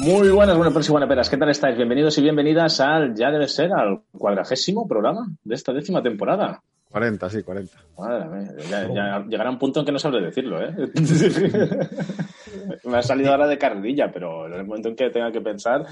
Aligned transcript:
Muy 0.00 0.30
buenas, 0.30 0.56
buenas 0.56 0.88
y 0.88 0.92
buenas 0.92 1.08
peras. 1.08 1.28
¿Qué 1.28 1.36
tal 1.36 1.50
estáis? 1.50 1.76
Bienvenidos 1.76 2.16
y 2.18 2.22
bienvenidas 2.22 2.80
al, 2.80 3.14
ya 3.14 3.30
debe 3.30 3.46
ser, 3.46 3.72
al 3.72 4.00
cuadragésimo 4.10 4.88
programa 4.88 5.28
de 5.44 5.54
esta 5.54 5.72
décima 5.72 6.02
temporada. 6.02 6.62
40, 6.90 7.30
sí, 7.30 7.42
40. 7.42 7.76
Madre 7.98 8.24
mía, 8.28 8.52
ya, 8.68 8.88
ya 8.92 9.24
llegará 9.28 9.50
un 9.50 9.58
punto 9.58 9.80
en 9.80 9.86
que 9.86 9.92
no 9.92 9.98
sabré 9.98 10.20
decirlo, 10.20 10.60
¿eh? 10.60 10.74
Me 12.84 12.96
ha 12.98 13.02
salido 13.02 13.30
ahora 13.30 13.46
de 13.46 13.58
carrilla, 13.58 14.10
pero 14.12 14.46
en 14.46 14.54
el 14.54 14.64
momento 14.66 14.88
en 14.88 14.96
que 14.96 15.10
tenga 15.10 15.30
que 15.30 15.40
pensar, 15.40 15.84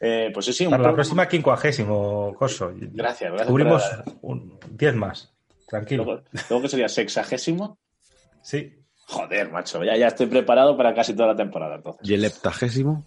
eh, 0.00 0.30
pues 0.32 0.46
sí, 0.46 0.52
sí. 0.52 0.64
Un 0.64 0.70
Para 0.72 0.84
la 0.84 0.92
próxima, 0.94 1.26
quincuagésimo, 1.26 2.34
Coso. 2.38 2.72
Gracias, 2.74 3.30
gracias. 3.30 3.48
Cubrimos 3.48 3.82
por- 4.04 4.14
un 4.30 4.58
10 4.70 4.94
más. 4.94 5.32
Tranquilo. 5.66 6.04
Luego, 6.04 6.22
luego 6.50 6.62
que 6.62 6.68
sería 6.68 6.88
sexagésimo. 6.88 7.78
Sí. 8.42 8.78
Joder, 9.06 9.50
macho, 9.50 9.82
ya, 9.82 9.96
ya 9.96 10.08
estoy 10.08 10.26
preparado 10.26 10.76
para 10.76 10.94
casi 10.94 11.14
toda 11.14 11.28
la 11.28 11.36
temporada, 11.36 11.76
entonces. 11.76 12.08
¿Y 12.08 12.14
el 12.14 12.24
heptagésimo? 12.24 13.04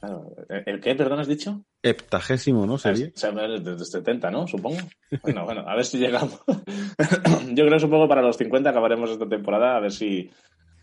Claro, 0.00 0.34
¿El 0.48 0.80
qué, 0.80 0.94
perdón, 0.94 1.20
has 1.20 1.28
dicho? 1.28 1.62
Heptagésimo, 1.82 2.64
¿no? 2.64 2.78
Sería. 2.78 3.08
O 3.08 3.18
sea, 3.18 3.32
desde 3.32 3.84
70, 3.84 4.30
¿no? 4.30 4.46
Supongo. 4.46 4.78
Bueno, 5.22 5.44
bueno, 5.44 5.62
a 5.68 5.76
ver 5.76 5.84
si 5.84 5.98
llegamos. 5.98 6.40
Yo 7.52 7.66
creo, 7.66 7.78
supongo, 7.78 8.08
para 8.08 8.22
los 8.22 8.38
50 8.38 8.70
acabaremos 8.70 9.10
esta 9.10 9.28
temporada, 9.28 9.76
a 9.76 9.80
ver 9.80 9.92
si, 9.92 10.30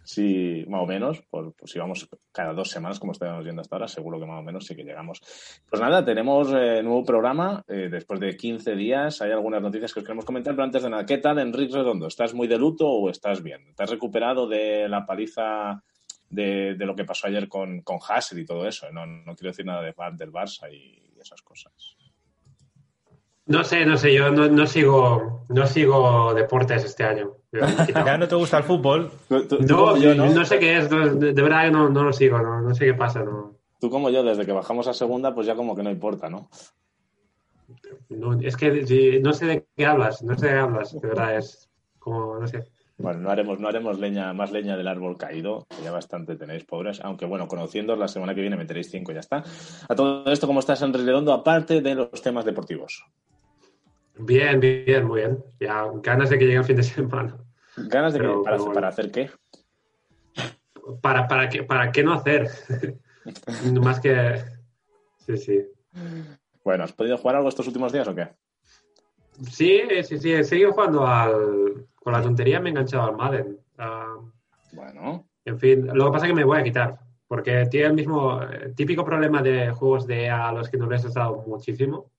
si 0.04 0.64
más 0.68 0.84
o 0.84 0.86
menos, 0.86 1.24
por, 1.32 1.56
pues 1.56 1.72
si 1.72 1.80
vamos 1.80 2.08
cada 2.32 2.54
dos 2.54 2.70
semanas, 2.70 3.00
como 3.00 3.14
estamos 3.14 3.44
viendo 3.44 3.62
hasta 3.62 3.76
ahora, 3.76 3.88
seguro 3.88 4.20
que 4.20 4.28
más 4.28 4.40
o 4.40 4.44
menos 4.44 4.66
sí 4.68 4.76
que 4.76 4.84
llegamos. 4.84 5.20
Pues 5.68 5.82
nada, 5.82 6.06
tenemos 6.06 6.54
eh, 6.54 6.84
nuevo 6.84 7.04
programa, 7.04 7.64
eh, 7.68 7.90
después 7.90 8.20
de 8.20 8.38
15 8.38 8.76
días, 8.76 9.20
hay 9.24 9.32
algunas 9.32 9.64
noticias 9.64 9.96
que 9.96 10.02
os 10.02 10.06
queremos 10.06 10.26
comentar, 10.26 10.54
pero 10.54 10.66
antes 10.66 10.84
de 10.84 10.92
nada, 10.92 11.08
¿qué 11.08 11.18
tal, 11.18 11.40
Enrique 11.40 11.74
Redondo? 11.74 12.06
¿Estás 12.06 12.36
muy 12.36 12.48
de 12.48 12.60
luto 12.60 12.88
o 12.88 13.10
estás 13.10 13.42
bien? 13.42 13.74
¿Te 13.76 13.82
has 13.82 13.90
recuperado 13.90 14.48
de 14.48 14.88
la 14.88 15.08
paliza 15.08 15.82
de, 16.30 16.76
de 16.76 16.86
lo 16.86 16.96
que 16.96 17.06
pasó 17.06 17.28
ayer 17.28 17.48
con, 17.48 17.82
con 17.82 17.98
Hassel 18.08 18.40
y 18.40 18.46
todo 18.46 18.68
eso? 18.68 18.92
No, 18.92 19.06
no 19.06 19.36
quiero 19.36 19.52
decir 19.52 19.66
nada 19.66 19.82
de, 19.82 19.94
del 20.14 20.32
Barça 20.32 20.72
y 20.72 21.14
esas 21.20 21.42
cosas. 21.42 21.74
No 23.46 23.64
sé, 23.64 23.86
no 23.86 23.96
sé, 23.98 24.14
yo 24.14 24.30
no, 24.30 24.48
no 24.50 24.68
sigo 24.68 25.46
no 25.50 25.66
sigo 25.66 26.34
deportes 26.34 26.84
este 26.84 27.04
año. 27.06 27.32
Ya 28.06 28.18
no 28.18 28.28
te 28.28 28.36
gusta 28.36 28.58
el 28.58 28.64
fútbol. 28.66 29.10
Tú, 29.30 29.48
tú- 29.48 29.58
tú 29.60 29.64
No, 29.64 29.96
yo, 29.98 30.14
¿no? 30.14 30.30
no 30.34 30.46
sé 30.46 30.60
qué 30.60 30.78
es, 30.78 30.92
no, 30.92 31.16
de, 31.16 31.32
de 31.34 31.42
verdad 31.42 31.64
que 31.66 31.72
no, 31.72 31.88
no 31.90 32.04
lo 32.04 32.12
sigo, 32.14 32.38
no, 32.40 32.62
no 32.62 32.76
sé 32.76 32.86
qué 32.86 32.94
pasa, 32.94 33.24
no, 33.24 33.56
Tú 33.80 33.90
como 33.90 34.10
yo, 34.10 34.24
desde 34.24 34.46
que 34.46 34.52
bajamos 34.52 34.88
a 34.88 34.94
segunda, 34.94 35.34
pues 35.34 35.48
ya 35.48 35.56
como 35.56 35.76
que 35.76 35.84
no 35.84 35.90
importa, 35.92 36.30
¿no? 36.30 36.50
no- 38.10 38.40
es 38.42 38.56
que 38.58 39.20
no 39.22 39.34
sé 39.34 39.46
de 39.46 39.66
qué 39.76 39.86
hablas, 39.86 40.24
no 40.24 40.38
sé 40.38 40.48
de 40.48 40.54
qué 40.54 40.60
hablas, 40.60 40.94
de 41.00 41.08
verdad 41.08 41.38
es 41.38 41.70
como, 42.00 42.38
no 42.40 42.48
sé. 42.48 42.64
Bueno, 43.00 43.20
no 43.20 43.30
haremos, 43.30 43.60
no 43.60 43.68
haremos 43.68 44.00
leña, 44.00 44.34
más 44.34 44.52
leña 44.52 44.76
del 44.76 44.88
árbol 44.88 45.18
caído, 45.18 45.68
que 45.70 45.84
ya 45.84 45.92
bastante 45.92 46.36
tenéis, 46.36 46.64
pobres. 46.66 47.00
Aunque 47.04 47.26
bueno, 47.26 47.48
conociéndoos, 47.48 48.00
la 48.00 48.08
semana 48.08 48.34
que 48.34 48.42
viene 48.42 48.58
meteréis 48.58 48.90
cinco 48.90 49.12
y 49.12 49.16
ya 49.16 49.20
está. 49.20 49.44
A 49.88 49.96
todo 49.96 50.26
esto, 50.32 50.48
¿cómo 50.48 50.60
estás, 50.62 50.82
Enrique 50.82 51.06
Redondo? 51.06 51.32
Aparte 51.32 51.82
de 51.82 51.94
los 51.94 52.22
temas 52.24 52.44
deportivos. 52.44 53.06
Bien, 54.18 54.60
bien, 54.60 55.06
muy 55.06 55.22
bien. 55.22 55.38
Ya 55.60 55.86
ganas 56.02 56.32
de 56.32 56.40
que 56.40 56.46
llegue 56.46 56.58
el 56.58 56.64
fin 56.64 56.76
de 56.76 56.84
semana. 56.84 57.38
¿Ganas 57.76 58.14
de 58.14 58.20
que, 58.20 58.26
Pero- 58.26 58.42
para, 58.44 58.58
bueno. 58.58 58.74
para 58.74 58.88
hacer 58.88 59.12
qué? 59.12 59.30
¿Para, 61.02 61.28
para, 61.28 61.50
qué, 61.50 61.64
para 61.64 61.92
qué 61.92 62.04
no 62.04 62.14
hacer? 62.14 62.50
Más 63.82 64.00
que... 64.00 64.42
Sí, 65.20 65.38
sí. 65.38 65.62
Bueno, 66.64 66.84
¿has 66.86 66.94
podido 66.94 67.18
jugar 67.18 67.36
algo 67.36 67.50
estos 67.50 67.68
últimos 67.68 67.92
días 67.92 68.08
o 68.08 68.16
qué? 68.16 68.30
Sí, 69.44 69.82
sí, 70.04 70.18
sí, 70.18 70.34
he 70.34 70.44
seguido 70.44 70.74
jugando 70.74 71.06
al... 71.06 71.86
Con 71.96 72.14
la 72.14 72.22
tontería 72.22 72.60
me 72.60 72.70
he 72.70 72.72
enganchado 72.72 73.04
al 73.04 73.16
Madden. 73.18 73.60
Ah, 73.78 74.16
Bueno, 74.72 75.28
En 75.46 75.60
fin, 75.60 75.88
lo 75.88 76.06
que 76.06 76.12
pasa 76.12 76.26
es 76.26 76.32
que 76.32 76.36
me 76.36 76.44
voy 76.46 76.60
a 76.60 76.64
quitar, 76.64 77.00
porque 77.28 77.66
tiene 77.66 77.88
el 77.88 77.94
mismo 77.94 78.42
eh, 78.42 78.74
típico 78.76 79.04
problema 79.04 79.42
de 79.42 79.72
juegos 79.72 80.08
de 80.08 80.30
a 80.30 80.52
los 80.52 80.70
que 80.70 80.78
no 80.78 80.90
les 80.90 81.06
has 81.06 81.14
dado 81.14 81.44
muchísimo, 81.46 82.12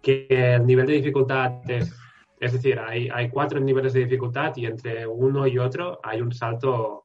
que 0.00 0.26
el 0.30 0.64
nivel 0.66 0.86
de 0.86 0.94
dificultad 0.94 1.68
es, 1.68 1.92
es 2.38 2.52
decir, 2.52 2.78
hay, 2.78 3.08
hay 3.08 3.28
cuatro 3.28 3.60
niveles 3.60 3.92
de 3.92 4.00
dificultad 4.00 4.56
y 4.56 4.66
entre 4.66 5.06
uno 5.06 5.46
y 5.46 5.58
otro 5.58 6.00
hay 6.02 6.20
un 6.22 6.32
salto 6.32 7.04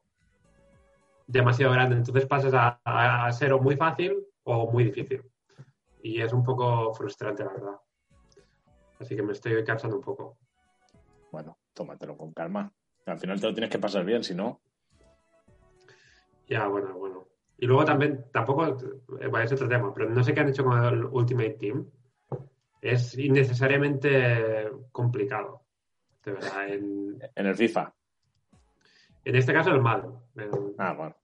demasiado 1.26 1.72
grande, 1.72 1.96
entonces 1.96 2.26
pasas 2.26 2.54
a, 2.54 2.80
a, 2.84 3.26
a 3.26 3.32
ser 3.32 3.52
o 3.52 3.58
muy 3.60 3.76
fácil 3.76 4.16
o 4.44 4.70
muy 4.70 4.84
difícil. 4.84 5.22
Y 6.02 6.20
es 6.22 6.32
un 6.32 6.44
poco 6.44 6.94
frustrante, 6.94 7.44
la 7.44 7.52
verdad. 7.52 7.76
Así 9.00 9.14
que 9.16 9.22
me 9.22 9.32
estoy 9.32 9.62
cansando 9.64 9.96
un 9.96 10.02
poco. 10.02 10.38
bueno, 11.32 11.58
tómatelo 11.74 12.16
con 12.16 12.32
calma. 12.32 12.72
Al 13.06 13.18
final 13.18 13.40
te 13.40 13.46
lo 13.46 13.54
tienes 13.54 13.70
que 13.70 13.78
pasar 13.78 14.04
bien, 14.04 14.24
si 14.24 14.34
no. 14.34 14.60
Ya, 16.48 16.66
bueno, 16.66 16.94
bueno. 16.94 17.28
Y 17.58 17.66
luego 17.66 17.84
también, 17.84 18.24
tampoco, 18.32 18.66
eh, 18.66 19.26
bueno, 19.28 19.40
es 19.44 19.52
otro 19.52 19.68
tema, 19.68 19.92
pero 19.94 20.08
no 20.10 20.22
sé 20.22 20.32
qué 20.34 20.40
han 20.40 20.48
hecho 20.48 20.64
con 20.64 20.82
el 20.84 21.04
Ultimate 21.04 21.50
Team. 21.60 21.90
Es 22.80 23.16
innecesariamente 23.18 24.70
complicado, 24.92 25.62
de 26.24 26.32
verdad. 26.32 26.68
En, 26.68 27.18
En 27.34 27.46
el 27.46 27.54
FIFA. 27.56 27.92
en 29.24 29.34
este 29.36 29.52
caso, 29.52 29.70
el 29.70 29.80
mal. 29.80 30.04
El- 30.36 30.74
Ah, 30.78 30.92
bueno. 30.94 31.16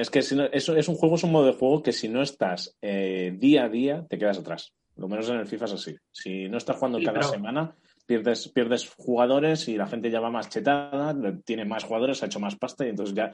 Es 0.00 0.10
que 0.10 0.22
si 0.22 0.36
no- 0.36 0.44
eso 0.44 0.76
es 0.76 0.88
un 0.88 0.94
juego, 0.94 1.16
es 1.16 1.24
un 1.24 1.32
modo 1.32 1.46
de 1.46 1.54
juego 1.54 1.82
que 1.82 1.92
si 1.92 2.08
no 2.08 2.22
estás 2.22 2.76
eh, 2.80 3.34
día 3.36 3.64
a 3.64 3.68
día, 3.68 4.06
te 4.08 4.18
quedas 4.18 4.38
atrás. 4.38 4.74
Lo 4.98 5.08
menos 5.08 5.28
en 5.30 5.36
el 5.36 5.46
FIFA 5.46 5.64
es 5.66 5.72
así. 5.72 5.96
Si 6.10 6.48
no 6.48 6.58
estás 6.58 6.76
jugando 6.76 6.98
Sí, 6.98 7.04
cada 7.04 7.20
pero- 7.20 7.30
semana, 7.30 7.74
pierdes, 8.06 8.48
pierdes 8.48 8.90
jugadores 8.96 9.66
y 9.68 9.76
la 9.76 9.86
gente 9.86 10.10
ya 10.10 10.20
va 10.20 10.30
más 10.30 10.48
chetada, 10.48 11.16
tiene 11.44 11.64
más 11.64 11.84
jugadores, 11.84 12.22
ha 12.22 12.26
hecho 12.26 12.40
más 12.40 12.56
pasta 12.56 12.84
y 12.84 12.90
entonces 12.90 13.14
ya 13.14 13.30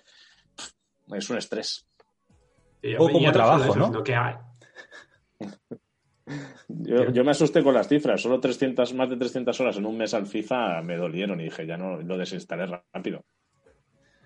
pff, 0.56 1.14
es 1.14 1.30
un 1.30 1.38
estrés. 1.38 1.86
y 2.82 2.94
como 2.96 3.32
trabajo, 3.32 3.74
¿no? 3.76 4.02
que 4.02 4.14
hay- 4.14 4.36
Yo, 6.68 7.10
yo 7.12 7.22
me 7.24 7.32
asusté 7.32 7.62
con 7.62 7.74
las 7.74 7.86
cifras, 7.88 8.22
solo 8.22 8.40
300, 8.40 8.94
más 8.94 9.10
de 9.10 9.16
300 9.18 9.60
horas 9.60 9.76
en 9.76 9.84
un 9.84 9.96
mes 9.98 10.14
al 10.14 10.26
FIFA 10.26 10.80
me 10.80 10.96
dolieron 10.96 11.38
y 11.40 11.44
dije, 11.44 11.66
ya 11.66 11.76
no 11.76 11.98
lo 12.00 12.16
desinstalé 12.16 12.64
rápido. 12.66 13.24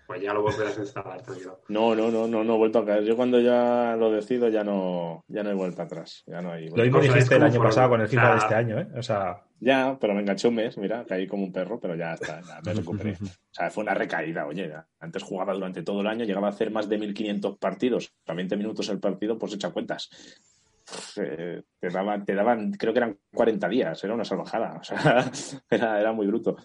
Pues 0.09 0.23
ya 0.23 0.33
lo 0.33 0.41
volverás 0.41 0.79
a 0.79 0.81
instalar, 0.81 1.21
tranquilo. 1.21 1.61
No, 1.69 1.95
no, 1.95 2.11
no, 2.11 2.27
no, 2.27 2.43
no 2.43 2.55
he 2.55 2.57
vuelto 2.57 2.79
a 2.79 2.87
caer. 2.87 3.05
Yo 3.05 3.15
cuando 3.15 3.39
ya 3.41 3.95
lo 3.95 4.11
decido 4.11 4.49
ya 4.49 4.65
no, 4.65 5.23
ya 5.29 5.43
no 5.43 5.51
hay 5.51 5.55
vuelta 5.55 5.83
atrás. 5.83 6.23
Ya 6.27 6.41
no 6.41 6.51
hay 6.51 6.71
Lo 6.71 6.83
mismo 6.83 7.01
dijiste 7.01 7.37
el 7.37 7.43
año 7.43 7.61
pasado 7.61 7.91
con 7.91 8.01
el 8.01 8.09
FIFA 8.09 8.23
o 8.23 8.25
sea- 8.25 8.33
de 8.33 8.39
este 8.39 8.55
año, 8.55 8.81
¿eh? 8.81 8.89
O 8.97 9.03
sea, 9.03 9.45
Ya, 9.61 9.99
pero 10.01 10.15
me 10.15 10.23
enganché 10.23 10.49
un 10.49 10.55
mes, 10.55 10.79
mira, 10.79 11.05
caí 11.05 11.27
como 11.27 11.45
un 11.45 11.53
perro, 11.53 11.79
pero 11.79 11.95
ya 11.95 12.15
está, 12.15 12.41
ya 12.41 12.59
me 12.65 12.73
recuperé. 12.73 13.19
O 13.21 13.55
sea, 13.59 13.71
fue 13.71 13.83
una 13.85 13.93
recaída, 13.93 14.47
oye, 14.47 14.69
ya. 14.69 14.87
antes 15.01 15.23
jugaba 15.23 15.53
durante 15.53 15.83
todo 15.83 16.01
el 16.01 16.07
año, 16.07 16.25
llegaba 16.25 16.47
a 16.47 16.51
hacer 16.53 16.71
más 16.71 16.89
de 16.89 16.97
1500 16.97 17.59
partidos, 17.59 18.11
a 18.27 18.33
20 18.33 18.57
minutos 18.57 18.89
el 18.89 19.01
partido, 19.01 19.37
pues 19.37 19.53
echa 19.55 19.71
cuentas. 19.73 20.09
Eh, 21.17 21.63
te, 21.79 21.89
daban, 21.91 22.25
te 22.25 22.35
daban, 22.35 22.73
creo 22.73 22.95
que 22.95 23.01
eran 23.01 23.19
40 23.35 23.69
días, 23.69 24.03
era 24.05 24.15
una 24.15 24.25
salvajada, 24.25 24.77
o 24.81 24.85
sea, 24.85 25.31
era, 25.69 26.01
era 26.01 26.13
muy 26.13 26.27
bruto. 26.27 26.57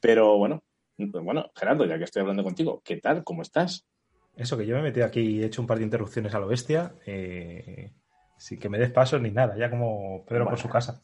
Pero 0.00 0.36
bueno, 0.36 0.64
bueno, 0.98 1.50
Gerardo, 1.54 1.84
ya 1.86 1.98
que 1.98 2.04
estoy 2.04 2.20
hablando 2.20 2.44
contigo, 2.44 2.82
¿qué 2.84 2.96
tal? 2.96 3.24
¿Cómo 3.24 3.42
estás? 3.42 3.86
eso 4.38 4.56
que 4.56 4.66
yo 4.66 4.74
me 4.74 4.80
he 4.80 4.84
metido 4.84 5.04
aquí 5.04 5.20
y 5.20 5.42
he 5.42 5.46
hecho 5.46 5.60
un 5.60 5.66
par 5.66 5.78
de 5.78 5.84
interrupciones 5.84 6.32
a 6.32 6.38
lo 6.38 6.46
bestia, 6.46 6.94
eh, 7.04 7.90
sin 8.38 8.58
que 8.58 8.68
me 8.68 8.78
des 8.78 8.90
paso 8.90 9.18
ni 9.18 9.32
nada, 9.32 9.56
ya 9.58 9.68
como 9.68 10.24
Pedro 10.26 10.48
por 10.48 10.58
su 10.58 10.68
casa. 10.68 11.02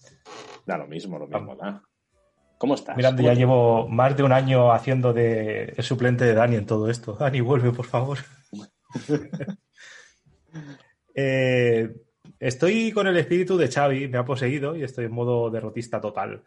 Da 0.64 0.79
lo 0.79 0.87
mismo, 0.87 1.19
lo 1.19 1.26
mismo, 1.26 1.56
da. 1.56 1.82
¿Cómo 2.56 2.76
estás? 2.76 2.96
Mirando, 2.96 3.23
¿Cómo 3.23 3.32
ya 3.32 3.35
llevo 3.35 3.88
más 3.88 4.17
de 4.17 4.23
un 4.23 4.31
año 4.32 4.73
haciendo 4.73 5.12
de 5.12 5.75
el 5.76 5.82
suplente 5.82 6.25
de 6.25 6.35
Dani 6.35 6.55
en 6.56 6.67
todo 6.67 6.88
esto. 6.88 7.14
Dani, 7.20 7.41
vuelve, 7.41 7.73
por 7.73 7.87
favor. 7.87 8.19
Eh, 11.17 11.94
estoy 12.41 12.91
con 12.91 13.06
el 13.06 13.17
espíritu 13.17 13.56
de 13.56 13.70
Xavi, 13.70 14.08
me 14.08 14.19
ha 14.19 14.25
poseído 14.25 14.75
y 14.75 14.82
estoy 14.82 15.05
en 15.05 15.12
modo 15.12 15.49
derrotista 15.49 16.00
total. 16.00 16.43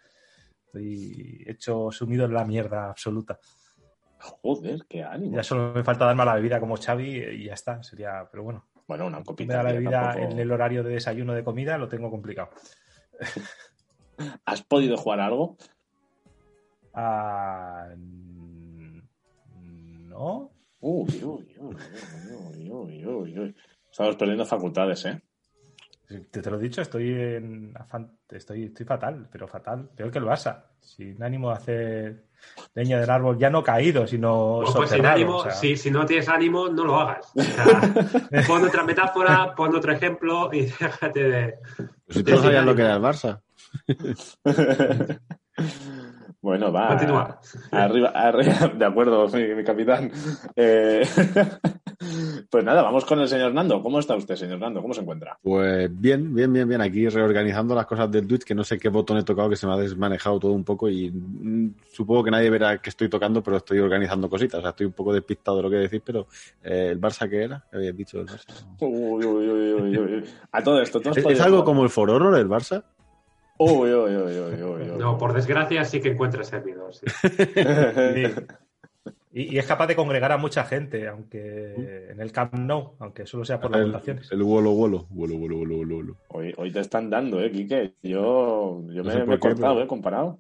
Estoy 0.68 1.44
hecho 1.48 1.92
sumido 1.92 2.26
en 2.26 2.34
la 2.34 2.44
mierda 2.46 2.90
absoluta. 2.90 3.40
Joder, 4.20 4.86
qué 4.90 5.04
ánimo. 5.04 5.36
Ya 5.36 5.44
solo 5.44 5.74
me 5.74 5.84
falta 5.84 6.06
darme 6.06 6.24
a 6.24 6.26
la 6.26 6.36
bebida 6.36 6.60
como 6.60 6.76
Xavi 6.78 7.24
y 7.24 7.46
ya 7.46 7.54
está. 7.54 7.82
Sería, 7.84 8.28
pero 8.30 8.44
bueno. 8.44 8.68
Bueno, 8.88 9.06
una 9.08 9.20
Me 9.20 9.26
copita. 9.26 9.56
da 9.58 9.64
la 9.64 9.72
bebida 9.72 10.14
tampoco- 10.14 10.32
en 10.34 10.40
el 10.40 10.52
horario 10.52 10.84
de 10.84 10.92
desayuno 10.92 11.34
de 11.34 11.44
comida, 11.44 11.78
lo 11.78 11.88
tengo 11.88 12.10
complicado. 12.12 12.50
¿Has 14.46 14.62
podido 14.64 14.98
jugar 14.98 15.20
algo? 15.22 15.58
Ah, 16.94 17.88
mm, 17.96 19.00
no. 20.10 20.52
Uy, 20.80 21.24
uy, 21.24 21.56
uy, 21.60 21.76
uy, 22.32 22.72
uy, 22.72 23.06
uy, 23.06 23.40
uy. 23.40 23.56
Estamos 23.92 24.16
perdiendo 24.16 24.46
facultades, 24.46 25.06
¿eh? 25.06 25.22
Te, 26.08 26.42
te 26.42 26.50
lo 26.50 26.58
he 26.58 26.62
dicho, 26.62 26.82
estoy 26.82 27.12
en 27.12 27.74
afán- 27.74 28.18
estoy, 28.30 28.64
estoy 28.66 28.86
fatal, 28.86 29.28
pero 29.30 29.46
fatal, 29.48 29.90
peor 29.96 30.10
que 30.10 30.20
el 30.20 30.26
Barça. 30.26 30.64
Sin 30.80 31.22
ánimo 31.22 31.50
de 31.50 31.56
hacer 31.56 32.24
leña 32.76 32.98
del 33.00 33.10
árbol 33.10 33.38
ya 33.38 33.50
no 33.50 33.62
caído, 33.62 34.08
sino 34.08 34.60
Pues, 34.62 34.74
pues 34.74 34.90
sin 34.90 34.98
soterrado, 35.00 35.16
ánimo, 35.16 35.36
o 35.38 35.44
sea, 35.44 35.52
si, 35.52 35.76
si 35.76 35.92
no 35.92 36.06
tienes 36.06 36.30
ánimo, 36.30 36.70
no 36.70 36.86
lo 36.86 36.96
hagas. 36.98 37.30
O 37.36 37.42
sea, 37.42 37.66
pon 38.48 38.64
otra 38.64 38.84
metáfora, 38.84 39.54
pon 39.54 39.76
otro 39.76 39.92
ejemplo 39.92 40.50
y 40.54 40.62
déjate 40.80 41.24
de. 41.24 41.56
Pues 42.06 42.18
si 42.20 42.24
tú 42.24 42.38
sabías 42.38 42.64
lo 42.66 42.74
que 42.74 42.82
era 42.84 42.96
el 42.96 43.02
Barça. 43.02 43.42
bueno, 46.42 46.72
va. 46.72 46.88
Continúa. 46.90 47.40
Arriba, 47.72 48.10
arriba. 48.10 48.68
De 48.76 48.86
acuerdo, 48.86 49.28
mi, 49.30 49.44
mi 49.56 49.64
capitán. 49.64 50.10
Eh, 50.56 51.06
pues 52.50 52.64
nada, 52.64 52.84
vamos 52.84 53.06
con 53.06 53.20
el 53.20 53.28
señor 53.28 53.54
Nando. 53.54 53.82
¿Cómo 53.82 54.00
está 54.00 54.16
usted, 54.16 54.36
señor 54.36 54.60
Nando? 54.60 54.82
¿Cómo 54.82 54.94
se 54.94 55.02
encuentra? 55.02 55.38
Pues 55.42 55.90
bien, 55.92 56.34
bien, 56.34 56.54
bien, 56.54 56.68
bien. 56.68 56.82
Aquí 56.82 57.10
reorganizando 57.10 57.74
las 57.74 57.88
cosas 57.88 58.12
del 58.12 58.28
Twitch, 58.28 58.44
que 58.44 58.54
no 58.54 58.64
sé 58.64 58.78
qué 58.78 58.90
botón 58.90 59.18
he 59.18 59.24
tocado, 59.24 59.50
que 59.50 59.56
se 59.56 59.66
me 59.66 59.74
ha 59.74 59.78
desmanejado 59.78 60.40
todo 60.40 60.52
un 60.52 60.64
poco 60.64 60.90
y 60.90 61.10
mm, 61.10 61.74
supongo 61.92 62.26
que 62.26 62.32
nadie 62.32 62.50
verá 62.52 62.78
que 62.78 62.92
estoy 62.92 63.10
tocando, 63.10 63.42
pero 63.42 63.58
estoy 63.58 63.80
organizando 63.80 64.30
cositas. 64.30 64.60
O 64.60 64.62
sea, 64.62 64.70
estoy 64.72 64.86
un 64.86 64.94
poco 64.94 65.12
despistado 65.12 65.58
de 65.58 65.64
lo 65.64 65.70
que 65.72 65.78
decís, 65.78 66.02
pero 66.06 66.28
eh, 66.64 66.90
¿el 66.92 67.02
Barça 67.02 67.28
qué 67.28 67.44
era? 67.44 67.66
¿Qué 67.70 67.78
habías 67.78 67.98
dicho 67.98 68.18
del 68.20 68.28
Barça? 68.28 68.66
Uy, 68.80 69.26
uy, 69.26 69.50
uy, 69.50 69.74
uy, 69.74 69.98
uy. 69.98 70.26
A 70.52 70.64
todo 70.64 70.82
esto, 70.82 71.00
¿tú 71.00 71.10
has 71.10 71.18
¿Es, 71.18 71.26
es 71.26 71.42
algo 71.42 71.64
como 71.64 71.84
el 71.84 71.90
For 71.90 72.10
Honor, 72.12 72.38
el 72.38 72.48
Barça? 72.48 72.84
Uy, 73.58 73.92
uy, 73.92 74.16
uy, 74.16 74.40
uy, 74.40 74.62
uy, 74.62 74.90
uy. 74.92 74.98
No, 75.00 75.18
por 75.18 75.34
desgracia 75.34 75.84
sí 75.84 76.00
que 76.00 76.10
encuentras 76.10 76.48
servidor. 76.48 76.94
sí. 76.94 77.06
Y, 79.38 79.54
y 79.54 79.58
es 79.60 79.66
capaz 79.68 79.86
de 79.86 79.96
congregar 79.96 80.32
a 80.32 80.38
mucha 80.38 80.64
gente, 80.64 81.08
aunque 81.08 82.10
en 82.10 82.20
el 82.20 82.32
Camp 82.32 82.54
Nou, 82.56 82.96
aunque 83.00 83.26
solo 83.28 83.46
sea 83.46 83.60
por 83.60 83.70
las 83.70 83.86
votaciones. 83.86 84.32
el 84.32 84.42
Wolo. 84.42 84.72
Wolo 84.72 85.06
Wolo 85.12 85.36
Wolo 85.36 85.58
Wolo 85.58 85.78
Wolo. 85.78 86.16
Hoy, 86.30 86.54
hoy 86.58 86.72
te 86.72 86.80
están 86.80 87.10
dando, 87.10 87.40
¿eh, 87.42 87.52
Quique? 87.52 87.94
Yo, 88.02 88.82
yo 88.90 89.04
No 89.04 89.26
me, 89.28 89.36
he 89.36 89.40
cortado, 89.40 89.76
pero- 89.76 89.82
¿eh? 89.84 89.88
Comparado. 89.88 90.40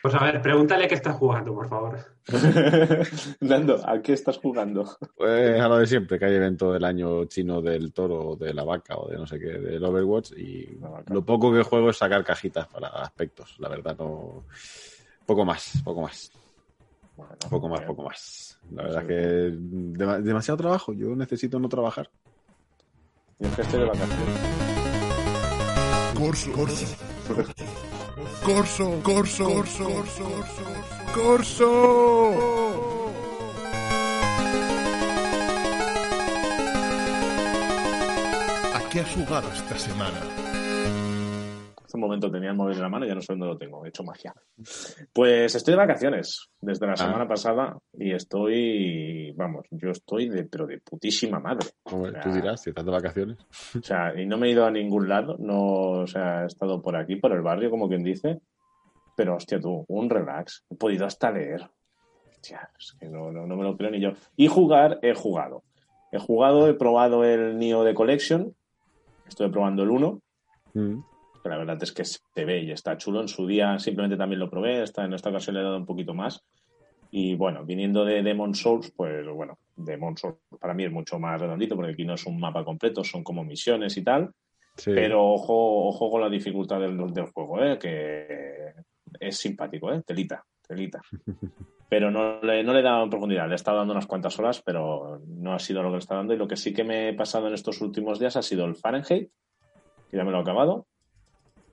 Pues 0.00 0.14
a 0.14 0.22
ver, 0.24 0.40
pregúntale 0.40 0.86
qué 0.86 0.94
estás 0.94 1.16
jugando, 1.16 1.52
por 1.52 1.68
favor. 1.68 1.98
Nando, 3.40 3.80
¿a 3.84 4.00
qué 4.00 4.12
estás 4.12 4.38
jugando? 4.38 4.84
Pues 5.16 5.60
a 5.60 5.66
lo 5.68 5.78
de 5.78 5.86
siempre, 5.86 6.18
que 6.20 6.24
hay 6.26 6.34
evento 6.36 6.72
del 6.72 6.84
año 6.84 7.24
chino 7.24 7.60
del 7.60 7.92
toro, 7.92 8.28
o 8.30 8.36
de 8.36 8.54
la 8.54 8.62
vaca 8.62 8.96
o 8.96 9.08
de 9.08 9.16
no 9.16 9.26
sé 9.26 9.40
qué, 9.40 9.46
del 9.58 9.84
Overwatch. 9.84 10.32
Y 10.36 10.78
lo 11.08 11.24
poco 11.24 11.52
que 11.52 11.62
juego 11.64 11.90
es 11.90 11.96
sacar 11.96 12.24
cajitas 12.24 12.68
para 12.68 12.88
aspectos. 12.88 13.56
La 13.58 13.68
verdad, 13.68 13.96
no. 13.98 14.44
Poco 15.26 15.44
más, 15.44 15.82
poco 15.84 16.02
más. 16.02 16.30
Bueno, 17.18 17.34
Poco 17.50 17.68
más, 17.68 17.80
bien. 17.80 17.88
poco 17.88 18.02
más. 18.04 18.58
La 18.70 18.82
verdad 18.84 19.02
es 19.02 19.08
que 19.08 19.58
dema- 19.58 20.20
demasiado 20.22 20.56
trabajo. 20.58 20.92
Yo 20.92 21.14
necesito 21.16 21.58
no 21.58 21.68
trabajar. 21.68 22.08
Yo 23.40 23.48
es 23.48 23.54
que 23.56 23.62
estoy 23.62 23.80
de 23.80 23.86
vacaciones. 23.86 24.40
Corso, 26.16 26.52
corso. 26.52 26.86
Corso, 28.44 29.00
corso, 29.02 29.44
corso, 29.44 29.84
corso, 29.84 30.24
corso. 31.14 33.12
¿A 38.74 38.88
qué 38.90 39.00
has 39.00 39.10
jugado 39.14 39.50
esta 39.52 39.78
semana? 39.78 40.20
Un 41.98 42.02
momento 42.02 42.30
tenía 42.30 42.50
el 42.50 42.56
móvil 42.56 42.76
en 42.76 42.82
la 42.82 42.88
mano 42.88 43.04
y 43.04 43.08
ya 43.08 43.16
no 43.16 43.20
sé 43.20 43.32
dónde 43.32 43.46
lo 43.46 43.58
tengo. 43.58 43.84
He 43.84 43.88
hecho 43.88 44.04
magia. 44.04 44.32
Pues 45.12 45.52
estoy 45.52 45.72
de 45.72 45.78
vacaciones 45.78 46.48
desde 46.60 46.86
la 46.86 46.94
semana 46.94 47.26
pasada 47.26 47.76
y 47.92 48.12
estoy, 48.12 49.32
vamos, 49.32 49.66
yo 49.72 49.90
estoy 49.90 50.28
de, 50.28 50.44
pero 50.44 50.64
de 50.64 50.78
putísima 50.78 51.40
madre. 51.40 51.66
Hombre, 51.82 52.10
O 52.10 52.12
sea, 52.12 52.22
Tú 52.22 52.30
dirás, 52.30 52.62
si 52.62 52.70
estás 52.70 52.84
de 52.84 52.92
vacaciones. 52.92 53.38
O 53.76 53.82
sea, 53.82 54.14
y 54.16 54.26
no 54.26 54.38
me 54.38 54.46
he 54.46 54.52
ido 54.52 54.64
a 54.64 54.70
ningún 54.70 55.08
lado, 55.08 55.34
no, 55.40 56.02
o 56.02 56.06
sea, 56.06 56.44
he 56.44 56.46
estado 56.46 56.80
por 56.80 56.94
aquí, 56.94 57.16
por 57.16 57.32
el 57.32 57.42
barrio, 57.42 57.68
como 57.68 57.88
quien 57.88 58.04
dice. 58.04 58.38
Pero, 59.16 59.34
hostia, 59.34 59.58
tú, 59.58 59.84
un 59.88 60.08
relax. 60.08 60.64
He 60.70 60.76
podido 60.76 61.04
hasta 61.04 61.32
leer. 61.32 61.68
Hostia, 62.30 62.70
es 62.78 62.94
que 63.00 63.08
no, 63.08 63.32
no, 63.32 63.44
no 63.44 63.56
me 63.56 63.64
lo 63.64 63.76
creo 63.76 63.90
ni 63.90 64.00
yo. 64.00 64.10
Y 64.36 64.46
jugar, 64.46 65.00
he 65.02 65.14
jugado. 65.14 65.64
He 66.12 66.20
jugado, 66.20 66.68
he 66.68 66.74
probado 66.74 67.24
el 67.24 67.58
Neo 67.58 67.82
de 67.82 67.94
Collection. 67.94 68.54
Estoy 69.26 69.50
probando 69.50 69.82
el 69.82 69.90
1. 69.90 70.20
Mm. 70.74 71.00
Que 71.48 71.54
la 71.54 71.58
verdad 71.58 71.82
es 71.82 71.92
que 71.92 72.04
se 72.04 72.44
ve 72.44 72.62
y 72.62 72.70
está 72.70 72.96
chulo. 72.96 73.20
En 73.20 73.28
su 73.28 73.46
día 73.46 73.78
simplemente 73.78 74.16
también 74.16 74.40
lo 74.40 74.50
probé, 74.50 74.82
esta, 74.82 75.04
en 75.04 75.14
esta 75.14 75.30
ocasión 75.30 75.54
le 75.54 75.60
he 75.60 75.64
dado 75.64 75.76
un 75.76 75.86
poquito 75.86 76.14
más. 76.14 76.44
Y 77.10 77.34
bueno, 77.34 77.64
viniendo 77.64 78.04
de 78.04 78.22
Demon 78.22 78.54
Souls, 78.54 78.92
pues 78.94 79.26
bueno, 79.26 79.58
Demon 79.74 80.16
Souls 80.16 80.36
para 80.60 80.74
mí 80.74 80.84
es 80.84 80.92
mucho 80.92 81.18
más 81.18 81.40
redondito 81.40 81.74
porque 81.74 81.92
aquí 81.92 82.04
no 82.04 82.14
es 82.14 82.26
un 82.26 82.38
mapa 82.38 82.64
completo, 82.64 83.02
son 83.02 83.24
como 83.24 83.44
misiones 83.44 83.96
y 83.96 84.04
tal. 84.04 84.30
Sí. 84.76 84.92
Pero 84.94 85.24
ojo, 85.24 85.88
ojo 85.88 86.10
con 86.10 86.20
la 86.20 86.28
dificultad 86.28 86.80
del, 86.80 87.12
del 87.12 87.26
juego, 87.26 87.64
¿eh? 87.64 87.78
que 87.78 88.74
es 89.18 89.36
simpático, 89.36 89.92
¿eh? 89.92 90.02
telita, 90.06 90.44
telita. 90.66 91.00
Pero 91.90 92.10
no 92.10 92.42
le, 92.42 92.62
no 92.62 92.74
le 92.74 92.80
he 92.80 92.82
dado 92.82 93.02
en 93.02 93.08
profundidad, 93.08 93.46
le 93.46 93.54
he 93.54 93.56
estado 93.56 93.78
dando 93.78 93.94
unas 93.94 94.06
cuantas 94.06 94.38
horas, 94.38 94.60
pero 94.62 95.22
no 95.26 95.54
ha 95.54 95.58
sido 95.58 95.82
lo 95.82 95.88
que 95.88 95.94
le 95.94 95.98
está 96.00 96.16
dando. 96.16 96.34
Y 96.34 96.36
lo 96.36 96.46
que 96.46 96.56
sí 96.56 96.74
que 96.74 96.84
me 96.84 97.08
he 97.08 97.14
pasado 97.14 97.48
en 97.48 97.54
estos 97.54 97.80
últimos 97.80 98.18
días 98.18 98.36
ha 98.36 98.42
sido 98.42 98.66
el 98.66 98.76
Fahrenheit, 98.76 99.30
que 100.10 100.16
ya 100.18 100.22
me 100.22 100.30
lo 100.30 100.36
he 100.36 100.40
acabado, 100.42 100.86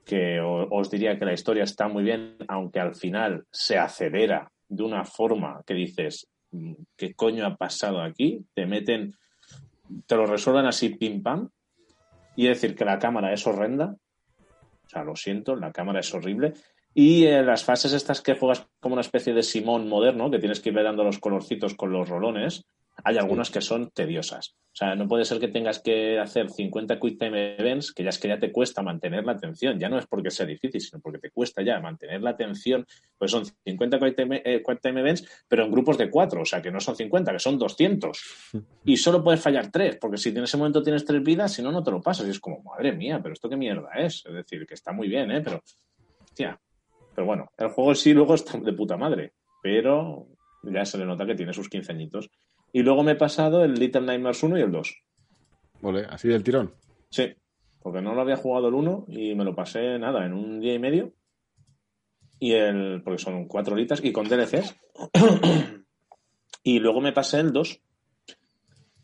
que 0.06 0.40
os 0.40 0.88
diría 0.88 1.18
que 1.18 1.24
la 1.24 1.32
historia 1.32 1.64
está 1.64 1.88
muy 1.88 2.04
bien, 2.04 2.36
aunque 2.46 2.78
al 2.78 2.94
final 2.94 3.44
se 3.50 3.76
acelera 3.76 4.48
de 4.68 4.84
una 4.84 5.04
forma 5.04 5.62
que 5.66 5.74
dices, 5.74 6.28
"Mm, 6.52 6.74
¿qué 6.96 7.12
coño 7.14 7.44
ha 7.44 7.56
pasado 7.56 8.00
aquí? 8.00 8.44
Te 8.54 8.66
meten, 8.66 9.14
te 10.06 10.14
lo 10.14 10.26
resuelven 10.26 10.66
así 10.66 10.90
pim 10.90 11.22
pam, 11.22 11.50
y 12.36 12.46
decir 12.46 12.76
que 12.76 12.84
la 12.84 12.98
cámara 12.98 13.32
es 13.32 13.46
horrenda. 13.46 13.96
O 14.38 14.88
sea, 14.88 15.02
lo 15.02 15.16
siento, 15.16 15.56
la 15.56 15.72
cámara 15.72 16.00
es 16.00 16.14
horrible. 16.14 16.52
Y 16.94 17.26
en 17.26 17.46
las 17.46 17.64
fases 17.64 17.92
estas 17.92 18.20
que 18.20 18.34
juegas 18.34 18.66
como 18.78 18.94
una 18.94 19.00
especie 19.00 19.34
de 19.34 19.42
Simón 19.42 19.88
moderno, 19.88 20.30
que 20.30 20.38
tienes 20.38 20.60
que 20.60 20.68
irle 20.68 20.82
dando 20.82 21.02
los 21.02 21.18
colorcitos 21.18 21.74
con 21.74 21.92
los 21.92 22.08
rolones, 22.08 22.64
hay 23.04 23.18
algunas 23.18 23.50
que 23.50 23.60
son 23.60 23.90
tediosas. 23.90 24.56
O 24.72 24.78
sea, 24.78 24.94
no 24.94 25.08
puede 25.08 25.24
ser 25.24 25.38
que 25.38 25.48
tengas 25.48 25.80
que 25.80 26.18
hacer 26.18 26.50
50 26.50 27.00
quick 27.00 27.18
time 27.18 27.56
events, 27.56 27.92
que 27.92 28.02
ya 28.02 28.10
es 28.10 28.18
que 28.18 28.28
ya 28.28 28.38
te 28.38 28.52
cuesta 28.52 28.82
mantener 28.82 29.24
la 29.24 29.32
atención. 29.32 29.78
Ya 29.78 29.88
no 29.88 29.98
es 29.98 30.06
porque 30.06 30.30
sea 30.30 30.44
difícil, 30.44 30.80
sino 30.80 31.00
porque 31.00 31.18
te 31.18 31.30
cuesta 31.30 31.62
ya 31.62 31.80
mantener 31.80 32.20
la 32.20 32.30
atención. 32.30 32.84
Pues 33.16 33.30
son 33.30 33.44
50 33.46 33.98
quick 33.98 34.16
time, 34.16 34.42
eh, 34.44 34.62
quick 34.66 34.80
time 34.82 35.00
events, 35.00 35.44
pero 35.48 35.64
en 35.64 35.70
grupos 35.70 35.96
de 35.96 36.10
cuatro. 36.10 36.42
O 36.42 36.44
sea, 36.44 36.60
que 36.60 36.70
no 36.70 36.80
son 36.80 36.94
50, 36.94 37.32
que 37.32 37.38
son 37.38 37.58
200 37.58 38.18
y 38.84 38.96
solo 38.96 39.24
puedes 39.24 39.40
fallar 39.40 39.70
tres, 39.70 39.96
porque 39.98 40.18
si 40.18 40.28
en 40.28 40.44
ese 40.44 40.58
momento 40.58 40.82
tienes 40.82 41.04
tres 41.04 41.22
vidas, 41.22 41.54
si 41.54 41.62
no, 41.62 41.72
no 41.72 41.82
te 41.82 41.90
lo 41.90 42.02
pasas. 42.02 42.26
Y 42.26 42.30
es 42.30 42.40
como, 42.40 42.62
madre 42.62 42.92
mía, 42.92 43.20
pero 43.22 43.32
esto 43.32 43.48
qué 43.48 43.56
mierda 43.56 43.90
es. 43.96 44.24
Es 44.26 44.34
decir, 44.34 44.66
que 44.66 44.74
está 44.74 44.92
muy 44.92 45.08
bien, 45.08 45.30
¿eh? 45.30 45.40
Pero, 45.42 45.62
hostia. 46.22 46.60
Pero 47.14 47.26
bueno, 47.26 47.50
el 47.56 47.68
juego 47.68 47.94
sí 47.94 48.12
luego 48.12 48.34
está 48.34 48.58
de 48.58 48.74
puta 48.74 48.98
madre, 48.98 49.32
pero 49.62 50.28
ya 50.62 50.84
se 50.84 50.98
le 50.98 51.06
nota 51.06 51.24
que 51.24 51.34
tiene 51.34 51.54
sus 51.54 51.68
15 51.68 51.92
añitos. 51.92 52.30
Y 52.72 52.82
luego 52.82 53.02
me 53.02 53.12
he 53.12 53.16
pasado 53.16 53.64
el 53.64 53.74
Little 53.74 54.02
Nightmares 54.02 54.42
1 54.42 54.58
y 54.58 54.62
el 54.62 54.72
2. 54.72 55.02
Vale, 55.80 56.06
así 56.08 56.28
del 56.28 56.42
tirón. 56.42 56.72
Sí, 57.10 57.34
porque 57.80 58.02
no 58.02 58.14
lo 58.14 58.20
había 58.20 58.36
jugado 58.36 58.68
el 58.68 58.74
1 58.74 59.06
y 59.08 59.34
me 59.34 59.44
lo 59.44 59.54
pasé, 59.54 59.98
nada, 59.98 60.26
en 60.26 60.32
un 60.32 60.60
día 60.60 60.74
y 60.74 60.78
medio. 60.78 61.12
Y 62.38 62.52
el, 62.52 63.02
porque 63.02 63.22
son 63.22 63.46
cuatro 63.46 63.74
horitas 63.74 64.04
y 64.04 64.12
con 64.12 64.28
DLCs. 64.28 64.76
y 66.62 66.78
luego 66.78 67.00
me 67.00 67.12
pasé 67.12 67.40
el 67.40 67.52
2. 67.52 67.80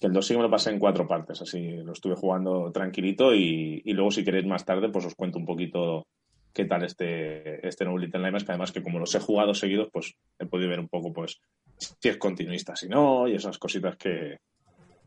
Que 0.00 0.06
el 0.06 0.12
2 0.12 0.26
sí 0.26 0.34
que 0.34 0.38
me 0.38 0.44
lo 0.44 0.50
pasé 0.50 0.70
en 0.70 0.80
cuatro 0.80 1.06
partes, 1.06 1.40
así 1.40 1.76
lo 1.76 1.92
estuve 1.92 2.16
jugando 2.16 2.72
tranquilito 2.72 3.32
y, 3.34 3.80
y 3.84 3.92
luego 3.92 4.10
si 4.10 4.24
queréis 4.24 4.46
más 4.46 4.64
tarde 4.64 4.88
pues 4.88 5.06
os 5.06 5.14
cuento 5.14 5.38
un 5.38 5.46
poquito 5.46 6.08
qué 6.52 6.64
tal 6.64 6.84
este, 6.84 7.66
este 7.66 7.84
nuevo 7.84 7.98
Little 7.98 8.20
Nightmares, 8.20 8.44
que 8.44 8.52
además 8.52 8.72
que 8.72 8.82
como 8.82 8.98
los 8.98 9.14
he 9.14 9.20
jugado 9.20 9.54
seguidos 9.54 9.88
pues 9.92 10.14
he 10.38 10.46
podido 10.46 10.70
ver 10.70 10.80
un 10.80 10.88
poco 10.88 11.12
pues 11.12 11.40
si 11.76 12.08
es 12.08 12.16
continuista, 12.16 12.76
si 12.76 12.88
no, 12.88 13.26
y 13.26 13.34
esas 13.34 13.58
cositas 13.58 13.96
que, 13.96 14.38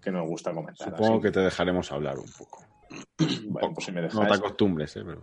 que 0.02 0.12
nos 0.12 0.28
gusta 0.28 0.54
comentar. 0.54 0.90
Supongo 0.90 1.16
así. 1.16 1.22
que 1.24 1.32
te 1.32 1.40
dejaremos 1.40 1.92
hablar 1.92 2.18
un 2.18 2.32
poco. 2.38 2.64
Bueno, 3.48 3.74
pues 3.74 3.86
si 3.86 3.92
me 3.92 4.02
No 4.02 4.28
te 4.28 4.34
acostumbres, 4.34 4.96
¿eh? 4.98 5.04
Pero... 5.06 5.22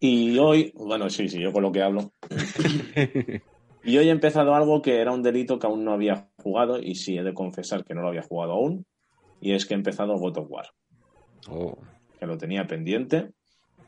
Y 0.00 0.36
hoy, 0.38 0.72
bueno, 0.74 1.08
sí, 1.08 1.28
sí, 1.28 1.40
yo 1.40 1.52
con 1.52 1.62
lo 1.62 1.70
que 1.70 1.82
hablo. 1.82 2.12
Y 3.86 3.98
hoy 3.98 4.08
he 4.08 4.10
empezado 4.10 4.52
algo 4.56 4.82
que 4.82 5.00
era 5.00 5.12
un 5.12 5.22
delito 5.22 5.60
que 5.60 5.68
aún 5.68 5.84
no 5.84 5.92
había 5.92 6.28
jugado, 6.42 6.80
y 6.80 6.96
sí 6.96 7.16
he 7.16 7.22
de 7.22 7.32
confesar 7.32 7.84
que 7.84 7.94
no 7.94 8.02
lo 8.02 8.08
había 8.08 8.22
jugado 8.22 8.54
aún, 8.54 8.84
y 9.40 9.52
es 9.52 9.64
que 9.64 9.74
he 9.74 9.76
empezado 9.76 10.18
God 10.18 10.38
of 10.38 10.50
War, 10.50 10.66
Oh, 11.48 11.78
que 12.18 12.26
lo 12.26 12.36
tenía 12.36 12.66
pendiente, 12.66 13.30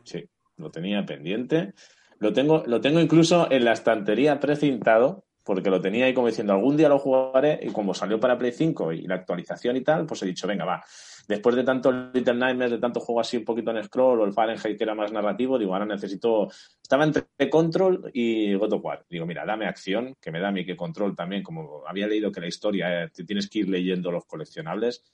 sí, 0.04 0.24
lo 0.58 0.70
tenía 0.70 1.04
pendiente, 1.06 1.72
Lo 2.20 2.32
tengo, 2.32 2.64
lo 2.66 2.80
tengo 2.80 3.00
incluso 3.00 3.48
en 3.50 3.64
la 3.64 3.72
estantería 3.72 4.40
precintado, 4.40 5.24
porque 5.44 5.70
lo 5.70 5.80
tenía 5.80 6.04
ahí 6.04 6.12
como 6.12 6.26
diciendo, 6.26 6.52
algún 6.52 6.76
día 6.76 6.88
lo 6.88 6.98
jugaré, 6.98 7.58
y 7.62 7.68
como 7.68 7.94
salió 7.94 8.20
para 8.20 8.36
Play 8.36 8.52
5 8.52 8.92
y 8.92 9.02
la 9.06 9.14
actualización 9.14 9.76
y 9.76 9.82
tal, 9.82 10.04
pues 10.04 10.22
he 10.22 10.26
dicho, 10.26 10.46
venga, 10.46 10.64
va. 10.64 10.84
Después 11.26 11.56
de 11.56 11.64
tanto 11.64 11.90
Little 11.90 12.34
Nightmares, 12.34 12.72
de 12.72 12.78
tanto 12.78 13.00
juego 13.00 13.20
así 13.20 13.36
un 13.36 13.44
poquito 13.44 13.70
en 13.70 13.82
scroll, 13.84 14.20
o 14.20 14.24
el 14.24 14.32
Fahrenheit 14.32 14.76
que 14.76 14.84
era 14.84 14.94
más 14.94 15.12
narrativo, 15.12 15.58
digo, 15.58 15.72
ahora 15.72 15.86
necesito... 15.86 16.48
Estaba 16.82 17.04
entre 17.04 17.24
Control 17.48 18.10
y 18.12 18.54
God 18.54 18.72
of 18.74 18.84
War. 18.84 19.04
Digo, 19.08 19.26
mira, 19.26 19.46
dame 19.46 19.66
acción, 19.66 20.16
que 20.20 20.30
me 20.30 20.40
da 20.40 20.48
a 20.48 20.52
mí 20.52 20.66
que 20.66 20.76
Control 20.76 21.14
también, 21.14 21.42
como 21.42 21.82
había 21.86 22.06
leído 22.06 22.32
que 22.32 22.40
la 22.40 22.48
historia, 22.48 23.04
eh, 23.04 23.10
tienes 23.26 23.48
que 23.48 23.60
ir 23.60 23.68
leyendo 23.68 24.10
los 24.10 24.26
coleccionables, 24.26 25.04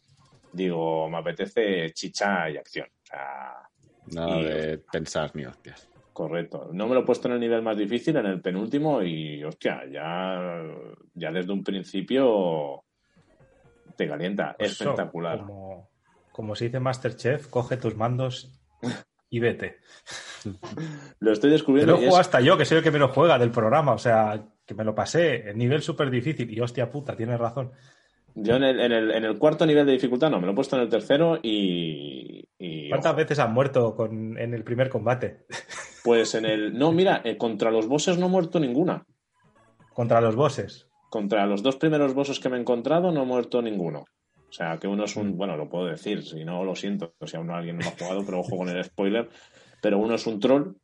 digo, 0.53 1.09
me 1.11 1.19
apetece 1.19 1.93
chicha 1.93 2.49
y 2.51 2.57
acción. 2.57 2.87
O 2.87 3.07
sea, 3.07 3.53
Nada 4.13 4.39
Y- 4.41 4.45
de 4.45 4.79
pensar 4.79 5.31
ni 5.35 5.45
hostias. 5.47 5.89
Correcto. 6.13 6.71
No 6.73 6.87
me 6.87 6.95
lo 6.95 7.01
he 7.01 7.05
puesto 7.05 7.27
en 7.27 7.35
el 7.35 7.41
nivel 7.41 7.63
más 7.63 7.77
difícil, 7.77 8.17
en 8.17 8.27
el 8.27 8.41
penúltimo, 8.41 9.03
y 9.03 9.43
hostia, 9.43 9.83
ya, 9.91 10.63
ya 11.15 11.33
desde 11.33 11.53
un 11.53 11.65
principio 11.65 12.85
te 13.97 14.07
calienta. 14.09 14.55
Pues 14.57 14.73
eso, 14.73 14.85
Espectacular. 14.85 15.39
Como, 15.41 15.91
como 16.31 16.55
se 16.55 16.67
dice 16.67 16.79
Masterchef, 16.79 17.49
coge 17.49 17.77
tus 17.79 17.97
mandos 17.97 18.53
y 19.29 19.41
vete. 19.41 19.79
Lo 21.19 21.33
estoy 21.33 21.51
Te 21.51 21.55
descubriendo. 21.55 21.93
lo 21.95 21.99
juego 21.99 22.15
es- 22.15 22.21
hasta 22.21 22.41
yo, 22.41 22.57
que 22.57 22.65
soy 22.65 22.79
el 22.79 22.85
que 22.85 22.91
menos 22.93 23.11
juega 23.11 23.37
del 23.39 23.51
programa. 23.51 23.93
O 23.93 23.99
sea, 23.99 24.41
que 24.65 24.75
me 24.75 24.85
lo 24.85 24.95
pasé 24.95 25.51
en 25.51 25.59
nivel 25.59 25.83
súper 25.83 26.11
difícil. 26.11 26.49
Y 26.51 26.61
hostia 26.61 26.91
puta, 26.91 27.17
tienes 27.17 27.41
razón. 27.41 27.73
Yo 28.37 28.57
en 28.57 28.65
el, 28.65 28.81
en, 28.81 28.93
el, 28.93 29.11
en 29.13 29.25
el 29.25 29.39
cuarto 29.39 29.65
nivel 29.65 29.87
de 29.87 29.93
dificultad 29.93 30.31
no, 30.31 30.41
me 30.41 30.47
lo 30.47 30.53
he 30.53 30.55
puesto 30.57 30.77
en 30.77 30.83
el 30.83 30.89
tercero 30.89 31.39
y. 31.43 32.49
y, 32.59 32.89
¿Cuántas 32.89 33.13
ojo, 33.13 33.19
veces 33.19 33.39
has 33.39 33.51
muerto 33.51 33.95
con, 33.95 34.37
en 34.39 34.55
el 34.55 34.65
primer 34.65 34.89
combate? 34.89 35.47
Pues 36.05 36.35
en 36.35 36.45
el. 36.45 36.77
No, 36.77 36.93
mira, 36.93 37.23
eh, 37.25 37.39
contra 37.39 37.71
los 37.71 37.87
bosses 37.87 38.19
no 38.19 38.27
he 38.27 38.29
muerto 38.29 38.61
ninguna. 38.61 39.07
Contra 39.95 40.21
los 40.21 40.37
bosses. 40.37 40.87
Contra 41.09 41.47
los 41.47 41.63
dos 41.63 41.77
primeros 41.77 42.13
bosses 42.13 42.41
que 42.41 42.51
me 42.51 42.59
he 42.59 42.61
encontrado 42.61 43.11
no 43.11 43.23
he 43.23 43.25
muerto 43.27 43.63
ninguno. 43.63 44.05
O 44.47 44.53
sea, 44.53 44.77
que 44.79 44.87
uno 44.87 45.05
es 45.05 45.17
un. 45.17 45.39
Bueno, 45.39 45.57
lo 45.57 45.71
puedo 45.71 45.87
decir, 45.87 46.23
si 46.23 46.45
no 46.45 46.63
lo 46.63 46.75
siento, 46.77 47.15
si 47.25 47.39
aún 47.39 47.47
no 47.47 47.55
alguien 47.55 47.79
no 47.79 47.85
lo 47.85 47.89
ha 47.89 47.93
jugado, 47.93 48.23
pero 48.27 48.41
ojo 48.41 48.55
con 48.59 48.69
el 48.69 48.85
spoiler. 48.85 49.31
Pero 49.81 49.99
uno 49.99 50.17
es 50.17 50.27
un 50.27 50.41
troll 50.41 50.75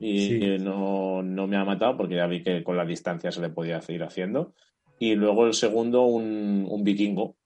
y 0.00 0.18
Sí. 0.26 0.58
no, 0.58 1.22
no 1.22 1.46
me 1.46 1.56
ha 1.56 1.64
matado 1.64 1.96
porque 1.96 2.16
ya 2.16 2.26
vi 2.26 2.42
que 2.42 2.64
con 2.64 2.76
la 2.76 2.84
distancia 2.84 3.30
se 3.30 3.40
le 3.40 3.50
podía 3.50 3.80
seguir 3.80 4.02
haciendo. 4.02 4.52
Y 4.98 5.14
luego 5.14 5.46
el 5.46 5.54
segundo, 5.54 6.02
un, 6.02 6.66
un 6.68 6.84
vikingo. 6.84 7.36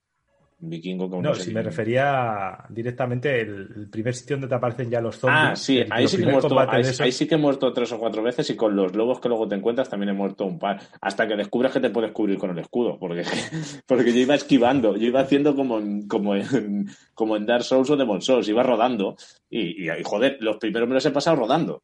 Un 0.61 0.71
vikingo 0.71 1.21
No, 1.21 1.35
si 1.35 1.53
me 1.53 1.61
refería 1.61 2.57
directamente 2.69 3.41
el, 3.41 3.69
el 3.77 3.91
primer 3.91 4.15
sitio 4.15 4.37
donde 4.37 4.47
te 4.47 4.55
aparecen 4.55 4.89
ya 4.89 5.01
los 5.01 5.17
zombies. 5.17 5.43
Ah, 5.45 5.57
sí, 5.57 5.79
el- 5.79 5.93
ahí 5.93 6.07
sí, 6.07 6.19
que 6.19 6.27
muerto, 6.27 6.57
esos. 6.79 7.01
ahí 7.01 7.11
sí 7.11 7.27
que 7.27 7.35
he 7.35 7.39
muerto 7.39 7.73
tres 7.73 7.91
o 7.91 7.99
cuatro 7.99 8.23
veces 8.23 8.49
y 8.49 8.55
con 8.55 8.77
los 8.77 8.95
lobos 8.95 9.19
que 9.19 9.29
luego 9.29 9.49
te 9.49 9.57
encuentras 9.57 9.89
también 9.89 10.11
he 10.11 10.13
muerto 10.13 10.45
un 10.47 10.61
par. 10.61 10.81
Hasta 11.01 11.27
que 11.27 11.35
descubres 11.35 11.73
que 11.73 11.81
te 11.81 11.91
puedes 11.91 12.13
cubrir 12.13 12.39
con 12.39 12.51
el 12.51 12.59
escudo, 12.61 12.97
porque, 12.97 13.25
porque 13.87 14.13
yo 14.13 14.21
iba 14.21 14.37
esquivando, 14.37 14.97
yo 14.97 15.09
iba 15.09 15.21
haciendo 15.21 15.57
como 15.57 15.79
en, 15.81 16.07
como 16.07 16.37
en, 16.37 16.87
como 17.13 17.37
en 17.37 17.45
Dark 17.45 17.65
Souls 17.65 17.91
o 17.91 17.97
Demon 17.97 18.23
Souls, 18.23 18.49
iba 18.49 18.63
rodando 18.63 19.17
y, 19.51 19.85
y, 19.85 19.91
y, 19.91 20.03
joder, 20.05 20.37
los 20.41 20.59
primeros 20.59 20.89
me 20.89 20.95
los 20.95 21.05
he 21.07 21.11
pasado 21.11 21.35
rodando. 21.37 21.83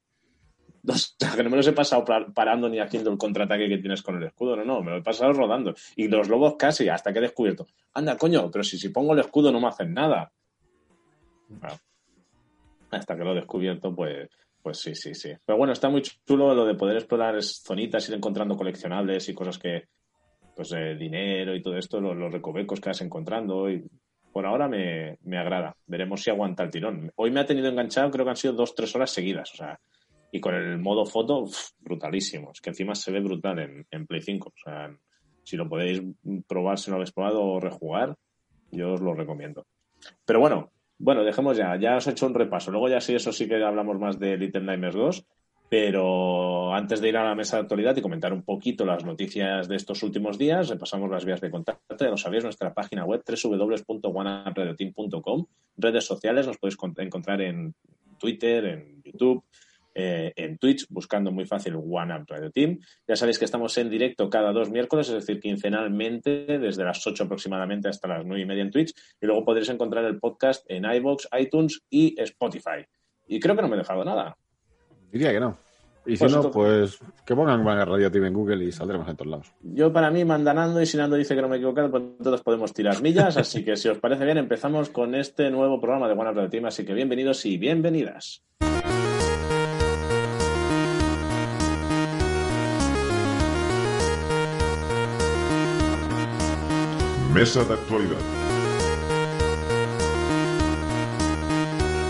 O 0.88 0.94
sea, 0.94 1.32
que 1.36 1.42
no 1.42 1.50
me 1.50 1.56
los 1.56 1.66
he 1.66 1.72
pasado 1.72 2.04
pa- 2.04 2.26
parando 2.32 2.68
ni 2.68 2.78
haciendo 2.78 3.10
el 3.10 3.18
contraataque 3.18 3.68
que 3.68 3.78
tienes 3.78 4.02
con 4.02 4.16
el 4.16 4.24
escudo, 4.24 4.56
no, 4.56 4.64
no, 4.64 4.82
me 4.82 4.90
lo 4.92 4.98
he 4.98 5.02
pasado 5.02 5.32
rodando. 5.32 5.74
Y 5.96 6.08
los 6.08 6.28
lobos 6.28 6.54
casi, 6.58 6.88
hasta 6.88 7.12
que 7.12 7.18
he 7.18 7.22
descubierto. 7.22 7.66
Anda, 7.94 8.16
coño, 8.16 8.50
pero 8.50 8.62
si, 8.64 8.78
si 8.78 8.88
pongo 8.90 9.12
el 9.12 9.20
escudo 9.20 9.50
no 9.52 9.60
me 9.60 9.68
hacen 9.68 9.92
nada. 9.92 10.32
Hasta 12.90 13.16
que 13.16 13.24
lo 13.24 13.32
he 13.32 13.36
descubierto, 13.36 13.94
pues, 13.94 14.28
pues 14.62 14.78
sí, 14.78 14.94
sí, 14.94 15.14
sí. 15.14 15.32
Pero 15.44 15.58
bueno, 15.58 15.72
está 15.72 15.88
muy 15.88 16.02
chulo 16.02 16.54
lo 16.54 16.64
de 16.64 16.74
poder 16.74 16.96
explorar 16.96 17.42
zonitas, 17.42 18.08
ir 18.08 18.14
encontrando 18.14 18.56
coleccionables 18.56 19.28
y 19.28 19.34
cosas 19.34 19.58
que, 19.58 19.88
pues, 20.56 20.72
eh, 20.72 20.94
dinero 20.94 21.54
y 21.54 21.62
todo 21.62 21.76
esto, 21.76 22.00
los, 22.00 22.16
los 22.16 22.32
recovecos 22.32 22.80
que 22.80 22.88
vas 22.90 23.00
encontrando. 23.02 23.70
Y 23.70 23.84
por 24.32 24.46
ahora 24.46 24.68
me, 24.68 25.18
me 25.24 25.38
agrada. 25.38 25.76
Veremos 25.86 26.22
si 26.22 26.30
aguanta 26.30 26.62
el 26.62 26.70
tirón. 26.70 27.12
Hoy 27.16 27.30
me 27.30 27.40
ha 27.40 27.46
tenido 27.46 27.68
enganchado, 27.68 28.10
creo 28.10 28.24
que 28.24 28.30
han 28.30 28.36
sido 28.36 28.54
dos, 28.54 28.74
tres 28.74 28.94
horas 28.94 29.10
seguidas. 29.10 29.52
O 29.52 29.56
sea, 29.56 29.78
y 30.32 30.40
con 30.40 30.54
el 30.54 30.78
modo 30.78 31.04
foto, 31.06 31.46
brutalísimo. 31.80 32.50
Es 32.52 32.60
que 32.60 32.70
encima 32.70 32.94
se 32.94 33.12
ve 33.12 33.20
brutal 33.20 33.84
en, 33.90 34.06
Play 34.06 34.22
5. 34.22 34.48
O 34.48 34.52
sea, 34.62 34.94
si 35.42 35.56
lo 35.56 35.68
podéis 35.68 36.02
probar, 36.46 36.78
si 36.78 36.90
no 36.90 36.96
lo 36.96 37.00
habéis 37.02 37.12
probado 37.12 37.42
o 37.42 37.60
rejugar, 37.60 38.14
yo 38.70 38.92
os 38.94 39.00
lo 39.00 39.14
recomiendo. 39.14 39.66
Pero 40.24 40.40
bueno, 40.40 40.70
bueno, 40.98 41.24
dejemos 41.24 41.56
ya. 41.56 41.76
Ya 41.76 41.96
os 41.96 42.06
he 42.06 42.10
hecho 42.10 42.26
un 42.26 42.34
repaso. 42.34 42.70
Luego 42.70 42.88
ya 42.88 43.00
sí, 43.00 43.14
eso 43.14 43.32
sí 43.32 43.48
que 43.48 43.62
hablamos 43.62 43.98
más 43.98 44.18
de 44.18 44.36
Little 44.36 44.62
Nightmares 44.62 44.94
2. 44.96 45.26
Pero 45.70 46.72
antes 46.72 47.02
de 47.02 47.10
ir 47.10 47.16
a 47.18 47.24
la 47.24 47.34
mesa 47.34 47.56
de 47.56 47.62
actualidad 47.62 47.94
y 47.94 48.00
comentar 48.00 48.32
un 48.32 48.42
poquito 48.42 48.86
las 48.86 49.04
noticias 49.04 49.68
de 49.68 49.76
estos 49.76 50.02
últimos 50.02 50.38
días, 50.38 50.70
repasamos 50.70 51.10
las 51.10 51.26
vías 51.26 51.42
de 51.42 51.50
contacto. 51.50 51.94
Ya 52.00 52.08
lo 52.10 52.16
sabéis, 52.16 52.42
nuestra 52.44 52.72
página 52.72 53.04
web 53.04 53.22
www.oneupradioteam.com. 53.26 55.46
Redes 55.76 56.04
sociales 56.04 56.46
nos 56.46 56.58
podéis 56.58 56.76
con- 56.76 56.94
encontrar 56.98 57.40
en 57.42 57.74
Twitter, 58.18 58.64
en 58.64 59.02
YouTube, 59.02 59.44
eh, 60.00 60.32
en 60.36 60.58
Twitch, 60.58 60.86
buscando 60.90 61.32
muy 61.32 61.44
fácil 61.44 61.74
One 61.74 62.14
Up 62.14 62.24
Radio 62.28 62.52
Team. 62.52 62.78
Ya 63.08 63.16
sabéis 63.16 63.36
que 63.36 63.44
estamos 63.44 63.76
en 63.78 63.90
directo 63.90 64.30
cada 64.30 64.52
dos 64.52 64.70
miércoles, 64.70 65.08
es 65.08 65.14
decir, 65.14 65.40
quincenalmente, 65.40 66.58
desde 66.58 66.84
las 66.84 67.04
8 67.04 67.24
aproximadamente 67.24 67.88
hasta 67.88 68.06
las 68.06 68.24
9 68.24 68.40
y 68.40 68.46
media 68.46 68.62
en 68.62 68.70
Twitch. 68.70 68.94
Y 69.20 69.26
luego 69.26 69.44
podréis 69.44 69.68
encontrar 69.70 70.04
el 70.04 70.20
podcast 70.20 70.64
en 70.70 70.84
iVoox, 70.84 71.26
iTunes 71.36 71.82
y 71.90 72.14
Spotify. 72.20 72.86
Y 73.26 73.40
creo 73.40 73.56
que 73.56 73.62
no 73.62 73.66
me 73.66 73.74
he 73.74 73.78
dejado 73.78 74.04
nada. 74.04 74.36
Diría 75.10 75.32
que 75.32 75.40
no. 75.40 75.58
Y 76.06 76.16
si 76.16 76.18
Pues 76.24 76.32
no, 76.32 76.50
pues 76.52 76.98
que 77.26 77.34
pongan 77.34 77.64
Van 77.64 77.84
Radio 77.84 78.08
TV 78.08 78.28
en 78.28 78.34
Google 78.34 78.64
y 78.64 78.70
saldremos 78.70 79.08
en 79.08 79.16
todos 79.16 79.30
lados. 79.32 79.52
Yo 79.62 79.92
para 79.92 80.12
mí 80.12 80.24
mandanando 80.24 80.80
y 80.80 80.86
si 80.86 80.96
Nando 80.96 81.16
dice 81.16 81.34
que 81.34 81.42
no 81.42 81.48
me 81.48 81.56
he 81.56 81.58
equivocado, 81.58 81.90
pues 81.90 82.04
todos 82.22 82.40
podemos 82.42 82.72
tirar 82.72 83.02
millas. 83.02 83.36
Así 83.36 83.64
que 83.64 83.76
si 83.76 83.88
os 83.88 83.98
parece 83.98 84.24
bien, 84.24 84.38
empezamos 84.38 84.90
con 84.90 85.16
este 85.16 85.50
nuevo 85.50 85.80
programa 85.80 86.06
de 86.06 86.12
One 86.12 86.30
Up 86.30 86.36
Radio 86.36 86.50
Team. 86.50 86.66
Así 86.66 86.84
que 86.84 86.94
bienvenidos 86.94 87.44
y 87.46 87.58
bienvenidas. 87.58 88.44
Mesa 97.32 97.62
de 97.64 97.74
actualidad. 97.74 98.18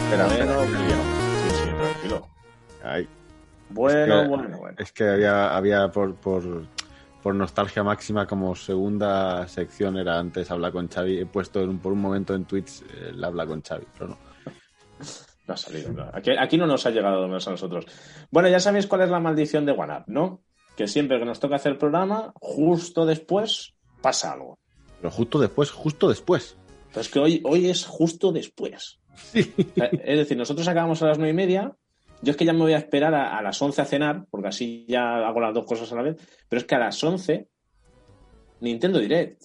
Espera, 0.04 0.26
bueno, 0.26 0.34
espera, 0.34 0.56
bueno. 0.56 1.02
Sí, 1.42 1.50
sí, 1.50 1.68
tranquilo. 1.76 2.28
Ay, 2.84 3.08
Bueno, 3.70 4.14
Es 4.16 4.22
que- 4.22 4.28
bueno, 4.28 4.58
bueno. 4.58 4.76
es 4.78 4.92
que 4.92 5.08
había, 5.08 5.54
había 5.56 5.88
por, 5.90 6.14
por, 6.14 6.64
por 7.22 7.34
nostalgia 7.34 7.82
máxima 7.82 8.26
como 8.26 8.54
segunda 8.54 9.46
sección 9.48 9.98
era 9.98 10.18
antes 10.18 10.50
habla 10.50 10.70
con 10.70 10.88
Xavi. 10.88 11.18
He 11.20 11.26
puesto 11.26 11.60
en 11.60 11.78
por 11.78 11.92
un 11.92 12.00
momento 12.00 12.34
en 12.34 12.44
Twitch 12.46 12.82
el 13.10 13.22
habla 13.22 13.46
con 13.46 13.60
Xavi, 13.62 13.86
pero 13.94 14.08
no. 14.10 14.18
No 15.46 15.54
ha 15.54 15.56
salido. 15.56 15.92
no. 15.92 16.10
Aquí, 16.12 16.30
aquí 16.38 16.56
no 16.56 16.66
nos 16.66 16.84
ha 16.86 16.90
llegado 16.90 17.26
menos 17.26 17.46
a 17.48 17.50
nosotros. 17.52 17.84
Bueno, 18.30 18.48
ya 18.48 18.60
sabéis 18.60 18.86
cuál 18.86 19.02
es 19.02 19.10
la 19.10 19.20
maldición 19.20 19.66
de 19.66 19.72
OneUp, 19.72 20.04
¿no? 20.06 20.40
Que 20.76 20.86
siempre 20.86 21.18
que 21.18 21.24
nos 21.24 21.40
toca 21.40 21.56
hacer 21.56 21.76
programa, 21.78 22.32
justo 22.40 23.04
después 23.04 23.74
pasa 24.00 24.32
algo. 24.32 24.58
Pero 25.00 25.10
justo 25.10 25.38
después, 25.38 25.70
justo 25.70 26.08
después. 26.08 26.56
Pero 26.90 27.00
es 27.00 27.08
que 27.08 27.18
hoy, 27.18 27.40
hoy 27.44 27.68
es 27.70 27.84
justo 27.86 28.32
después. 28.32 28.98
Sí. 29.32 29.42
Sea, 29.74 29.86
Es 30.04 30.18
decir, 30.18 30.36
nosotros 30.36 30.66
acabamos 30.68 31.02
a 31.02 31.06
las 31.06 31.18
nueve 31.18 31.32
y 31.32 31.36
media. 31.36 31.76
Yo 32.22 32.32
es 32.32 32.36
que 32.36 32.44
ya 32.44 32.52
me 32.52 32.60
voy 32.60 32.72
a 32.72 32.78
esperar 32.78 33.14
a, 33.14 33.38
a 33.38 33.42
las 33.42 33.60
11 33.62 33.80
a 33.80 33.84
cenar, 33.84 34.24
porque 34.30 34.48
así 34.48 34.84
ya 34.88 35.26
hago 35.26 35.40
las 35.40 35.54
dos 35.54 35.64
cosas 35.66 35.92
a 35.92 35.96
la 35.96 36.02
vez. 36.02 36.16
Pero 36.48 36.58
es 36.60 36.66
que 36.66 36.74
a 36.74 36.78
las 36.80 37.02
11, 37.04 37.46
Nintendo 38.60 38.98
Direct. 38.98 39.42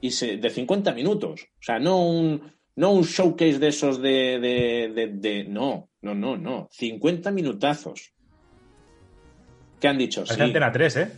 Y 0.00 0.12
se- 0.12 0.36
de 0.36 0.50
50 0.50 0.92
minutos. 0.92 1.42
O 1.42 1.62
sea, 1.62 1.80
no 1.80 2.00
un, 2.06 2.52
no 2.76 2.92
un 2.92 3.02
showcase 3.02 3.58
de 3.58 3.68
esos 3.68 4.00
de, 4.00 4.38
de, 4.38 4.92
de- 4.94 5.08
de- 5.08 5.44
No, 5.48 5.88
no, 6.02 6.14
no, 6.14 6.36
no. 6.36 6.68
50 6.70 7.32
minutazos. 7.32 8.12
¿Qué 9.80 9.88
han 9.88 9.98
dicho? 9.98 10.20
Parece 10.22 10.36
Sí, 10.36 10.42
Antena 10.42 10.70
3, 10.72 10.96
¿eh? 10.96 11.12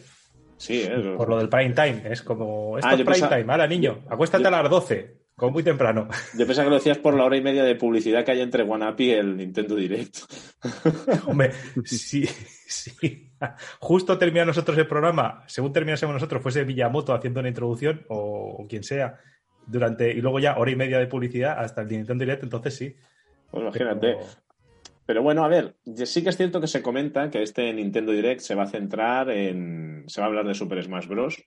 Sí, 0.61 0.83
eh, 0.83 1.15
Por 1.17 1.29
lo 1.29 1.39
del 1.39 1.49
prime 1.49 1.71
time. 1.75 2.03
Es 2.05 2.23
como. 2.23 2.77
Esto 2.79 2.89
Ah, 2.89 2.93
es 2.93 2.97
prime 3.01 3.13
pensaba- 3.13 3.37
time. 3.39 3.53
Ahora, 3.53 3.67
niño, 3.67 4.05
acuéstate 4.09 4.43
yo- 4.45 4.49
a 4.49 4.63
las 4.63 4.71
12. 4.71 5.19
Como 5.35 5.53
muy 5.53 5.63
temprano. 5.63 6.07
Yo 6.37 6.47
pensaba 6.47 6.65
que 6.67 6.71
lo 6.71 6.77
decías 6.77 6.99
por 6.99 7.15
la 7.15 7.25
hora 7.25 7.35
y 7.37 7.41
media 7.41 7.65
de 7.65 7.75
publicidad 7.75 8.25
que 8.27 8.33
hay 8.33 8.43
entre 8.43 8.63
OneUp 8.63 9.01
y 9.01 9.11
el 9.13 9.37
Nintendo 9.39 9.75
Direct. 9.75 10.17
Hombre, 11.27 11.51
sí, 11.85 12.27
sí. 12.27 13.33
Justo 13.79 14.19
termina 14.19 14.45
nosotros 14.45 14.77
el 14.77 14.87
programa, 14.87 15.43
según 15.47 15.73
terminásemos 15.73 16.13
nosotros, 16.13 16.43
fuese 16.43 16.65
Villamoto 16.65 17.15
haciendo 17.15 17.41
una 17.41 17.49
introducción 17.49 18.05
o, 18.11 18.57
o 18.63 18.67
quien 18.69 18.83
sea, 18.85 19.19
durante 19.67 20.11
y 20.11 20.21
luego 20.21 20.41
ya 20.41 20.59
hora 20.59 20.71
y 20.73 20.77
media 20.77 20.99
de 20.99 21.07
publicidad 21.07 21.59
hasta 21.59 21.81
el 21.81 21.89
Nintendo 21.89 22.23
Direct, 22.25 22.43
entonces 22.43 22.77
sí. 22.77 22.95
Pues 23.51 23.63
imagínate. 23.63 23.99
Pero- 24.19 24.21
Pero 25.07 25.23
bueno, 25.23 25.45
a 25.45 25.49
ver, 25.49 25.77
sí 26.05 26.23
que 26.23 26.29
es 26.29 26.37
cierto 26.37 26.61
que 26.61 26.67
se 26.67 26.83
comenta 26.83 27.31
que 27.31 27.43
este 27.43 27.73
Nintendo 27.73 28.13
Direct 28.13 28.41
se 28.41 28.55
va 28.55 28.65
a 28.65 28.69
centrar 28.69 29.31
en. 29.31 30.05
se 30.07 30.21
va 30.21 30.27
a 30.27 30.29
hablar 30.29 30.47
de 30.47 30.55
Super 30.55 30.83
Smash 30.83 31.09
Bros. 31.09 31.43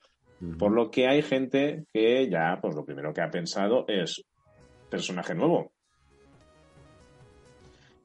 Por 0.60 0.74
lo 0.74 0.92
que 0.92 1.08
hay 1.08 1.22
gente 1.22 1.86
que 1.94 2.30
ya, 2.30 2.60
pues 2.62 2.76
lo 2.76 2.84
primero 2.84 3.14
que 3.14 3.22
ha 3.22 3.32
pensado 3.32 3.86
es 3.88 4.26
personaje 4.90 5.34
nuevo. 5.34 5.72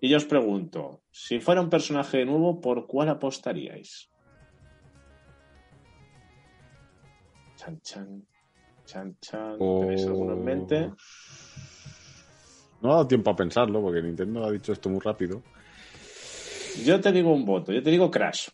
Y 0.00 0.08
yo 0.08 0.18
os 0.18 0.24
pregunto, 0.24 1.02
si 1.10 1.40
fuera 1.40 1.60
un 1.60 1.68
personaje 1.68 2.24
nuevo, 2.24 2.60
¿por 2.60 2.86
cuál 2.86 3.08
apostaríais? 3.08 4.08
Chan, 7.56 7.80
chan, 7.82 8.26
chan, 8.84 9.16
chan. 9.20 9.58
¿Tenéis 9.58 10.06
alguno 10.06 10.34
en 10.34 10.44
mente? 10.44 10.92
No 12.80 12.90
ha 12.90 12.94
dado 12.94 13.08
tiempo 13.08 13.30
a 13.30 13.36
pensarlo 13.36 13.80
porque 13.80 14.02
Nintendo 14.02 14.44
ha 14.44 14.52
dicho 14.52 14.72
esto 14.72 14.88
muy 14.88 15.00
rápido. 15.00 15.42
Yo 16.84 17.00
te 17.00 17.10
digo 17.12 17.32
un 17.32 17.44
voto, 17.44 17.72
yo 17.72 17.82
te 17.82 17.90
digo 17.90 18.10
Crash. 18.10 18.48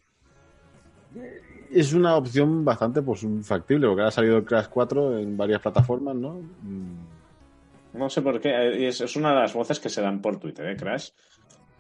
Es 1.71 1.93
una 1.93 2.17
opción 2.17 2.65
bastante 2.65 3.03
pues, 3.03 3.27
factible 3.43 3.89
porque 3.89 4.03
ha 4.03 4.11
salido 4.11 4.39
el 4.39 4.45
Crash 4.45 4.67
4 4.69 5.19
en 5.19 5.37
varias 5.37 5.61
plataformas, 5.61 6.15
¿no? 6.15 6.41
Mm, 6.63 7.99
No 7.99 8.09
sé 8.09 8.23
por 8.23 8.41
qué, 8.41 8.51
eh, 8.51 8.89
es, 8.89 9.01
es 9.01 9.17
una 9.17 9.31
de 9.31 9.41
las 9.41 9.53
voces 9.53 9.79
que 9.81 9.89
se 9.89 10.01
dan 10.01 10.21
por 10.21 10.39
Twitter, 10.39 10.67
¿eh? 10.67 10.77
Crash. 10.77 11.11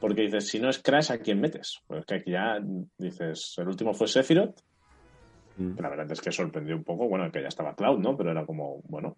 Porque 0.00 0.22
dices, 0.22 0.48
si 0.48 0.58
no 0.58 0.68
es 0.68 0.82
Crash, 0.82 1.12
¿a 1.12 1.18
quién 1.18 1.40
metes? 1.40 1.80
Pues 1.86 2.04
que 2.04 2.16
aquí 2.16 2.32
ya 2.32 2.58
dices, 2.98 3.54
el 3.56 3.68
último 3.68 3.94
fue 3.94 4.06
Sephiroth, 4.06 4.60
mm. 5.56 5.80
la 5.80 5.88
verdad 5.88 6.12
es 6.12 6.20
que 6.20 6.30
sorprendió 6.30 6.76
un 6.76 6.84
poco, 6.84 7.08
bueno, 7.08 7.30
que 7.30 7.40
ya 7.40 7.48
estaba 7.48 7.74
Cloud, 7.74 8.00
¿no? 8.00 8.16
Pero 8.16 8.32
era 8.32 8.44
como, 8.44 8.82
bueno. 8.84 9.16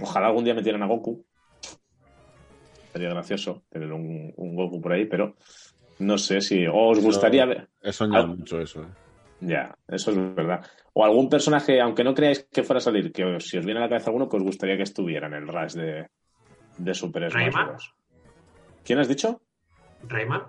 Ojalá 0.00 0.28
algún 0.28 0.44
día 0.44 0.54
metieran 0.54 0.82
a 0.82 0.86
Goku. 0.86 1.24
Sería 2.92 3.10
gracioso 3.10 3.62
tener 3.70 3.92
un, 3.92 4.32
un 4.36 4.54
Goku 4.56 4.80
por 4.80 4.92
ahí, 4.92 5.06
pero 5.06 5.36
no 6.00 6.18
sé 6.18 6.40
si. 6.40 6.66
¿O 6.66 6.88
os 6.88 7.00
gustaría 7.00 7.44
ver.? 7.46 7.68
He 7.82 7.92
soñado 7.92 8.26
mucho 8.28 8.60
eso. 8.60 8.82
¿eh? 8.82 8.86
Ya, 9.40 9.74
eso 9.88 10.10
es 10.10 10.34
verdad. 10.34 10.64
O 10.92 11.04
algún 11.04 11.28
personaje, 11.28 11.80
aunque 11.80 12.04
no 12.04 12.14
creáis 12.14 12.46
que 12.52 12.62
fuera 12.62 12.78
a 12.78 12.82
salir, 12.82 13.12
que 13.12 13.24
os- 13.24 13.46
si 13.48 13.56
os 13.58 13.64
viene 13.64 13.80
a 13.80 13.84
la 13.84 13.88
cabeza 13.88 14.08
alguno, 14.10 14.28
que 14.28 14.36
os 14.36 14.42
gustaría 14.42 14.76
que 14.76 14.82
estuviera 14.82 15.28
en 15.28 15.34
el 15.34 15.48
Rush 15.48 15.74
de, 15.74 16.08
de 16.78 16.94
Super 16.94 17.30
Smash. 17.30 17.86
¿Quién 18.84 18.98
has 18.98 19.08
dicho? 19.08 19.40
Rayman. 20.08 20.42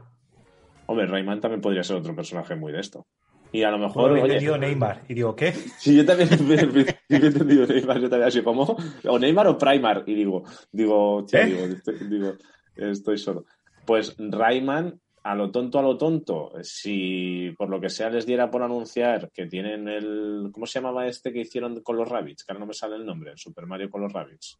Hombre, 0.87 1.05
Rayman 1.05 1.39
también 1.39 1.61
podría 1.61 1.83
ser 1.83 1.97
otro 1.97 2.15
personaje 2.15 2.55
muy 2.55 2.71
de 2.73 2.79
esto. 2.79 3.05
Y 3.51 3.63
a 3.63 3.71
lo 3.71 3.77
mejor. 3.77 4.11
habéis 4.11 4.23
oye, 4.23 4.33
entendido 4.33 4.57
Neymar. 4.57 5.03
Y 5.07 5.13
digo, 5.13 5.35
¿qué? 5.35 5.51
Sí, 5.77 5.95
yo 5.95 6.05
también 6.05 6.29
he 7.09 7.15
entendido 7.15 7.67
Neymar, 7.67 7.99
yo 7.99 8.09
también 8.09 8.27
así 8.27 8.41
como. 8.41 8.77
O 9.05 9.19
Neymar 9.19 9.47
o 9.47 9.57
Primar. 9.57 10.03
Y 10.07 10.15
digo, 10.15 10.43
digo, 10.71 11.25
tío, 11.25 11.39
¿Eh? 11.39 11.45
digo, 11.45 11.65
estoy, 11.65 11.95
digo, 12.07 12.33
estoy 12.75 13.17
solo. 13.17 13.45
Pues 13.85 14.15
Rayman, 14.17 14.99
a 15.23 15.35
lo 15.35 15.51
tonto, 15.51 15.79
a 15.79 15.81
lo 15.81 15.97
tonto, 15.97 16.51
si 16.61 17.53
por 17.57 17.69
lo 17.69 17.79
que 17.81 17.89
sea 17.89 18.09
les 18.09 18.25
diera 18.25 18.49
por 18.49 18.63
anunciar 18.63 19.31
que 19.31 19.47
tienen 19.47 19.87
el. 19.87 20.49
¿Cómo 20.51 20.65
se 20.65 20.79
llamaba 20.79 21.07
este 21.07 21.33
que 21.33 21.41
hicieron 21.41 21.81
con 21.81 21.97
los 21.97 22.07
Rabbits? 22.07 22.43
Que 22.43 22.53
ahora 22.53 22.61
no 22.61 22.67
me 22.67 22.73
sale 22.73 22.95
el 22.95 23.05
nombre, 23.05 23.31
el 23.31 23.37
Super 23.37 23.65
Mario 23.65 23.89
con 23.89 24.01
los 24.01 24.13
Rabbits. 24.13 24.57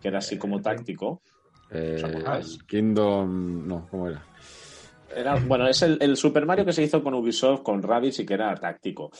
Que 0.00 0.08
era 0.08 0.18
así 0.18 0.38
como 0.38 0.60
táctico. 0.60 1.22
Eh? 1.70 2.02
Kingdom. 2.66 3.66
No, 3.66 3.86
¿cómo 3.90 4.08
era? 4.08 4.24
Era, 5.14 5.36
bueno, 5.36 5.66
es 5.66 5.82
el, 5.82 5.98
el 6.00 6.16
Super 6.16 6.46
Mario 6.46 6.64
que 6.64 6.72
se 6.72 6.82
hizo 6.82 7.02
con 7.02 7.14
Ubisoft, 7.14 7.62
con 7.62 7.82
Rabbids 7.82 8.20
y 8.20 8.26
que 8.26 8.34
era 8.34 8.54
táctico. 8.54 9.10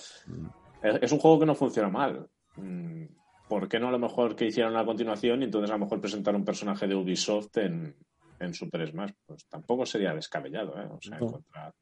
Es, 0.83 1.03
es 1.03 1.13
un 1.13 1.19
juego 1.19 1.41
que 1.41 1.47
no 1.47 1.55
funciona 1.55 1.89
mal. 1.89 2.29
Mm, 2.57 3.05
¿Por 3.49 3.69
qué 3.69 3.81
no 3.81 3.89
a 3.89 3.93
lo 3.93 3.99
mejor 3.99 4.37
que 4.37 4.47
hicieran 4.47 4.77
a 4.77 4.85
continuación 4.85 5.43
y 5.43 5.47
entonces 5.47 5.71
a 5.71 5.75
lo 5.75 5.81
mejor 5.85 6.01
presentar 6.01 6.37
un 6.37 6.45
personaje 6.45 6.87
de 6.87 6.95
Ubisoft 6.95 7.57
en, 7.59 7.97
en 8.39 8.55
Super 8.55 8.89
Smash? 8.89 9.13
Pues 9.27 9.47
tampoco 9.49 9.85
sería 9.85 10.15
descabellado, 10.15 10.81
¿eh? 10.81 10.87
O 10.91 11.01
sea, 11.01 11.19
No. 11.19 11.27
encontrar... 11.27 11.75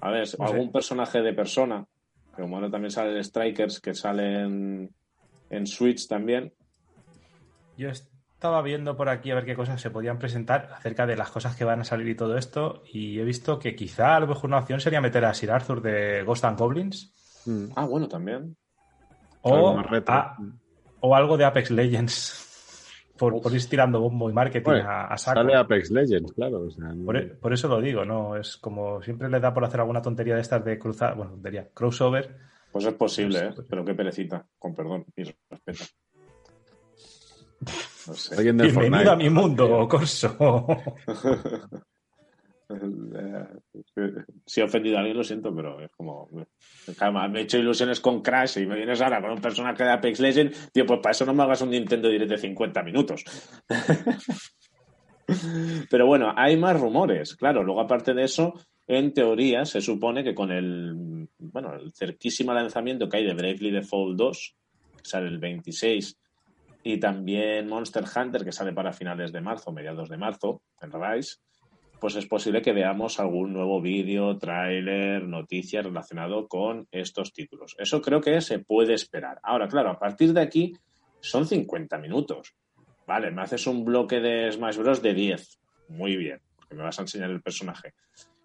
A 0.00 0.10
ver, 0.10 0.26
sé. 0.26 0.36
algún 0.40 0.70
personaje 0.72 1.22
de 1.22 1.32
persona, 1.32 1.86
que 2.34 2.42
como 2.42 2.56
ahora 2.56 2.70
también 2.70 2.90
sale 2.90 3.16
el 3.16 3.24
Strikers, 3.24 3.80
que 3.80 3.94
sale 3.94 4.40
en, 4.42 4.94
en 5.48 5.66
Switch 5.66 6.06
también. 6.08 6.52
Yo 7.78 7.88
estaba 8.44 8.60
viendo 8.60 8.94
por 8.94 9.08
aquí 9.08 9.30
a 9.30 9.36
ver 9.36 9.46
qué 9.46 9.54
cosas 9.56 9.80
se 9.80 9.90
podían 9.90 10.18
presentar 10.18 10.68
acerca 10.76 11.06
de 11.06 11.16
las 11.16 11.30
cosas 11.30 11.56
que 11.56 11.64
van 11.64 11.80
a 11.80 11.84
salir 11.84 12.06
y 12.08 12.14
todo 12.14 12.36
esto. 12.36 12.82
Y 12.92 13.18
he 13.18 13.24
visto 13.24 13.58
que 13.58 13.74
quizá 13.74 14.16
a 14.16 14.20
lo 14.20 14.26
mejor 14.26 14.44
una 14.50 14.58
opción 14.58 14.80
sería 14.80 15.00
meter 15.00 15.24
a 15.24 15.32
Sir 15.32 15.50
Arthur 15.50 15.80
de 15.80 16.22
Ghost 16.24 16.44
and 16.44 16.58
Goblins. 16.58 17.14
Mm. 17.46 17.68
Ah, 17.74 17.86
bueno, 17.86 18.06
también. 18.06 18.54
O, 19.40 19.78
a- 19.78 20.36
o 21.00 21.16
algo 21.16 21.38
de 21.38 21.46
Apex 21.46 21.70
Legends. 21.70 22.42
Por, 23.16 23.40
por 23.40 23.54
ir 23.54 23.64
tirando 23.68 24.00
bombo 24.00 24.28
y 24.28 24.32
marketing 24.32 24.64
Bueno, 24.72 24.90
a, 24.90 25.06
a 25.06 25.16
saco. 25.16 25.38
Sale 25.40 25.54
Apex 25.54 25.88
Legends, 25.92 26.32
claro. 26.32 26.62
o 26.66 26.70
sea, 26.70 26.88
no- 26.92 27.06
Por, 27.06 27.16
e- 27.16 27.26
por 27.28 27.52
eso 27.54 27.68
lo 27.68 27.80
digo, 27.80 28.04
¿no? 28.04 28.36
Es 28.36 28.56
como 28.56 29.00
siempre 29.02 29.30
le 29.30 29.38
da 29.38 29.54
por 29.54 29.64
hacer 29.64 29.78
alguna 29.80 30.02
tontería 30.02 30.34
de 30.34 30.40
estas 30.40 30.64
de 30.64 30.76
cruzar, 30.80 31.14
bueno, 31.14 31.30
tontería, 31.30 31.68
crossover. 31.72 32.36
Pues 32.72 32.84
es 32.84 32.92
posible, 32.94 33.38
¿eh? 33.38 33.52
Pues- 33.54 33.66
Pero 33.70 33.84
qué 33.84 33.94
perecita, 33.94 34.44
con 34.58 34.74
perdón 34.74 35.06
y 35.16 35.22
respeto. 35.22 35.84
No 38.06 38.14
sé. 38.14 38.36
Alguien 38.36 38.56
del 38.56 38.68
Bienvenido 38.68 38.96
Fortnite. 38.96 39.10
a 39.10 39.16
mi 39.16 39.30
mundo, 39.30 39.88
Corso. 39.88 40.66
Si 44.46 44.60
he 44.60 44.64
ofendido 44.64 44.96
a 44.96 45.00
alguien, 45.00 45.16
lo 45.16 45.24
siento, 45.24 45.54
pero 45.54 45.80
es 45.80 45.90
como. 45.92 46.28
Calma, 46.96 47.28
me 47.28 47.40
he 47.40 47.42
hecho 47.42 47.58
ilusiones 47.58 48.00
con 48.00 48.22
Crash 48.22 48.58
y 48.58 48.66
me 48.66 48.76
vienes 48.76 49.00
ahora 49.00 49.20
con 49.20 49.32
un 49.32 49.40
personaje 49.40 49.84
de 49.84 49.92
Apex 49.92 50.20
Legends. 50.20 50.70
Tío, 50.72 50.86
pues 50.86 51.00
para 51.00 51.12
eso 51.12 51.26
no 51.26 51.34
me 51.34 51.42
hagas 51.42 51.60
un 51.62 51.70
Nintendo 51.70 52.08
Direct 52.08 52.30
de 52.30 52.38
50 52.38 52.82
minutos. 52.82 53.24
Pero 55.90 56.06
bueno, 56.06 56.32
hay 56.36 56.56
más 56.56 56.80
rumores. 56.80 57.36
Claro, 57.36 57.62
luego 57.62 57.80
aparte 57.80 58.14
de 58.14 58.24
eso, 58.24 58.54
en 58.86 59.12
teoría 59.12 59.64
se 59.64 59.80
supone 59.80 60.24
que 60.24 60.34
con 60.34 60.50
el, 60.50 61.28
bueno, 61.38 61.74
el 61.74 61.92
cerquísimo 61.92 62.52
lanzamiento 62.52 63.08
que 63.08 63.18
hay 63.18 63.26
de 63.26 63.34
Bravely 63.34 63.70
Default 63.70 64.16
2, 64.16 64.56
que 64.96 65.08
sale 65.08 65.28
el 65.28 65.38
26, 65.38 66.18
y 66.86 66.98
también 66.98 67.66
Monster 67.66 68.04
Hunter, 68.04 68.44
que 68.44 68.52
sale 68.52 68.74
para 68.74 68.92
finales 68.92 69.32
de 69.32 69.40
marzo, 69.40 69.72
mediados 69.72 70.10
de 70.10 70.18
marzo, 70.18 70.60
en 70.82 70.92
Rise, 70.92 71.38
pues 71.98 72.14
es 72.16 72.26
posible 72.26 72.60
que 72.60 72.74
veamos 72.74 73.18
algún 73.18 73.54
nuevo 73.54 73.80
vídeo, 73.80 74.36
tráiler, 74.36 75.26
noticia 75.26 75.80
relacionado 75.80 76.46
con 76.46 76.86
estos 76.90 77.32
títulos. 77.32 77.74
Eso 77.78 78.02
creo 78.02 78.20
que 78.20 78.38
se 78.42 78.58
puede 78.58 78.92
esperar. 78.92 79.40
Ahora, 79.42 79.66
claro, 79.66 79.90
a 79.90 79.98
partir 79.98 80.34
de 80.34 80.42
aquí 80.42 80.74
son 81.20 81.46
50 81.46 81.96
minutos. 81.96 82.54
Vale, 83.06 83.30
me 83.30 83.40
haces 83.40 83.66
un 83.66 83.82
bloque 83.82 84.20
de 84.20 84.52
Smash 84.52 84.76
Bros. 84.76 85.00
de 85.00 85.14
10. 85.14 85.58
Muy 85.88 86.16
bien, 86.16 86.40
porque 86.54 86.74
me 86.74 86.82
vas 86.82 86.98
a 86.98 87.02
enseñar 87.02 87.30
el 87.30 87.40
personaje. 87.40 87.94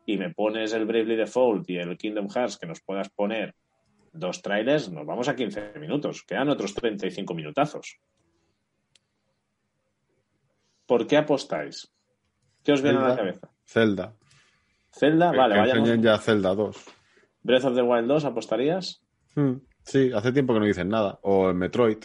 Y 0.05 0.17
me 0.17 0.33
pones 0.33 0.71
el 0.71 0.85
Bravely 0.85 1.17
Default 1.17 1.69
y 1.69 1.77
el 1.77 1.97
Kingdom 1.97 2.29
Hearts 2.29 2.57
que 2.57 2.67
nos 2.67 2.79
puedas 2.79 3.09
poner 3.09 3.53
dos 4.13 4.41
trailers, 4.41 4.89
nos 4.89 5.05
vamos 5.05 5.27
a 5.27 5.35
15 5.35 5.73
minutos. 5.77 6.23
Quedan 6.23 6.47
otros 6.47 6.73
35 6.73 7.33
minutazos. 7.33 7.99
¿Por 10.89 11.05
qué 11.05 11.17
apostáis? 11.17 11.87
¿Qué 12.63 12.71
os 12.73 12.81
viene 12.81 12.97
a 12.97 13.09
la 13.09 13.15
cabeza? 13.15 13.47
Zelda. 13.63 14.15
Zelda, 14.91 15.31
vale, 15.31 15.53
que 15.53 15.59
vayamos. 15.61 15.79
enseñen 15.87 16.01
ya 16.03 16.17
Zelda 16.17 16.55
2. 16.55 16.85
Breath 17.43 17.65
of 17.65 17.75
the 17.75 17.83
Wild 17.83 18.07
2, 18.07 18.25
¿apostarías? 18.25 19.01
Mm, 19.35 19.53
Sí, 19.83 20.11
hace 20.13 20.31
tiempo 20.31 20.53
que 20.55 20.59
no 20.59 20.65
dicen 20.65 20.89
nada. 20.89 21.19
O 21.21 21.47
el 21.49 21.55
Metroid. 21.55 21.99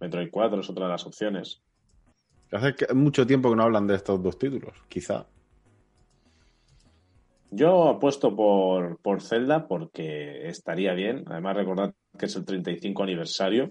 Metroid 0.00 0.28
4 0.30 0.60
es 0.60 0.68
otra 0.70 0.86
de 0.86 0.90
las 0.92 1.06
opciones. 1.06 1.62
Hace 2.50 2.74
que- 2.74 2.92
mucho 2.94 3.24
tiempo 3.26 3.48
que 3.50 3.56
no 3.56 3.62
hablan 3.62 3.86
de 3.86 3.94
estos 3.94 4.20
dos 4.22 4.36
títulos, 4.38 4.74
quizá. 4.88 5.26
Yo 7.50 7.88
apuesto 7.88 8.34
por, 8.34 8.98
por 9.00 9.22
Zelda 9.22 9.66
porque 9.68 10.48
estaría 10.48 10.92
bien. 10.94 11.24
Además, 11.28 11.56
recordad 11.56 11.94
que 12.18 12.26
es 12.26 12.34
el 12.36 12.44
35 12.44 13.02
aniversario. 13.04 13.70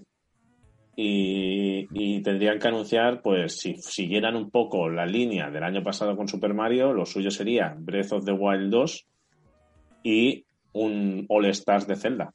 Y, 1.00 1.86
y 1.92 2.22
tendrían 2.22 2.58
que 2.58 2.66
anunciar, 2.66 3.22
pues, 3.22 3.60
si 3.60 3.76
siguieran 3.76 4.34
un 4.34 4.50
poco 4.50 4.88
la 4.88 5.06
línea 5.06 5.48
del 5.48 5.62
año 5.62 5.80
pasado 5.80 6.16
con 6.16 6.26
Super 6.26 6.54
Mario, 6.54 6.92
lo 6.92 7.06
suyo 7.06 7.30
sería 7.30 7.72
Breath 7.78 8.14
of 8.14 8.24
the 8.24 8.32
Wild 8.32 8.68
2 8.68 9.06
y 10.02 10.44
un 10.72 11.24
All 11.28 11.44
Stars 11.44 11.86
de 11.86 11.94
Zelda. 11.94 12.34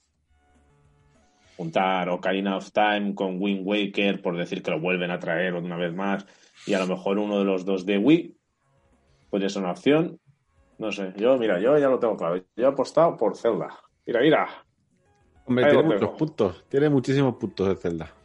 Juntar 1.57 2.07
Ocarina 2.07 2.55
of 2.55 2.71
Time 2.71 3.13
con 3.13 3.35
Wind 3.37 3.67
Waker, 3.67 4.21
por 4.21 4.37
decir 4.37 4.63
que 4.63 4.71
lo 4.71 4.79
vuelven 4.79 5.11
a 5.11 5.19
traer 5.19 5.55
una 5.55 5.75
vez 5.75 5.93
más, 5.93 6.25
y 6.65 6.73
a 6.73 6.79
lo 6.79 6.87
mejor 6.87 7.17
uno 7.19 7.39
de 7.39 7.43
los 7.43 7.65
dos 7.65 7.85
de 7.85 7.97
Wii, 7.97 8.33
podría 9.29 9.49
ser 9.49 9.63
una 9.63 9.71
opción. 9.71 10.21
No 10.77 10.89
sé, 10.93 11.11
yo, 11.17 11.37
mira, 11.37 11.59
yo 11.59 11.77
ya 11.77 11.89
lo 11.89 11.99
tengo 11.99 12.15
claro. 12.15 12.37
Yo 12.37 12.63
he 12.63 12.65
apostado 12.65 13.17
por 13.17 13.35
Zelda. 13.35 13.77
Mira, 14.05 14.21
mira. 14.21 14.47
Hombre, 15.45 15.65
Ahí 15.65 15.71
tiene 15.71 15.95
muchos 15.95 16.11
puntos. 16.11 16.63
Tiene 16.69 16.87
muchísimos 16.87 17.35
puntos 17.35 17.67
de 17.67 17.75
Zelda. 17.75 18.22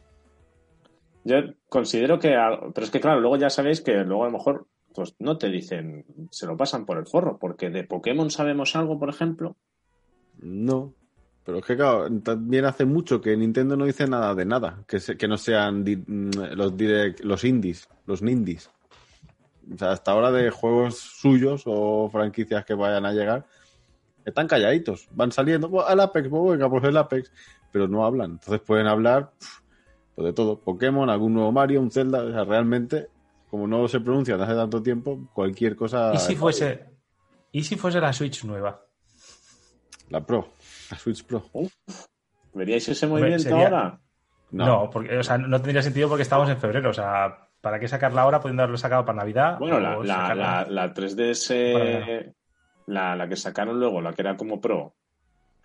Yo 1.29 1.37
considero 1.69 2.19
que. 2.19 2.31
Pero 2.75 2.85
es 2.85 2.91
que, 2.91 3.01
claro, 3.01 3.21
luego 3.21 3.37
ya 3.37 3.51
sabéis 3.51 3.83
que 3.83 3.93
luego 4.05 4.23
a 4.25 4.27
lo 4.29 4.33
mejor 4.33 4.67
pues 4.95 5.15
no 5.19 5.37
te 5.37 5.49
dicen, 5.51 6.07
se 6.31 6.47
lo 6.47 6.57
pasan 6.57 6.87
por 6.87 6.97
el 6.99 7.07
forro, 7.07 7.39
porque 7.39 7.69
de 7.71 7.85
Pokémon 7.85 8.31
sabemos 8.31 8.75
algo, 8.75 8.99
por 8.99 9.11
ejemplo. 9.11 9.57
No. 10.41 10.95
Pero 11.45 11.59
es 11.59 11.65
que, 11.67 11.77
claro, 11.77 12.09
también 12.21 12.65
hace 12.65 12.85
mucho 12.85 13.21
que 13.21 13.37
Nintendo 13.37 13.77
no 13.77 13.85
dice 13.85 14.07
nada 14.07 14.35
de 14.35 14.45
nada. 14.45 14.83
Que, 14.89 14.99
se- 15.01 15.17
que 15.17 15.29
no 15.29 15.37
sean 15.37 15.83
mm, 15.83 16.31
los, 16.57 16.77
direct, 16.77 17.21
los 17.21 17.45
indies, 17.45 17.89
los 18.07 18.23
nindies. 18.23 18.71
O 19.73 19.77
sea, 19.79 19.93
hasta 19.93 20.13
ahora 20.13 20.33
de 20.33 20.51
juegos 20.51 20.99
suyos 20.99 21.63
o 21.67 22.09
franquicias 22.11 22.65
que 22.65 22.75
vayan 22.75 23.05
a 23.07 23.13
llegar, 23.13 23.45
están 24.25 24.47
calladitos. 24.49 25.09
Van 25.13 25.31
saliendo, 25.31 25.69
"Buah, 25.69 25.87
al 25.89 26.01
Apex, 26.01 26.29
pues 26.29 26.53
venga, 26.53 26.69
pues 26.71 26.85
el 26.85 26.97
Apex. 26.97 27.31
Pero 27.71 27.87
no 27.87 28.05
hablan. 28.05 28.33
Entonces 28.33 28.61
pueden 28.61 28.87
hablar 28.87 29.31
pues 30.19 30.27
de 30.27 30.33
todo. 30.33 30.59
Pokémon, 30.59 31.09
algún 31.09 31.33
nuevo 31.35 31.53
Mario, 31.53 31.81
un 31.81 31.91
Zelda. 31.93 32.23
O 32.25 32.33
sea, 32.33 32.43
realmente 32.45 33.09
como 33.51 33.67
no 33.69 33.87
se 33.89 34.01
pronuncia 34.01 34.35
desde 34.37 34.47
hace 34.53 34.61
tanto 34.61 34.83
tiempo, 34.83 35.29
cualquier 35.33 35.77
cosa. 35.77 36.11
¿Y 36.13 36.19
si 36.19 36.35
fuese, 36.35 36.87
¿y 37.53 37.63
si 37.63 37.77
fuese 37.77 38.01
la 38.01 38.13
Switch 38.13 38.45
nueva? 38.45 38.83
La 40.11 40.21
Pro, 40.27 40.49
la 40.91 40.99
Switch 40.99 41.25
Pro. 41.25 41.45
¿Veríais 42.53 42.89
ese 42.89 43.07
movimiento 43.07 43.45
sería- 43.45 43.65
ahora? 43.67 44.01
No, 44.51 44.89
porque, 44.91 45.17
o 45.19 45.23
sea, 45.23 45.39
no 45.39 45.61
tendría 45.61 45.83
sentido 45.83 46.09
porque 46.09 46.23
estamos 46.23 46.49
en 46.49 46.59
febrero. 46.59 46.91
O 46.91 46.95
sea, 46.95 47.49
¿para 47.61 47.79
qué 47.79 47.87
sacarla 47.87 48.23
ahora 48.23 48.41
pudiendo 48.41 48.63
haberlo 48.63 48.79
sacado 48.79 49.05
para 49.05 49.19
Navidad? 49.19 49.59
Bueno, 49.59 49.79
la, 49.79 49.99
o 49.99 50.03
la, 50.03 50.15
sacarla- 50.17 50.67
la, 50.69 50.87
la 50.87 50.95
3DS, 50.95 52.35
la, 52.87 53.15
la 53.17 53.29
que 53.29 53.37
sacaron 53.37 53.79
luego, 53.79 54.01
la 54.01 54.13
que 54.15 54.23
era 54.23 54.37
como 54.37 54.61
Pro, 54.61 54.95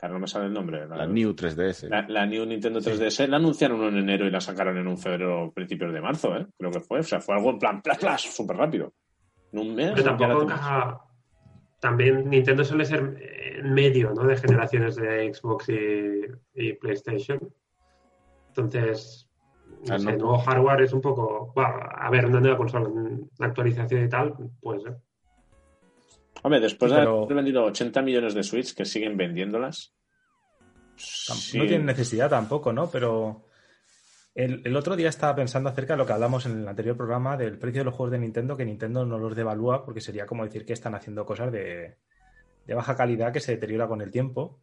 no 0.07 0.19
me 0.19 0.27
sale 0.27 0.45
el 0.45 0.53
nombre. 0.53 0.87
La 0.87 1.05
New 1.07 1.31
3DS. 1.33 1.87
La, 1.89 2.05
la 2.07 2.25
New 2.25 2.45
Nintendo 2.45 2.79
3DS 2.79 3.27
la 3.27 3.37
anunciaron 3.37 3.81
en 3.83 3.97
enero 3.97 4.25
y 4.25 4.31
la 4.31 4.41
sacaron 4.41 4.77
en 4.77 4.87
un 4.87 4.97
febrero, 4.97 5.51
principios 5.53 5.93
de 5.93 6.01
marzo, 6.01 6.35
¿eh? 6.37 6.47
Creo 6.57 6.71
que 6.71 6.79
fue. 6.79 6.99
O 6.99 7.03
sea, 7.03 7.19
fue 7.19 7.35
algo 7.35 7.51
en 7.51 7.59
plan, 7.59 7.81
plas, 7.81 7.97
plas, 7.97 8.21
súper 8.21 8.57
rápido. 8.57 8.93
En 9.51 9.59
un 9.59 9.75
mes. 9.75 9.91
Pero 9.95 10.11
la 10.11 10.17
tampoco 10.17 10.43
encaja. 10.43 10.99
También 11.79 12.29
Nintendo 12.29 12.63
suele 12.63 12.85
ser 12.85 13.17
en 13.57 13.73
medio 13.73 14.13
¿no? 14.13 14.23
de 14.23 14.37
generaciones 14.37 14.95
de 14.95 15.33
Xbox 15.33 15.67
y, 15.69 16.21
y 16.55 16.73
PlayStation. 16.73 17.39
Entonces, 18.49 19.29
no 19.87 19.95
Ah, 19.95 19.99
sé, 19.99 20.05
no. 20.13 20.17
nuevo 20.17 20.37
hardware 20.39 20.81
es 20.83 20.93
un 20.93 21.01
poco. 21.01 21.51
bueno, 21.55 21.71
a 21.93 22.09
ver, 22.09 22.25
una 22.25 22.39
nueva 22.39 22.57
consola, 22.57 22.87
una 22.87 23.27
actualización 23.47 24.05
y 24.05 24.09
tal, 24.09 24.33
pues. 24.61 24.85
eh. 24.85 24.93
Hombre, 26.43 26.59
después 26.59 26.91
de 26.91 26.99
pero- 26.99 27.23
haber 27.23 27.35
vendido 27.37 27.63
80 27.65 28.01
millones 28.01 28.33
de 28.33 28.43
Switch 28.43 28.75
que 28.75 28.85
siguen 28.85 29.17
vendiéndolas. 29.17 29.93
Sí. 30.95 31.57
No 31.57 31.65
tienen 31.65 31.85
necesidad 31.87 32.29
tampoco, 32.29 32.71
¿no? 32.71 32.89
Pero 32.91 33.45
el, 34.35 34.61
el 34.63 34.75
otro 34.75 34.95
día 34.95 35.09
estaba 35.09 35.35
pensando 35.35 35.69
acerca 35.69 35.93
de 35.93 35.97
lo 35.97 36.05
que 36.05 36.13
hablamos 36.13 36.45
en 36.45 36.59
el 36.61 36.67
anterior 36.67 36.95
programa 36.95 37.35
del 37.37 37.57
precio 37.57 37.81
de 37.81 37.85
los 37.85 37.95
juegos 37.95 38.11
de 38.11 38.19
Nintendo, 38.19 38.55
que 38.55 38.65
Nintendo 38.65 39.05
no 39.05 39.17
los 39.17 39.35
devalúa 39.35 39.83
porque 39.85 40.01
sería 40.01 40.25
como 40.27 40.43
decir 40.43 40.65
que 40.65 40.73
están 40.73 40.93
haciendo 40.95 41.25
cosas 41.25 41.51
de, 41.51 41.97
de 42.67 42.73
baja 42.75 42.95
calidad 42.95 43.33
que 43.33 43.39
se 43.39 43.53
deteriora 43.53 43.87
con 43.87 44.01
el 44.01 44.11
tiempo. 44.11 44.59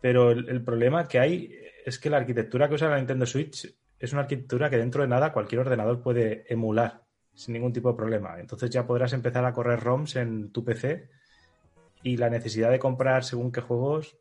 Pero 0.00 0.32
el, 0.32 0.48
el 0.48 0.64
problema 0.64 1.06
que 1.06 1.18
hay 1.20 1.54
es 1.84 1.98
que 1.98 2.10
la 2.10 2.16
arquitectura 2.16 2.68
que 2.68 2.74
usa 2.74 2.88
la 2.88 2.96
Nintendo 2.96 3.26
Switch 3.26 3.72
es 3.98 4.12
una 4.12 4.22
arquitectura 4.22 4.68
que 4.68 4.78
dentro 4.78 5.02
de 5.02 5.08
nada 5.08 5.32
cualquier 5.32 5.60
ordenador 5.60 6.02
puede 6.02 6.44
emular 6.52 7.03
sin 7.34 7.54
ningún 7.54 7.72
tipo 7.72 7.90
de 7.90 7.96
problema. 7.96 8.38
Entonces 8.38 8.70
ya 8.70 8.86
podrás 8.86 9.12
empezar 9.12 9.44
a 9.44 9.52
correr 9.52 9.80
ROMs 9.80 10.16
en 10.16 10.50
tu 10.50 10.64
PC 10.64 11.08
y 12.02 12.16
la 12.16 12.30
necesidad 12.30 12.70
de 12.70 12.78
comprar 12.78 13.24
según 13.24 13.50
qué 13.50 13.60
juegos 13.60 14.16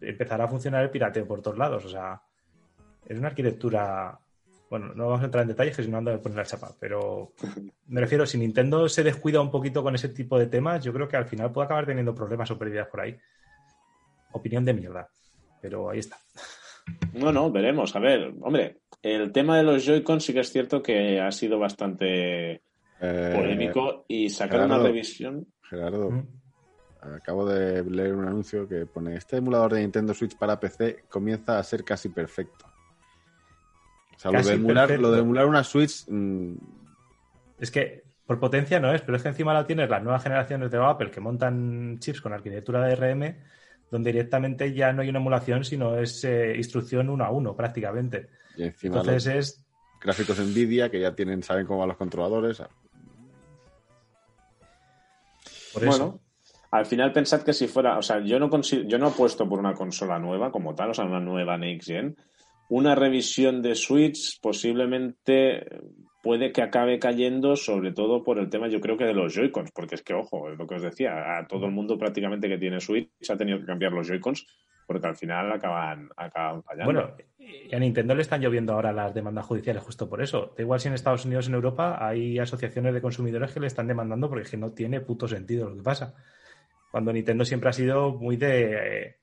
empezará 0.00 0.44
a 0.44 0.48
funcionar 0.48 0.82
el 0.82 0.90
pirateo 0.90 1.26
por 1.26 1.42
todos 1.42 1.58
lados. 1.58 1.84
O 1.84 1.88
sea, 1.88 2.20
es 3.06 3.18
una 3.18 3.28
arquitectura. 3.28 4.18
Bueno, 4.70 4.92
no 4.94 5.06
vamos 5.06 5.22
a 5.22 5.24
entrar 5.24 5.42
en 5.42 5.48
detalles 5.48 5.74
que 5.74 5.82
si 5.82 5.90
no 5.90 5.96
ando 5.96 6.12
a 6.12 6.20
poner 6.20 6.36
la 6.36 6.44
chapa, 6.44 6.74
pero 6.78 7.32
me 7.86 8.02
refiero, 8.02 8.26
si 8.26 8.36
Nintendo 8.36 8.86
se 8.86 9.02
descuida 9.02 9.40
un 9.40 9.50
poquito 9.50 9.82
con 9.82 9.94
ese 9.94 10.10
tipo 10.10 10.38
de 10.38 10.46
temas, 10.46 10.84
yo 10.84 10.92
creo 10.92 11.08
que 11.08 11.16
al 11.16 11.24
final 11.24 11.50
puede 11.50 11.64
acabar 11.64 11.86
teniendo 11.86 12.14
problemas 12.14 12.50
o 12.50 12.58
pérdidas 12.58 12.86
por 12.88 13.00
ahí. 13.00 13.18
Opinión 14.32 14.66
de 14.66 14.74
mierda, 14.74 15.08
pero 15.62 15.88
ahí 15.88 16.00
está. 16.00 16.18
No, 17.14 17.32
no, 17.32 17.50
veremos. 17.50 17.96
A 17.96 17.98
ver, 17.98 18.34
hombre, 18.42 18.82
el 19.02 19.32
tema 19.32 19.56
de 19.56 19.62
los 19.62 19.84
Joy-Con 19.84 20.20
sí 20.20 20.32
que 20.32 20.40
es 20.40 20.50
cierto 20.52 20.82
que 20.82 21.20
ha 21.20 21.30
sido 21.32 21.58
bastante 21.58 22.62
Eh, 23.00 23.32
polémico 23.34 24.04
y 24.08 24.28
sacar 24.30 24.64
una 24.66 24.78
revisión. 24.78 25.46
Gerardo, 25.62 26.10
Mm. 26.10 26.26
acabo 27.14 27.46
de 27.46 27.84
leer 27.84 28.14
un 28.14 28.26
anuncio 28.26 28.66
que 28.68 28.86
pone: 28.86 29.14
Este 29.16 29.36
emulador 29.36 29.74
de 29.74 29.80
Nintendo 29.80 30.14
Switch 30.14 30.36
para 30.36 30.58
PC 30.58 31.04
comienza 31.08 31.58
a 31.58 31.62
ser 31.62 31.84
casi 31.84 32.08
perfecto. 32.08 32.66
O 34.16 34.18
sea, 34.18 34.32
lo 34.32 34.38
Casi 34.38 34.50
de, 34.50 34.54
emular, 34.56 34.88
perfecto. 34.88 35.08
lo 35.08 35.14
de 35.14 35.20
emular 35.20 35.46
una 35.46 35.62
Switch. 35.62 36.04
mm, 36.08 36.54
Es 37.60 37.70
que 37.70 38.02
por 38.26 38.38
potencia 38.40 38.78
no 38.80 38.92
es, 38.92 39.00
pero 39.02 39.16
es 39.16 39.22
que 39.22 39.28
encima 39.30 39.54
la 39.54 39.64
tienes 39.66 39.88
las 39.88 40.02
nuevas 40.02 40.22
generaciones 40.22 40.70
de 40.70 40.78
Apple 40.78 41.10
que 41.10 41.20
montan 41.20 41.98
chips 42.00 42.20
con 42.20 42.32
arquitectura 42.32 42.84
de 42.84 42.94
RM, 42.96 43.36
donde 43.90 44.12
directamente 44.12 44.72
ya 44.74 44.92
no 44.92 45.02
hay 45.02 45.08
una 45.08 45.18
emulación, 45.20 45.64
sino 45.64 45.96
es 45.98 46.24
eh, 46.24 46.54
instrucción 46.56 47.08
uno 47.08 47.24
a 47.24 47.30
uno 47.30 47.54
prácticamente. 47.56 48.28
Y 48.58 48.64
encima 48.64 48.98
Entonces 48.98 49.26
los 49.26 49.34
es 49.34 49.64
gráficos 50.00 50.38
Nvidia 50.38 50.90
que 50.90 51.00
ya 51.00 51.14
tienen, 51.14 51.42
saben 51.42 51.66
cómo 51.66 51.78
van 51.80 51.88
los 51.88 51.96
controladores. 51.96 52.62
por 55.72 55.84
eso. 55.84 55.90
Bueno, 55.90 56.20
al 56.70 56.86
final 56.86 57.12
pensad 57.12 57.42
que 57.42 57.52
si 57.52 57.66
fuera, 57.68 57.98
o 57.98 58.02
sea, 58.02 58.20
yo 58.24 58.38
no 58.38 58.50
consi- 58.50 58.86
yo 58.86 58.98
no 58.98 59.06
apuesto 59.08 59.48
por 59.48 59.58
una 59.58 59.74
consola 59.74 60.18
nueva 60.18 60.50
como 60.50 60.74
tal, 60.74 60.90
o 60.90 60.94
sea, 60.94 61.04
una 61.04 61.20
nueva 61.20 61.56
Next 61.56 61.88
Gen. 61.88 62.16
Una 62.70 62.94
revisión 62.94 63.62
de 63.62 63.74
Switch 63.74 64.38
posiblemente 64.42 65.66
puede 66.22 66.52
que 66.52 66.60
acabe 66.62 66.98
cayendo, 66.98 67.56
sobre 67.56 67.92
todo 67.92 68.22
por 68.22 68.38
el 68.38 68.50
tema, 68.50 68.68
yo 68.68 68.80
creo 68.80 68.98
que 68.98 69.04
de 69.04 69.14
los 69.14 69.32
Joy-Cons, 69.34 69.70
porque 69.72 69.94
es 69.94 70.02
que, 70.02 70.12
ojo, 70.12 70.50
es 70.50 70.58
lo 70.58 70.66
que 70.66 70.74
os 70.74 70.82
decía, 70.82 71.38
a 71.38 71.46
todo 71.46 71.64
el 71.64 71.72
mundo 71.72 71.96
prácticamente 71.96 72.48
que 72.48 72.58
tiene 72.58 72.80
Switch 72.80 73.08
ha 73.30 73.36
tenido 73.36 73.58
que 73.58 73.64
cambiar 73.66 73.92
los 73.92 74.06
Joy-Cons 74.08 74.44
porque 74.88 75.06
al 75.06 75.16
final 75.16 75.52
acaban, 75.52 76.08
acaban 76.16 76.62
fallando. 76.62 76.92
Bueno, 76.92 77.14
y 77.38 77.74
a 77.74 77.78
Nintendo 77.78 78.14
le 78.14 78.22
están 78.22 78.40
lloviendo 78.40 78.72
ahora 78.72 78.90
las 78.90 79.12
demandas 79.12 79.44
judiciales 79.44 79.82
justo 79.82 80.08
por 80.08 80.22
eso. 80.22 80.54
Da 80.56 80.62
igual 80.62 80.80
si 80.80 80.88
en 80.88 80.94
Estados 80.94 81.26
Unidos 81.26 81.46
o 81.46 81.50
en 81.50 81.56
Europa 81.56 81.98
hay 82.00 82.38
asociaciones 82.38 82.94
de 82.94 83.02
consumidores 83.02 83.52
que 83.52 83.60
le 83.60 83.66
están 83.66 83.86
demandando 83.86 84.30
porque 84.30 84.44
es 84.44 84.50
que 84.50 84.56
no 84.56 84.70
tiene 84.70 85.02
puto 85.02 85.28
sentido 85.28 85.68
lo 85.68 85.76
que 85.76 85.82
pasa. 85.82 86.14
Cuando 86.90 87.12
Nintendo 87.12 87.44
siempre 87.44 87.68
ha 87.68 87.74
sido 87.74 88.14
muy 88.14 88.38
de, 88.38 89.18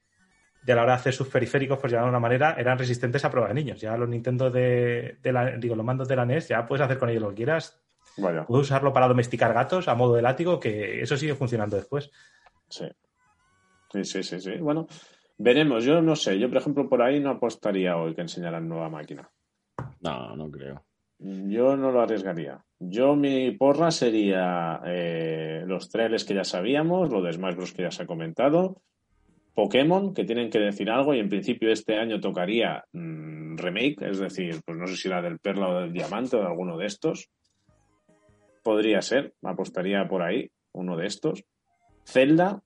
de 0.61 0.71
a 0.71 0.75
la 0.75 0.83
hora 0.83 0.91
de 0.91 0.99
hacer 0.99 1.13
sus 1.15 1.29
periféricos, 1.29 1.79
por 1.79 1.89
llamarlo 1.89 2.11
de 2.11 2.17
una 2.17 2.19
manera, 2.19 2.55
eran 2.59 2.77
resistentes 2.77 3.25
a 3.25 3.31
prueba 3.31 3.47
de 3.47 3.55
niños. 3.55 3.81
Ya 3.81 3.97
los 3.97 4.07
Nintendo 4.07 4.51
de, 4.51 5.17
de 5.23 5.33
la, 5.33 5.57
digo, 5.57 5.75
los 5.75 5.83
mandos 5.83 6.07
de 6.07 6.15
la 6.15 6.27
NES, 6.27 6.49
ya 6.49 6.63
puedes 6.67 6.85
hacer 6.85 6.99
con 6.99 7.09
ellos 7.09 7.23
lo 7.23 7.29
que 7.29 7.37
quieras. 7.37 7.81
Vaya, 8.17 8.45
Puedes 8.45 8.67
usarlo 8.67 8.93
para 8.93 9.07
domesticar 9.07 9.51
gatos 9.51 9.87
a 9.87 9.95
modo 9.95 10.13
de 10.13 10.21
látigo, 10.21 10.59
que 10.59 11.01
eso 11.01 11.17
sigue 11.17 11.33
funcionando 11.33 11.75
después. 11.75 12.11
sí. 12.69 12.85
Sí, 13.91 14.03
sí, 14.03 14.23
sí, 14.23 14.41
sí. 14.41 14.57
Bueno, 14.57 14.87
veremos. 15.37 15.83
Yo 15.83 16.01
no 16.01 16.15
sé, 16.15 16.39
yo 16.39 16.49
por 16.49 16.57
ejemplo 16.57 16.89
por 16.89 17.01
ahí 17.01 17.19
no 17.19 17.31
apostaría 17.31 17.97
hoy 17.97 18.15
que 18.15 18.21
enseñaran 18.21 18.67
nueva 18.67 18.89
máquina. 18.89 19.29
No, 20.01 20.35
no 20.35 20.49
creo. 20.49 20.85
Yo 21.17 21.77
no 21.77 21.91
lo 21.91 22.01
arriesgaría. 22.01 22.63
Yo 22.79 23.15
mi 23.15 23.51
porra 23.51 23.89
sería 23.91 24.81
eh, 24.85 25.63
los 25.65 25.89
trailers 25.89 26.25
que 26.25 26.35
ya 26.35 26.43
sabíamos, 26.43 27.09
lo 27.09 27.21
de 27.21 27.33
Smash 27.33 27.55
Bros. 27.55 27.73
que 27.73 27.83
ya 27.83 27.91
se 27.91 28.03
ha 28.03 28.07
comentado, 28.07 28.81
Pokémon, 29.53 30.13
que 30.13 30.25
tienen 30.25 30.49
que 30.49 30.59
decir 30.59 30.89
algo, 30.89 31.13
y 31.13 31.19
en 31.19 31.29
principio 31.29 31.71
este 31.71 31.97
año 31.97 32.19
tocaría 32.19 32.83
mm, 32.91 33.55
remake, 33.55 34.01
es 34.01 34.19
decir, 34.19 34.61
pues 34.65 34.77
no 34.77 34.85
sé 34.87 34.97
si 34.97 35.07
la 35.07 35.21
del 35.21 35.39
Perla 35.39 35.69
o 35.69 35.79
del 35.79 35.93
Diamante 35.93 36.35
o 36.35 36.41
de 36.41 36.47
alguno 36.47 36.77
de 36.77 36.87
estos. 36.87 37.29
Podría 38.61 39.01
ser, 39.01 39.33
apostaría 39.43 40.05
por 40.07 40.21
ahí, 40.21 40.49
uno 40.73 40.97
de 40.97 41.07
estos. 41.07 41.45
Zelda, 42.05 42.61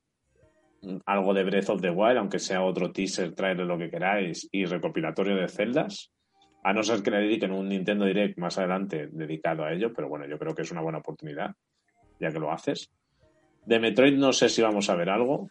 algo 1.06 1.34
de 1.34 1.44
Breath 1.44 1.70
of 1.70 1.82
the 1.82 1.90
Wild, 1.90 2.18
aunque 2.18 2.40
sea 2.40 2.64
otro 2.64 2.92
teaser, 2.92 3.34
trailer, 3.34 3.66
lo 3.66 3.78
que 3.78 3.90
queráis, 3.90 4.48
y 4.52 4.66
recopilatorio 4.66 5.36
de 5.36 5.48
Zeldas. 5.48 6.12
A 6.64 6.74
no 6.74 6.84
ser 6.84 7.02
que 7.02 7.12
le 7.12 7.20
dediquen 7.20 7.52
un 7.52 7.70
Nintendo 7.70 8.06
Direct 8.06 8.38
más 8.38 8.58
adelante 8.58 9.08
dedicado 9.12 9.64
a 9.64 9.74
ello, 9.74 9.94
pero 9.94 10.10
bueno, 10.10 10.28
yo 10.28 10.38
creo 10.38 10.54
que 10.54 10.64
es 10.64 10.72
una 10.72 10.82
buena 10.82 11.00
oportunidad, 11.00 11.56
ya 12.20 12.32
que 12.32 12.40
lo 12.40 12.52
haces. 12.52 12.92
De 13.66 13.80
Metroid 13.80 14.18
no 14.18 14.34
sé 14.34 14.50
si 14.50 14.62
vamos 14.62 14.90
a 14.90 14.96
ver 14.96 15.10
algo, 15.10 15.50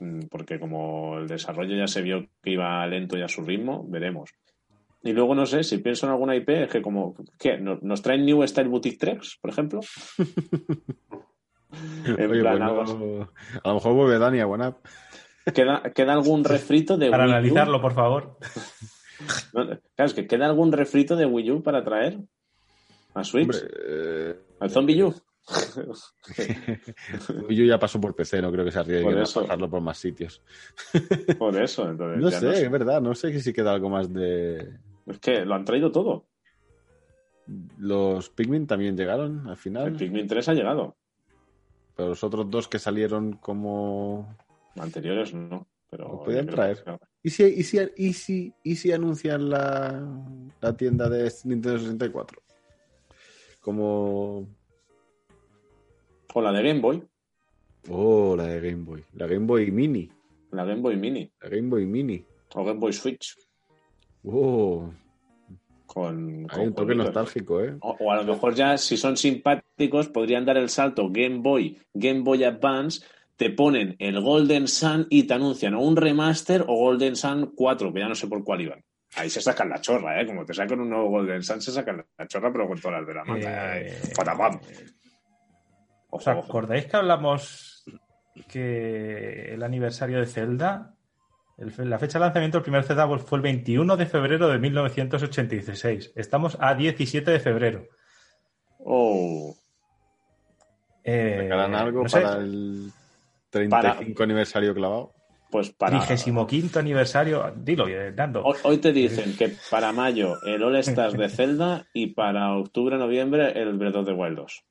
mm, 0.00 0.26
porque 0.30 0.60
como 0.60 1.18
el 1.18 1.26
desarrollo 1.26 1.76
ya 1.76 1.86
se 1.86 2.02
vio 2.02 2.26
que 2.42 2.50
iba 2.50 2.86
lento 2.86 3.18
y 3.18 3.22
a 3.22 3.28
su 3.28 3.42
ritmo, 3.42 3.84
veremos. 3.88 4.30
Y 5.02 5.12
luego 5.12 5.34
no 5.34 5.46
sé, 5.46 5.62
si 5.62 5.78
pienso 5.78 6.06
en 6.06 6.12
alguna 6.12 6.34
IP, 6.34 6.48
es 6.64 6.68
que 6.68 6.82
como, 6.82 7.14
¿qué? 7.38 7.58
¿Nos 7.58 8.02
traen 8.02 8.24
New 8.24 8.46
Style 8.46 8.68
Boutique 8.68 8.98
Trex, 8.98 9.38
por 9.40 9.50
ejemplo? 9.50 9.80
En 12.04 12.30
Oye, 12.30 12.40
plan, 12.40 12.74
pues 12.74 12.94
no- 12.94 13.32
a 13.62 13.68
lo 13.68 13.74
mejor 13.74 13.94
vuelve 13.94 14.18
Dani 14.18 14.40
a 14.40 14.46
Buena. 14.46 14.76
¿Queda, 15.54 15.82
¿Queda 15.94 16.12
algún 16.12 16.44
refrito 16.44 16.96
de 16.96 17.10
Para 17.10 17.24
Wii 17.24 17.32
U? 17.32 17.36
analizarlo, 17.36 17.80
por 17.80 17.94
favor. 17.94 18.38
No, 19.52 19.64
Claro, 19.64 19.80
es 19.98 20.14
que 20.14 20.26
¿queda 20.26 20.46
algún 20.46 20.72
refrito 20.72 21.16
de 21.16 21.26
Wii 21.26 21.50
U 21.52 21.62
para 21.62 21.84
traer 21.84 22.18
a 23.14 23.24
Switch? 23.24 23.44
Hombre, 23.44 23.58
eh, 23.88 24.40
¿Al 24.60 24.70
Zombie 24.70 25.02
U? 25.02 25.14
yo 27.48 27.64
ya 27.64 27.78
paso 27.78 28.00
por 28.00 28.16
PC, 28.16 28.42
no 28.42 28.50
creo 28.50 28.64
que 28.64 28.72
se 28.72 28.78
Por 28.78 28.86
arriesguen 28.86 29.18
a 29.18 29.22
pasarlo 29.22 29.70
por 29.70 29.80
más 29.80 29.96
sitios. 29.98 30.42
Por 31.38 31.56
eso, 31.62 31.88
entonces. 31.88 32.20
No 32.20 32.30
ya 32.30 32.40
sé, 32.40 32.64
es 32.64 32.70
verdad, 32.70 33.00
no 33.00 33.14
sé 33.14 33.38
si 33.40 33.52
queda 33.52 33.72
algo 33.72 33.88
más 33.88 34.12
de. 34.12 34.78
Es 35.06 35.18
que 35.20 35.44
lo 35.44 35.54
han 35.54 35.64
traído 35.64 35.92
todo. 35.92 36.26
Los 37.78 38.28
Pikmin 38.30 38.66
también 38.66 38.96
llegaron 38.96 39.44
al 39.46 39.50
El 39.52 39.56
final, 39.56 39.92
Pikmin 39.96 40.26
3 40.26 40.48
ha 40.48 40.54
llegado. 40.54 40.96
Pero 41.96 42.10
los 42.10 42.22
otros 42.22 42.50
dos 42.50 42.68
que 42.68 42.78
salieron 42.78 43.34
como. 43.34 44.36
Anteriores 44.78 45.32
no. 45.32 45.66
Pero 45.90 46.22
podían 46.22 46.46
traer. 46.46 46.84
que. 46.84 46.98
¿Y 47.22 47.30
si, 47.30 47.44
y 47.44 47.62
si, 47.62 47.78
y 47.96 48.12
si, 48.12 48.54
y 48.62 48.76
si 48.76 48.92
anuncian 48.92 49.48
la, 49.48 50.06
la 50.60 50.76
tienda 50.76 51.08
de 51.08 51.32
Nintendo 51.44 51.78
64? 51.78 52.42
Como. 53.60 54.46
O 56.34 56.40
la 56.42 56.52
de 56.52 56.62
Game 56.62 56.80
Boy. 56.80 57.02
Oh, 57.88 58.36
la 58.36 58.44
de 58.44 58.60
Game 58.60 58.84
Boy. 58.84 59.04
La 59.14 59.26
Game 59.26 59.46
Boy 59.46 59.70
Mini. 59.70 60.10
La 60.50 60.64
Game 60.64 60.82
Boy 60.82 60.96
Mini. 60.96 61.32
La 61.40 61.48
Game 61.48 61.68
Boy 61.68 61.86
Mini. 61.86 62.24
O 62.54 62.64
Game 62.64 62.78
Boy 62.78 62.92
Switch. 62.92 63.36
Oh, 64.24 64.90
con, 65.96 66.46
Hay 66.50 66.66
un 66.66 66.74
toque 66.74 66.94
nostálgico, 66.94 67.64
¿eh? 67.64 67.74
O, 67.80 67.96
o 67.98 68.12
a 68.12 68.16
lo 68.16 68.24
mejor 68.24 68.54
ya, 68.54 68.76
si 68.76 68.98
son 68.98 69.16
simpáticos, 69.16 70.08
podrían 70.08 70.44
dar 70.44 70.58
el 70.58 70.68
salto 70.68 71.08
Game 71.10 71.38
Boy, 71.38 71.78
Game 71.94 72.20
Boy 72.20 72.44
Advance, 72.44 73.02
te 73.34 73.48
ponen 73.48 73.96
el 73.98 74.20
Golden 74.20 74.68
Sun 74.68 75.06
y 75.08 75.22
te 75.22 75.32
anuncian 75.32 75.72
o 75.72 75.80
un 75.80 75.96
remaster 75.96 76.64
o 76.68 76.74
Golden 76.74 77.16
Sun 77.16 77.54
4, 77.56 77.94
que 77.94 78.00
ya 78.00 78.08
no 78.08 78.14
sé 78.14 78.26
por 78.26 78.44
cuál 78.44 78.60
iban. 78.60 78.84
Ahí 79.14 79.30
se 79.30 79.40
sacan 79.40 79.70
la 79.70 79.80
chorra, 79.80 80.20
¿eh? 80.20 80.26
Como 80.26 80.44
te 80.44 80.52
sacan 80.52 80.80
un 80.80 80.90
nuevo 80.90 81.08
Golden 81.08 81.42
Sun, 81.42 81.62
se 81.62 81.72
sacan 81.72 82.04
la 82.18 82.26
chorra, 82.26 82.52
pero 82.52 82.68
con 82.68 82.78
todas 82.78 82.98
las 82.98 83.08
de 83.08 83.14
la 83.14 83.24
manga. 83.24 83.78
Eh, 83.78 83.86
¿eh? 83.88 84.12
Patapam. 84.14 84.60
¿Os 86.10 86.28
ojo. 86.28 86.40
acordáis 86.40 86.84
que 86.84 86.96
hablamos 86.98 87.84
que 88.50 89.54
el 89.54 89.62
aniversario 89.62 90.18
de 90.18 90.26
Zelda, 90.26 90.94
el- 91.58 91.90
la 91.90 91.98
fecha 91.98 92.18
de 92.18 92.24
lanzamiento 92.24 92.58
del 92.58 92.62
primer 92.64 92.84
Zelda 92.84 93.06
fue 93.18 93.38
el 93.38 93.42
21 93.42 93.96
de 93.96 94.06
febrero 94.06 94.48
de 94.48 94.58
1986? 94.58 96.12
Estamos 96.16 96.56
a 96.60 96.74
17 96.74 97.30
de 97.30 97.40
febrero. 97.40 97.86
Oh, 98.78 99.54
Eh, 101.08 101.38
¿Sacarán 101.44 101.74
algo 101.76 102.02
no 102.02 102.08
sé, 102.08 102.20
para 102.20 102.38
el 102.38 102.90
35 103.50 104.22
aniversario 104.24 104.74
clavado? 104.74 105.12
pues 105.50 105.70
para. 105.70 106.00
35 106.04 106.78
aniversario. 106.80 107.52
Dilo, 107.56 107.86
eh, 107.86 108.12
Nando. 108.12 108.42
Hoy, 108.42 108.56
hoy 108.64 108.78
te 108.78 108.92
dicen 108.92 109.36
que 109.36 109.52
para 109.70 109.92
mayo 109.92 110.34
el 110.42 110.62
All 110.64 110.74
Stars 110.76 111.16
de 111.16 111.28
Zelda 111.28 111.86
y 111.94 112.08
para 112.08 112.52
octubre-noviembre 112.56 113.52
el 113.60 113.74
Breath 113.78 113.94
of 113.94 114.06
the 114.06 114.12
Wild 114.12 114.36
2. 114.38 114.64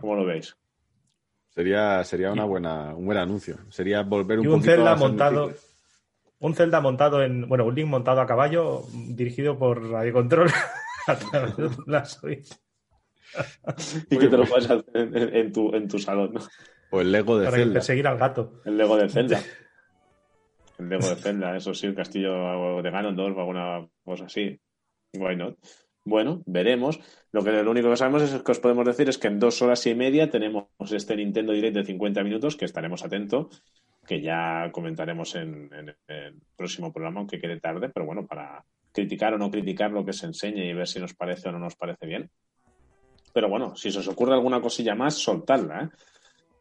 ¿Cómo 0.00 0.14
lo 0.14 0.24
veis? 0.24 0.56
Sería, 1.58 2.04
sería 2.04 2.30
una 2.30 2.44
buena, 2.44 2.94
un 2.94 3.04
buen 3.06 3.18
anuncio. 3.18 3.56
Sería 3.68 4.02
volver 4.02 4.38
un 4.38 4.44
Y 4.44 4.48
un 4.48 4.54
poquito 4.60 4.76
Zelda 4.76 4.92
a 4.92 4.94
montado. 4.94 5.52
Un 6.38 6.54
Zelda 6.54 6.80
montado 6.80 7.20
en. 7.20 7.48
Bueno, 7.48 7.64
un 7.64 7.74
Link 7.74 7.88
montado 7.88 8.20
a 8.20 8.26
caballo, 8.26 8.82
dirigido 9.08 9.58
por 9.58 9.90
Radio 9.90 10.12
Control 10.12 10.48
a 11.08 11.16
través 11.16 11.56
de 11.56 11.68
la 11.86 12.04
Switch. 12.04 12.48
Y 14.08 14.18
que 14.18 14.28
te 14.28 14.36
lo 14.36 14.44
puedes 14.44 14.70
hacer 14.70 14.84
en, 14.94 15.16
en- 15.16 15.34
en 15.36 15.52
tu, 15.52 15.74
en 15.74 15.88
tu 15.88 15.98
salón, 15.98 16.34
¿no? 16.34 16.40
O 16.92 17.00
el 17.00 17.10
Lego 17.10 17.36
de 17.36 17.46
Para 17.46 17.56
Zelda. 17.56 17.72
perseguir 17.72 18.06
al 18.06 18.18
gato. 18.18 18.62
El 18.64 18.76
Lego 18.78 18.96
de 18.96 19.08
Zelda. 19.08 19.40
El 20.78 20.88
Lego 20.88 21.08
de 21.08 21.16
Zelda, 21.16 21.56
eso 21.56 21.74
sí, 21.74 21.86
el 21.88 21.94
castillo 21.96 22.80
de 22.82 22.90
Ganondorf 22.92 23.36
o 23.36 23.40
alguna 23.40 23.88
cosa 24.04 24.26
así. 24.26 24.60
Why 25.12 25.34
not? 25.34 25.58
Bueno, 26.08 26.42
veremos. 26.46 26.98
Lo 27.32 27.44
que 27.44 27.50
lo 27.50 27.70
único 27.70 27.90
que 27.90 27.96
sabemos 27.98 28.22
es 28.22 28.42
que 28.42 28.52
os 28.52 28.60
podemos 28.60 28.86
decir 28.86 29.08
es 29.10 29.18
que 29.18 29.28
en 29.28 29.38
dos 29.38 29.60
horas 29.60 29.86
y 29.86 29.94
media 29.94 30.30
tenemos 30.30 30.66
este 30.90 31.14
Nintendo 31.16 31.52
Direct 31.52 31.76
de 31.76 31.84
50 31.84 32.22
minutos 32.24 32.56
que 32.56 32.64
estaremos 32.64 33.04
atentos, 33.04 33.62
que 34.06 34.22
ya 34.22 34.70
comentaremos 34.72 35.34
en, 35.34 35.70
en 35.74 35.94
el 36.08 36.34
próximo 36.56 36.92
programa, 36.94 37.20
aunque 37.20 37.38
quede 37.38 37.60
tarde, 37.60 37.90
pero 37.90 38.06
bueno, 38.06 38.26
para 38.26 38.64
criticar 38.90 39.34
o 39.34 39.38
no 39.38 39.50
criticar 39.50 39.90
lo 39.90 40.02
que 40.04 40.14
se 40.14 40.24
enseñe 40.24 40.64
y 40.64 40.72
ver 40.72 40.88
si 40.88 40.98
nos 40.98 41.12
parece 41.14 41.50
o 41.50 41.52
no 41.52 41.58
nos 41.58 41.76
parece 41.76 42.06
bien. 42.06 42.30
Pero 43.34 43.50
bueno, 43.50 43.76
si 43.76 43.92
se 43.92 43.98
os 43.98 44.08
ocurre 44.08 44.32
alguna 44.32 44.62
cosilla 44.62 44.94
más, 44.94 45.14
soltadla, 45.16 45.82
¿eh? 45.84 45.88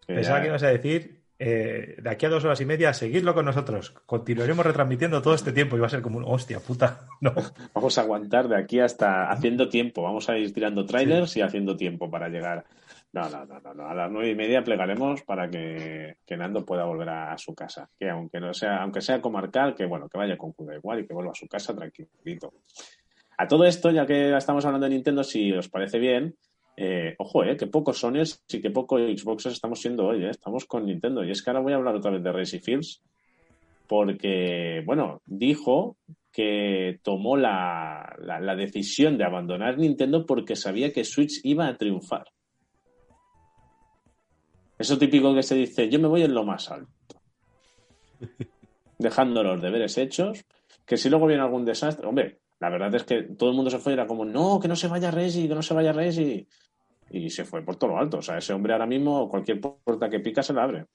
Que 0.06 0.14
Pensaba 0.16 0.40
ya- 0.40 0.42
que 0.44 0.48
ibas 0.50 0.64
a 0.64 0.68
decir, 0.68 1.22
eh, 1.40 1.96
de 2.02 2.10
aquí 2.10 2.26
a 2.26 2.30
dos 2.30 2.44
horas 2.46 2.60
y 2.62 2.66
media, 2.66 2.94
seguidlo 2.94 3.36
con 3.36 3.46
nosotros. 3.46 3.94
Continuaremos 4.06 4.66
retransmitiendo 4.66 5.22
todo 5.22 5.36
este 5.36 5.52
tiempo 5.52 5.78
y 5.78 5.80
va 5.80 5.88
a 5.88 5.92
ser 5.92 6.02
como 6.02 6.18
un 6.18 6.26
hostia 6.26 6.60
puta. 6.60 7.02
No. 7.20 7.34
Vamos 7.74 7.98
a 7.98 8.02
aguantar 8.02 8.48
de 8.48 8.56
aquí 8.56 8.80
hasta 8.80 9.32
haciendo 9.32 9.70
tiempo. 9.70 10.04
Vamos 10.04 10.30
a 10.30 10.38
ir 10.38 10.54
tirando 10.54 10.86
trailers 10.86 11.36
y 11.36 11.42
haciendo 11.42 11.76
tiempo 11.76 12.12
para 12.12 12.30
llegar. 12.30 12.64
No, 13.12 13.28
no, 13.28 13.44
no, 13.44 13.60
no, 13.60 13.74
no. 13.74 13.88
A 13.88 13.96
las 13.96 14.12
nueve 14.12 14.30
y 14.30 14.36
media 14.36 14.64
plegaremos 14.64 15.24
para 15.24 15.50
que, 15.50 16.18
que 16.24 16.38
Nando 16.38 16.64
pueda 16.64 16.86
volver 16.86 17.10
a, 17.10 17.34
a 17.34 17.38
su 17.40 17.56
casa. 17.56 17.90
Que 18.00 18.12
aunque 18.12 18.40
no 18.40 18.54
sea, 18.54 18.84
aunque 18.84 19.02
sea 19.02 19.20
comarcal, 19.20 19.74
que 19.74 19.86
bueno, 19.86 20.08
que 20.08 20.18
vaya 20.20 20.38
con 20.38 20.52
cuida 20.52 20.76
igual 20.76 21.00
y 21.00 21.08
que 21.08 21.14
vuelva 21.16 21.32
a 21.32 21.36
su 21.36 21.48
casa 21.48 21.76
tranquilito. 21.76 22.54
A 23.40 23.48
todo 23.48 23.66
esto, 23.66 23.90
ya 23.90 24.06
que 24.06 24.36
estamos 24.38 24.66
hablando 24.66 24.86
de 24.88 24.94
Nintendo, 24.94 25.24
si 25.24 25.52
os 25.54 25.70
parece 25.70 25.98
bien, 25.98 26.36
eh, 26.80 27.16
ojo, 27.18 27.44
eh, 27.44 27.58
que 27.58 27.66
pocos 27.66 27.98
Sonys 27.98 28.44
y 28.48 28.62
que 28.62 28.70
pocos 28.70 29.02
Xboxes 29.02 29.54
estamos 29.54 29.82
siendo 29.82 30.06
hoy, 30.06 30.24
eh. 30.24 30.30
Estamos 30.30 30.66
con 30.66 30.86
Nintendo. 30.86 31.24
Y 31.24 31.32
es 31.32 31.42
que 31.42 31.50
ahora 31.50 31.62
voy 31.62 31.74
a 31.74 31.78
hablar 31.78 31.96
otra 31.96 32.12
vez 32.12 32.22
de 32.22 32.32
Racy 32.32 32.60
Fields. 32.60 33.02
Porque, 33.88 34.84
bueno, 34.86 35.22
dijo 35.26 35.98
que 36.32 37.00
tomó 37.02 37.36
la, 37.36 38.16
la, 38.20 38.40
la 38.40 38.56
decisión 38.56 39.18
de 39.18 39.24
abandonar 39.24 39.80
Nintendo 39.80 40.26
porque 40.26 40.56
sabía 40.56 40.94
que 40.94 41.04
Switch 41.04 41.40
iba 41.44 41.68
a 41.68 41.78
triunfar. 41.78 42.28
Eso 44.78 45.00
típico 45.00 45.34
que 45.34 45.42
se 45.42 45.56
dice, 45.56 45.90
yo 45.90 46.00
me 46.00 46.08
voy 46.08 46.22
en 46.22 46.36
lo 46.36 46.44
más 46.44 46.70
alto. 46.70 47.22
Dejando 49.00 49.42
los 49.42 49.60
deberes 49.60 49.98
hechos, 49.98 50.46
que 50.86 50.98
si 50.98 51.10
luego 51.10 51.26
viene 51.26 51.42
algún 51.42 51.66
desastre, 51.66 52.06
hombre, 52.06 52.40
la 52.60 52.70
verdad 52.70 52.94
es 52.96 53.04
que 53.04 53.24
todo 53.24 53.50
el 53.50 53.56
mundo 53.56 53.72
se 53.72 53.80
fue 53.80 53.94
y 53.94 53.96
era 53.96 54.08
como, 54.08 54.26
no, 54.26 54.60
que 54.60 54.68
no 54.68 54.76
se 54.76 54.88
vaya 54.88 55.12
Resi, 55.12 55.48
que 55.48 55.56
no 55.56 55.62
se 55.62 55.74
vaya 55.74 55.94
Resi. 55.94 56.48
Y 57.10 57.30
se 57.30 57.46
fue 57.46 57.62
por 57.62 57.76
todo 57.76 57.92
lo 57.92 57.98
alto. 57.98 58.18
O 58.18 58.22
sea, 58.22 58.38
ese 58.38 58.54
hombre 58.54 58.74
ahora 58.74 58.86
mismo, 58.86 59.30
cualquier 59.30 59.60
puerta 59.62 60.10
que 60.10 60.20
pica 60.20 60.44
se 60.44 60.54
la 60.54 60.64
abre. 60.64 60.86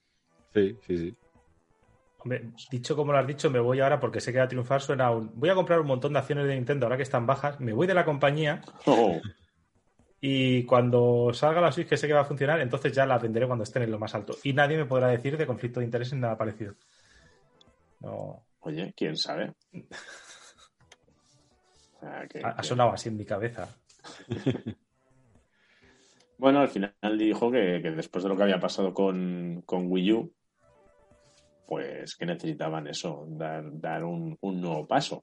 Sí, 0.52 0.76
sí, 0.86 0.98
sí. 0.98 1.16
Hombre, 2.18 2.50
dicho 2.70 2.94
como 2.94 3.12
lo 3.12 3.18
has 3.18 3.26
dicho, 3.26 3.50
me 3.50 3.58
voy 3.58 3.80
ahora 3.80 3.98
porque 3.98 4.20
sé 4.20 4.32
que 4.32 4.38
va 4.38 4.44
a 4.44 4.48
triunfar. 4.48 4.80
Suena 4.80 5.10
un... 5.10 5.32
Voy 5.34 5.48
a 5.48 5.54
comprar 5.54 5.80
un 5.80 5.86
montón 5.86 6.12
de 6.12 6.20
acciones 6.20 6.46
de 6.46 6.54
Nintendo 6.54 6.86
ahora 6.86 6.96
que 6.96 7.02
están 7.02 7.26
bajas. 7.26 7.58
Me 7.60 7.72
voy 7.72 7.86
de 7.86 7.94
la 7.94 8.04
compañía 8.04 8.62
Oh, 8.86 9.20
y 10.24 10.64
cuando 10.66 11.34
salga 11.34 11.60
la 11.60 11.72
Switch 11.72 11.88
que 11.88 11.96
sé 11.96 12.06
que 12.06 12.12
va 12.12 12.20
a 12.20 12.24
funcionar, 12.24 12.60
entonces 12.60 12.92
ya 12.92 13.04
la 13.04 13.18
venderé 13.18 13.44
cuando 13.44 13.64
estén 13.64 13.82
en 13.82 13.90
lo 13.90 13.98
más 13.98 14.14
alto. 14.14 14.36
Y 14.44 14.52
nadie 14.52 14.76
me 14.76 14.84
podrá 14.86 15.08
decir 15.08 15.36
de 15.36 15.48
conflicto 15.48 15.80
de 15.80 15.86
interés 15.86 16.12
en 16.12 16.20
nada 16.20 16.38
parecido. 16.38 16.76
No, 17.98 18.46
oye, 18.60 18.94
quién 18.96 19.16
sabe. 19.16 19.52
Ha, 22.04 22.64
sonado 22.64 22.90
así 22.90 23.10
en 23.10 23.16
mi 23.16 23.24
cabeza. 23.24 23.68
Bueno, 26.42 26.58
al 26.58 26.70
final 26.70 26.92
dijo 27.16 27.52
que, 27.52 27.78
que 27.80 27.92
después 27.92 28.24
de 28.24 28.28
lo 28.28 28.36
que 28.36 28.42
había 28.42 28.58
pasado 28.58 28.92
con, 28.92 29.62
con 29.64 29.86
Wii 29.88 30.12
U, 30.12 30.32
pues 31.68 32.16
que 32.16 32.26
necesitaban 32.26 32.88
eso, 32.88 33.26
dar, 33.28 33.62
dar 33.80 34.02
un, 34.02 34.36
un 34.40 34.60
nuevo 34.60 34.84
paso. 34.84 35.22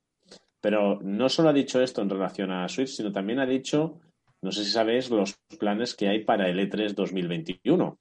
Pero 0.61 0.97
no 1.01 1.27
solo 1.27 1.49
ha 1.49 1.53
dicho 1.53 1.81
esto 1.81 2.01
en 2.01 2.09
relación 2.09 2.51
a 2.51 2.69
Switch, 2.69 2.91
sino 2.91 3.11
también 3.11 3.39
ha 3.39 3.45
dicho, 3.45 3.99
no 4.41 4.53
sé 4.53 4.63
si 4.63 4.71
sabéis, 4.71 5.09
los 5.09 5.37
planes 5.59 5.93
que 5.93 6.07
hay 6.07 6.23
para 6.23 6.47
el 6.47 6.57
E 6.57 6.69
E3 6.69 6.93
2021. 6.93 7.99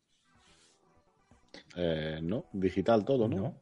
Eh, 1.74 2.20
no, 2.22 2.44
digital 2.52 3.04
todo, 3.04 3.26
¿no? 3.26 3.36
¿No? 3.36 3.60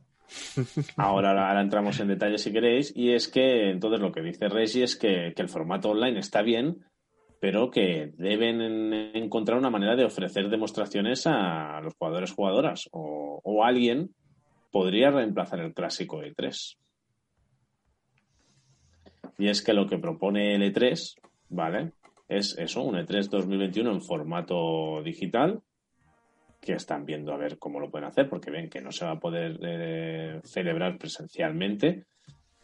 Ahora, 0.99 1.31
ahora 1.31 1.63
entramos 1.63 1.99
en 2.01 2.09
detalle 2.09 2.37
si 2.37 2.53
queréis, 2.53 2.93
y 2.95 3.13
es 3.13 3.29
que 3.29 3.71
entonces 3.71 4.01
lo 4.01 4.13
que 4.13 4.21
dice 4.21 4.51
Regi 4.51 4.83
es 4.83 4.97
que, 4.97 5.33
que 5.35 5.41
el 5.41 5.49
formato 5.49 5.89
online 5.89 6.19
está 6.19 6.43
bien, 6.43 6.85
pero 7.41 7.71
que 7.71 8.13
deben 8.17 8.61
en- 8.61 8.93
encontrar 9.15 9.59
una 9.59 9.71
manera 9.71 9.97
de 9.97 10.05
ofrecer 10.05 10.49
demostraciones 10.49 11.27
a 11.27 11.81
los 11.83 11.95
jugadores 11.95 12.33
jugadoras, 12.33 12.89
o, 12.93 13.63
alguien 13.65 14.11
podría 14.71 15.11
reemplazar 15.11 15.61
el 15.61 15.73
clásico 15.75 16.23
E3. 16.23 16.77
Y 19.39 19.49
es 19.49 19.63
que 19.63 19.73
lo 19.73 19.87
que 19.87 19.99
propone 19.99 20.55
el 20.55 20.63
E3, 20.63 21.15
¿vale? 21.49 21.93
Es 22.29 22.57
eso, 22.59 22.83
un 22.83 22.97
E 22.97 23.05
E3 23.07 23.29
2021 23.29 23.93
en 23.93 24.03
formato 24.03 25.03
digital, 25.03 25.61
que 26.61 26.73
están 26.73 27.05
viendo 27.05 27.33
a 27.33 27.37
ver 27.37 27.59
cómo 27.59 27.79
lo 27.81 27.91
pueden 27.91 28.09
hacer, 28.09 28.29
porque 28.29 28.51
ven 28.51 28.69
que 28.69 28.81
no 28.81 28.91
se 28.91 29.05
va 29.05 29.13
a 29.13 29.21
poder 29.21 29.59
eh, 29.63 30.41
celebrar 30.45 30.99
presencialmente. 30.99 32.07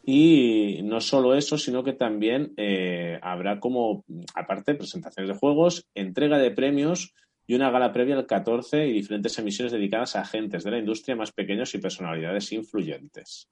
Y 0.04 0.80
no 0.82 1.00
solo 1.00 1.34
eso, 1.34 1.56
sino 1.58 1.84
que 1.84 1.92
también 1.92 2.52
eh, 2.56 3.18
habrá 3.22 3.60
como, 3.60 4.04
aparte, 4.34 4.74
presentaciones 4.74 5.28
de 5.28 5.38
juegos, 5.38 5.86
entrega 5.94 6.38
de 6.38 6.50
premios 6.50 7.14
y 7.46 7.54
una 7.54 7.70
gala 7.70 7.92
previa 7.92 8.16
el 8.16 8.26
14 8.26 8.86
y 8.86 8.92
diferentes 8.92 9.38
emisiones 9.38 9.72
dedicadas 9.72 10.16
a 10.16 10.22
agentes 10.22 10.64
de 10.64 10.70
la 10.72 10.78
industria 10.78 11.14
más 11.14 11.32
pequeños 11.32 11.74
y 11.74 11.78
personalidades 11.78 12.52
influyentes. 12.52 13.48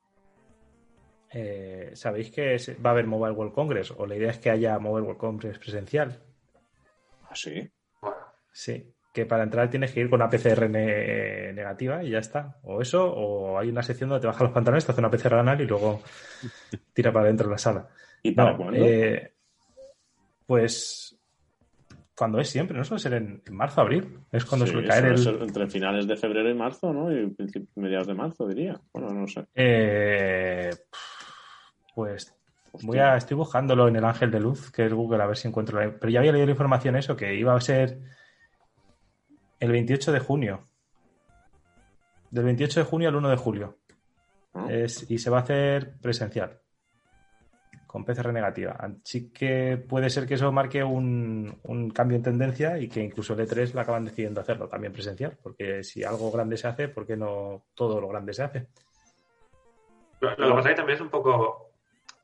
Eh, 1.32 1.90
¿Sabéis 1.94 2.30
que 2.30 2.56
va 2.84 2.90
a 2.90 2.92
haber 2.92 3.06
Mobile 3.06 3.32
World 3.32 3.54
Congress? 3.54 3.92
¿O 3.96 4.06
la 4.06 4.16
idea 4.16 4.30
es 4.30 4.38
que 4.38 4.50
haya 4.50 4.78
Mobile 4.80 5.06
World 5.06 5.20
Congress 5.20 5.58
presencial? 5.58 6.20
Así. 7.28 7.70
Sí, 8.52 8.92
que 9.12 9.26
para 9.26 9.42
entrar 9.42 9.68
tienes 9.70 9.92
que 9.92 10.00
ir 10.00 10.08
con 10.10 10.20
una 10.20 10.30
PCR 10.30 10.68
ne- 10.68 11.52
negativa 11.52 12.02
y 12.04 12.10
ya 12.10 12.18
está. 12.18 12.58
O 12.62 12.80
eso, 12.80 13.12
o 13.12 13.58
hay 13.58 13.68
una 13.68 13.82
sección 13.82 14.08
donde 14.10 14.20
te 14.22 14.26
bajan 14.28 14.44
los 14.44 14.54
pantalones, 14.54 14.84
te 14.86 14.92
hace 14.92 15.00
una 15.00 15.10
PCR 15.10 15.34
anal 15.40 15.60
y 15.60 15.66
luego 15.66 16.00
tira 16.94 17.12
para 17.12 17.24
adentro 17.26 17.46
de 17.48 17.52
la 17.52 17.58
sala. 17.58 17.88
¿Y 18.22 18.32
para 18.32 18.52
No, 18.52 18.58
cuándo? 18.58 18.84
eh, 18.84 19.32
pues 20.46 21.16
cuando 22.16 22.38
es 22.40 22.48
siempre, 22.50 22.76
¿no? 22.76 22.84
Suele 22.84 23.00
ser 23.02 23.14
en, 23.14 23.42
en 23.46 23.54
marzo, 23.56 23.80
abril. 23.80 24.20
Es 24.30 24.44
cuando 24.44 24.66
Sí, 24.66 24.72
suele 24.72 24.88
caer 24.88 25.04
suele 25.04 25.16
el. 25.16 25.22
ser 25.24 25.42
entre 25.42 25.66
finales 25.68 26.06
de 26.06 26.16
febrero 26.16 26.50
y 26.50 26.54
marzo, 26.54 26.92
¿no? 26.92 27.10
Y 27.10 27.34
mediados 27.76 28.06
de 28.08 28.14
marzo, 28.14 28.46
diría. 28.46 28.78
Bueno, 28.92 29.10
no 29.10 29.26
sé. 29.26 29.46
Eh, 29.54 30.74
pues 31.94 32.34
voy 32.82 32.98
a, 32.98 33.16
estoy 33.16 33.36
buscándolo 33.36 33.88
en 33.88 33.96
el 33.96 34.04
Ángel 34.04 34.30
de 34.30 34.40
Luz, 34.40 34.70
que 34.70 34.86
es 34.86 34.92
Google, 34.92 35.22
a 35.22 35.26
ver 35.26 35.36
si 35.36 35.48
encuentro. 35.48 35.80
la- 35.80 35.92
Pero 35.98 36.10
ya 36.10 36.18
había 36.20 36.32
leído 36.32 36.46
la 36.46 36.52
información 36.52 36.96
eso, 36.96 37.16
que 37.16 37.34
iba 37.34 37.54
a 37.54 37.60
ser 37.60 37.98
el 39.60 39.70
28 39.72 40.12
de 40.12 40.18
junio. 40.20 40.66
Del 42.30 42.44
28 42.44 42.80
de 42.80 42.86
junio 42.86 43.08
al 43.08 43.16
1 43.16 43.28
de 43.30 43.36
julio. 43.36 43.78
Es- 44.68 45.08
y 45.10 45.18
se 45.18 45.30
va 45.30 45.38
a 45.38 45.42
hacer 45.42 45.98
presencial. 46.00 46.58
con 47.86 48.04
PCR 48.04 48.32
negativa. 48.32 48.76
Así 48.78 49.30
que 49.32 49.76
puede 49.76 50.10
ser 50.10 50.24
que 50.24 50.34
eso 50.34 50.52
marque 50.52 50.84
un, 50.84 51.58
un 51.64 51.90
cambio 51.90 52.16
en 52.18 52.22
tendencia 52.22 52.78
y 52.78 52.88
que 52.88 53.02
incluso 53.02 53.34
el 53.34 53.40
E3 53.40 53.74
lo 53.74 53.80
acaban 53.80 54.04
decidiendo 54.04 54.40
hacerlo 54.40 54.68
también 54.68 54.92
presencial, 54.92 55.36
porque 55.42 55.82
si 55.82 56.04
algo 56.04 56.30
grande 56.30 56.56
se 56.56 56.68
hace, 56.68 56.86
¿por 56.88 57.04
qué 57.04 57.16
no 57.16 57.64
todo 57.74 58.00
lo 58.00 58.06
grande 58.06 58.32
se 58.32 58.44
hace? 58.44 58.68
Lo, 60.20 60.30
lo 60.36 60.46
que 60.50 60.54
pasa 60.54 60.68
es 60.68 60.74
que 60.74 60.76
también 60.76 60.96
es 60.98 61.00
un 61.02 61.08
poco, 61.10 61.72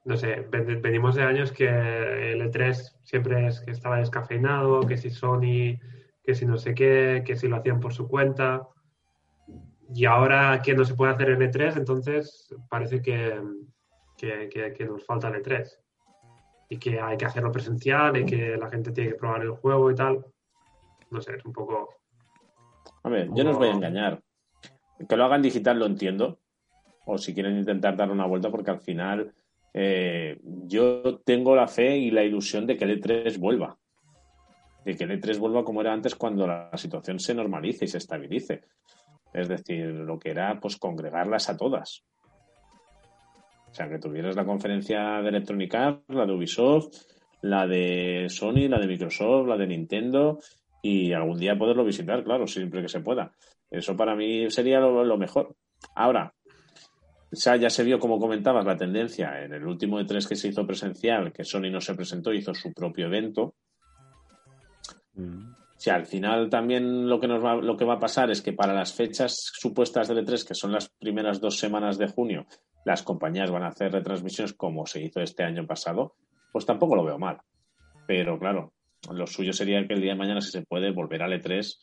no 0.04 0.16
sé, 0.16 0.46
ven- 0.48 0.80
venimos 0.80 1.16
de 1.16 1.24
años 1.24 1.50
que 1.50 1.66
el 1.66 2.42
E3 2.42 2.98
siempre 3.02 3.48
es 3.48 3.58
que 3.58 3.72
estaba 3.72 3.98
descafeinado, 3.98 4.86
que 4.86 4.96
si 4.96 5.10
Sony, 5.10 5.80
que 6.26 6.34
si 6.34 6.44
no 6.44 6.58
sé 6.58 6.74
qué, 6.74 7.22
que 7.24 7.36
si 7.36 7.46
lo 7.48 7.56
hacían 7.56 7.78
por 7.80 7.94
su 7.94 8.08
cuenta. 8.08 8.66
Y 9.94 10.04
ahora 10.04 10.60
que 10.62 10.74
no 10.74 10.84
se 10.84 10.94
puede 10.94 11.12
hacer 11.12 11.30
en 11.30 11.40
E3, 11.40 11.76
entonces 11.76 12.52
parece 12.68 13.00
que, 13.00 13.40
que, 14.18 14.48
que- 14.48 14.72
que 14.72 14.84
nos 14.84 15.04
falta 15.06 15.28
el 15.28 15.42
E3. 15.42 15.70
Y 16.68 16.78
que 16.78 17.00
hay 17.00 17.16
que 17.16 17.24
hacerlo 17.26 17.52
presencial 17.52 18.16
y 18.16 18.26
que 18.26 18.56
la 18.56 18.68
gente 18.68 18.90
tiene 18.90 19.10
que 19.10 19.16
probar 19.16 19.42
el 19.42 19.52
juego 19.52 19.88
y 19.90 19.94
tal. 19.94 20.26
No 21.10 21.20
sé, 21.20 21.36
es 21.36 21.44
un 21.44 21.52
poco... 21.52 21.88
Hombre, 23.02 23.28
yo 23.32 23.44
no 23.44 23.50
os 23.52 23.58
voy 23.58 23.68
a 23.68 23.72
engañar. 23.72 24.20
Que 25.08 25.16
lo 25.16 25.24
hagan 25.24 25.42
digital 25.42 25.78
lo 25.78 25.86
entiendo. 25.86 26.40
O 27.04 27.18
si 27.18 27.32
quieren 27.32 27.56
intentar 27.56 27.96
dar 27.96 28.10
una 28.10 28.26
vuelta, 28.26 28.50
porque 28.50 28.72
al 28.72 28.80
final 28.80 29.32
eh, 29.72 30.40
yo 30.42 31.20
tengo 31.20 31.54
la 31.54 31.68
fe 31.68 31.96
y 31.96 32.10
la 32.10 32.24
ilusión 32.24 32.66
de 32.66 32.76
que 32.76 32.84
el 32.84 33.00
E3 33.00 33.38
vuelva. 33.38 33.78
De 34.86 34.94
que 34.94 35.02
el 35.02 35.20
E3 35.20 35.38
vuelva 35.38 35.64
como 35.64 35.80
era 35.80 35.92
antes 35.92 36.14
cuando 36.14 36.46
la 36.46 36.70
situación 36.76 37.18
se 37.18 37.34
normalice 37.34 37.86
y 37.86 37.88
se 37.88 37.98
estabilice. 37.98 38.62
Es 39.34 39.48
decir, 39.48 39.86
lo 39.86 40.16
que 40.16 40.30
era 40.30 40.60
pues 40.60 40.76
congregarlas 40.76 41.50
a 41.50 41.56
todas. 41.56 42.04
O 43.68 43.74
sea, 43.74 43.88
que 43.88 43.98
tuvieras 43.98 44.36
la 44.36 44.44
conferencia 44.44 45.20
de 45.22 45.28
Electronic 45.28 45.74
Arts, 45.74 46.04
la 46.08 46.24
de 46.24 46.32
Ubisoft, 46.32 46.86
la 47.42 47.66
de 47.66 48.26
Sony, 48.28 48.68
la 48.68 48.78
de 48.78 48.86
Microsoft, 48.86 49.48
la 49.48 49.56
de 49.56 49.66
Nintendo 49.66 50.38
y 50.82 51.12
algún 51.12 51.38
día 51.38 51.58
poderlo 51.58 51.84
visitar, 51.84 52.22
claro, 52.22 52.46
siempre 52.46 52.80
que 52.80 52.88
se 52.88 53.00
pueda. 53.00 53.32
Eso 53.68 53.96
para 53.96 54.14
mí 54.14 54.48
sería 54.50 54.78
lo, 54.78 55.18
mejor. 55.18 55.56
Ahora, 55.96 56.32
o 57.32 57.56
ya 57.56 57.70
se 57.70 57.82
vio, 57.82 57.98
como 57.98 58.20
comentabas, 58.20 58.64
la 58.64 58.76
tendencia 58.76 59.42
en 59.42 59.52
el 59.52 59.66
último 59.66 59.98
de 59.98 60.04
tres 60.04 60.28
que 60.28 60.36
se 60.36 60.48
hizo 60.48 60.64
presencial, 60.64 61.32
que 61.32 61.44
Sony 61.44 61.70
no 61.70 61.80
se 61.80 61.94
presentó, 61.94 62.32
hizo 62.32 62.54
su 62.54 62.72
propio 62.72 63.06
evento. 63.06 63.56
Mm. 65.16 65.56
O 65.76 65.78
sea, 65.78 65.96
al 65.96 66.06
final 66.06 66.48
también 66.48 67.06
lo 67.06 67.20
que, 67.20 67.28
nos 67.28 67.44
va, 67.44 67.56
lo 67.56 67.76
que 67.76 67.84
va 67.84 67.94
a 67.94 68.00
pasar 68.00 68.30
es 68.30 68.40
que 68.40 68.54
para 68.54 68.72
las 68.72 68.94
fechas 68.94 69.52
supuestas 69.52 70.08
del 70.08 70.24
E3, 70.24 70.46
que 70.46 70.54
son 70.54 70.72
las 70.72 70.88
primeras 70.88 71.38
dos 71.38 71.58
semanas 71.58 71.98
de 71.98 72.08
junio, 72.08 72.46
las 72.86 73.02
compañías 73.02 73.50
van 73.50 73.64
a 73.64 73.68
hacer 73.68 73.92
retransmisiones 73.92 74.54
como 74.54 74.86
se 74.86 75.02
hizo 75.02 75.20
este 75.20 75.42
año 75.42 75.66
pasado, 75.66 76.14
pues 76.50 76.64
tampoco 76.64 76.96
lo 76.96 77.04
veo 77.04 77.18
mal. 77.18 77.38
Pero 78.06 78.38
claro, 78.38 78.72
lo 79.12 79.26
suyo 79.26 79.52
sería 79.52 79.86
que 79.86 79.94
el 79.94 80.00
día 80.00 80.12
de 80.12 80.18
mañana, 80.18 80.40
si 80.40 80.50
se 80.50 80.62
puede, 80.62 80.92
volver 80.92 81.22
al 81.22 81.32
E3, 81.32 81.78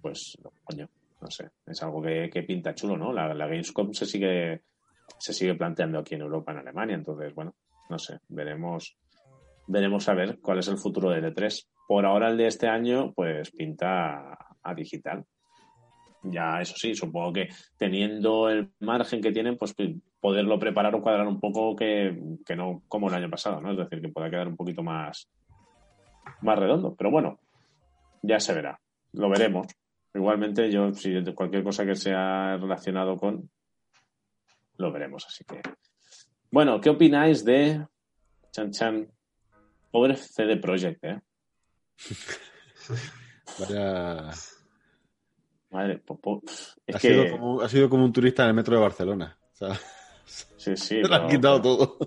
pues, 0.00 0.38
coño, 0.62 0.88
no 1.20 1.30
sé, 1.30 1.50
es 1.66 1.82
algo 1.82 2.00
que, 2.02 2.30
que 2.30 2.44
pinta 2.44 2.74
chulo, 2.74 2.96
¿no? 2.96 3.12
La, 3.12 3.34
la 3.34 3.46
Gamescom 3.46 3.92
se 3.92 4.06
sigue, 4.06 4.62
se 5.18 5.32
sigue 5.32 5.54
planteando 5.54 5.98
aquí 5.98 6.14
en 6.14 6.20
Europa, 6.20 6.52
en 6.52 6.58
Alemania, 6.58 6.94
entonces, 6.94 7.34
bueno, 7.34 7.56
no 7.90 7.98
sé, 7.98 8.20
veremos, 8.28 8.96
veremos 9.66 10.08
a 10.08 10.14
ver 10.14 10.38
cuál 10.40 10.60
es 10.60 10.68
el 10.68 10.78
futuro 10.78 11.10
del 11.10 11.34
E3. 11.34 11.66
Por 11.86 12.04
ahora 12.04 12.28
el 12.28 12.36
de 12.36 12.46
este 12.46 12.68
año, 12.68 13.12
pues 13.12 13.50
pinta 13.50 14.36
a, 14.62 14.74
digital. 14.74 15.24
Ya, 16.22 16.60
eso 16.60 16.74
sí, 16.76 16.94
supongo 16.94 17.32
que 17.32 17.48
teniendo 17.76 18.48
el 18.48 18.72
margen 18.80 19.20
que 19.20 19.30
tienen, 19.30 19.56
pues 19.56 19.74
poderlo 20.20 20.58
preparar 20.58 20.94
o 20.94 21.02
cuadrar 21.02 21.28
un 21.28 21.38
poco 21.38 21.76
que, 21.76 22.18
que 22.44 22.56
no 22.56 22.82
como 22.88 23.08
el 23.08 23.14
año 23.14 23.30
pasado, 23.30 23.60
¿no? 23.60 23.70
Es 23.70 23.78
decir, 23.78 24.00
que 24.00 24.08
pueda 24.08 24.28
quedar 24.28 24.48
un 24.48 24.56
poquito 24.56 24.82
más, 24.82 25.28
más 26.40 26.58
redondo. 26.58 26.96
Pero 26.96 27.10
bueno, 27.10 27.38
ya 28.22 28.40
se 28.40 28.52
verá. 28.52 28.80
Lo 29.12 29.28
veremos. 29.28 29.68
Igualmente, 30.12 30.70
yo, 30.70 30.92
si 30.94 31.22
cualquier 31.34 31.62
cosa 31.62 31.84
que 31.84 31.94
sea 31.94 32.56
relacionado 32.56 33.16
con, 33.16 33.48
lo 34.78 34.92
veremos. 34.92 35.26
Así 35.26 35.44
que. 35.44 35.60
Bueno, 36.50 36.80
¿qué 36.80 36.90
opináis 36.90 37.44
de 37.44 37.86
Chan 38.50 38.70
Chan? 38.70 39.08
Pobre 39.90 40.16
CD 40.16 40.56
Projekt, 40.56 41.04
¿eh? 41.04 41.20
Vaya... 43.58 44.30
Madre, 45.70 45.98
po- 45.98 46.18
po- 46.20 46.42
es 46.86 46.96
Ha, 46.96 46.98
que. 46.98 47.08
sido 47.08 47.30
como, 47.30 47.60
ha 47.60 47.68
sido 47.68 47.88
como 47.88 48.04
un 48.04 48.12
turista 48.12 48.44
en 48.44 48.50
el 48.50 48.54
metro 48.54 48.76
de 48.76 48.82
Barcelona. 48.82 49.38
O 49.52 49.56
sea, 49.56 49.68
Sí, 50.56 50.76
sí. 50.76 51.02
te 51.02 51.08
lo 51.08 51.14
han 51.14 51.28
quitado 51.28 51.62
todo. 51.62 51.98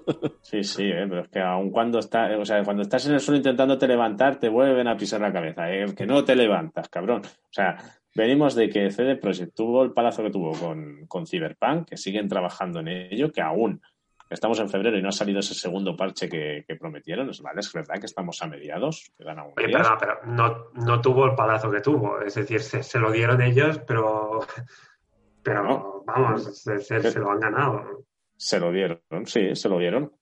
Sí, 0.42 0.64
sí, 0.64 0.84
eh, 0.84 1.06
pero 1.08 1.22
es 1.22 1.30
que 1.30 1.40
aun 1.40 1.72
cuando 1.72 2.00
está, 2.00 2.38
o 2.38 2.44
sea, 2.46 2.62
cuando 2.64 2.82
estás 2.84 3.06
en 3.08 3.14
el 3.14 3.20
suelo 3.22 3.38
intentándote 3.38 3.88
levantar, 3.88 4.40
te 4.40 4.50
vuelven 4.50 4.88
a 4.88 4.98
pisar 4.98 5.22
la 5.22 5.32
cabeza. 5.32 5.72
eh, 5.72 5.86
que 5.96 6.06
no 6.06 6.24
te 6.26 6.36
levantas, 6.36 6.90
cabrón. 6.90 7.22
O 7.26 7.50
sea, 7.54 7.78
venimos 8.14 8.56
de 8.56 8.70
que 8.70 8.92
CD 8.92 9.16
Projekt 9.16 9.56
tuvo 9.56 9.84
el 9.84 9.94
palazo 9.94 10.24
que 10.24 10.32
tuvo 10.32 10.52
con, 10.52 11.06
con 11.08 11.26
Cyberpunk, 11.28 11.88
que 11.90 11.98
siguen 11.98 12.28
trabajando 12.28 12.82
en 12.82 12.90
ello, 12.90 13.32
que 13.32 13.42
aún 13.42 13.82
estamos 14.30 14.60
en 14.60 14.70
febrero 14.70 14.98
y 14.98 15.02
no 15.02 15.10
ha 15.10 15.14
salido 15.14 15.40
ese 15.40 15.54
segundo 15.54 15.96
parche 15.96 16.30
que, 16.30 16.64
que 16.68 16.76
prometieron. 16.76 17.30
Es, 17.30 17.42
vale, 17.42 17.60
es 17.62 17.72
verdad 17.74 17.96
que 18.00 18.06
estamos 18.06 18.42
a 18.42 18.48
mediados, 18.48 19.12
quedan 19.18 19.40
aún 19.40 19.54
Oye, 19.58 19.70
perdona, 19.70 19.98
pero 20.00 20.14
no, 20.26 20.66
no 20.76 21.02
tuvo 21.02 21.26
el 21.26 21.36
palazo 21.36 21.72
que 21.72 21.82
tuvo. 21.82 22.22
Es 22.22 22.36
decir, 22.36 22.62
se, 22.62 22.84
se 22.84 23.00
lo 23.00 23.12
dieron 23.12 23.42
ellos, 23.42 23.80
pero, 23.88 24.40
pero 25.44 25.64
No. 25.64 26.04
vamos, 26.06 26.62
se, 26.62 26.80
se- 26.80 27.02
se 27.12 27.20
lo 27.20 27.32
han 27.32 27.40
ganado. 27.40 28.06
Se 28.38 28.60
lo 28.60 28.72
dieron, 28.72 29.02
sí, 29.26 29.56
se 29.56 29.68
lo 29.70 29.80
dieron. 29.80 30.14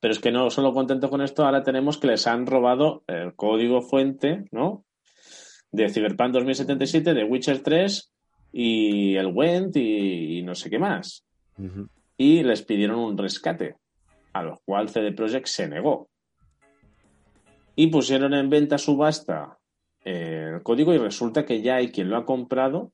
Pero 0.00 0.12
es 0.12 0.18
que 0.20 0.30
no 0.30 0.50
solo 0.50 0.72
contento 0.74 1.08
con 1.08 1.22
esto, 1.22 1.44
ahora 1.44 1.62
tenemos 1.62 1.96
que 1.98 2.08
les 2.08 2.26
han 2.26 2.46
robado 2.46 3.02
el 3.06 3.34
código 3.34 3.80
fuente, 3.80 4.44
¿no? 4.50 4.84
De 5.72 5.88
Cyberpunk 5.88 6.32
2077, 6.32 7.14
de 7.14 7.24
Witcher 7.24 7.62
3 7.62 8.12
y 8.52 9.16
el 9.16 9.26
Went 9.28 9.76
y, 9.76 10.38
y 10.38 10.42
no 10.42 10.54
sé 10.54 10.68
qué 10.68 10.78
más. 10.78 11.24
Ujú. 11.58 11.88
Y 12.16 12.42
les 12.42 12.62
pidieron 12.62 12.98
un 12.98 13.18
rescate, 13.18 13.76
a 14.32 14.42
lo 14.42 14.60
cual 14.64 14.88
CD 14.88 15.12
Projekt 15.12 15.46
se 15.46 15.68
negó. 15.68 16.08
Y 17.74 17.88
pusieron 17.88 18.32
en 18.34 18.48
venta 18.48 18.78
subasta 18.78 19.58
eh, 20.04 20.52
el 20.54 20.62
código 20.62 20.94
y 20.94 20.98
resulta 20.98 21.44
que 21.44 21.60
ya 21.60 21.76
hay 21.76 21.90
quien 21.90 22.08
lo 22.08 22.16
ha 22.16 22.24
comprado, 22.24 22.92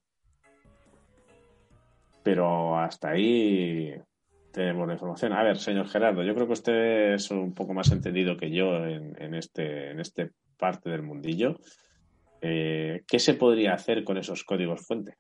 pero 2.23 2.79
hasta 2.79 3.11
ahí 3.11 3.95
tenemos 4.53 4.87
la 4.87 4.95
información. 4.95 5.33
A 5.33 5.43
ver, 5.43 5.59
señor 5.59 5.89
Gerardo, 5.89 6.23
yo 6.23 6.35
creo 6.35 6.47
que 6.47 6.53
usted 6.53 7.15
es 7.15 7.31
un 7.31 7.55
poco 7.55 7.75
más 7.75 7.91
entendido 7.93 8.37
que 8.37 8.51
yo 8.51 8.85
en, 8.87 9.15
en 9.21 9.35
este, 9.35 9.91
en 9.91 10.01
este 10.01 10.31
parte 10.57 10.91
del 10.91 11.03
mundillo. 11.03 11.57
Eh, 12.41 13.03
¿Qué 13.07 13.19
se 13.19 13.35
podría 13.35 13.75
hacer 13.75 14.05
con 14.05 14.17
esos 14.17 14.45
códigos 14.45 14.87
fuente? 14.87 15.17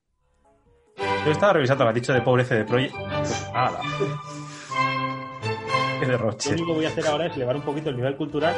Yo 1.24 1.30
estaba 1.30 1.52
revisando 1.52 1.84
lo 1.84 1.88
que 1.88 1.98
has 1.98 2.02
dicho 2.02 2.12
de 2.12 2.20
pobre 2.22 2.44
CD 2.44 2.64
Projekt. 2.64 2.94
¡Hala! 3.54 3.80
¡Qué 6.00 6.06
Lo 6.06 6.12
derroche! 6.12 6.50
único 6.50 6.66
que 6.66 6.72
voy 6.72 6.84
a 6.84 6.88
hacer 6.88 7.06
ahora 7.06 7.26
es 7.26 7.36
elevar 7.36 7.54
un 7.56 7.62
poquito 7.62 7.90
el 7.90 7.96
nivel 7.96 8.16
cultural. 8.16 8.54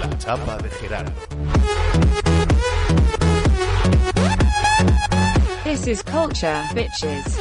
La 0.00 0.18
chapa 0.18 0.56
de 0.58 0.70
Gerardo. 0.70 1.12
This 5.64 5.86
is 5.88 6.02
culture, 6.04 6.60
bitches. 6.72 7.36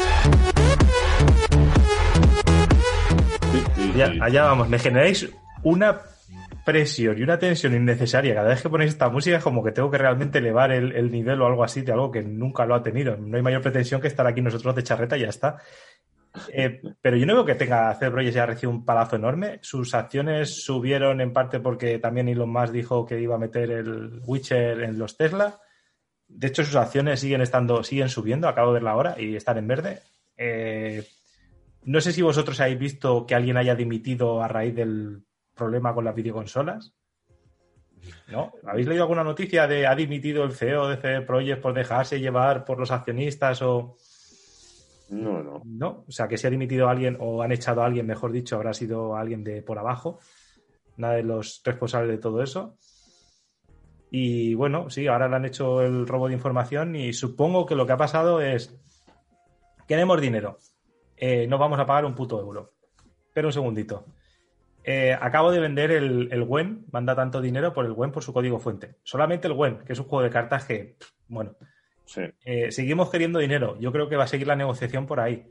Ya, 3.96 4.12
allá 4.22 4.44
vamos, 4.46 4.70
me 4.70 4.80
generáis 4.80 5.30
una 5.62 6.02
presión 6.66 7.18
y 7.18 7.24
una 7.24 7.40
tensión 7.40 7.76
innecesaria. 7.76 8.34
Cada 8.34 8.50
vez 8.50 8.62
que 8.62 8.70
ponéis 8.70 8.92
esta 8.92 9.10
música 9.10 9.38
es 9.38 9.44
como 9.44 9.64
que 9.64 9.72
tengo 9.72 9.92
que 9.92 9.98
realmente 9.98 10.40
elevar 10.40 10.72
el, 10.72 10.94
el 10.94 11.12
nivel 11.12 11.42
o 11.42 11.48
algo 11.48 11.64
así 11.64 11.82
de 11.82 11.92
algo 11.92 12.12
que 12.12 12.22
nunca 12.22 12.66
lo 12.66 12.76
ha 12.76 12.84
tenido. 12.84 13.18
No 13.18 13.38
hay 13.38 13.44
mayor 13.44 13.62
pretensión 13.62 14.02
que 14.02 14.08
estar 14.08 14.26
aquí 14.26 14.42
nosotros 14.42 14.76
de 14.76 14.84
charreta 14.84 15.18
y 15.18 15.22
ya 15.22 15.30
está. 15.30 15.58
Eh, 16.52 16.82
pero 17.00 17.16
yo 17.16 17.26
no 17.26 17.36
veo 17.36 17.46
que 17.46 17.56
tenga 17.56 17.94
CD 17.96 18.10
Projekt 18.10 18.36
ya 18.36 18.46
recibe 18.46 18.72
un 18.72 18.86
palazo 18.86 19.16
enorme. 19.16 19.60
Sus 19.62 19.94
acciones 19.94 20.64
subieron 20.64 21.22
en 21.22 21.34
parte 21.34 21.60
porque 21.60 22.00
también 22.00 22.28
Elon 22.28 22.50
Musk 22.50 22.74
dijo 22.74 23.06
que 23.06 23.20
iba 23.20 23.36
a 23.36 23.40
meter 23.40 23.72
el 23.72 24.22
Witcher 24.26 24.82
en 24.82 24.98
los 24.98 25.18
Tesla. 25.18 25.60
De 26.28 26.48
hecho, 26.48 26.64
sus 26.64 26.76
acciones 26.76 27.20
siguen 27.20 27.42
estando, 27.42 27.84
siguen 27.84 28.10
subiendo. 28.10 28.48
Acabo 28.48 28.70
de 28.70 28.76
verla 28.76 28.92
ahora 28.92 29.16
y 29.20 29.36
están 29.36 29.58
en 29.58 29.68
verde. 29.68 30.00
Eh, 30.38 31.06
no 31.84 32.02
sé 32.02 32.12
si 32.12 32.22
vosotros 32.22 32.60
habéis 32.60 32.80
visto 32.80 33.26
que 33.28 33.36
alguien 33.36 33.58
haya 33.58 33.76
dimitido 33.76 34.42
a 34.42 34.48
raíz 34.48 34.74
del 34.74 35.24
problema 35.56 35.94
con 35.94 36.06
las 36.06 36.16
videoconsolas. 36.16 36.94
¿No? 38.28 38.52
¿Habéis 38.66 38.88
leído 38.88 39.04
alguna 39.04 39.24
noticia 39.24 39.66
de 39.66 39.88
ha 39.88 39.96
dimitido 39.96 40.44
el 40.44 40.52
CEO 40.52 40.90
de 40.90 40.98
CD 40.98 41.22
Projekt 41.22 41.62
por 41.62 41.74
dejarse 41.74 42.20
llevar 42.20 42.66
por 42.66 42.78
los 42.78 42.92
accionistas 42.92 43.62
o 43.62 43.96
No, 45.10 45.42
no. 45.42 45.62
no? 45.64 46.04
O 46.08 46.12
sea, 46.12 46.28
que 46.28 46.38
si 46.38 46.46
ha 46.46 46.50
dimitido 46.50 46.88
a 46.88 46.92
alguien 46.92 47.16
o 47.20 47.42
han 47.42 47.54
echado 47.54 47.82
a 47.82 47.86
alguien, 47.86 48.06
mejor 48.06 48.34
dicho, 48.34 48.56
habrá 48.56 48.74
sido 48.74 49.16
alguien 49.16 49.44
de 49.44 49.62
por 49.62 49.80
abajo. 49.80 50.20
Nada 50.98 51.16
de 51.16 51.24
los 51.24 51.62
responsables 51.64 52.12
de 52.12 52.18
todo 52.18 52.44
eso. 52.44 52.78
Y 54.12 54.54
bueno, 54.54 54.90
sí, 54.90 55.08
ahora 55.08 55.28
le 55.28 55.38
han 55.38 55.46
hecho 55.46 55.82
el 55.82 56.06
robo 56.06 56.28
de 56.28 56.34
información 56.34 56.96
y 56.96 57.14
supongo 57.14 57.66
que 57.66 57.76
lo 57.76 57.88
que 57.88 57.94
ha 57.94 57.98
pasado 57.98 58.42
es 58.42 58.80
queremos 59.88 60.22
dinero. 60.22 60.60
Eh, 61.16 61.48
no 61.48 61.58
vamos 61.58 61.80
a 61.80 61.86
pagar 61.86 62.06
un 62.06 62.14
puto 62.16 62.40
euro. 62.40 62.74
Espera 63.28 63.48
un 63.48 63.54
segundito. 63.54 64.06
Eh, 64.84 65.18
acabo 65.20 65.52
de 65.52 65.60
vender 65.60 65.92
el, 65.92 66.28
el 66.32 66.42
WEN, 66.44 66.86
manda 66.92 67.16
tanto 67.16 67.40
dinero 67.42 67.74
por 67.74 67.86
el 67.86 67.94
WEN 67.94 68.12
por 68.12 68.24
su 68.24 68.34
código 68.34 68.60
fuente. 68.60 68.96
Solamente 69.04 69.48
el 69.48 69.54
WEN, 69.54 69.80
que 69.86 69.94
es 69.94 70.00
un 70.00 70.06
juego 70.06 70.24
de 70.24 70.30
cartas 70.30 70.66
que, 70.66 70.98
bueno, 71.28 71.56
Sí. 72.06 72.22
eh, 72.44 72.72
seguimos 72.72 73.10
queriendo 73.10 73.40
dinero. 73.40 73.78
Yo 73.80 73.92
creo 73.94 74.10
que 74.10 74.18
va 74.18 74.26
a 74.26 74.28
seguir 74.28 74.48
la 74.48 74.58
negociación 74.58 75.06
por 75.06 75.20
ahí. 75.22 75.46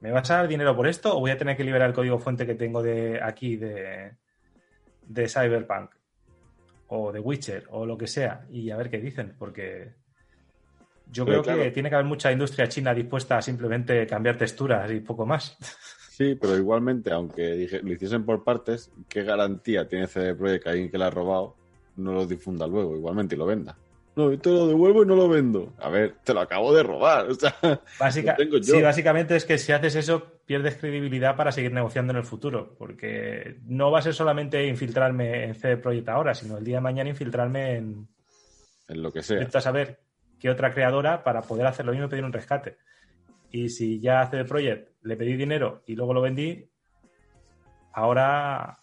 ¿Me 0.00 0.10
vas 0.12 0.30
a 0.30 0.36
dar 0.36 0.48
dinero 0.48 0.76
por 0.76 0.86
esto 0.86 1.16
o 1.16 1.20
voy 1.20 1.30
a 1.30 1.38
tener 1.38 1.56
que 1.56 1.64
liberar 1.64 1.88
el 1.88 1.94
código 1.94 2.18
fuente 2.18 2.46
que 2.46 2.54
tengo 2.54 2.82
de 2.82 3.20
aquí 3.22 3.56
de, 3.56 4.12
de 5.06 5.28
Cyberpunk? 5.28 5.92
O 6.88 7.10
de 7.10 7.20
Witcher 7.20 7.64
o 7.70 7.86
lo 7.86 7.96
que 7.96 8.06
sea. 8.06 8.44
Y 8.50 8.70
a 8.70 8.76
ver 8.76 8.90
qué 8.90 8.98
dicen, 8.98 9.34
porque 9.38 9.94
yo 11.10 11.24
Pero 11.24 11.42
creo 11.42 11.56
que 11.56 11.70
tiene 11.70 11.88
que 11.88 11.94
haber 11.94 12.06
mucha 12.06 12.30
industria 12.30 12.68
china 12.68 12.92
dispuesta 12.92 13.38
a 13.38 13.42
simplemente 13.42 14.06
cambiar 14.06 14.36
texturas 14.36 14.90
y 14.90 15.00
poco 15.00 15.24
más. 15.24 15.56
Sí, 16.16 16.36
pero 16.36 16.56
igualmente, 16.56 17.10
aunque 17.10 17.42
dije- 17.56 17.80
lo 17.82 17.92
hiciesen 17.92 18.24
por 18.24 18.44
partes, 18.44 18.88
¿qué 19.08 19.24
garantía 19.24 19.88
tiene 19.88 20.06
CD 20.06 20.34
Projekt 20.36 20.62
que 20.62 20.70
alguien 20.70 20.90
que 20.90 20.96
lo 20.96 21.06
ha 21.06 21.10
robado 21.10 21.56
no 21.96 22.12
lo 22.12 22.24
difunda 22.24 22.68
luego 22.68 22.94
igualmente 22.94 23.34
y 23.34 23.38
lo 23.38 23.46
venda? 23.46 23.76
No, 24.14 24.30
yo 24.30 24.38
te 24.38 24.48
lo 24.50 24.68
devuelvo 24.68 25.02
y 25.02 25.06
no 25.06 25.16
lo 25.16 25.28
vendo. 25.28 25.72
A 25.80 25.88
ver, 25.88 26.14
te 26.22 26.32
lo 26.32 26.38
acabo 26.40 26.72
de 26.72 26.84
robar. 26.84 27.28
O 27.28 27.34
sea, 27.34 27.52
Básica- 27.98 28.36
lo 28.38 28.44
tengo 28.44 28.56
yo. 28.58 28.62
sí, 28.62 28.80
básicamente 28.80 29.34
es 29.34 29.44
que 29.44 29.58
si 29.58 29.72
haces 29.72 29.96
eso, 29.96 30.22
pierdes 30.46 30.76
credibilidad 30.76 31.34
para 31.34 31.50
seguir 31.50 31.72
negociando 31.72 32.12
en 32.12 32.18
el 32.18 32.24
futuro. 32.24 32.76
Porque 32.78 33.56
no 33.66 33.90
va 33.90 33.98
a 33.98 34.02
ser 34.02 34.14
solamente 34.14 34.64
infiltrarme 34.68 35.42
en 35.42 35.56
CD 35.56 35.78
Projekt 35.78 36.08
ahora, 36.10 36.32
sino 36.32 36.58
el 36.58 36.64
día 36.64 36.76
de 36.76 36.82
mañana 36.82 37.10
infiltrarme 37.10 37.74
en. 37.74 38.06
en 38.86 39.02
lo 39.02 39.12
que 39.12 39.22
sea. 39.24 39.48
A 39.52 39.60
saber 39.60 39.98
qué 40.38 40.48
otra 40.48 40.72
creadora 40.72 41.24
para 41.24 41.42
poder 41.42 41.66
hacer 41.66 41.84
lo 41.84 41.90
mismo 41.90 42.06
y 42.06 42.10
pedir 42.10 42.24
un 42.24 42.32
rescate. 42.32 42.76
Y 43.50 43.68
si 43.68 43.98
ya 43.98 44.24
CD 44.30 44.44
Projekt 44.44 44.93
le 45.04 45.16
pedí 45.16 45.36
dinero 45.36 45.82
y 45.86 45.94
luego 45.94 46.12
lo 46.14 46.20
vendí, 46.20 46.68
ahora. 47.92 48.80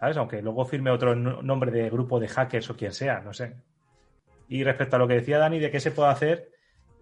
¿Sabes? 0.00 0.16
Aunque 0.16 0.42
luego 0.42 0.64
firme 0.64 0.90
otro 0.90 1.14
no- 1.14 1.42
nombre 1.42 1.70
de 1.70 1.88
grupo 1.88 2.18
de 2.18 2.26
hackers 2.26 2.68
o 2.70 2.76
quien 2.76 2.92
sea, 2.92 3.20
no 3.20 3.32
sé. 3.32 3.54
Y 4.48 4.64
respecto 4.64 4.96
a 4.96 4.98
lo 4.98 5.06
que 5.06 5.14
decía 5.14 5.38
Dani 5.38 5.60
de 5.60 5.70
qué 5.70 5.78
se 5.78 5.92
puede 5.92 6.10
hacer, 6.10 6.50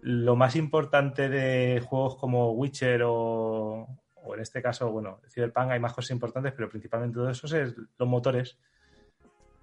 lo 0.01 0.35
más 0.35 0.55
importante 0.55 1.27
de 1.27 1.81
juegos 1.83 2.15
como 2.15 2.51
Witcher 2.51 3.01
o, 3.03 3.87
o 4.15 4.35
en 4.35 4.39
este 4.39 4.61
caso, 4.61 4.91
bueno, 4.91 5.19
Cyberpunk 5.27 5.71
hay 5.71 5.79
más 5.79 5.93
cosas 5.93 6.11
importantes, 6.11 6.53
pero 6.53 6.69
principalmente 6.69 7.15
todo 7.15 7.29
eso 7.29 7.47
es 7.57 7.75
los 7.97 8.07
motores. 8.07 8.59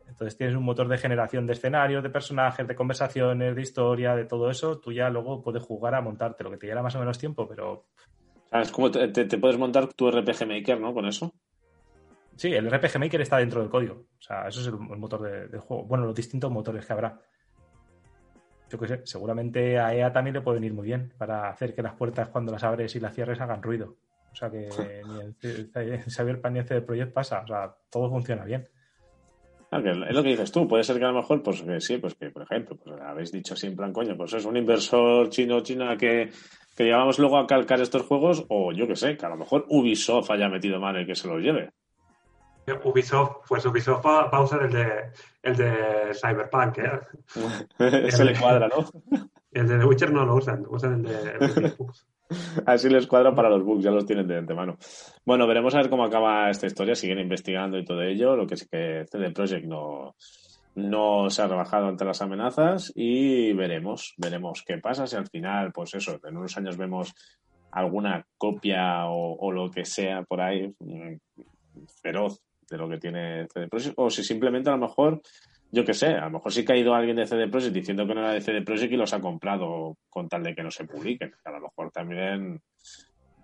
Entonces 0.09 0.37
tienes 0.37 0.57
un 0.57 0.65
motor 0.65 0.89
de 0.89 0.99
generación 0.99 1.47
de 1.47 1.53
escenarios, 1.53 2.03
de 2.03 2.11
personajes, 2.11 2.67
de 2.67 2.75
conversaciones, 2.75 3.55
de 3.55 3.63
historia, 3.63 4.17
de 4.17 4.25
todo 4.25 4.51
eso. 4.51 4.81
Tú 4.81 4.91
ya 4.91 5.11
luego 5.11 5.43
puedes 5.43 5.63
jugar 5.63 5.95
a 5.95 6.01
montarte, 6.01 6.43
lo 6.43 6.51
que 6.51 6.57
te 6.57 6.67
lleva 6.67 6.83
más 6.83 6.97
o 6.97 6.99
menos 6.99 7.19
tiempo, 7.19 7.47
pero 7.47 7.87
¿Sabes 8.51 8.73
cómo 8.73 8.91
te, 8.91 9.09
te- 9.09 9.25
te 9.27 9.39
puedes 9.39 9.59
montar 9.59 9.93
tu 9.95 10.09
RPG 10.11 10.47
Maker, 10.47 10.81
¿no? 10.81 10.93
Con 10.95 11.07
eso. 11.07 11.33
sí, 12.37 12.53
el 12.53 12.67
RPG 12.71 12.99
Maker 12.99 13.21
está 13.21 13.39
dentro 13.39 13.61
del 13.61 13.71
código. 13.71 13.95
O 14.19 14.23
sea, 14.23 14.49
eso 14.49 14.61
es 14.61 14.67
el, 14.69 14.75
el 14.75 14.99
motor 14.99 15.23
de- 15.23 15.49
del 15.49 15.61
juego. 15.61 15.85
Bueno, 15.85 16.05
los 16.07 16.15
distintos 16.15 16.51
motores 16.51 16.87
que 16.87 16.93
habrá. 16.93 17.19
Yo 18.71 18.79
qué 18.79 18.87
sé, 18.87 19.01
seguramente 19.05 19.79
a 19.79 19.95
EA 19.95 20.13
también 20.13 20.35
le 20.35 20.41
puede 20.43 20.57
venir 20.61 20.75
muy 20.75 20.87
bien 20.87 21.13
para 21.17 21.49
hacer 21.49 21.75
que 21.75 21.83
las 21.83 21.95
puertas 21.95 22.29
cuando 22.29 22.53
las 22.53 22.63
abres 22.65 22.95
y 22.97 23.01
las 23.01 23.15
cierres 23.15 23.41
hagan 23.41 23.63
ruido. 23.63 23.97
O 24.31 24.35
sea 24.35 24.51
que 24.51 25.03
ni 25.07 25.33
C- 25.41 25.71
en 25.75 26.11
Cyberpunk 26.11 26.53
ni 26.53 26.59
en 26.61 26.67
CD 26.67 26.83
Projekt 26.83 27.13
pasa. 27.15 27.41
O 27.41 27.47
sea, 27.47 27.75
todo 27.91 28.11
funciona 28.11 28.45
bien. 28.45 28.69
Ah, 29.71 29.83
que 29.83 29.91
es 29.91 29.97
lo 29.97 30.23
que 30.23 30.29
dices 30.31 30.51
tú, 30.53 30.67
puede 30.69 30.83
ser 30.85 30.99
que 30.99 31.05
a 31.05 31.09
lo 31.09 31.15
mejor, 31.21 31.43
pues 31.43 31.61
que 31.63 31.81
sí, 31.81 31.99
pues 31.99 32.15
que, 32.15 32.31
por 32.31 32.43
ejemplo, 32.43 32.77
pues 32.77 32.99
habéis 33.03 33.33
dicho 33.33 33.53
así 33.55 33.67
en 33.67 33.77
plan, 33.77 33.93
coño, 33.93 34.17
pues 34.17 34.33
es 34.35 34.45
un 34.47 34.57
inversor 34.57 35.29
chino 35.29 35.57
o 35.57 35.61
china 35.61 35.95
que, 35.97 36.31
que 36.79 36.85
llevamos 36.85 37.19
luego 37.19 37.39
a 37.39 37.47
calcar 37.49 37.81
estos 37.81 38.03
juegos, 38.03 38.45
o 38.49 38.71
yo 38.71 38.87
que 38.87 38.95
sé, 38.95 39.17
que 39.17 39.27
a 39.27 39.31
lo 39.31 39.37
mejor 39.37 39.67
Ubisoft 39.69 40.31
haya 40.31 40.49
metido 40.49 40.79
mano 40.79 41.01
y 41.01 41.07
que 41.07 41.17
se 41.17 41.27
los 41.27 41.43
lleve. 41.43 41.73
Ubisoft, 42.85 43.49
pues 43.49 43.67
Ubisoft 43.67 44.07
va, 44.07 44.27
va 44.29 44.39
a 44.39 44.43
usar 44.43 44.63
el 44.63 44.73
de, 44.73 44.89
el 45.43 45.57
de 45.57 46.15
Cyberpunk, 46.15 46.79
¿eh? 46.79 48.11
se 48.13 48.25
le 48.25 48.39
cuadra, 48.39 48.69
¿no? 48.69 48.89
El 49.51 49.67
de 49.67 49.77
The 49.77 49.85
Witcher 49.87 50.13
no 50.13 50.25
lo 50.25 50.37
usan, 50.37 50.67
usan 50.69 50.93
el 50.95 51.03
de, 51.03 51.31
el 51.41 51.55
de. 51.57 51.75
Así 52.65 52.89
les 52.89 53.09
cuadra 53.09 53.35
para 53.35 53.51
los 53.51 53.65
bugs, 53.65 53.83
ya 53.83 53.91
los 53.91 54.07
tienen 54.07 54.29
de 54.29 54.39
antemano. 54.39 54.77
Bueno, 55.25 55.49
veremos 55.49 55.75
a 55.75 55.79
ver 55.79 55.91
cómo 55.91 56.05
acaba 56.05 56.49
esta 56.49 56.67
historia, 56.67 56.95
siguen 56.95 57.19
investigando 57.19 57.77
y 57.77 57.85
todo 57.85 58.03
ello. 58.03 58.37
Lo 58.37 58.47
que 58.47 58.57
sí 58.57 58.69
que 58.71 59.05
CD 59.11 59.33
Projekt 59.33 59.67
no, 59.67 60.15
no 60.75 61.29
se 61.31 61.43
ha 61.43 61.49
rebajado 61.49 61.89
ante 61.89 62.05
las 62.05 62.23
amenazas 62.23 62.93
y 62.95 63.53
veremos, 63.53 64.15
veremos 64.17 64.63
qué 64.67 64.79
pasa 64.79 65.07
si 65.07 65.17
al 65.17 65.27
final, 65.27 65.73
pues 65.73 65.95
eso, 65.95 66.21
en 66.25 66.37
unos 66.37 66.57
años 66.57 66.77
vemos 66.77 67.15
alguna 67.73 68.25
copia 68.37 69.07
o, 69.07 69.35
o 69.35 69.53
lo 69.53 69.71
que 69.71 69.85
sea 69.85 70.23
por 70.23 70.41
ahí 70.41 70.73
mm, 70.79 71.17
feroz 72.03 72.41
de 72.71 72.77
lo 72.77 72.89
que 72.89 72.99
tiene 72.99 73.47
CD 73.49 73.69
Projekt, 73.69 73.95
o 73.97 74.11
si 74.11 74.23
simplemente 74.23 74.69
a 74.69 74.75
lo 74.75 74.79
mejor, 74.79 75.23
yo 75.73 75.85
qué 75.85 75.95
sé, 75.95 76.09
a 76.09 76.27
lo 76.27 76.33
mejor 76.33 76.53
sí 76.53 76.65
que 76.65 76.73
ha 76.73 76.77
ido 76.77 76.95
alguien 76.95 77.17
de 77.17 77.27
CD 77.27 77.49
Projekt 77.49 77.75
diciendo 77.75 78.07
que 78.07 78.15
no 78.15 78.21
era 78.21 78.33
de 78.33 78.41
CD 78.41 78.63
Projekt 78.63 78.93
y 78.93 78.97
los 78.97 79.13
ha 79.13 79.21
comprado 79.21 79.97
con 80.11 80.29
tal 80.29 80.43
de 80.43 80.55
que 80.55 80.63
no 80.63 80.71
se 80.71 80.85
publiquen. 80.85 81.33
A 81.45 81.51
lo 81.51 81.61
mejor 81.61 81.91
también 81.91 82.61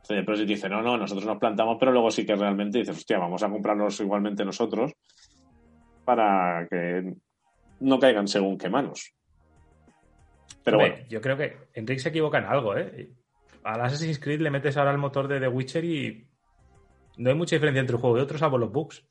CD 0.03 0.23
Projekt 0.23 0.49
dice, 0.49 0.69
no, 0.69 0.83
no, 0.83 0.99
nosotros 0.99 1.27
nos 1.27 1.39
plantamos, 1.39 1.79
pero 1.81 1.93
luego 1.93 2.11
sí 2.11 2.27
que 2.27 2.37
realmente 2.37 2.79
dices, 2.79 2.99
hostia, 2.99 3.19
vamos 3.19 3.43
a 3.43 3.49
comprarlos 3.49 3.99
igualmente 4.01 4.45
nosotros 4.45 4.93
para 6.05 6.67
que 6.69 7.15
no 7.81 7.99
caigan 7.99 8.29
según 8.29 8.59
qué 8.59 8.69
manos. 8.69 9.13
Pero 10.63 10.79
Hombre, 10.79 10.93
bueno, 10.93 11.07
yo 11.09 11.21
creo 11.21 11.37
que 11.37 11.59
Enrique 11.75 12.01
se 12.01 12.09
equivoca 12.09 12.39
en 12.39 12.45
algo, 12.45 12.77
¿eh? 12.77 13.11
Al 13.65 13.81
Assassin's 13.81 14.19
Creed 14.19 14.41
le 14.41 14.51
metes 14.51 14.77
ahora 14.77 14.91
el 14.93 14.99
motor 14.99 15.29
de 15.29 15.41
The 15.41 15.49
Witcher 15.49 15.85
y 15.85 16.27
no 17.19 17.31
hay 17.31 17.37
mucha 17.37 17.57
diferencia 17.57 17.81
entre 17.81 17.97
un 17.97 18.03
juego 18.03 18.19
y 18.19 18.21
otro, 18.21 18.39
salvo 18.39 18.59
los 18.59 18.71
bugs. 18.73 19.05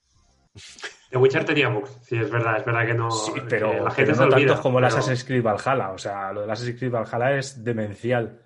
The 1.10 1.18
Witcher 1.18 1.46
tenía 1.46 1.70
bugs, 1.70 1.98
sí, 2.02 2.18
es 2.18 2.30
verdad, 2.30 2.58
es 2.58 2.66
verdad 2.66 2.86
que 2.86 2.94
no. 2.94 3.10
Sí, 3.12 3.34
que 3.34 3.42
pero, 3.42 3.84
la 3.84 3.92
gente 3.92 4.12
pero 4.14 4.16
no 4.28 4.36
olvida, 4.36 4.48
tantos 4.48 4.62
como 4.62 4.80
el 4.80 4.86
pero- 4.86 4.98
Assassin's 4.98 5.24
Creed 5.24 5.44
Valhalla. 5.44 5.92
O 5.92 5.98
sea, 5.98 6.32
lo 6.34 6.42
del 6.42 6.50
Assassin's 6.52 6.78
Creed 6.80 6.92
Valhalla 6.92 7.38
es 7.38 7.64
demencial. 7.64 8.40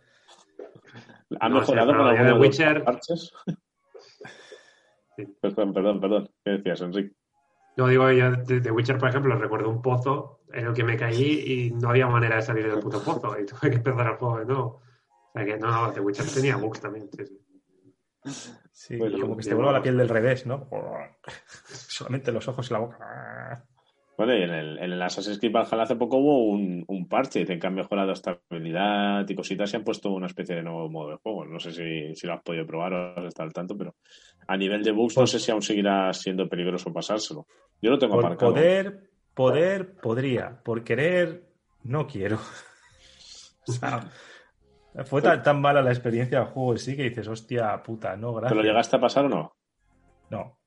¿ha 1.39 1.49
no 1.49 1.59
mejorado 1.59 1.93
con 1.95 2.15
de 2.15 2.23
los 2.29 2.39
Witcher- 2.39 2.83
parches? 2.83 3.31
Sí. 5.17 5.25
Perdón, 5.41 5.73
perdón, 5.73 5.99
perdón. 5.99 6.29
¿Qué 6.45 6.51
decías, 6.51 6.81
Enrique? 6.81 7.15
No 7.77 7.87
digo 7.87 8.11
yo 8.11 8.31
de 8.31 8.59
The 8.59 8.71
Witcher, 8.71 8.97
por 8.97 9.09
ejemplo, 9.09 9.35
recuerdo 9.37 9.69
un 9.69 9.81
pozo 9.81 10.41
en 10.51 10.65
el 10.67 10.73
que 10.73 10.83
me 10.83 10.97
caí 10.97 11.43
y 11.45 11.71
no 11.71 11.89
había 11.89 12.07
manera 12.07 12.37
de 12.37 12.41
salir 12.41 12.69
del 12.69 12.79
puto 12.79 13.03
pozo 13.03 13.39
y 13.39 13.45
tuve 13.45 13.69
que 13.69 13.77
empezar 13.77 14.07
el 14.07 14.17
juego 14.17 14.39
de 14.39 14.45
nuevo. 14.45 14.63
O 14.63 15.31
sea 15.33 15.45
que 15.45 15.57
no, 15.57 15.91
The 15.91 15.99
Witcher 15.99 16.25
tenía 16.25 16.57
bugs 16.57 16.81
también. 16.81 17.09
sí, 17.11 17.25
sí. 17.25 18.51
Sí, 18.71 18.97
Bueno, 18.97 19.19
como 19.19 19.37
que 19.37 19.43
se 19.43 19.49
te 19.49 19.55
vuelva 19.55 19.71
la 19.71 19.81
piel 19.81 19.97
del 19.97 20.09
revés, 20.09 20.45
¿no? 20.45 20.67
Solamente 21.67 22.31
los 22.31 22.47
ojos 22.47 22.69
y 22.69 22.73
la 22.73 22.79
boca. 22.79 23.65
Bueno, 24.17 24.35
y 24.35 24.41
en 24.41 24.49
el, 24.49 24.77
en 24.79 24.91
el 24.93 25.01
Assassin's 25.01 25.37
Creed 25.39 25.51
Valhalla 25.51 25.83
hace 25.83 25.95
poco 25.95 26.17
hubo 26.17 26.45
un, 26.45 26.83
un 26.87 27.07
parche, 27.07 27.45
que 27.45 27.67
han 27.67 27.75
mejorado 27.75 28.11
estabilidad 28.11 29.27
y 29.29 29.35
cositas 29.35 29.71
y 29.71 29.77
han 29.77 29.83
puesto 29.83 30.11
una 30.11 30.25
especie 30.25 30.55
de 30.55 30.63
nuevo 30.63 30.89
modo 30.89 31.11
de 31.11 31.17
juego. 31.17 31.45
No 31.45 31.59
sé 31.59 31.71
si, 31.71 32.15
si 32.15 32.25
lo 32.25 32.33
has 32.33 32.41
podido 32.41 32.65
probar 32.65 32.93
o 32.93 33.19
has 33.19 33.25
estado 33.25 33.47
al 33.47 33.53
tanto, 33.53 33.77
pero 33.77 33.95
a 34.47 34.57
nivel 34.57 34.83
de 34.83 34.91
bugs 34.91 35.17
no 35.17 35.27
sé 35.27 35.39
si 35.39 35.51
aún 35.51 35.61
seguirá 35.61 36.13
siendo 36.13 36.47
peligroso 36.47 36.91
pasárselo. 36.93 37.45
Yo 37.81 37.91
lo 37.91 37.99
tengo 37.99 38.15
Por 38.15 38.25
aparcado. 38.25 38.53
poder, 38.53 39.09
poder, 39.33 39.95
podría. 39.95 40.63
Por 40.63 40.83
querer, 40.83 41.47
no 41.83 42.07
quiero. 42.07 42.39
O 43.69 43.73
sea, 43.73 44.09
fue 45.03 45.21
tan, 45.21 45.43
tan 45.43 45.59
mala 45.59 45.81
la 45.81 45.91
experiencia 45.91 46.39
del 46.39 46.47
juego 46.47 46.71
en 46.71 46.77
sí 46.79 46.95
que 46.95 47.03
dices, 47.03 47.27
hostia 47.27 47.83
puta, 47.83 48.15
no, 48.15 48.29
¿Te 48.35 48.39
gracias. 48.39 48.55
lo 48.57 48.63
llegaste 48.63 48.95
a 48.95 48.99
pasar 49.01 49.25
o 49.25 49.29
no? 49.29 49.57
No. 50.29 50.57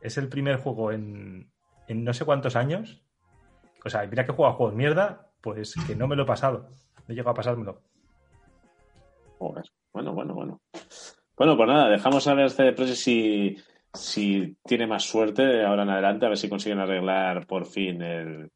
Es 0.00 0.18
el 0.18 0.28
primer 0.28 0.58
juego 0.58 0.92
en, 0.92 1.50
en 1.88 2.04
no 2.04 2.14
sé 2.14 2.24
cuántos 2.24 2.54
años. 2.54 3.02
O 3.84 3.90
sea, 3.90 4.06
mira 4.06 4.24
que 4.24 4.30
he 4.30 4.34
jugado 4.36 4.54
juegos 4.54 4.76
mierda, 4.76 5.32
pues 5.40 5.74
que 5.84 5.96
no 5.96 6.06
me 6.06 6.14
lo 6.14 6.22
he 6.22 6.26
pasado. 6.26 6.68
No 7.08 7.12
he 7.12 7.14
llegado 7.14 7.32
a 7.32 7.34
pasármelo. 7.34 7.82
Joder. 9.38 9.64
Bueno, 9.92 10.14
bueno, 10.14 10.34
bueno. 10.34 10.60
Bueno, 11.36 11.56
pues 11.56 11.68
nada, 11.68 11.88
dejamos 11.88 12.26
a 12.28 12.34
ver 12.34 12.50
CD 12.50 12.72
Projekt 12.72 12.96
si, 12.96 13.56
si 13.92 14.56
tiene 14.64 14.86
más 14.86 15.02
suerte 15.02 15.64
ahora 15.64 15.82
en 15.82 15.90
adelante, 15.90 16.26
a 16.26 16.28
ver 16.28 16.38
si 16.38 16.48
consiguen 16.48 16.78
arreglar 16.78 17.46
por 17.46 17.66
fin 17.66 18.00
el 18.02 18.50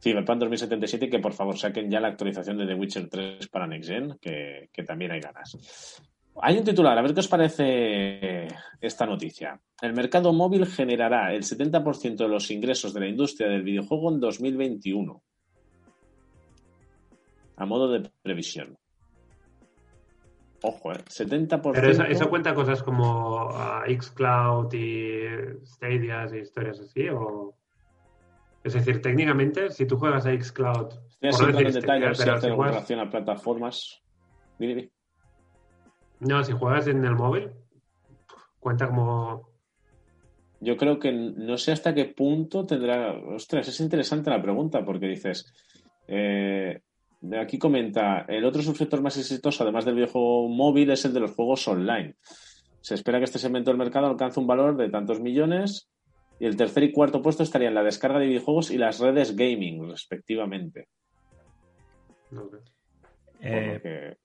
Cyberpunk 0.00 0.40
2077 0.40 1.06
y 1.06 1.10
que 1.10 1.18
por 1.20 1.32
favor 1.32 1.56
saquen 1.56 1.90
ya 1.90 2.00
la 2.00 2.08
actualización 2.08 2.58
de 2.58 2.66
The 2.66 2.74
Witcher 2.74 3.08
3 3.08 3.48
para 3.48 3.66
Next 3.66 3.88
Gen, 3.88 4.18
que, 4.20 4.68
que 4.72 4.82
también 4.82 5.12
hay 5.12 5.20
ganas. 5.20 6.02
Hay 6.42 6.58
un 6.58 6.64
titular, 6.64 6.98
a 6.98 7.02
ver 7.02 7.14
qué 7.14 7.20
os 7.20 7.28
parece 7.28 8.48
esta 8.80 9.06
noticia. 9.06 9.60
El 9.80 9.92
mercado 9.92 10.32
móvil 10.32 10.66
generará 10.66 11.32
el 11.32 11.44
70% 11.44 12.16
de 12.16 12.28
los 12.28 12.50
ingresos 12.50 12.92
de 12.92 13.00
la 13.00 13.08
industria 13.08 13.48
del 13.48 13.62
videojuego 13.62 14.12
en 14.12 14.20
2021. 14.20 15.22
A 17.56 17.66
modo 17.66 17.92
de 17.92 18.10
previsión. 18.22 18.76
Ojo, 20.66 20.92
¿eh? 20.92 21.04
70%. 21.10 21.72
Pero 21.74 21.90
eso, 21.90 22.04
eso 22.04 22.30
cuenta 22.30 22.54
cosas 22.54 22.82
como 22.82 23.50
ah, 23.50 23.84
Xcloud 23.86 24.72
y 24.72 25.26
Stadia 25.66 26.26
y 26.32 26.38
historias 26.38 26.80
así, 26.80 27.06
o. 27.10 27.54
Es 28.62 28.72
decir, 28.72 29.02
técnicamente, 29.02 29.68
si 29.70 29.84
tú 29.86 29.98
juegas 29.98 30.24
a 30.24 30.32
Xcloud. 30.32 30.88
Estoy 31.20 31.50
así 31.52 31.64
en 31.64 31.72
detalle, 31.72 32.14
si 32.14 32.30
hace 32.30 32.48
si 32.48 32.54
juegas- 32.54 32.74
relación 32.76 33.00
a 33.00 33.10
plataformas. 33.10 34.00
Dime, 34.58 34.74
dime. 34.74 34.90
No, 36.20 36.42
si 36.42 36.52
juegas 36.52 36.86
en 36.86 37.04
el 37.04 37.14
móvil, 37.14 37.50
cuenta 38.58 38.86
como. 38.86 39.50
yo 40.60 40.78
creo 40.78 40.98
que 40.98 41.12
no 41.12 41.58
sé 41.58 41.72
hasta 41.72 41.94
qué 41.94 42.06
punto 42.06 42.64
tendrá. 42.64 43.12
Ostras, 43.12 43.68
es 43.68 43.80
interesante 43.80 44.30
la 44.30 44.40
pregunta 44.40 44.82
porque 44.82 45.08
dices. 45.08 45.52
Eh, 46.08 46.80
aquí 47.40 47.58
comenta: 47.58 48.24
el 48.28 48.44
otro 48.44 48.62
subsector 48.62 49.00
más 49.02 49.16
exitoso, 49.16 49.62
además 49.62 49.84
del 49.84 49.94
videojuego 49.94 50.48
móvil, 50.48 50.90
es 50.90 51.04
el 51.04 51.14
de 51.14 51.20
los 51.20 51.32
juegos 51.32 51.66
online. 51.68 52.16
Se 52.80 52.94
espera 52.94 53.18
que 53.18 53.24
este 53.24 53.38
segmento 53.38 53.70
del 53.70 53.78
mercado 53.78 54.06
alcance 54.06 54.40
un 54.40 54.46
valor 54.46 54.76
de 54.76 54.90
tantos 54.90 55.20
millones. 55.20 55.88
Y 56.40 56.46
el 56.46 56.56
tercer 56.56 56.82
y 56.82 56.90
cuarto 56.90 57.22
puesto 57.22 57.44
estarían 57.44 57.74
la 57.74 57.84
descarga 57.84 58.18
de 58.18 58.26
videojuegos 58.26 58.72
y 58.72 58.76
las 58.76 58.98
redes 58.98 59.36
gaming, 59.36 59.88
respectivamente. 59.88 60.88
Eh, 63.40 63.80
que- 63.80 64.16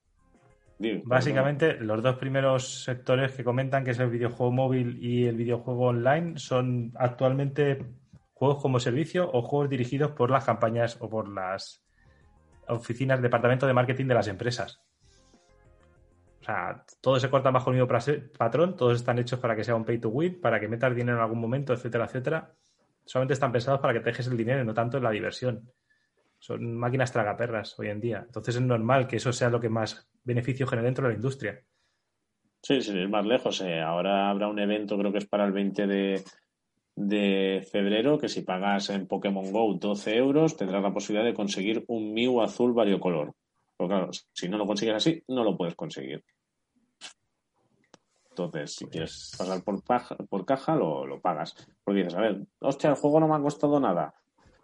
Básicamente, 1.04 1.76
los 1.76 2.02
dos 2.02 2.16
primeros 2.16 2.84
sectores 2.84 3.34
que 3.34 3.44
comentan, 3.44 3.84
que 3.84 3.92
es 3.92 4.00
el 4.00 4.10
videojuego 4.10 4.52
móvil 4.52 4.98
y 5.04 5.26
el 5.26 5.36
videojuego 5.36 5.88
online, 5.88 6.40
son 6.40 6.94
actualmente 6.96 7.86
juegos 8.34 8.62
como 8.62 8.80
servicio 8.80 9.30
o 9.32 9.42
juegos 9.42 9.70
dirigidos 9.70 10.12
por 10.12 10.32
las 10.32 10.46
campañas 10.46 10.98
o 11.02 11.10
por 11.10 11.28
las 11.28 11.84
oficinas, 12.70 13.22
departamento 13.22 13.68
de 13.68 13.74
marketing 13.74 14.06
de 14.06 14.14
las 14.14 14.28
empresas. 14.28 14.82
O 16.42 16.44
sea, 16.44 16.84
todos 17.02 17.22
se 17.22 17.30
cortan 17.30 17.54
bajo 17.54 17.70
el 17.70 17.78
mismo 17.78 17.90
patrón, 18.38 18.76
todos 18.76 18.98
están 18.98 19.20
hechos 19.20 19.40
para 19.40 19.56
que 19.56 19.64
sea 19.64 19.76
un 19.76 19.86
pay 19.86 20.00
to 20.00 20.10
win, 20.10 20.40
para 20.40 20.60
que 20.60 20.68
metas 20.68 20.96
dinero 20.96 21.18
en 21.18 21.24
algún 21.24 21.40
momento, 21.40 21.74
etcétera, 21.74 22.06
etcétera. 22.06 22.54
Solamente 23.06 23.34
están 23.34 23.52
pensados 23.52 23.80
para 23.80 23.94
que 23.94 24.00
te 24.00 24.10
dejes 24.10 24.28
el 24.28 24.38
dinero 24.38 24.62
y 24.62 24.66
no 24.66 24.74
tanto 24.74 24.98
en 24.98 25.04
la 25.04 25.12
diversión. 25.12 25.72
Son 26.38 26.76
máquinas 26.78 27.12
tragaperras 27.12 27.78
hoy 27.78 27.90
en 27.90 28.00
día. 28.00 28.24
Entonces 28.26 28.56
es 28.56 28.62
normal 28.62 29.08
que 29.08 29.18
eso 29.18 29.34
sea 29.34 29.50
lo 29.50 29.60
que 29.60 29.70
más 29.70 30.10
beneficio 30.24 30.66
genere 30.68 30.88
dentro 30.88 31.06
de 31.06 31.14
la 31.14 31.16
industria. 31.16 31.62
Sí, 32.62 32.82
sin 32.82 32.98
ir 32.98 33.10
más 33.10 33.26
lejos. 33.26 33.62
eh, 33.62 33.82
ahora 33.82 34.30
habrá 34.30 34.48
un 34.48 34.60
evento, 34.60 34.98
creo 34.98 35.12
que 35.12 35.20
es 35.20 35.26
para 35.26 35.46
el 35.46 35.52
20 35.52 35.88
de, 35.88 36.24
de 36.96 37.66
febrero, 37.72 38.18
que 38.18 38.28
si 38.30 38.42
pagas 38.42 38.90
en 38.90 39.08
Pokémon 39.08 39.52
Go 39.52 39.74
12 39.76 40.16
euros, 40.18 40.58
tendrás 40.58 40.84
la 40.84 40.94
posibilidad 40.94 41.26
de 41.26 41.34
conseguir 41.34 41.84
un 41.88 42.14
Mew 42.14 42.42
azul 42.42 42.74
variocolor. 42.74 43.34
Pero 43.78 43.88
claro, 43.88 44.10
si 44.34 44.50
no 44.50 44.58
lo 44.58 44.66
consigues 44.66 44.96
así, 44.96 45.24
no 45.28 45.44
lo 45.44 45.56
puedes 45.56 45.76
conseguir. 45.76 46.24
Entonces, 48.32 48.76
si 48.76 48.86
quieres 48.86 49.36
pagar 49.38 49.64
por, 49.64 49.84
paja- 49.84 50.16
por 50.30 50.46
caja, 50.46 50.76
lo, 50.76 51.06
lo 51.06 51.20
pagas. 51.20 51.56
Porque 51.84 52.00
dices, 52.04 52.16
a 52.16 52.22
ver, 52.22 52.42
hostia, 52.60 52.90
el 52.90 52.96
juego 52.96 53.20
no 53.20 53.28
me 53.28 53.36
ha 53.36 53.42
costado 53.42 53.80
nada. 53.80 54.14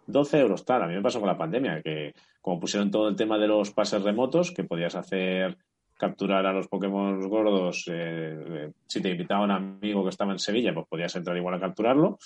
12 0.06 0.38
euros, 0.38 0.64
tal. 0.64 0.82
A 0.82 0.86
mí 0.86 0.94
me 0.94 1.02
pasó 1.02 1.18
con 1.18 1.28
la 1.28 1.36
pandemia, 1.36 1.82
que 1.82 2.14
como 2.40 2.60
pusieron 2.60 2.90
todo 2.90 3.08
el 3.08 3.16
tema 3.16 3.38
de 3.38 3.48
los 3.48 3.72
pases 3.72 4.02
remotos, 4.02 4.52
que 4.52 4.64
podías 4.64 4.94
hacer 4.94 5.58
capturar 5.96 6.46
a 6.46 6.52
los 6.52 6.68
Pokémon 6.68 7.20
gordos, 7.28 7.84
eh, 7.88 8.38
eh, 8.48 8.72
si 8.86 9.00
te 9.00 9.10
invitaba 9.10 9.44
un 9.44 9.50
amigo 9.50 10.02
que 10.02 10.10
estaba 10.10 10.32
en 10.32 10.38
Sevilla, 10.38 10.74
pues 10.74 10.86
podías 10.88 11.14
entrar 11.16 11.36
igual 11.36 11.54
a 11.54 11.60
capturarlo. 11.60 12.18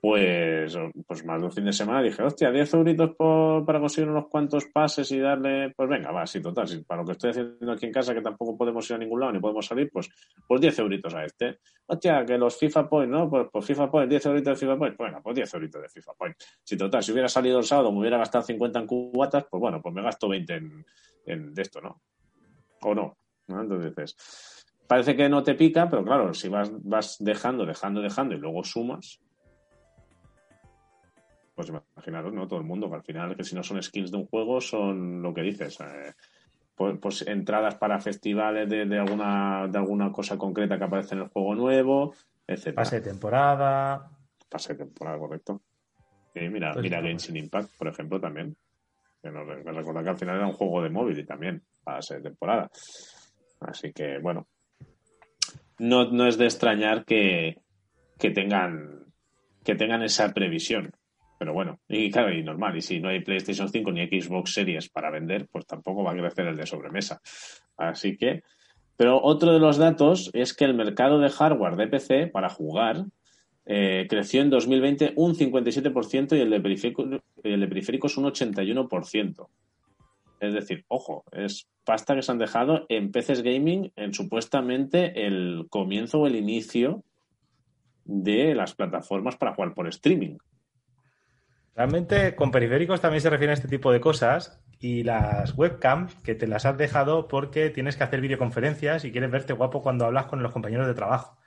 Pues, 0.00 0.78
pues 1.08 1.24
más 1.24 1.40
de 1.40 1.46
un 1.46 1.52
fin 1.52 1.64
de 1.64 1.72
semana 1.72 2.00
dije, 2.00 2.22
hostia, 2.22 2.52
10 2.52 2.74
euritos 2.74 3.16
para 3.66 3.80
conseguir 3.80 4.08
unos 4.08 4.28
cuantos 4.28 4.66
pases 4.66 5.10
y 5.10 5.18
darle, 5.18 5.70
pues 5.70 5.88
venga, 5.88 6.12
va, 6.12 6.24
sí, 6.24 6.40
total, 6.40 6.68
para 6.86 7.02
lo 7.02 7.06
que 7.06 7.12
estoy 7.12 7.30
haciendo 7.30 7.72
aquí 7.72 7.86
en 7.86 7.92
casa, 7.92 8.14
que 8.14 8.20
tampoco 8.20 8.56
podemos 8.56 8.88
ir 8.90 8.94
a 8.94 8.98
ningún 8.98 9.18
lado 9.18 9.32
ni 9.32 9.40
podemos 9.40 9.66
salir, 9.66 9.90
pues, 9.92 10.08
pues 10.46 10.60
10 10.60 10.78
euritos 10.78 11.14
a 11.16 11.24
este. 11.24 11.58
Hostia, 11.86 12.24
que 12.24 12.38
los 12.38 12.56
FIFA 12.56 12.88
Point, 12.88 13.10
¿no? 13.10 13.28
Pues, 13.28 13.48
pues 13.50 13.64
FIFA 13.64 13.90
Point, 13.90 14.10
10 14.10 14.26
euritos 14.26 14.52
de 14.52 14.66
FIFA 14.66 14.78
Point, 14.78 14.96
pues 14.96 15.08
venga, 15.08 15.20
pues 15.20 15.34
10 15.34 15.54
euritos 15.54 15.82
de 15.82 15.88
FIFA 15.88 16.12
Point. 16.14 16.36
Si 16.62 16.76
total, 16.76 17.02
si 17.02 17.10
hubiera 17.10 17.28
salido 17.28 17.58
el 17.58 17.64
sábado, 17.64 17.90
me 17.90 17.98
hubiera 17.98 18.18
gastado 18.18 18.44
50 18.44 18.78
en 18.78 18.86
cubatas, 18.86 19.46
pues 19.50 19.60
bueno, 19.60 19.82
pues 19.82 19.92
me 19.92 20.02
gasto 20.02 20.28
20 20.28 20.54
en, 20.54 20.86
en 21.26 21.52
de 21.52 21.62
esto, 21.62 21.80
¿no? 21.80 22.00
O 22.80 22.94
no, 22.94 23.16
¿no? 23.48 23.62
Entonces 23.62 24.16
parece 24.86 25.16
que 25.16 25.28
no 25.28 25.42
te 25.42 25.54
pica, 25.54 25.88
pero 25.88 26.04
claro, 26.04 26.32
si 26.34 26.48
vas, 26.48 26.70
vas 26.82 27.16
dejando, 27.20 27.66
dejando, 27.66 28.00
dejando 28.00 28.34
y 28.34 28.38
luego 28.38 28.64
sumas, 28.64 29.20
pues 31.54 31.70
imaginaros, 31.70 32.32
¿no? 32.32 32.46
Todo 32.46 32.60
el 32.60 32.64
mundo, 32.66 32.88
que 32.88 32.96
al 32.96 33.02
final, 33.02 33.36
que 33.36 33.42
si 33.42 33.56
no 33.56 33.64
son 33.64 33.82
skins 33.82 34.12
de 34.12 34.16
un 34.16 34.26
juego, 34.26 34.60
son 34.60 35.20
lo 35.20 35.34
que 35.34 35.42
dices. 35.42 35.80
eh, 35.80 36.14
pues, 36.76 36.96
pues 37.02 37.26
entradas 37.26 37.74
para 37.74 37.98
festivales 37.98 38.68
de, 38.68 38.86
de 38.86 38.98
alguna, 38.98 39.66
de 39.66 39.78
alguna 39.78 40.12
cosa 40.12 40.38
concreta 40.38 40.78
que 40.78 40.84
aparece 40.84 41.16
en 41.16 41.22
el 41.22 41.28
juego 41.28 41.56
nuevo, 41.56 42.14
etcétera. 42.46 42.84
Pase 42.84 43.00
de 43.00 43.10
temporada. 43.10 44.08
Pase 44.48 44.74
de 44.74 44.84
temporada, 44.84 45.18
correcto. 45.18 45.62
Sí, 46.32 46.48
mira, 46.48 46.72
Pues 46.72 46.84
mira 46.84 47.02
Genshin 47.02 47.36
Impact, 47.36 47.76
por 47.76 47.88
ejemplo, 47.88 48.20
también. 48.20 48.56
Me 49.30 49.72
recuerda 49.72 50.02
que 50.02 50.10
al 50.10 50.18
final 50.18 50.36
era 50.36 50.46
un 50.46 50.52
juego 50.52 50.82
de 50.82 50.90
móvil 50.90 51.18
y 51.18 51.26
también 51.26 51.62
pase 51.82 52.16
de 52.16 52.22
temporada. 52.22 52.70
Así 53.60 53.92
que, 53.92 54.18
bueno. 54.18 54.46
No, 55.78 56.10
no 56.10 56.26
es 56.26 56.38
de 56.38 56.46
extrañar 56.46 57.04
que, 57.04 57.58
que 58.18 58.30
tengan 58.30 58.98
que 59.68 59.74
tengan 59.74 60.02
esa 60.02 60.32
previsión. 60.32 60.92
Pero 61.38 61.52
bueno, 61.52 61.78
y 61.88 62.10
claro, 62.10 62.32
y 62.32 62.42
normal, 62.42 62.76
y 62.78 62.80
si 62.80 63.00
no 63.00 63.10
hay 63.10 63.20
PlayStation 63.20 63.68
5 63.68 63.92
ni 63.92 64.06
Xbox 64.06 64.54
Series 64.54 64.88
para 64.88 65.10
vender, 65.10 65.46
pues 65.52 65.66
tampoco 65.66 66.02
va 66.02 66.12
a 66.12 66.16
crecer 66.16 66.46
el 66.46 66.56
de 66.56 66.64
sobremesa. 66.64 67.20
Así 67.76 68.16
que, 68.16 68.42
pero 68.96 69.22
otro 69.22 69.52
de 69.52 69.60
los 69.60 69.76
datos 69.76 70.30
es 70.32 70.54
que 70.54 70.64
el 70.64 70.72
mercado 70.72 71.20
de 71.20 71.28
hardware 71.28 71.76
de 71.76 71.86
PC 71.86 72.26
para 72.28 72.48
jugar 72.48 73.04
eh, 73.70 74.06
creció 74.08 74.40
en 74.40 74.48
2020 74.48 75.12
un 75.16 75.34
57% 75.34 76.34
y 76.34 76.40
el 76.40 76.48
de, 76.48 76.62
periférico- 76.62 77.20
y 77.44 77.52
el 77.52 77.60
de 77.60 77.68
periféricos 77.68 78.16
un 78.16 78.24
81%. 78.24 79.46
Es 80.40 80.54
decir, 80.54 80.86
ojo, 80.88 81.24
es 81.32 81.68
pasta 81.84 82.14
que 82.14 82.22
se 82.22 82.32
han 82.32 82.38
dejado 82.38 82.86
en 82.88 83.12
PCs 83.12 83.42
gaming 83.42 83.92
en 83.94 84.14
supuestamente 84.14 85.26
el 85.26 85.66
comienzo 85.68 86.20
o 86.20 86.26
el 86.26 86.36
inicio 86.36 87.02
de 88.06 88.54
las 88.54 88.74
plataformas 88.74 89.36
para 89.36 89.54
jugar 89.54 89.74
por 89.74 89.86
streaming. 89.86 90.38
Realmente 91.76 92.34
con 92.34 92.50
periféricos 92.50 93.02
también 93.02 93.20
se 93.20 93.28
refiere 93.30 93.52
a 93.52 93.54
este 93.54 93.68
tipo 93.68 93.92
de 93.92 94.00
cosas 94.00 94.60
y 94.80 95.02
las 95.02 95.56
webcams 95.58 96.14
que 96.22 96.34
te 96.34 96.46
las 96.46 96.64
has 96.64 96.78
dejado 96.78 97.28
porque 97.28 97.68
tienes 97.68 97.96
que 97.96 98.04
hacer 98.04 98.22
videoconferencias 98.22 99.04
y 99.04 99.12
quieres 99.12 99.30
verte 99.30 99.52
guapo 99.52 99.82
cuando 99.82 100.06
hablas 100.06 100.26
con 100.26 100.42
los 100.42 100.52
compañeros 100.52 100.86
de 100.86 100.94
trabajo. 100.94 101.37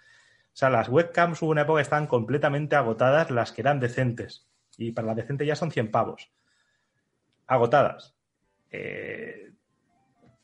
O 0.53 0.57
sea, 0.61 0.69
las 0.69 0.89
webcams 0.89 1.41
hubo 1.41 1.51
una 1.51 1.61
época 1.61 1.77
que 1.79 1.83
estaban 1.83 2.07
completamente 2.07 2.75
agotadas 2.75 3.31
las 3.31 3.51
que 3.51 3.61
eran 3.61 3.79
decentes 3.79 4.47
y 4.77 4.91
para 4.91 5.07
la 5.07 5.15
decente 5.15 5.45
ya 5.45 5.55
son 5.55 5.71
100 5.71 5.91
pavos. 5.91 6.31
Agotadas. 7.47 8.15
Eh, 8.69 9.51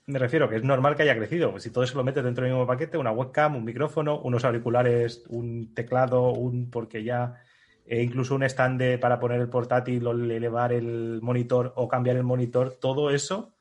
me 0.06 0.20
refiero 0.20 0.50
que 0.50 0.56
es 0.56 0.64
normal 0.64 0.96
que 0.96 1.04
haya 1.04 1.18
crecido. 1.18 1.60
Si 1.60 1.72
todo 1.72 1.84
eso 1.84 1.98
lo 1.98 2.04
metes 2.04 2.24
dentro 2.24 2.44
del 2.44 2.54
mismo 2.54 2.68
paquete, 2.68 2.98
una 2.98 3.12
webcam, 3.12 3.56
un 3.56 3.66
micrófono, 3.66 4.20
unos 4.22 4.46
auriculares, 4.46 5.24
un 5.28 5.74
teclado, 5.74 6.32
un 6.32 6.70
porque 6.70 7.04
ya 7.04 7.42
e 7.86 8.04
incluso 8.04 8.36
un 8.36 8.44
stand 8.44 9.00
para 9.00 9.20
poner 9.20 9.40
el 9.40 9.50
portátil 9.50 10.06
o 10.08 10.12
elevar 10.12 10.74
el 10.74 11.22
monitor 11.22 11.74
o 11.76 11.88
cambiar 11.88 12.18
el 12.18 12.24
monitor, 12.24 12.74
todo 12.74 13.12
eso, 13.12 13.57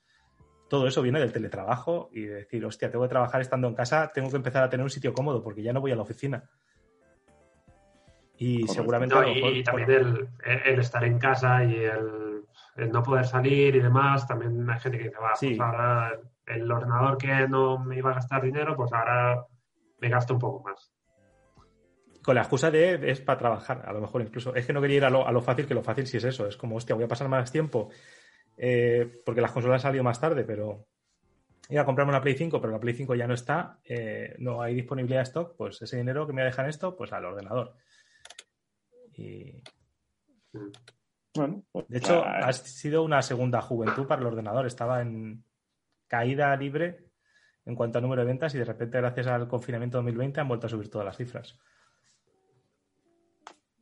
todo 0.68 0.86
eso 0.88 1.02
viene 1.02 1.20
del 1.20 1.32
teletrabajo 1.32 2.08
y 2.12 2.22
de 2.22 2.34
decir, 2.34 2.64
hostia, 2.64 2.90
tengo 2.90 3.04
que 3.04 3.10
trabajar 3.10 3.40
estando 3.40 3.68
en 3.68 3.74
casa, 3.74 4.10
tengo 4.12 4.30
que 4.30 4.36
empezar 4.36 4.62
a 4.64 4.68
tener 4.70 4.82
un 4.84 4.90
sitio 4.90 5.12
cómodo 5.12 5.42
porque 5.42 5.62
ya 5.62 5.72
no 5.72 5.80
voy 5.80 5.92
a 5.92 5.96
la 5.96 6.02
oficina. 6.02 6.42
Y 8.38 8.60
Correcto. 8.62 8.74
seguramente 8.74 9.14
No, 9.14 9.20
a 9.20 9.24
lo 9.24 9.30
y, 9.30 9.34
mejor- 9.36 9.52
y 9.56 9.64
también 9.64 9.90
el, 9.90 10.28
el 10.64 10.78
estar 10.80 11.04
en 11.04 11.18
casa 11.18 11.64
y 11.64 11.74
el, 11.76 12.42
el 12.76 12.90
no 12.92 13.02
poder 13.02 13.24
salir 13.26 13.74
y 13.76 13.80
demás, 13.80 14.26
también 14.26 14.68
hay 14.68 14.78
gente 14.80 14.98
que 14.98 15.04
dice, 15.04 15.16
va, 15.18 15.34
Sí. 15.36 15.48
pues 15.56 15.60
ahora 15.60 16.20
el 16.46 16.70
ordenador 16.70 17.16
que 17.16 17.48
no 17.48 17.78
me 17.78 17.96
iba 17.96 18.10
a 18.10 18.14
gastar 18.14 18.42
dinero, 18.42 18.76
pues 18.76 18.92
ahora 18.92 19.44
me 20.00 20.08
gasto 20.08 20.34
un 20.34 20.40
poco 20.40 20.62
más. 20.68 20.92
con 22.22 22.34
la 22.34 22.40
excusa 22.42 22.70
de 22.72 23.10
es 23.10 23.20
para 23.20 23.38
trabajar, 23.38 23.84
a 23.86 23.92
lo 23.92 24.00
mejor 24.00 24.20
incluso. 24.20 24.52
Es 24.54 24.66
que 24.66 24.72
no 24.72 24.80
quería 24.80 24.96
ir 24.96 25.04
a 25.04 25.10
lo, 25.10 25.26
a 25.26 25.30
lo 25.30 25.40
fácil, 25.40 25.64
que 25.66 25.74
lo 25.74 25.82
fácil 25.84 26.08
sí 26.08 26.16
es 26.16 26.24
eso. 26.24 26.46
Es 26.48 26.56
como, 26.56 26.74
hostia, 26.76 26.96
voy 26.96 27.04
a 27.04 27.08
pasar 27.08 27.28
más 27.28 27.52
tiempo 27.52 27.88
eh, 28.56 29.22
porque 29.24 29.40
las 29.40 29.52
consolas 29.52 29.84
han 29.84 29.90
salido 29.90 30.04
más 30.04 30.20
tarde, 30.20 30.44
pero 30.44 30.86
iba 31.68 31.82
a 31.82 31.84
comprarme 31.84 32.12
una 32.12 32.22
Play 32.22 32.34
5, 32.34 32.60
pero 32.60 32.72
la 32.72 32.80
Play 32.80 32.94
5 32.94 33.14
ya 33.14 33.26
no 33.26 33.34
está, 33.34 33.80
eh, 33.84 34.34
no 34.38 34.62
hay 34.62 34.74
disponibilidad 34.74 35.20
de 35.20 35.24
stock, 35.24 35.56
pues 35.56 35.82
ese 35.82 35.96
dinero 35.96 36.26
que 36.26 36.32
me 36.32 36.44
dejan 36.44 36.68
esto, 36.68 36.96
pues 36.96 37.12
al 37.12 37.24
ordenador. 37.24 37.74
Y 39.14 39.62
Bueno, 41.34 41.64
pues, 41.72 41.88
de 41.88 41.98
hecho, 41.98 42.22
ah, 42.24 42.40
ha 42.46 42.52
sido 42.52 43.02
una 43.02 43.22
segunda 43.22 43.60
juventud 43.62 44.06
para 44.06 44.20
el 44.20 44.26
ordenador. 44.26 44.66
Estaba 44.66 45.02
en 45.02 45.44
caída 46.06 46.54
libre 46.56 47.06
en 47.64 47.74
cuanto 47.74 47.98
a 47.98 48.00
número 48.00 48.22
de 48.22 48.28
ventas 48.28 48.54
y 48.54 48.58
de 48.58 48.64
repente, 48.64 48.98
gracias 48.98 49.26
al 49.26 49.48
confinamiento 49.48 49.98
2020, 49.98 50.40
han 50.40 50.48
vuelto 50.48 50.66
a 50.66 50.70
subir 50.70 50.88
todas 50.88 51.04
las 51.04 51.16
cifras. 51.16 51.58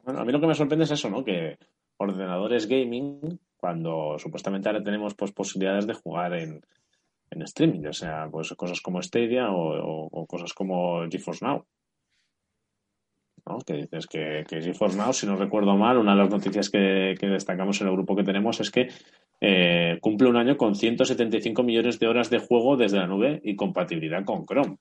Bueno, 0.02 0.20
a 0.20 0.24
mí 0.24 0.32
lo 0.32 0.40
que 0.40 0.46
me 0.46 0.54
sorprende 0.54 0.84
es 0.84 0.90
eso, 0.90 1.10
¿no? 1.10 1.24
Que 1.24 1.58
ordenadores 1.98 2.66
gaming, 2.66 3.38
cuando 3.64 4.18
supuestamente 4.18 4.68
ahora 4.68 4.84
tenemos 4.84 5.14
pues, 5.14 5.32
posibilidades 5.32 5.86
de 5.86 5.94
jugar 5.94 6.34
en, 6.34 6.60
en 7.30 7.40
streaming, 7.40 7.86
o 7.86 7.94
sea, 7.94 8.28
pues 8.30 8.52
cosas 8.58 8.82
como 8.82 9.00
Stadia 9.00 9.46
o, 9.52 10.26
cosas 10.26 10.52
como 10.52 11.08
GeForce 11.08 11.46
Now. 11.46 11.64
¿no? 13.46 13.58
Que 13.60 13.72
dices 13.72 14.06
que, 14.06 14.44
GeForce 14.46 14.98
Now, 14.98 15.14
si 15.14 15.26
no 15.26 15.36
recuerdo 15.36 15.78
mal, 15.78 15.96
una 15.96 16.12
de 16.12 16.18
las 16.18 16.28
noticias 16.28 16.68
que, 16.68 17.16
destacamos 17.18 17.80
en 17.80 17.86
el 17.86 17.94
grupo 17.94 18.14
que 18.14 18.22
tenemos 18.22 18.60
es 18.60 18.70
que 18.70 18.90
eh, 19.40 19.96
cumple 20.02 20.28
un 20.28 20.36
año 20.36 20.58
con 20.58 20.74
175 20.74 21.62
millones 21.62 21.98
de 21.98 22.06
horas 22.06 22.28
de 22.28 22.40
juego 22.40 22.76
desde 22.76 22.98
la 22.98 23.06
nube 23.06 23.40
y 23.42 23.56
compatibilidad 23.56 24.26
con 24.26 24.44
Chrome. 24.44 24.76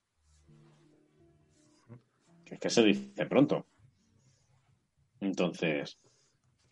Que 2.44 2.58
que 2.58 2.70
se 2.70 2.84
dice 2.84 3.26
pronto. 3.28 3.66
Entonces, 5.22 5.98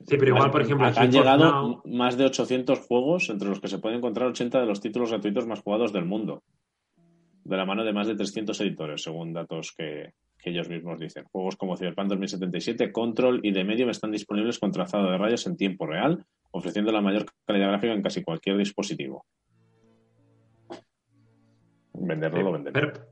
Sí, 0.07 0.17
pero 0.17 0.27
igual, 0.29 0.43
han- 0.45 0.51
por 0.51 0.61
ejemplo, 0.61 0.87
han 0.87 1.11
llegado 1.11 1.51
Now- 1.51 1.81
más 1.85 2.17
de 2.17 2.25
800 2.25 2.79
juegos 2.79 3.29
entre 3.29 3.47
los 3.49 3.59
que 3.59 3.67
se 3.67 3.79
pueden 3.79 3.97
encontrar 3.99 4.27
80 4.29 4.59
de 4.59 4.65
los 4.65 4.81
títulos 4.81 5.11
gratuitos 5.11 5.47
más 5.47 5.61
jugados 5.61 5.93
del 5.93 6.05
mundo. 6.05 6.43
De 7.43 7.57
la 7.57 7.65
mano 7.65 7.83
de 7.83 7.93
más 7.93 8.07
de 8.07 8.15
300 8.15 8.59
editores, 8.61 9.01
según 9.03 9.33
datos 9.33 9.73
que, 9.77 10.13
que 10.37 10.49
ellos 10.51 10.69
mismos 10.69 10.99
dicen. 10.99 11.25
Juegos 11.31 11.55
como 11.55 11.75
Cyberpunk 11.77 12.07
2077, 12.09 12.91
Control 12.91 13.39
y 13.43 13.51
The 13.53 13.63
Medium 13.63 13.89
están 13.89 14.11
disponibles 14.11 14.59
con 14.59 14.71
trazado 14.71 15.09
de 15.11 15.17
rayas 15.17 15.45
en 15.47 15.57
tiempo 15.57 15.85
real, 15.85 16.23
ofreciendo 16.51 16.91
la 16.91 17.01
mayor 17.01 17.25
calidad 17.45 17.67
gráfica 17.69 17.93
en 17.93 18.01
casi 18.01 18.23
cualquier 18.23 18.57
dispositivo. 18.57 19.25
Venderlo 21.93 22.41
lo 22.41 22.51
venderlo. 22.53 22.93
Pero, 22.93 23.05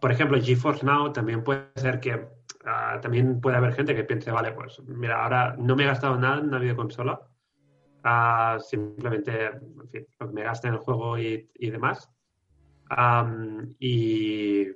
por 0.00 0.12
ejemplo, 0.12 0.40
GeForce 0.40 0.84
Now 0.84 1.12
también 1.12 1.44
puede 1.44 1.66
ser 1.76 2.00
que 2.00 2.26
ah, 2.66 2.98
también 3.00 3.40
puede 3.40 3.56
haber 3.56 3.72
gente 3.72 3.94
que 3.94 4.04
piense, 4.04 4.30
vale, 4.30 4.52
pues 4.52 4.80
mira, 4.86 5.22
ahora 5.22 5.56
no 5.58 5.74
me 5.76 5.84
he 5.84 5.86
gastado 5.86 6.18
nada 6.18 6.38
en 6.38 6.48
una 6.48 6.58
videoconsola, 6.58 7.20
ah, 8.04 8.58
simplemente 8.60 9.46
en 9.46 9.88
fin, 9.88 10.06
lo 10.18 10.26
que 10.28 10.34
me 10.34 10.42
gaste 10.42 10.68
en 10.68 10.74
el 10.74 10.80
juego 10.80 11.18
y, 11.18 11.50
y 11.54 11.70
demás. 11.70 12.10
Am, 12.88 13.74
y 13.78 14.66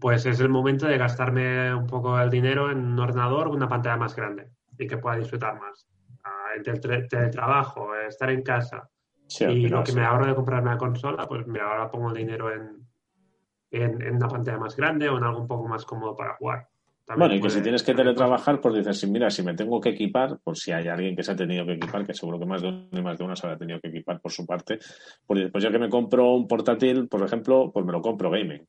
pues 0.00 0.26
es 0.26 0.40
el 0.40 0.48
momento 0.48 0.86
de 0.86 0.98
gastarme 0.98 1.74
un 1.74 1.86
poco 1.86 2.20
el 2.20 2.30
dinero 2.30 2.70
en 2.70 2.78
un 2.78 2.98
ordenador 2.98 3.48
una 3.48 3.68
pantalla 3.68 3.96
más 3.96 4.14
grande 4.14 4.50
y 4.78 4.86
que 4.86 4.98
pueda 4.98 5.16
disfrutar 5.16 5.58
más. 5.58 5.88
Ah, 6.24 6.50
entre 6.56 6.96
el 6.96 7.08
teletrabajo, 7.08 7.94
estar 7.96 8.30
en 8.30 8.42
casa, 8.42 8.88
Sí, 9.26 9.44
y 9.46 9.68
lo 9.68 9.82
que 9.82 9.92
sí. 9.92 9.98
me 9.98 10.04
ahorro 10.04 10.26
de 10.26 10.34
comprarme 10.34 10.70
la 10.70 10.76
consola, 10.76 11.26
pues 11.26 11.46
mira, 11.46 11.66
ahora 11.66 11.90
pongo 11.90 12.10
el 12.10 12.16
dinero 12.16 12.52
en, 12.52 12.86
en, 13.70 14.02
en 14.02 14.16
una 14.16 14.28
pantalla 14.28 14.58
más 14.58 14.76
grande 14.76 15.08
o 15.08 15.16
en 15.16 15.24
algo 15.24 15.40
un 15.40 15.46
poco 15.48 15.66
más 15.66 15.86
cómodo 15.86 16.14
para 16.14 16.34
jugar. 16.36 16.68
También 17.12 17.28
Bueno, 17.28 17.34
y 17.34 17.36
que 17.36 17.40
puede- 17.42 17.54
si 17.58 17.62
tienes 17.62 17.82
que 17.82 17.92
teletrabajar, 17.94 18.58
pues 18.60 18.74
dices, 18.74 19.06
mira, 19.10 19.28
si 19.28 19.42
me 19.42 19.52
tengo 19.54 19.78
que 19.78 19.90
equipar, 19.90 20.38
por 20.42 20.56
si 20.56 20.72
hay 20.72 20.88
alguien 20.88 21.14
que 21.14 21.22
se 21.22 21.32
ha 21.32 21.36
tenido 21.36 21.66
que 21.66 21.72
equipar, 21.74 22.06
que 22.06 22.14
seguro 22.14 22.38
que 22.38 22.46
más 22.46 22.62
de 22.62 22.68
uno 22.68 22.88
y 22.90 23.02
más 23.02 23.18
de 23.18 23.24
una 23.24 23.36
se 23.36 23.46
habrá 23.46 23.58
tenido 23.58 23.78
que 23.80 23.88
equipar 23.88 24.18
por 24.18 24.32
su 24.32 24.46
parte, 24.46 24.78
pues 25.26 25.50
pues 25.50 25.62
ya 25.62 25.70
que 25.70 25.78
me 25.78 25.90
compro 25.90 26.32
un 26.32 26.48
portátil, 26.48 27.08
por 27.08 27.22
ejemplo, 27.22 27.70
pues 27.70 27.84
me 27.84 27.92
lo 27.92 28.00
compro 28.00 28.30
gaming. 28.30 28.66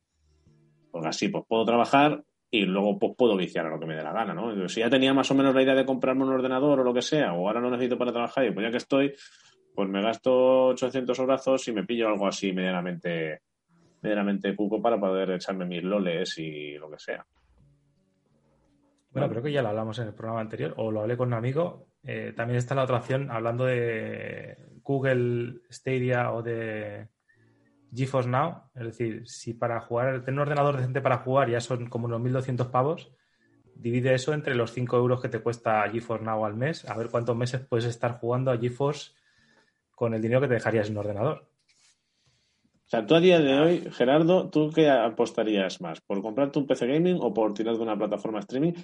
Porque 0.90 1.08
así, 1.08 1.28
pues 1.28 1.44
puedo 1.48 1.64
trabajar 1.64 2.22
y 2.50 2.66
luego 2.66 2.98
pues, 2.98 3.14
puedo 3.16 3.34
viciar 3.34 3.64
a 3.64 3.70
lo 3.70 3.80
que 3.80 3.86
me 3.86 3.96
dé 3.96 4.02
la 4.02 4.12
gana, 4.12 4.34
¿no? 4.34 4.50
Entonces, 4.50 4.72
si 4.74 4.80
ya 4.80 4.90
tenía 4.90 5.14
más 5.14 5.30
o 5.30 5.34
menos 5.34 5.54
la 5.54 5.62
idea 5.62 5.74
de 5.74 5.86
comprarme 5.86 6.24
un 6.24 6.30
ordenador 6.34 6.80
o 6.80 6.84
lo 6.84 6.92
que 6.92 7.00
sea, 7.02 7.32
o 7.32 7.46
ahora 7.48 7.60
lo 7.60 7.70
necesito 7.70 7.96
para 7.96 8.12
trabajar, 8.12 8.44
y 8.44 8.50
pues 8.52 8.66
ya 8.66 8.70
que 8.70 8.76
estoy, 8.76 9.14
pues 9.74 9.88
me 9.88 10.02
gasto 10.02 10.66
800 10.66 11.18
brazos 11.24 11.66
y 11.68 11.72
me 11.72 11.84
pillo 11.84 12.08
algo 12.08 12.26
así 12.26 12.52
medianamente 12.52 13.40
medianamente 14.02 14.54
cuco 14.54 14.82
para 14.82 15.00
poder 15.00 15.30
echarme 15.30 15.64
mis 15.64 15.82
loles 15.82 16.36
y 16.36 16.74
lo 16.74 16.90
que 16.90 16.98
sea. 16.98 17.24
Bueno, 19.14 19.28
creo 19.30 19.42
que 19.44 19.52
ya 19.52 19.62
lo 19.62 19.68
hablamos 19.68 19.96
en 20.00 20.08
el 20.08 20.12
programa 20.14 20.40
anterior, 20.40 20.74
o 20.76 20.90
lo 20.90 21.00
hablé 21.00 21.16
con 21.16 21.28
un 21.28 21.34
amigo. 21.34 21.86
Eh, 22.02 22.32
también 22.36 22.58
está 22.58 22.74
la 22.74 22.82
otra 22.82 22.96
opción, 22.96 23.30
hablando 23.30 23.64
de 23.64 24.56
Google 24.82 25.60
Stadia 25.70 26.32
o 26.32 26.42
de 26.42 27.06
GeForce 27.94 28.28
Now. 28.28 28.70
Es 28.74 28.86
decir, 28.86 29.22
si 29.28 29.54
para 29.54 29.80
jugar, 29.80 30.24
tener 30.24 30.40
un 30.40 30.40
ordenador 30.40 30.76
decente 30.76 31.00
para 31.00 31.18
jugar 31.18 31.48
ya 31.48 31.60
son 31.60 31.88
como 31.88 32.06
unos 32.06 32.20
1.200 32.20 32.72
pavos, 32.72 33.12
divide 33.76 34.14
eso 34.14 34.34
entre 34.34 34.56
los 34.56 34.72
5 34.72 34.96
euros 34.96 35.22
que 35.22 35.28
te 35.28 35.38
cuesta 35.38 35.88
GeForce 35.88 36.24
Now 36.24 36.44
al 36.44 36.56
mes, 36.56 36.84
a 36.84 36.96
ver 36.96 37.08
cuántos 37.08 37.36
meses 37.36 37.60
puedes 37.60 37.84
estar 37.84 38.18
jugando 38.18 38.50
a 38.50 38.58
GeForce 38.58 39.12
con 39.92 40.12
el 40.14 40.22
dinero 40.22 40.40
que 40.40 40.48
te 40.48 40.54
dejarías 40.54 40.88
en 40.88 40.94
un 40.94 40.98
ordenador. 40.98 41.46
O 42.86 42.88
sea, 42.88 43.06
tú 43.06 43.14
a 43.14 43.20
día 43.20 43.38
de 43.38 43.58
hoy, 43.60 43.88
Gerardo, 43.92 44.50
¿tú 44.50 44.70
qué 44.74 44.90
apostarías 44.90 45.80
más? 45.80 46.00
¿Por 46.00 46.20
comprarte 46.20 46.58
un 46.58 46.66
PC 46.66 46.86
gaming 46.86 47.18
o 47.20 47.32
por 47.32 47.54
tirar 47.54 47.76
de 47.76 47.82
una 47.82 47.96
plataforma 47.96 48.40
streaming? 48.40 48.74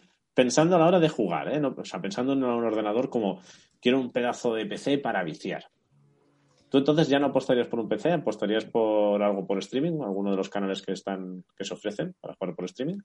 Pensando 0.40 0.76
a 0.76 0.78
la 0.78 0.86
hora 0.86 1.00
de 1.00 1.10
jugar, 1.10 1.54
¿eh? 1.54 1.60
O 1.62 1.84
sea, 1.84 2.00
pensando 2.00 2.32
en 2.32 2.42
un 2.42 2.64
ordenador 2.64 3.10
como 3.10 3.42
quiero 3.78 4.00
un 4.00 4.10
pedazo 4.10 4.54
de 4.54 4.64
PC 4.64 4.96
para 4.96 5.22
viciar. 5.22 5.66
¿Tú 6.70 6.78
entonces 6.78 7.08
ya 7.08 7.18
no 7.18 7.26
apostarías 7.26 7.66
por 7.66 7.78
un 7.78 7.90
PC? 7.90 8.10
¿Apostarías 8.10 8.64
por 8.64 9.22
algo 9.22 9.46
por 9.46 9.58
streaming? 9.58 10.00
¿Alguno 10.00 10.30
de 10.30 10.38
los 10.38 10.48
canales 10.48 10.80
que 10.80 10.92
están 10.92 11.44
que 11.54 11.66
se 11.66 11.74
ofrecen 11.74 12.14
para 12.18 12.36
jugar 12.36 12.56
por 12.56 12.64
streaming? 12.64 13.00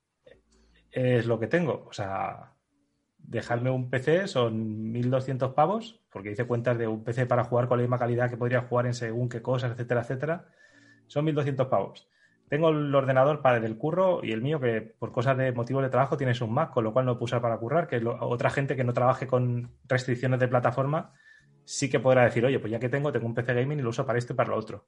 Es 0.89 1.25
lo 1.25 1.38
que 1.38 1.47
tengo. 1.47 1.86
O 1.89 1.91
sea, 1.91 2.53
dejarme 3.17 3.69
un 3.69 3.89
PC 3.89 4.29
son 4.29 4.93
1.200 4.93 5.53
pavos, 5.53 5.99
porque 6.09 6.31
hice 6.31 6.47
cuentas 6.47 6.77
de 6.77 6.88
un 6.88 7.03
PC 7.03 7.25
para 7.25 7.43
jugar 7.43 7.67
con 7.67 7.79
la 7.79 7.81
misma 7.81 7.99
calidad 7.99 8.29
que 8.29 8.38
podría 8.38 8.61
jugar 8.61 8.86
en 8.86 8.93
según 8.93 9.27
qué 9.27 9.41
cosas, 9.41 9.73
etcétera, 9.73 10.03
etcétera. 10.03 10.45
Son 11.07 11.25
1.200 11.25 11.67
pavos. 11.67 12.07
Tengo 12.47 12.69
el 12.69 12.93
ordenador 12.93 13.41
para 13.41 13.57
el 13.57 13.63
del 13.63 13.77
curro 13.77 14.23
y 14.23 14.31
el 14.31 14.41
mío, 14.41 14.59
que 14.59 14.81
por 14.81 15.11
cosas 15.11 15.35
de 15.37 15.51
motivos 15.51 15.83
de 15.83 15.89
trabajo 15.89 16.15
tienes 16.15 16.41
un 16.41 16.53
Mac, 16.53 16.71
con 16.71 16.83
lo 16.83 16.93
cual 16.93 17.05
no 17.05 17.13
puedo 17.13 17.25
usar 17.25 17.41
para 17.41 17.57
currar, 17.57 17.87
que 17.87 18.05
otra 18.05 18.49
gente 18.51 18.75
que 18.75 18.83
no 18.83 18.93
trabaje 18.93 19.25
con 19.25 19.71
restricciones 19.87 20.39
de 20.39 20.47
plataforma 20.47 21.13
sí 21.63 21.89
que 21.89 21.99
podrá 21.99 22.23
decir, 22.23 22.45
oye, 22.45 22.59
pues 22.59 22.71
ya 22.71 22.79
que 22.79 22.89
tengo, 22.89 23.11
tengo 23.11 23.25
un 23.25 23.33
PC 23.33 23.53
gaming 23.53 23.79
y 23.79 23.81
lo 23.81 23.89
uso 23.89 24.05
para 24.05 24.19
esto 24.19 24.33
y 24.33 24.35
para 24.35 24.49
lo 24.49 24.57
otro. 24.57 24.85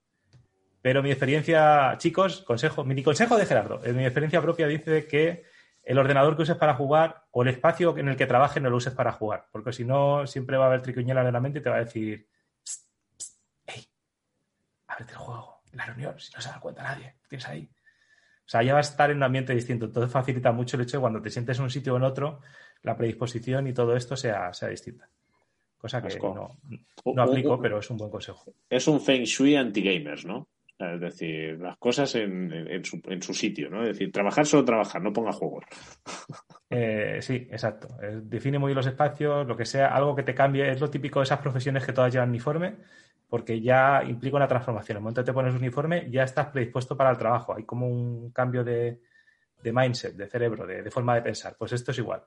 Pero 0.81 1.01
mi 1.01 1.09
experiencia, 1.09 1.95
chicos, 1.97 2.43
consejo, 2.43 2.85
mini 2.85 3.01
consejo 3.01 3.35
de 3.35 3.45
Gerardo, 3.45 3.81
en 3.83 3.97
mi 3.97 4.05
experiencia 4.05 4.41
propia 4.41 4.67
dice 4.67 5.07
que 5.07 5.43
el 5.83 5.97
ordenador 5.97 6.35
que 6.35 6.43
uses 6.43 6.57
para 6.57 6.75
jugar 6.75 7.23
o 7.31 7.41
el 7.41 7.47
espacio 7.47 7.97
en 7.97 8.09
el 8.09 8.15
que 8.15 8.27
trabajes 8.27 8.61
no 8.61 8.69
lo 8.69 8.77
uses 8.77 8.93
para 8.93 9.11
jugar, 9.11 9.47
porque 9.51 9.73
si 9.73 9.83
no, 9.83 10.27
siempre 10.27 10.57
va 10.57 10.65
a 10.65 10.67
haber 10.67 10.81
triquiñuela 10.81 11.25
en 11.25 11.33
la 11.33 11.39
mente 11.39 11.59
y 11.59 11.61
te 11.63 11.69
va 11.69 11.77
a 11.77 11.85
decir, 11.85 12.27
"Psst, 12.63 12.87
psst, 13.17 13.41
hey, 13.65 13.83
ábrete 14.87 15.13
el 15.13 15.17
juego, 15.17 15.56
en 15.81 15.87
la 15.87 15.93
reunión, 15.93 16.19
si 16.19 16.33
no 16.33 16.41
se 16.41 16.49
da 16.49 16.59
cuenta 16.59 16.83
nadie, 16.83 17.15
tienes 17.29 17.47
ahí. 17.47 17.69
O 18.45 18.49
sea, 18.49 18.63
ya 18.63 18.73
va 18.73 18.79
a 18.79 18.81
estar 18.81 19.11
en 19.11 19.17
un 19.17 19.23
ambiente 19.23 19.53
distinto, 19.53 19.85
entonces 19.85 20.11
facilita 20.11 20.51
mucho 20.51 20.77
el 20.77 20.83
hecho 20.83 20.97
de 20.97 21.01
cuando 21.01 21.21
te 21.21 21.29
sientes 21.29 21.57
en 21.57 21.63
un 21.65 21.69
sitio 21.69 21.93
o 21.93 21.97
en 21.97 22.03
otro, 22.03 22.39
la 22.83 22.95
predisposición 22.95 23.67
y 23.67 23.73
todo 23.73 23.95
esto 23.95 24.15
sea, 24.15 24.53
sea 24.53 24.69
distinta. 24.69 25.09
Cosa 25.77 26.01
que 26.01 26.17
no, 26.19 26.57
no 27.13 27.21
aplico, 27.23 27.61
pero 27.61 27.79
es 27.79 27.89
un 27.89 27.97
buen 27.97 28.09
consejo. 28.09 28.53
Es 28.69 28.87
un 28.87 28.99
Feng 28.99 29.23
Shui 29.23 29.55
anti-gamers, 29.55 30.25
¿no? 30.25 30.47
Es 30.79 30.99
decir, 31.01 31.59
las 31.59 31.75
cosas 31.77 32.13
en, 32.15 32.51
en- 32.53 32.67
en 32.67 32.85
su, 32.85 33.01
en 33.05 33.21
su 33.21 33.33
sitio, 33.33 33.69
¿no? 33.69 33.81
Es 33.81 33.89
decir, 33.89 34.11
trabajar 34.11 34.45
solo 34.45 34.63
trabajar, 34.63 35.01
no 35.01 35.11
ponga 35.13 35.31
juegos. 35.33 35.65
Eh, 36.69 37.19
sí, 37.21 37.47
exacto. 37.49 37.87
Eh, 38.03 38.19
define 38.23 38.59
muy 38.59 38.69
bien 38.69 38.75
los 38.75 38.87
espacios, 38.87 39.47
lo 39.47 39.55
que 39.55 39.63
sea, 39.63 39.87
algo 39.87 40.13
que 40.13 40.23
te 40.23 40.35
cambie. 40.35 40.69
Es 40.69 40.81
lo 40.81 40.89
típico 40.89 41.19
de 41.19 41.23
esas 41.23 41.39
profesiones 41.39 41.85
que 41.85 41.93
todas 41.93 42.11
llevan 42.11 42.27
uniforme, 42.27 42.75
porque 43.29 43.61
ya 43.61 44.03
implica 44.03 44.37
una 44.37 44.47
transformación. 44.47 44.95
En 44.95 44.97
el 44.97 45.03
momento 45.03 45.21
que 45.21 45.25
te 45.25 45.33
pones 45.33 45.53
uniforme, 45.53 46.09
ya 46.09 46.23
estás 46.23 46.47
predispuesto 46.47 46.95
para 46.95 47.09
el 47.09 47.17
trabajo. 47.17 47.55
Hay 47.55 47.63
como 47.63 47.87
un 47.87 48.31
cambio 48.31 48.63
de, 48.63 49.01
de 49.61 49.73
mindset, 49.73 50.15
de 50.15 50.27
cerebro, 50.27 50.65
de, 50.65 50.81
de 50.81 50.91
forma 50.91 51.15
de 51.15 51.21
pensar. 51.21 51.55
Pues 51.57 51.73
esto 51.73 51.91
es 51.91 51.97
igual. 51.97 52.23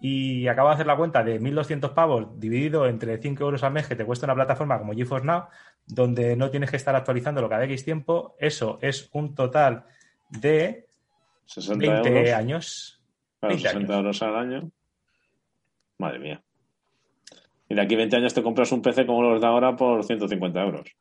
Y 0.00 0.46
acabo 0.48 0.68
de 0.68 0.74
hacer 0.74 0.86
la 0.86 0.96
cuenta 0.96 1.24
de 1.24 1.40
1.200 1.40 1.94
pavos 1.94 2.38
dividido 2.38 2.86
entre 2.86 3.16
5 3.18 3.42
euros 3.42 3.62
al 3.62 3.72
mes 3.72 3.88
que 3.88 3.96
te 3.96 4.04
cuesta 4.04 4.26
una 4.26 4.34
plataforma 4.34 4.78
como 4.78 4.92
GeForce 4.92 5.26
Now, 5.26 5.44
donde 5.86 6.36
no 6.36 6.50
tienes 6.50 6.70
que 6.70 6.76
estar 6.76 6.94
actualizándolo 6.94 7.48
cada 7.48 7.64
X 7.64 7.84
tiempo. 7.84 8.36
Eso 8.38 8.78
es 8.82 9.08
un 9.12 9.34
total 9.34 9.84
de 10.28 10.88
60 11.46 11.92
20 11.92 12.08
euros. 12.08 12.32
años. 12.32 13.02
Claro, 13.40 13.54
20 13.54 13.68
60 13.68 13.78
años. 13.78 14.04
euros 14.04 14.22
al 14.22 14.36
año. 14.36 14.70
Madre 15.98 16.18
mía. 16.18 16.42
Y 17.68 17.74
de 17.74 17.80
aquí 17.80 17.94
a 17.94 17.98
20 17.98 18.16
años 18.16 18.34
te 18.34 18.42
compras 18.42 18.72
un 18.72 18.82
PC 18.82 19.06
como 19.06 19.22
los 19.22 19.40
de 19.40 19.46
ahora 19.46 19.74
por 19.76 20.04
150 20.04 20.62
euros. 20.62 20.96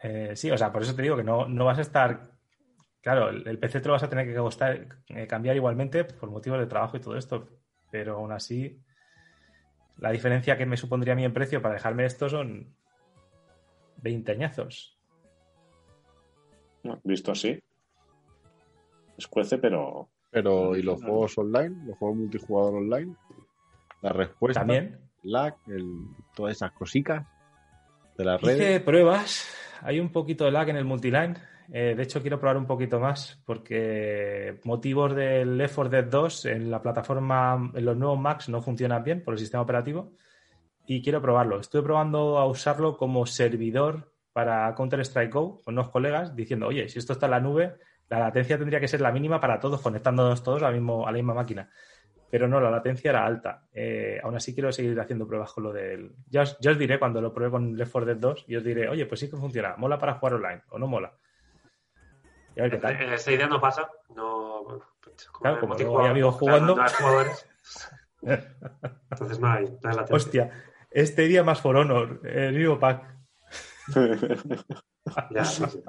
Eh, 0.00 0.32
sí, 0.34 0.50
o 0.50 0.56
sea, 0.56 0.72
por 0.72 0.82
eso 0.82 0.94
te 0.94 1.02
digo 1.02 1.16
que 1.16 1.24
no, 1.24 1.48
no 1.48 1.64
vas 1.64 1.78
a 1.78 1.82
estar. 1.82 2.32
Claro, 3.00 3.28
el, 3.28 3.46
el 3.46 3.58
PC 3.58 3.80
te 3.80 3.86
lo 3.86 3.92
vas 3.92 4.02
a 4.02 4.08
tener 4.08 4.26
que 4.26 4.34
costar, 4.34 4.86
eh, 5.08 5.26
cambiar 5.26 5.56
igualmente 5.56 6.04
por 6.04 6.30
motivos 6.30 6.58
de 6.58 6.66
trabajo 6.66 6.96
y 6.96 7.00
todo 7.00 7.16
esto, 7.16 7.48
pero 7.90 8.16
aún 8.16 8.32
así, 8.32 8.80
la 9.98 10.10
diferencia 10.10 10.56
que 10.56 10.66
me 10.66 10.76
supondría 10.76 11.12
a 11.12 11.16
mí 11.16 11.24
en 11.24 11.32
precio 11.32 11.62
para 11.62 11.74
dejarme 11.74 12.06
esto 12.06 12.28
son 12.28 12.74
20 13.98 14.32
añazos. 14.32 14.98
Visto 17.04 17.32
así. 17.32 17.62
Escuece, 19.16 19.58
pero. 19.58 20.08
Pero, 20.30 20.76
¿y 20.76 20.82
los 20.82 21.02
juegos 21.02 21.36
online? 21.36 21.84
¿Los 21.84 21.98
juegos 21.98 22.16
multijugador 22.16 22.74
online? 22.76 23.14
La 24.00 24.12
respuesta. 24.12 24.60
También. 24.60 25.09
Lag, 25.22 25.54
el- 25.66 26.06
todas 26.34 26.56
esas 26.56 26.72
cositas 26.72 27.26
de 28.16 28.24
las 28.24 28.40
redes. 28.40 28.60
Hice 28.60 28.80
pruebas, 28.80 29.54
hay 29.82 30.00
un 30.00 30.10
poquito 30.10 30.44
de 30.44 30.50
lag 30.50 30.68
en 30.68 30.76
el 30.76 30.84
multiline. 30.84 31.36
Eh, 31.72 31.94
de 31.96 32.02
hecho, 32.02 32.20
quiero 32.20 32.40
probar 32.40 32.56
un 32.56 32.66
poquito 32.66 32.98
más 32.98 33.40
porque 33.46 34.58
motivos 34.64 35.14
del 35.14 35.56
Left 35.56 35.74
4 35.76 35.90
Dead 35.90 36.04
2 36.04 36.46
en 36.46 36.70
la 36.70 36.82
plataforma, 36.82 37.70
en 37.74 37.84
los 37.84 37.96
nuevos 37.96 38.18
Macs 38.18 38.48
no 38.48 38.60
funcionan 38.60 39.04
bien 39.04 39.22
por 39.22 39.34
el 39.34 39.38
sistema 39.38 39.62
operativo 39.62 40.12
y 40.86 41.00
quiero 41.00 41.22
probarlo. 41.22 41.60
Estuve 41.60 41.82
probando 41.82 42.38
a 42.38 42.46
usarlo 42.46 42.96
como 42.96 43.24
servidor 43.24 44.12
para 44.32 44.74
Counter-Strike 44.74 45.32
Go 45.32 45.60
con 45.62 45.74
unos 45.74 45.90
colegas 45.90 46.34
diciendo, 46.34 46.66
oye, 46.66 46.88
si 46.88 46.98
esto 46.98 47.12
está 47.12 47.26
en 47.26 47.32
la 47.32 47.40
nube, 47.40 47.76
la 48.08 48.18
latencia 48.18 48.58
tendría 48.58 48.80
que 48.80 48.88
ser 48.88 49.00
la 49.00 49.12
mínima 49.12 49.40
para 49.40 49.60
todos, 49.60 49.80
conectándonos 49.80 50.42
todos 50.42 50.60
mismo, 50.72 51.06
a 51.06 51.12
la 51.12 51.16
misma 51.16 51.34
máquina. 51.34 51.70
Pero 52.30 52.46
no, 52.46 52.60
la 52.60 52.70
latencia 52.70 53.10
era 53.10 53.26
alta. 53.26 53.64
Eh, 53.72 54.20
aún 54.22 54.36
así 54.36 54.54
quiero 54.54 54.70
seguir 54.70 54.98
haciendo 55.00 55.26
pruebas 55.26 55.52
con 55.52 55.64
lo 55.64 55.72
del... 55.72 56.12
Ya 56.28 56.42
os, 56.42 56.56
ya 56.60 56.70
os 56.70 56.78
diré 56.78 56.98
cuando 56.98 57.20
lo 57.20 57.34
pruebe 57.34 57.50
con 57.50 57.76
Left 57.76 57.90
4 57.90 58.06
Dead 58.06 58.20
2 58.20 58.44
y 58.46 58.56
os 58.56 58.62
diré, 58.62 58.88
oye, 58.88 59.04
pues 59.06 59.18
sí 59.20 59.28
que 59.28 59.36
funciona. 59.36 59.74
¿Mola 59.76 59.98
para 59.98 60.14
jugar 60.14 60.34
online 60.34 60.62
o 60.70 60.78
no 60.78 60.86
mola? 60.86 61.12
Y 62.54 62.60
a 62.60 62.62
ver 62.64 62.72
qué 62.72 62.78
tal. 62.78 62.92
Eh, 62.94 63.14
Esa 63.14 63.32
idea 63.32 63.48
no 63.48 63.60
pasa. 63.60 63.90
No, 64.14 64.62
pues, 65.02 65.28
Claro, 65.32 65.32
como 65.32 65.50
luego 65.50 65.66
multijugador, 65.68 66.04
hay 66.04 66.10
amigos 66.10 66.34
jugando. 66.36 66.76
no 66.76 66.82
hay 66.82 66.92
jugadores. 66.96 67.48
Entonces 69.10 69.40
no 69.40 69.48
hay, 69.50 69.64
no 69.64 69.90
hay 69.90 69.96
latencia. 69.96 70.16
Hostia, 70.16 70.64
este 70.90 71.22
día 71.22 71.42
más 71.42 71.60
For 71.60 71.76
Honor, 71.76 72.20
el 72.24 72.54
mismo 72.54 72.78
pack. 72.78 73.19
Ya, 75.30 75.44
sí, 75.44 75.64
sí. 75.68 75.80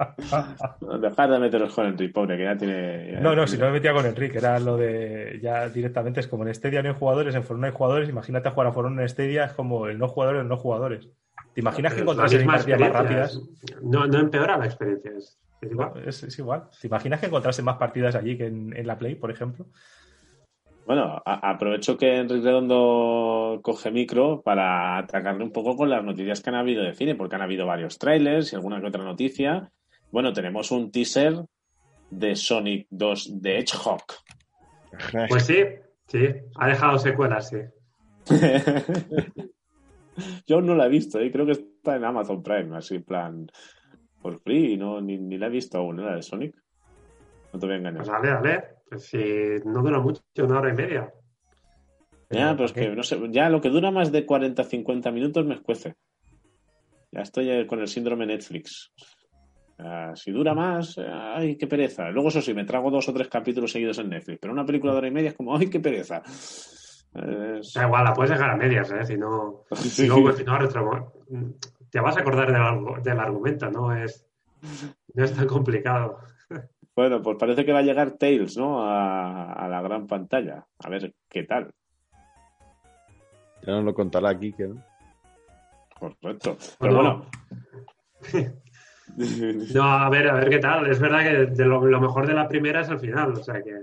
Dejar 1.00 1.30
de 1.30 1.38
meteros 1.38 1.74
con 1.74 1.86
Enrique, 1.86 2.12
pobre, 2.12 2.36
que 2.36 2.44
ya 2.44 2.56
tiene. 2.56 3.12
ya 3.12 3.20
No, 3.20 3.30
no, 3.30 3.44
tiene- 3.44 3.48
si 3.48 3.58
no 3.58 3.66
me 3.66 3.72
metía 3.72 3.92
con 3.92 4.06
Enrique, 4.06 4.38
era 4.38 4.58
lo 4.58 4.76
de 4.76 5.38
ya 5.42 5.68
directamente 5.68 6.20
es 6.20 6.28
como 6.28 6.46
en 6.46 6.54
Stadia 6.54 6.82
no 6.82 6.88
hay 6.90 6.94
jugadores, 6.98 7.34
en 7.34 7.42
For 7.42 7.56
Honor 7.56 7.70
hay 7.70 7.76
jugadores, 7.76 8.08
imagínate 8.08 8.50
jugar 8.50 8.66
a 8.68 8.72
For 8.72 8.86
Honor 8.86 9.02
en 9.02 9.08
Stadia 9.08 9.44
es 9.44 9.52
como 9.52 9.86
el 9.86 9.98
no 9.98 10.08
jugador 10.08 10.36
en 10.36 10.48
no 10.48 10.56
jugadores. 10.56 11.08
¿Te 11.54 11.60
imaginas 11.60 11.92
que 11.94 12.00
Pero 12.00 12.16
partidas 12.16 12.46
más 12.80 12.92
rápidas? 12.92 13.40
No, 13.82 14.06
no 14.06 14.18
empeora 14.18 14.56
la 14.56 14.66
experiencia. 14.66 15.12
Es, 15.16 15.38
es 15.60 15.70
igual. 15.70 15.92
Es, 16.06 16.22
es 16.22 16.38
igual. 16.38 16.68
¿Te 16.80 16.86
imaginas 16.86 17.20
que 17.20 17.26
encontrases 17.26 17.64
más 17.64 17.76
partidas 17.76 18.14
allí 18.14 18.36
que 18.38 18.46
en, 18.46 18.74
en 18.76 18.86
la 18.86 18.98
Play, 18.98 19.14
por 19.16 19.30
ejemplo? 19.30 19.66
Bueno, 20.86 21.22
a- 21.24 21.50
aprovecho 21.50 21.96
que 21.96 22.16
Enrique 22.16 22.44
Redondo 22.46 23.60
coge 23.62 23.90
micro 23.90 24.42
para 24.42 24.98
atacarle 24.98 25.44
un 25.44 25.52
poco 25.52 25.76
con 25.76 25.88
las 25.88 26.02
noticias 26.04 26.40
que 26.40 26.50
han 26.50 26.56
habido 26.56 26.82
de 26.82 26.94
cine, 26.94 27.14
porque 27.14 27.36
han 27.36 27.42
habido 27.42 27.66
varios 27.66 27.98
trailers 27.98 28.52
y 28.52 28.56
alguna 28.56 28.80
que 28.80 28.88
otra 28.88 29.04
noticia. 29.04 29.70
Bueno, 30.10 30.32
tenemos 30.32 30.70
un 30.70 30.90
teaser 30.90 31.44
de 32.10 32.34
Sonic 32.36 32.86
2 32.90 33.40
de 33.40 33.58
Hedgehog. 33.58 34.02
Pues 35.28 35.46
sí, 35.46 35.64
sí. 36.06 36.26
Ha 36.56 36.68
dejado 36.68 36.98
secuelas, 36.98 37.48
sí. 37.48 37.56
Yo 40.46 40.60
no 40.60 40.74
la 40.74 40.86
he 40.86 40.88
visto, 40.90 41.18
¿eh? 41.18 41.30
creo 41.32 41.46
que 41.46 41.52
está 41.52 41.96
en 41.96 42.04
Amazon 42.04 42.42
Prime, 42.42 42.76
así 42.76 42.96
en 42.96 43.04
plan 43.04 43.46
por 44.20 44.38
free, 44.40 44.76
no, 44.76 45.00
ni, 45.00 45.16
ni 45.18 45.38
la 45.38 45.46
he 45.46 45.50
visto 45.50 45.78
aún, 45.78 46.00
¿eh? 46.00 46.04
la 46.04 46.16
de 46.16 46.22
Sonic. 46.22 46.54
No 47.52 47.58
te 47.58 47.66
voy 47.66 47.74
a 47.74 47.78
engañar. 47.78 47.96
Pues 48.04 48.08
dale, 48.08 48.28
dale. 48.28 48.64
Pues 48.92 49.06
si 49.06 49.16
no 49.64 49.80
dura 49.82 50.00
mucho, 50.00 50.20
una 50.36 50.58
hora 50.58 50.68
y 50.68 50.74
media. 50.74 51.10
Ya, 52.28 52.54
pues 52.54 52.72
¿para 52.72 52.88
que 52.90 52.94
no 52.94 53.02
sé, 53.02 53.18
ya 53.30 53.48
lo 53.48 53.58
que 53.62 53.70
dura 53.70 53.90
más 53.90 54.12
de 54.12 54.26
40-50 54.26 55.10
minutos 55.10 55.46
me 55.46 55.54
escuece. 55.54 55.94
Ya 57.10 57.22
estoy 57.22 57.48
eh, 57.50 57.66
con 57.66 57.80
el 57.80 57.88
síndrome 57.88 58.26
Netflix. 58.26 58.92
Ah, 59.78 60.12
si 60.14 60.30
dura 60.30 60.52
más, 60.54 60.98
eh, 60.98 61.06
ay, 61.10 61.56
qué 61.56 61.66
pereza. 61.66 62.10
Luego, 62.10 62.28
eso 62.28 62.42
sí, 62.42 62.52
me 62.52 62.66
trago 62.66 62.90
dos 62.90 63.08
o 63.08 63.14
tres 63.14 63.28
capítulos 63.28 63.72
seguidos 63.72 63.96
en 63.98 64.10
Netflix, 64.10 64.38
pero 64.42 64.52
una 64.52 64.66
película 64.66 64.92
de 64.92 64.98
hora 64.98 65.08
y 65.08 65.12
media 65.12 65.30
es 65.30 65.36
como, 65.36 65.56
ay, 65.56 65.70
qué 65.70 65.80
pereza. 65.80 66.20
Es- 66.26 67.72
Da 67.74 67.86
igual, 67.86 68.04
la 68.04 68.12
puedes 68.12 68.32
dejar 68.32 68.50
a 68.50 68.56
medias, 68.56 68.90
¿eh? 68.92 69.06
Si 69.06 69.16
no, 69.16 69.64
Sí. 69.74 69.88
si 70.02 70.08
no, 70.08 70.32
si 70.32 70.44
no 70.44 70.58
retro- 70.58 71.12
te 71.90 71.98
vas 72.00 72.16
a 72.18 72.20
acordar 72.20 72.52
del, 72.52 73.02
del 73.02 73.18
argumento, 73.20 73.70
no 73.70 73.94
es, 73.96 74.26
no 75.14 75.24
es 75.24 75.32
tan 75.34 75.46
complicado. 75.46 76.18
Bueno, 76.94 77.22
pues 77.22 77.38
parece 77.38 77.64
que 77.64 77.72
va 77.72 77.78
a 77.78 77.82
llegar 77.82 78.12
Tails, 78.12 78.56
¿no? 78.56 78.82
A, 78.86 79.52
a 79.52 79.68
la 79.68 79.80
gran 79.80 80.06
pantalla. 80.06 80.66
A 80.78 80.88
ver 80.90 81.14
qué 81.28 81.44
tal. 81.44 81.70
Ya 83.62 83.72
nos 83.74 83.84
lo 83.84 83.94
contará 83.94 84.28
aquí, 84.30 84.52
que 84.52 84.64
¿no? 84.68 84.82
Correcto. 85.98 86.56
Pero 86.78 86.94
Bueno. 86.94 87.26
bueno. 88.22 88.52
No, 89.74 89.82
a 89.84 90.08
ver, 90.08 90.26
a 90.30 90.34
ver 90.34 90.48
qué 90.48 90.58
tal. 90.58 90.90
Es 90.90 90.98
verdad 90.98 91.22
que 91.22 91.46
de 91.54 91.64
lo, 91.66 91.84
lo 91.84 92.00
mejor 92.00 92.26
de 92.26 92.32
la 92.32 92.48
primera 92.48 92.80
es 92.80 92.88
el 92.88 92.98
final, 92.98 93.32
o 93.32 93.42
sea 93.44 93.62
que. 93.62 93.82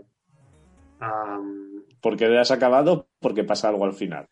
porque 2.02 2.28
le 2.28 2.40
has 2.40 2.50
acabado, 2.50 3.10
porque 3.20 3.44
pasa 3.44 3.70
algo 3.70 3.86
al 3.86 3.94
final. 3.94 4.26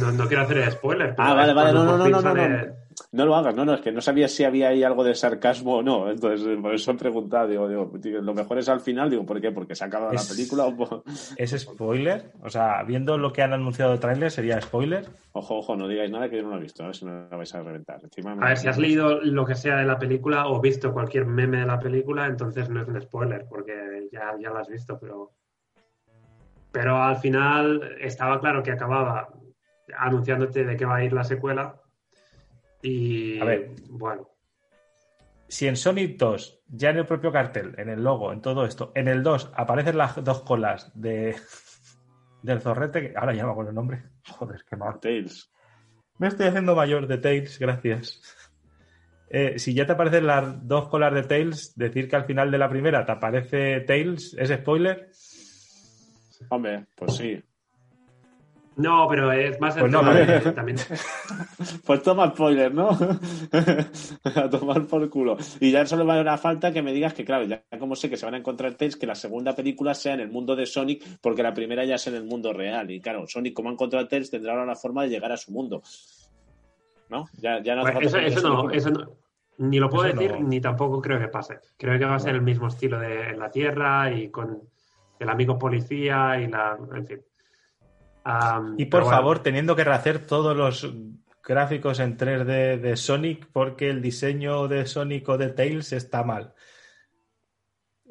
no, 0.00 0.10
no 0.10 0.26
quiero 0.26 0.42
hacer 0.42 0.68
spoiler. 0.72 1.14
pero 1.14 1.28
Ah, 1.28 1.34
vale, 1.34 1.52
vale, 1.52 1.72
no, 1.72 1.84
no, 1.84 1.96
no, 1.96 2.04
no, 2.04 2.10
no, 2.10 2.20
sale- 2.20 2.72
no. 3.12 3.26
Lo 3.26 3.34
hagas, 3.36 3.54
no, 3.54 3.64
no, 3.64 3.74
es 3.74 3.80
que 3.80 3.92
no 3.92 4.00
sabía 4.00 4.28
si 4.28 4.44
había 4.44 4.68
ahí 4.68 4.82
algo 4.82 5.04
de 5.04 5.14
sarcasmo 5.14 5.76
o 5.76 5.82
no. 5.82 6.10
Entonces, 6.10 6.46
eh, 6.46 6.58
por 6.60 6.74
eso 6.74 6.90
he 6.90 6.94
preguntado, 6.94 7.48
digo, 7.48 7.68
digo, 7.68 8.20
lo 8.20 8.34
mejor 8.34 8.58
es 8.58 8.68
al 8.68 8.80
final, 8.80 9.08
digo, 9.10 9.24
¿por 9.26 9.40
qué? 9.40 9.50
Porque 9.52 9.74
se 9.74 9.84
ha 9.84 9.86
acabado 9.88 10.12
la 10.12 10.22
película 10.28 10.64
o 10.66 10.76
por- 10.76 11.02
¿Es 11.36 11.50
spoiler? 11.58 12.32
O 12.42 12.50
sea, 12.50 12.82
viendo 12.82 13.16
lo 13.18 13.32
que 13.32 13.42
han 13.42 13.52
anunciado 13.52 13.92
de 13.92 13.98
trailer, 13.98 14.30
¿sería 14.30 14.60
spoiler? 14.60 15.06
Ojo, 15.32 15.58
ojo, 15.58 15.76
no 15.76 15.86
digáis 15.88 16.10
nada 16.10 16.28
que 16.28 16.36
yo 16.36 16.42
no 16.42 16.50
lo 16.50 16.56
he 16.56 16.60
visto, 16.60 16.82
a 16.82 16.86
ver 16.86 16.96
si 16.96 17.04
no 17.04 17.28
la 17.30 17.36
vais 17.36 17.54
a 17.54 17.62
reventar. 17.62 18.00
Encima 18.02 18.34
me- 18.34 18.44
A 18.44 18.48
ver, 18.48 18.56
si 18.58 18.68
has 18.68 18.78
leído 18.78 19.20
lo 19.22 19.44
que 19.46 19.54
sea 19.54 19.76
de 19.76 19.84
la 19.84 19.98
película 19.98 20.46
o 20.48 20.60
visto 20.60 20.92
cualquier 20.92 21.26
meme 21.26 21.58
de 21.60 21.66
la 21.66 21.78
película, 21.78 22.26
entonces 22.26 22.68
no 22.68 22.80
es 22.82 22.88
un 22.88 23.00
spoiler, 23.00 23.46
porque 23.48 24.08
ya, 24.12 24.32
ya 24.40 24.50
lo 24.50 24.58
has 24.58 24.68
visto, 24.68 24.98
pero. 24.98 25.32
Pero 26.72 27.02
al 27.02 27.16
final 27.16 27.96
estaba 28.00 28.38
claro 28.40 28.62
que 28.62 28.70
acababa 28.70 29.28
anunciándote 29.98 30.64
de 30.64 30.76
que 30.76 30.84
va 30.84 30.96
a 30.96 31.04
ir 31.04 31.12
la 31.12 31.24
secuela. 31.24 31.74
Y. 32.82 33.40
A 33.40 33.44
ver. 33.44 33.70
Bueno. 33.88 34.28
Si 35.48 35.66
en 35.66 35.76
Sonic 35.76 36.16
2, 36.16 36.62
ya 36.68 36.90
en 36.90 36.98
el 36.98 37.06
propio 37.06 37.32
cartel, 37.32 37.74
en 37.76 37.88
el 37.88 38.04
logo, 38.04 38.32
en 38.32 38.40
todo 38.40 38.64
esto, 38.64 38.92
en 38.94 39.08
el 39.08 39.24
2 39.24 39.52
aparecen 39.56 39.98
las 39.98 40.22
dos 40.22 40.42
colas 40.42 40.92
de 40.94 41.34
del 42.42 42.60
zorrete, 42.60 43.10
que 43.10 43.16
ahora 43.16 43.34
ya 43.34 43.42
no 43.42 43.48
me 43.48 43.52
acuerdo 43.52 43.70
el 43.70 43.76
nombre. 43.76 44.02
Joder, 44.28 44.64
qué 44.68 44.76
mal. 44.76 45.00
Tails. 45.00 45.52
Me 46.18 46.28
estoy 46.28 46.46
haciendo 46.46 46.76
mayor 46.76 47.06
de 47.06 47.18
Tails, 47.18 47.58
gracias. 47.58 48.20
Eh, 49.28 49.58
si 49.58 49.74
ya 49.74 49.86
te 49.86 49.92
aparecen 49.92 50.26
las 50.26 50.66
dos 50.66 50.88
colas 50.88 51.14
de 51.14 51.22
Tails, 51.22 51.74
decir 51.76 52.08
que 52.08 52.16
al 52.16 52.24
final 52.24 52.50
de 52.50 52.58
la 52.58 52.68
primera 52.68 53.06
te 53.06 53.12
aparece 53.12 53.80
Tails, 53.80 54.34
¿es 54.38 54.50
spoiler? 54.50 55.10
Hombre, 56.48 56.86
pues 56.96 57.16
sí. 57.16 57.42
No, 58.76 59.06
pero 59.08 59.32
es 59.32 59.60
más 59.60 59.76
Pues 59.76 59.90
no, 59.90 60.02
vale. 60.02 60.40
también. 60.52 60.78
Pues 61.84 62.02
toma 62.02 62.28
spoiler, 62.30 62.72
¿no? 62.72 62.90
a 64.24 64.48
tomar 64.48 64.86
por 64.86 65.08
culo. 65.10 65.36
Y 65.58 65.70
ya 65.70 65.84
solo 65.86 66.04
me 66.04 66.12
hará 66.12 66.38
falta 66.38 66.72
que 66.72 66.80
me 66.82 66.92
digas 66.92 67.12
que, 67.12 67.24
claro, 67.24 67.44
ya 67.44 67.62
como 67.78 67.96
sé 67.96 68.08
que 68.08 68.16
se 68.16 68.24
van 68.24 68.34
a 68.34 68.38
encontrar 68.38 68.74
Tails, 68.74 68.96
que 68.96 69.06
la 69.06 69.14
segunda 69.14 69.54
película 69.54 69.92
sea 69.94 70.14
en 70.14 70.20
el 70.20 70.30
mundo 70.30 70.56
de 70.56 70.66
Sonic, 70.66 71.04
porque 71.20 71.42
la 71.42 71.52
primera 71.52 71.84
ya 71.84 71.96
es 71.96 72.06
en 72.06 72.14
el 72.14 72.24
mundo 72.24 72.52
real. 72.52 72.90
Y 72.90 73.00
claro, 73.00 73.26
Sonic, 73.26 73.52
como 73.54 73.68
ha 73.68 73.72
encontrado 73.72 74.06
Tails, 74.08 74.30
tendrá 74.30 74.52
ahora 74.52 74.66
la 74.66 74.76
forma 74.76 75.02
de 75.02 75.08
llegar 75.10 75.32
a 75.32 75.36
su 75.36 75.52
mundo. 75.52 75.82
¿No? 77.08 77.26
Ya, 77.38 77.60
ya 77.62 77.74
no 77.74 77.82
hace 77.82 77.92
Pues 77.92 78.12
falta 78.12 78.26
eso, 78.26 78.38
eso 78.38 78.48
no, 78.48 78.70
eso 78.70 78.90
no. 78.90 79.10
Ni 79.58 79.78
lo 79.78 79.90
puedo 79.90 80.06
Eso 80.06 80.16
decir, 80.16 80.32
no. 80.40 80.48
ni 80.48 80.60
tampoco 80.60 81.02
creo 81.02 81.18
que 81.18 81.28
pase. 81.28 81.58
Creo 81.76 81.98
que 81.98 82.04
va 82.06 82.14
a 82.14 82.20
ser 82.20 82.34
el 82.34 82.42
mismo 82.42 82.68
estilo 82.68 82.98
de 82.98 83.30
en 83.30 83.38
la 83.40 83.50
Tierra 83.50 84.10
y 84.10 84.30
con 84.30 84.62
el 85.18 85.28
amigo 85.28 85.58
policía 85.58 86.40
y 86.40 86.46
la. 86.46 86.78
En 86.94 87.06
fin. 87.06 87.20
Y 88.76 88.86
por 88.86 89.02
bueno, 89.02 89.16
favor, 89.16 89.38
teniendo 89.42 89.74
que 89.76 89.84
rehacer 89.84 90.26
todos 90.26 90.56
los 90.56 90.92
gráficos 91.42 91.98
en 92.00 92.16
3D 92.16 92.78
de 92.78 92.96
Sonic 92.96 93.48
porque 93.52 93.88
el 93.90 94.02
diseño 94.02 94.68
de 94.68 94.86
Sonic 94.86 95.28
o 95.28 95.38
de 95.38 95.48
Tails 95.48 95.92
está 95.92 96.22
mal. 96.22 96.54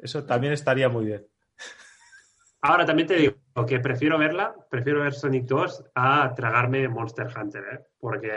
Eso 0.02 0.24
también 0.24 0.52
estaría 0.52 0.88
muy 0.88 1.04
bien. 1.06 1.26
Ahora 2.62 2.84
también 2.84 3.08
te 3.08 3.14
digo 3.16 3.34
que 3.66 3.80
prefiero 3.80 4.18
verla, 4.18 4.54
prefiero 4.68 5.00
ver 5.00 5.14
Sonic 5.14 5.44
2 5.46 5.84
a 5.94 6.34
tragarme 6.34 6.88
Monster 6.88 7.28
Hunter, 7.34 7.64
¿eh? 7.72 7.86
Porque 7.98 8.30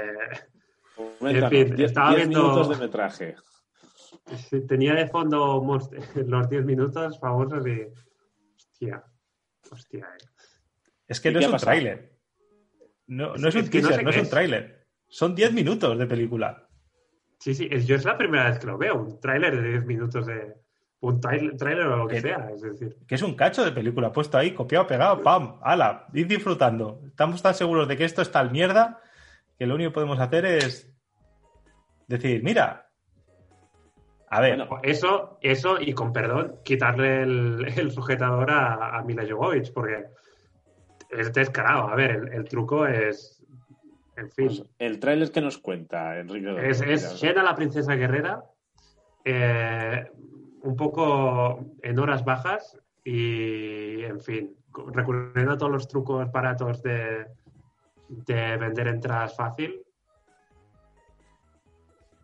en 1.21 1.49
fin, 1.49 1.75
diez- 1.75 1.85
estaba 1.87 2.09
diez 2.11 2.27
viendo- 2.29 2.41
minutos 2.43 2.69
de 2.69 2.75
metraje. 2.85 3.35
tenía 4.67 4.93
de 4.93 5.07
fondo 5.07 5.61
Monster- 5.61 5.99
los 6.27 6.49
10 6.49 6.63
minutos 6.65 7.19
famosos 7.19 7.65
y. 7.67 7.87
Hostia. 8.55 9.03
Hostia, 9.71 10.07
eh. 10.21 10.25
Es 11.13 11.21
que 11.21 11.29
¿Y 11.29 11.33
no 11.33 11.39
es 11.39 11.47
un 11.47 11.57
tráiler. 11.57 12.11
No, 13.07 13.35
no 13.35 13.47
es 13.49 13.55
Es 13.55 13.55
un 13.55 13.65
no 13.65 13.69
teaser, 13.71 13.95
sé 13.95 14.03
no, 14.03 14.09
es 14.09 14.15
un 14.17 14.21
es. 14.23 14.29
tráiler. 14.29 14.87
Son 15.07 15.35
10 15.35 15.53
minutos 15.53 15.97
de 15.97 16.05
película. 16.07 16.67
Sí, 17.39 17.53
sí, 17.53 17.67
es, 17.69 17.85
yo 17.85 17.95
es 17.95 18.05
la 18.05 18.17
primera 18.17 18.49
vez 18.49 18.57
que 18.57 18.67
lo 18.67 18.77
veo, 18.77 18.95
un 18.95 19.19
tráiler 19.19 19.61
de 19.61 19.69
10 19.69 19.85
minutos 19.85 20.25
de. 20.25 20.55
Un 21.01 21.19
tráiler 21.19 21.85
o 21.87 21.97
lo 21.97 22.07
que 22.07 22.15
Que- 22.15 22.21
sea, 22.21 22.49
es 22.53 22.61
decir. 22.61 22.97
Que 23.07 23.15
es 23.15 23.21
un 23.21 23.35
cacho 23.35 23.63
de 23.65 23.73
película 23.73 24.11
puesto 24.11 24.37
ahí, 24.37 24.51
copiado, 24.53 24.87
pegado, 24.87 25.21
pam, 25.21 25.59
ala, 25.61 26.07
id 26.13 26.27
disfrutando. 26.27 27.01
Estamos 27.05 27.41
tan 27.41 27.53
seguros 27.53 27.87
de 27.87 27.97
que 27.97 28.05
esto 28.05 28.21
está 28.21 28.39
al 28.39 28.51
mierda 28.51 29.01
que 29.59 29.67
lo 29.67 29.75
único 29.75 29.91
que 29.91 29.95
podemos 29.95 30.19
hacer 30.19 30.45
es 30.45 30.91
decir, 32.07 32.41
mira, 32.43 32.89
a 34.29 34.41
ver, 34.41 34.55
Bueno, 34.65 34.79
Eso, 34.81 35.37
eso, 35.41 35.79
y 35.79 35.93
con 35.93 36.11
perdón, 36.13 36.55
quitarle 36.63 37.21
el, 37.23 37.65
el 37.77 37.91
sujetador 37.91 38.49
a, 38.49 38.97
a 38.97 39.03
Mila 39.03 39.23
Jovovich, 39.29 39.71
porque 39.73 40.05
es 41.17 41.33
descarado. 41.33 41.87
A 41.89 41.95
ver, 41.95 42.11
el, 42.11 42.33
el 42.33 42.43
truco 42.45 42.85
es. 42.85 43.43
En 44.15 44.31
fin. 44.31 44.47
Pues, 44.47 44.63
el 44.79 44.99
tráiler 44.99 45.31
que 45.31 45.41
nos 45.41 45.57
cuenta, 45.57 46.19
Enrique. 46.19 46.55
Es, 46.69 46.81
es 46.81 47.23
la 47.23 47.55
princesa 47.55 47.95
guerrera, 47.95 48.43
eh, 49.25 50.11
un 50.61 50.75
poco 50.75 51.65
en 51.81 51.99
horas 51.99 52.23
bajas 52.23 52.77
y, 53.03 54.03
en 54.03 54.19
fin, 54.21 54.55
recurriendo 54.93 55.53
a 55.53 55.57
todos 55.57 55.71
los 55.71 55.87
trucos 55.87 56.31
baratos 56.31 56.81
de, 56.83 57.25
de 58.07 58.57
vender 58.57 58.87
entradas 58.87 59.35
fácil. 59.35 59.81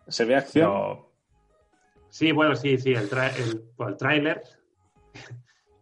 ¿Se 0.08 0.26
ve 0.26 0.36
acción? 0.36 0.72
pero 0.72 1.10
Sí, 2.12 2.32
bueno, 2.32 2.56
sí, 2.56 2.78
sí, 2.80 2.92
el, 2.94 3.08
tra- 3.10 3.32
el, 3.38 3.64
bueno, 3.78 3.92
el 3.92 3.98
tráiler 3.98 4.42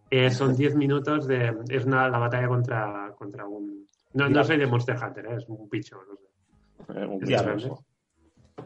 eh, 0.10 0.30
son 0.32 0.56
10 0.56 0.76
minutos 0.76 1.28
de... 1.28 1.54
Es 1.70 1.86
una, 1.86 2.10
la 2.10 2.18
batalla 2.18 2.48
contra, 2.48 3.14
contra 3.18 3.46
un... 3.46 3.86
No, 4.14 4.30
no 4.30 4.44
soy 4.44 4.58
de 4.58 4.68
Monster 4.68 4.98
Hunter, 5.02 5.26
eh, 5.26 5.36
es 5.38 5.48
un 5.48 5.70
picho, 5.70 5.98
no 6.08 6.16
sé. 6.16 7.00
Eh, 7.00 7.06
un 7.06 7.66
ojo. 7.66 7.86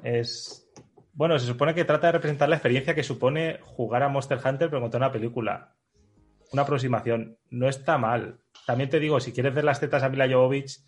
es... 0.03 0.69
Bueno, 1.13 1.37
se 1.37 1.45
supone 1.45 1.73
que 1.73 1.83
trata 1.83 2.07
de 2.07 2.13
representar 2.13 2.47
la 2.47 2.55
experiencia 2.55 2.95
que 2.95 3.03
supone 3.03 3.59
jugar 3.61 4.03
a 4.03 4.09
Monster 4.09 4.39
Hunter 4.43 4.69
pero 4.69 4.81
contar 4.81 5.01
una 5.01 5.11
película. 5.11 5.75
Una 6.53 6.61
aproximación. 6.61 7.37
No 7.49 7.67
está 7.67 7.97
mal. 7.97 8.39
también 8.65 8.89
te 8.89 8.99
digo, 8.99 9.19
si 9.19 9.33
quieres 9.33 9.53
ver 9.53 9.63
las 9.63 9.79
tetas 9.79 10.03
a 10.03 10.09
Mila 10.09 10.29
Jovovich, 10.29 10.79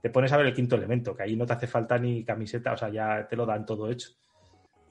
te 0.00 0.10
pones 0.10 0.32
a 0.32 0.36
ver 0.36 0.46
el 0.46 0.54
quinto 0.54 0.76
elemento, 0.76 1.14
que 1.14 1.24
ahí 1.24 1.36
no 1.36 1.46
te 1.46 1.52
hace 1.52 1.66
falta 1.66 1.98
ni 1.98 2.24
camiseta, 2.24 2.72
o 2.72 2.76
sea, 2.76 2.88
ya 2.88 3.26
te 3.28 3.36
lo 3.36 3.46
dan 3.46 3.66
todo 3.66 3.90
hecho. 3.90 4.10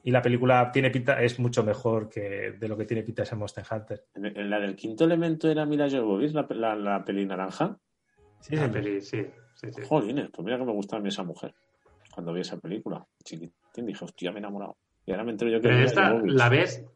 Y 0.08 0.10
la 0.10 0.22
película 0.22 0.72
tiene 0.72 0.90
pinta, 0.90 1.22
es 1.22 1.38
mucho 1.38 1.62
mejor 1.62 2.08
que 2.08 2.52
de 2.52 2.66
lo 2.66 2.78
que 2.78 2.86
tiene 2.86 3.02
pinta 3.02 3.24
ese 3.24 3.36
Monster 3.36 3.62
Hunter. 3.70 4.06
¿En, 4.14 4.48
la 4.48 4.58
del 4.58 4.74
quinto 4.74 5.04
elemento 5.04 5.50
era 5.50 5.66
Mila 5.66 5.86
Jovovich, 5.90 6.32
la, 6.32 6.46
la, 6.48 6.74
la 6.76 7.04
peli 7.04 7.26
naranja? 7.26 7.76
Sí, 8.40 8.56
La 8.56 8.70
peli, 8.70 9.02
sí, 9.02 9.26
sí, 9.52 9.70
sí. 9.70 9.82
Jolines, 9.86 10.30
pues 10.30 10.46
mira 10.46 10.56
que 10.56 10.64
me 10.64 10.72
gustaba 10.72 11.00
a 11.00 11.02
mí 11.02 11.10
esa 11.10 11.24
mujer. 11.24 11.54
Cuando 12.10 12.32
vi 12.32 12.40
esa 12.40 12.56
película, 12.56 13.06
chiquitín, 13.22 13.84
dije, 13.84 14.02
hostia, 14.02 14.30
me 14.32 14.38
he 14.38 14.38
enamorado. 14.38 14.78
Y 15.04 15.10
ahora 15.10 15.24
me 15.24 15.32
entero 15.32 15.50
yo 15.50 15.60
que 15.60 15.68
Pero 15.68 15.84
esta 15.84 16.08
Jovovich. 16.08 16.32
la 16.34 16.48
ves 16.48 16.86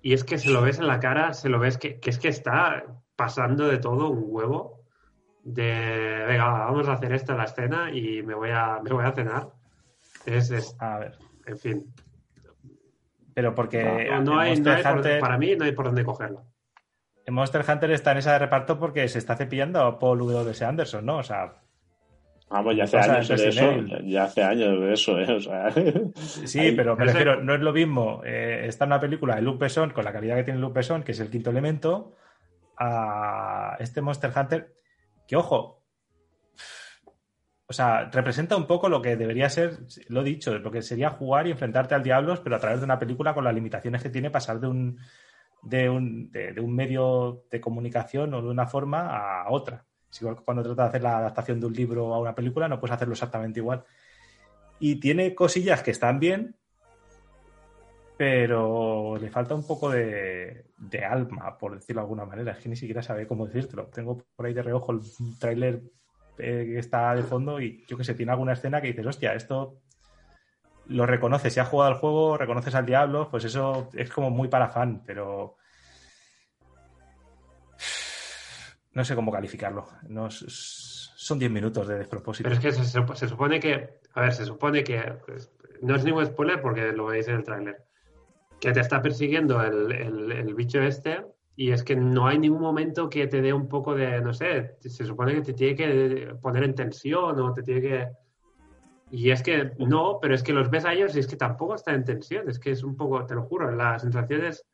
y 0.00 0.12
es 0.12 0.22
que 0.22 0.38
se 0.38 0.50
lo 0.50 0.62
ves 0.62 0.78
en 0.78 0.86
la 0.86 1.00
cara, 1.00 1.32
se 1.32 1.48
lo 1.48 1.58
ves 1.58 1.76
que, 1.76 1.98
que 1.98 2.10
es 2.10 2.20
que 2.20 2.28
está 2.28 2.84
pasando 3.16 3.66
de 3.66 3.78
todo 3.78 4.10
un 4.10 4.26
huevo 4.28 4.84
de, 5.42 6.24
venga, 6.28 6.44
va, 6.52 6.66
vamos 6.66 6.86
a 6.86 6.92
hacer 6.92 7.12
esta 7.14 7.34
la 7.34 7.46
escena 7.46 7.90
y 7.92 8.22
me 8.22 8.36
voy 8.36 8.50
a, 8.52 8.78
me 8.80 8.90
voy 8.90 9.04
a 9.06 9.10
cenar. 9.10 9.48
Es, 10.24 10.52
es- 10.52 10.76
A 10.78 11.00
ver. 11.00 11.18
en 11.46 11.58
fin, 11.58 11.94
Pero 13.34 13.54
porque 13.54 13.82
no, 14.22 14.38
hay, 14.38 14.58
no 14.60 14.72
por- 14.82 15.18
para 15.20 15.38
mí 15.38 15.56
no 15.56 15.64
hay 15.64 15.72
por 15.72 15.86
dónde 15.86 16.04
cogerlo. 16.04 16.44
en 17.26 17.34
Monster 17.34 17.64
Hunter 17.68 17.90
está 17.90 18.12
en 18.12 18.18
esa 18.18 18.32
de 18.34 18.38
reparto 18.38 18.78
porque 18.78 19.08
se 19.08 19.18
está 19.18 19.34
cepillando 19.36 19.80
a 19.80 19.98
Paul 19.98 20.18
W.S. 20.20 20.64
Anderson, 20.64 21.04
¿no? 21.04 21.18
O 21.18 21.22
sea, 21.22 21.54
Ah, 22.50 22.62
pues 22.62 22.76
ya 22.76 22.84
hace 22.84 22.98
años 22.98 23.26
de 23.28 23.48
eso. 23.48 23.80
Ya 24.04 24.24
hace 24.24 24.42
años 24.44 24.78
de 24.80 24.92
eso, 24.92 25.18
¿eh? 25.18 25.32
O 25.32 25.40
sea, 25.40 25.70
Sí, 26.14 26.58
Ahí- 26.60 26.76
pero 26.76 26.94
me 26.94 27.06
refiero, 27.06 27.40
no 27.42 27.54
es 27.54 27.60
lo 27.60 27.72
mismo 27.72 28.20
eh, 28.24 28.66
estar 28.68 28.86
en 28.86 28.92
una 28.92 29.00
película 29.00 29.34
de 29.36 29.42
Luke 29.42 29.58
Besson 29.58 29.90
con 29.90 30.04
la 30.04 30.12
calidad 30.12 30.36
que 30.36 30.44
tiene 30.44 30.60
Luke 30.60 30.74
Besson, 30.78 31.02
que 31.02 31.12
es 31.12 31.20
el 31.20 31.30
quinto 31.30 31.50
elemento, 31.50 32.12
a 32.78 33.76
este 33.80 34.00
Monster 34.02 34.30
Hunter, 34.36 34.74
que 35.26 35.36
ojo, 35.36 35.83
o 37.66 37.72
sea, 37.72 38.10
representa 38.10 38.56
un 38.56 38.66
poco 38.66 38.88
lo 38.88 39.00
que 39.00 39.16
debería 39.16 39.48
ser, 39.48 39.78
lo 40.08 40.20
he 40.20 40.24
dicho, 40.24 40.58
lo 40.58 40.70
que 40.70 40.82
sería 40.82 41.10
jugar 41.10 41.46
y 41.46 41.52
enfrentarte 41.52 41.94
al 41.94 42.02
Diablos, 42.02 42.40
pero 42.40 42.56
a 42.56 42.58
través 42.58 42.80
de 42.80 42.84
una 42.84 42.98
película 42.98 43.32
con 43.32 43.44
las 43.44 43.54
limitaciones 43.54 44.02
que 44.02 44.10
tiene 44.10 44.30
pasar 44.30 44.60
de 44.60 44.66
un, 44.66 44.98
de 45.62 45.88
un, 45.88 46.30
de, 46.30 46.60
un 46.60 46.74
medio 46.74 47.44
de 47.50 47.60
comunicación 47.60 48.34
o 48.34 48.42
de 48.42 48.48
una 48.48 48.66
forma 48.66 49.42
a 49.42 49.50
otra. 49.50 49.84
Que 50.16 50.26
cuando 50.44 50.62
tratas 50.62 50.76
de 50.76 50.88
hacer 50.88 51.02
la 51.02 51.18
adaptación 51.18 51.58
de 51.58 51.66
un 51.66 51.72
libro 51.72 52.14
a 52.14 52.20
una 52.20 52.34
película, 52.34 52.68
no 52.68 52.78
puedes 52.78 52.94
hacerlo 52.94 53.14
exactamente 53.14 53.60
igual. 53.60 53.82
Y 54.78 55.00
tiene 55.00 55.34
cosillas 55.34 55.82
que 55.82 55.90
están 55.90 56.20
bien, 56.20 56.54
pero 58.16 59.16
le 59.16 59.30
falta 59.30 59.54
un 59.54 59.66
poco 59.66 59.90
de, 59.90 60.66
de 60.76 61.04
alma, 61.04 61.56
por 61.58 61.74
decirlo 61.74 62.02
de 62.02 62.04
alguna 62.04 62.26
manera. 62.26 62.52
Es 62.52 62.58
que 62.58 62.68
ni 62.68 62.76
siquiera 62.76 63.02
sabe 63.02 63.26
cómo 63.26 63.46
decírtelo. 63.46 63.86
Tengo 63.86 64.22
por 64.36 64.46
ahí 64.46 64.52
de 64.52 64.62
reojo 64.62 64.92
el 64.92 65.00
tráiler 65.40 65.82
eh, 66.38 66.64
que 66.66 66.78
está 66.78 67.14
de 67.14 67.22
fondo 67.22 67.60
y 67.60 67.84
yo 67.86 67.96
que 67.96 68.04
sé, 68.04 68.14
tiene 68.14 68.32
alguna 68.32 68.52
escena 68.54 68.80
que 68.80 68.88
dices, 68.88 69.06
hostia, 69.06 69.34
esto 69.34 69.80
lo 70.86 71.06
reconoces. 71.06 71.52
Si 71.52 71.60
has 71.60 71.68
jugado 71.68 71.92
al 71.92 71.98
juego, 71.98 72.36
reconoces 72.36 72.74
al 72.74 72.86
diablo, 72.86 73.28
pues 73.30 73.44
eso 73.44 73.88
es 73.94 74.10
como 74.10 74.30
muy 74.30 74.48
para 74.48 74.68
fan, 74.68 75.02
pero 75.06 75.56
no 78.92 79.04
sé 79.04 79.14
cómo 79.14 79.32
calificarlo. 79.32 79.88
No, 80.08 80.30
son 80.30 81.38
10 81.38 81.50
minutos 81.50 81.88
de 81.88 81.98
despropósito. 81.98 82.48
Pero 82.48 82.60
es 82.60 82.64
que 82.64 82.72
se, 82.84 82.84
se- 83.16 83.28
supone 83.28 83.58
que, 83.60 84.00
a 84.12 84.20
ver, 84.20 84.34
se 84.34 84.44
supone 84.44 84.84
que, 84.84 85.00
pues, 85.24 85.50
no 85.82 85.94
es 85.96 86.04
ningún 86.04 86.26
spoiler 86.26 86.60
porque 86.60 86.92
lo 86.92 87.06
veis 87.06 87.28
en 87.28 87.36
el 87.36 87.44
tráiler, 87.44 87.84
que 88.60 88.72
te 88.72 88.80
está 88.80 89.00
persiguiendo 89.00 89.62
el- 89.62 89.92
el 90.32 90.54
bicho 90.54 90.80
este 90.82 91.24
y 91.56 91.70
es 91.70 91.84
que 91.84 91.94
no 91.94 92.26
hay 92.26 92.38
ningún 92.38 92.60
momento 92.60 93.08
que 93.08 93.26
te 93.26 93.40
dé 93.40 93.52
un 93.52 93.68
poco 93.68 93.94
de, 93.94 94.20
no 94.20 94.34
sé, 94.34 94.76
se 94.80 95.04
supone 95.04 95.34
que 95.34 95.42
te 95.42 95.52
tiene 95.52 95.76
que 95.76 96.34
poner 96.40 96.64
en 96.64 96.74
tensión 96.74 97.38
o 97.38 97.52
te 97.52 97.62
tiene 97.62 97.80
que... 97.80 98.08
Y 99.12 99.30
es 99.30 99.42
que 99.42 99.72
no, 99.78 100.18
pero 100.20 100.34
es 100.34 100.42
que 100.42 100.52
los 100.52 100.68
ves 100.70 100.84
a 100.84 100.92
ellos 100.92 101.14
y 101.14 101.20
es 101.20 101.28
que 101.28 101.36
tampoco 101.36 101.76
está 101.76 101.92
en 101.92 102.04
tensión, 102.04 102.48
es 102.48 102.58
que 102.58 102.72
es 102.72 102.82
un 102.82 102.96
poco, 102.96 103.24
te 103.24 103.36
lo 103.36 103.44
juro, 103.44 103.70
las 103.70 104.02
sensaciones 104.02 104.66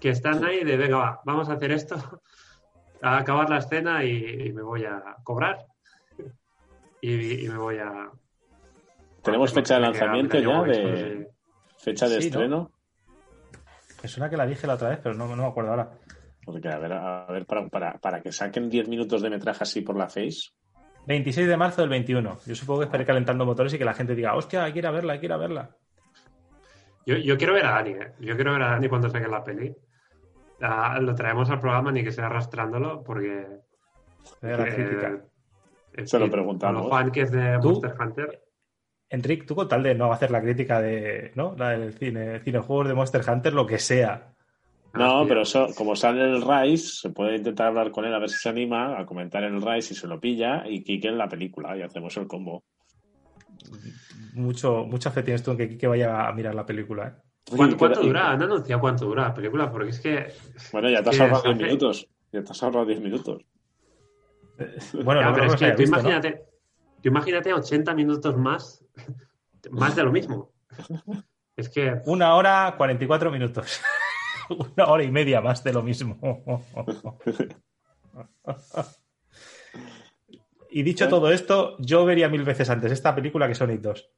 que 0.00 0.08
están 0.08 0.44
ahí 0.44 0.64
de, 0.64 0.76
venga, 0.76 0.96
va, 0.96 1.20
vamos 1.24 1.48
a 1.48 1.52
hacer 1.52 1.70
esto, 1.70 1.96
a 3.02 3.18
acabar 3.18 3.48
la 3.48 3.58
escena 3.58 4.04
y, 4.04 4.46
y 4.46 4.52
me 4.52 4.62
voy 4.62 4.84
a 4.84 5.16
cobrar 5.22 5.64
y, 7.00 7.44
y 7.44 7.48
me 7.48 7.58
voy 7.58 7.78
a. 7.78 8.10
Tenemos 9.22 9.52
fecha 9.52 9.74
de 9.74 9.80
lanzamiento 9.80 10.38
ya, 10.40 10.62
de 10.62 11.30
fecha 11.78 12.08
de 12.08 12.22
Sí, 12.22 12.30
¿no? 12.30 12.72
Me 14.02 14.08
suena 14.08 14.30
que 14.30 14.36
la 14.36 14.46
dije 14.46 14.66
la 14.66 14.74
otra 14.74 14.90
vez, 14.90 15.00
pero 15.02 15.14
no, 15.14 15.26
no 15.28 15.42
me 15.42 15.48
acuerdo 15.48 15.70
ahora. 15.70 15.90
Porque, 16.44 16.68
a 16.68 16.78
ver, 16.78 16.92
a 16.92 17.26
ver 17.26 17.46
para, 17.46 17.68
para, 17.68 17.98
para 17.98 18.20
que 18.20 18.32
saquen 18.32 18.70
10 18.70 18.88
minutos 18.88 19.22
de 19.22 19.30
metraje 19.30 19.62
así 19.62 19.82
por 19.82 19.96
la 19.96 20.08
face. 20.08 20.50
26 21.06 21.48
de 21.48 21.56
marzo 21.56 21.82
del 21.82 21.90
21. 21.90 22.38
Yo 22.46 22.54
supongo 22.54 22.80
que 22.80 22.84
estaré 22.86 23.04
calentando 23.04 23.44
motores 23.44 23.72
y 23.74 23.78
que 23.78 23.84
la 23.84 23.94
gente 23.94 24.14
diga, 24.14 24.34
hostia, 24.34 24.64
hay 24.64 24.72
que 24.72 24.78
ir 24.78 24.86
a 24.86 24.90
verla, 24.90 25.14
hay 25.14 25.20
que 25.20 25.26
ir 25.26 25.32
a 25.32 25.36
verla. 25.36 25.70
Yo, 27.06 27.16
yo 27.16 27.36
quiero 27.36 27.54
ver 27.54 27.66
a 27.66 27.72
Dani, 27.72 27.90
¿eh? 27.90 28.12
Yo 28.20 28.34
quiero 28.36 28.52
ver 28.52 28.62
a 28.62 28.70
Dani 28.70 28.88
cuando 28.88 29.08
saque 29.08 29.28
la 29.28 29.42
peli. 29.42 29.74
Ah, 30.60 30.98
lo 31.00 31.14
traemos 31.14 31.48
al 31.50 31.60
programa 31.60 31.90
ni 31.90 32.04
que 32.04 32.12
sea 32.12 32.26
arrastrándolo 32.26 33.02
porque. 33.02 33.46
Eh, 34.42 35.22
Se 36.04 36.18
lo 36.18 36.30
preguntamos. 36.30 36.84
Lo 36.84 36.90
fan 36.90 37.10
que 37.10 37.22
es 37.22 37.32
de 37.32 37.58
¿Tú? 37.60 37.70
Monster 37.70 37.94
Hunter. 37.98 38.42
Enric, 39.10 39.44
tú 39.46 39.54
con 39.56 39.68
tal 39.68 39.82
de 39.82 39.94
no 39.94 40.12
hacer 40.12 40.30
la 40.30 40.40
crítica 40.40 40.80
de, 40.80 41.32
¿no? 41.34 41.54
La 41.58 41.70
del 41.70 41.92
cine, 41.94 42.40
cinejuegos 42.40 42.88
de 42.88 42.94
Monster 42.94 43.22
Hunter, 43.28 43.52
lo 43.52 43.66
que 43.66 43.78
sea. 43.78 44.32
No, 44.94 45.24
pero 45.26 45.42
eso, 45.42 45.68
como 45.76 45.94
sale 45.94 46.22
el 46.22 46.42
Rise, 46.42 47.00
se 47.02 47.10
puede 47.10 47.36
intentar 47.36 47.68
hablar 47.68 47.90
con 47.90 48.04
él 48.04 48.14
a 48.14 48.18
ver 48.18 48.28
si 48.28 48.38
se 48.38 48.48
anima 48.48 48.98
a 48.98 49.06
comentar 49.06 49.42
el 49.44 49.60
Rise 49.60 49.94
y 49.94 49.96
se 49.96 50.06
lo 50.08 50.18
pilla 50.20 50.64
y 50.66 50.82
Kike 50.82 51.08
en 51.08 51.18
la 51.18 51.28
película 51.28 51.76
y 51.76 51.82
hacemos 51.82 52.16
el 52.16 52.26
combo. 52.26 52.64
Mucho, 54.34 54.84
mucha 54.84 55.10
fe 55.10 55.22
tienes 55.22 55.42
tú 55.42 55.50
en 55.52 55.56
que 55.58 55.68
Kike 55.68 55.86
vaya 55.86 56.28
a 56.28 56.32
mirar 56.32 56.54
la 56.54 56.64
película. 56.66 57.08
¿eh? 57.08 57.56
¿Cuánto, 57.56 58.02
dura? 58.02 58.30
¿Han 58.30 58.42
anunciado 58.42 58.80
cuánto 58.80 59.06
dura 59.06 59.24
la 59.28 59.34
película? 59.34 59.70
Porque 59.70 59.90
es 59.90 60.00
que. 60.00 60.26
Bueno, 60.72 60.88
ya 60.88 61.02
te 61.02 61.10
has 61.10 61.20
ahorrado 61.20 61.42
se 61.42 61.48
10 61.48 61.56
hace- 61.56 61.64
minutos. 61.66 62.08
Ya 62.32 62.42
te 62.44 62.50
has 62.52 62.62
ahorrado 62.62 62.86
10 62.86 63.00
minutos. 63.00 63.42
Bueno, 65.04 65.20
Ya, 65.20 65.26
no, 65.28 65.34
pero 65.34 65.46
no 65.46 65.54
es 65.54 65.60
que 65.60 65.70
tú 65.72 65.78
visto, 65.78 65.96
¿no? 65.96 66.02
imagínate, 66.02 66.42
tú 67.02 67.08
imagínate 67.08 67.52
80 67.54 67.94
minutos 67.94 68.36
más, 68.36 68.84
más 69.70 69.96
de 69.96 70.02
lo 70.02 70.12
mismo. 70.12 70.52
Es 71.56 71.68
que 71.68 72.00
Una 72.06 72.34
hora 72.34 72.74
44 72.76 73.30
minutos. 73.30 73.80
Una 74.76 74.86
hora 74.86 75.04
y 75.04 75.10
media 75.10 75.40
más 75.40 75.62
de 75.62 75.72
lo 75.72 75.82
mismo. 75.82 76.18
Y 80.72 80.84
dicho 80.84 81.08
todo 81.08 81.32
esto, 81.32 81.76
yo 81.80 82.04
vería 82.04 82.28
mil 82.28 82.44
veces 82.44 82.70
antes 82.70 82.92
esta 82.92 83.14
película 83.14 83.48
que 83.48 83.56
Sonic 83.56 83.80
2. 83.80 84.10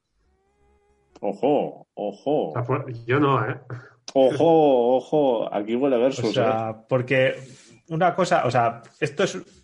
Ojo, 1.21 1.87
ojo, 1.95 2.53
sea, 2.53 2.85
yo 3.05 3.19
no, 3.19 3.49
¿eh? 3.49 3.59
ojo, 4.13 4.97
ojo. 4.97 5.53
Aquí 5.53 5.75
huele 5.75 5.95
a 5.95 5.99
O 5.99 6.01
versus, 6.01 6.25
¿eh? 6.25 6.33
sea, 6.33 6.85
porque 6.87 7.35
una 7.89 8.13
cosa, 8.13 8.45
o 8.45 8.51
sea, 8.51 8.83
esto 8.99 9.23
es 9.23 9.62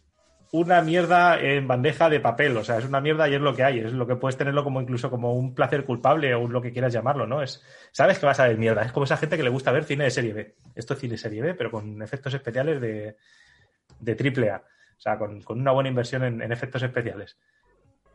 una 0.52 0.82
mierda 0.82 1.40
en 1.40 1.68
bandeja 1.68 2.10
de 2.10 2.20
papel, 2.20 2.58
o 2.58 2.64
sea, 2.64 2.78
es 2.78 2.86
una 2.86 3.02
mierda 3.02 3.30
y 3.30 3.36
es 3.36 3.42
lo 3.42 3.56
que 3.56 3.64
hay, 3.64 3.80
es 3.80 3.94
lo 3.94 4.08
que 4.08 4.16
puedes 4.16 4.38
tenerlo 4.38 4.64
como 4.64 4.82
incluso 4.82 5.10
como 5.10 5.34
un 5.34 5.54
placer 5.54 5.86
culpable 5.86 6.34
o 6.34 6.48
lo 6.48 6.62
que 6.62 6.72
quieras 6.72 6.92
llamarlo, 6.92 7.28
¿no? 7.28 7.44
Es, 7.44 7.64
sabes 7.92 8.18
que 8.18 8.26
vas 8.26 8.40
a 8.40 8.48
ver 8.48 8.58
mierda, 8.58 8.82
es 8.82 8.92
como 8.92 9.04
esa 9.04 9.18
gente 9.18 9.38
que 9.38 9.44
le 9.44 9.50
gusta 9.50 9.72
ver 9.72 9.84
cine 9.84 10.06
de 10.06 10.12
serie 10.12 10.34
B. 10.34 10.56
Esto 10.76 10.94
es 10.96 11.00
cine 11.00 11.18
serie 11.18 11.42
B, 11.42 11.54
pero 11.54 11.70
con 11.70 12.02
efectos 12.02 12.34
especiales 12.34 12.82
de, 12.82 13.16
de 14.00 14.16
triple 14.16 14.50
A, 14.50 14.58
o 14.58 15.02
sea, 15.02 15.18
con, 15.18 15.42
con 15.42 15.60
una 15.60 15.72
buena 15.72 15.90
inversión 15.90 16.24
en, 16.24 16.42
en 16.42 16.52
efectos 16.52 16.82
especiales. 16.82 17.38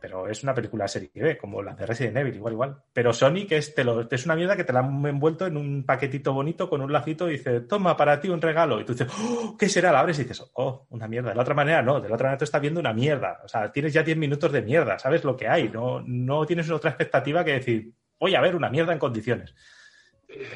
Pero 0.05 0.27
es 0.27 0.43
una 0.43 0.53
película 0.53 0.87
serie 0.87 1.09
B, 1.15 1.35
como 1.35 1.63
la 1.63 1.73
de 1.73 1.83
Resident 1.83 2.17
Evil, 2.17 2.35
igual, 2.35 2.53
igual. 2.53 2.77
Pero 2.93 3.11
Sonic 3.11 3.53
es, 3.53 3.73
te 3.73 3.83
lo- 3.83 4.07
es 4.07 4.25
una 4.25 4.35
mierda 4.35 4.55
que 4.55 4.63
te 4.63 4.71
la 4.71 4.81
han 4.81 5.03
envuelto 5.03 5.47
en 5.47 5.57
un 5.57 5.83
paquetito 5.83 6.31
bonito 6.31 6.69
con 6.69 6.81
un 6.81 6.93
lacito 6.93 7.27
y 7.27 7.31
dice, 7.33 7.61
toma, 7.61 7.97
para 7.97 8.19
ti 8.19 8.29
un 8.29 8.39
regalo. 8.39 8.79
Y 8.79 8.85
tú 8.85 8.93
dices, 8.93 9.07
oh, 9.19 9.55
¿qué 9.57 9.67
será? 9.67 9.91
La 9.91 10.01
abres 10.01 10.19
y 10.19 10.23
dices, 10.25 10.45
oh, 10.53 10.85
una 10.91 11.07
mierda. 11.07 11.29
De 11.29 11.35
la 11.35 11.41
otra 11.41 11.55
manera, 11.55 11.81
no. 11.81 11.99
De 11.99 12.07
la 12.07 12.13
otra 12.13 12.25
manera 12.27 12.37
tú 12.37 12.43
estás 12.43 12.61
viendo 12.61 12.79
una 12.79 12.93
mierda. 12.93 13.39
O 13.43 13.47
sea, 13.47 13.71
tienes 13.71 13.93
ya 13.93 14.03
10 14.03 14.15
minutos 14.15 14.51
de 14.51 14.61
mierda, 14.61 14.99
sabes 14.99 15.23
lo 15.23 15.35
que 15.35 15.47
hay. 15.47 15.69
No, 15.69 16.03
no 16.05 16.45
tienes 16.45 16.69
otra 16.69 16.91
expectativa 16.91 17.43
que 17.43 17.53
decir, 17.53 17.91
voy 18.19 18.35
a 18.35 18.41
ver 18.41 18.55
una 18.55 18.69
mierda 18.69 18.93
en 18.93 18.99
condiciones. 18.99 19.55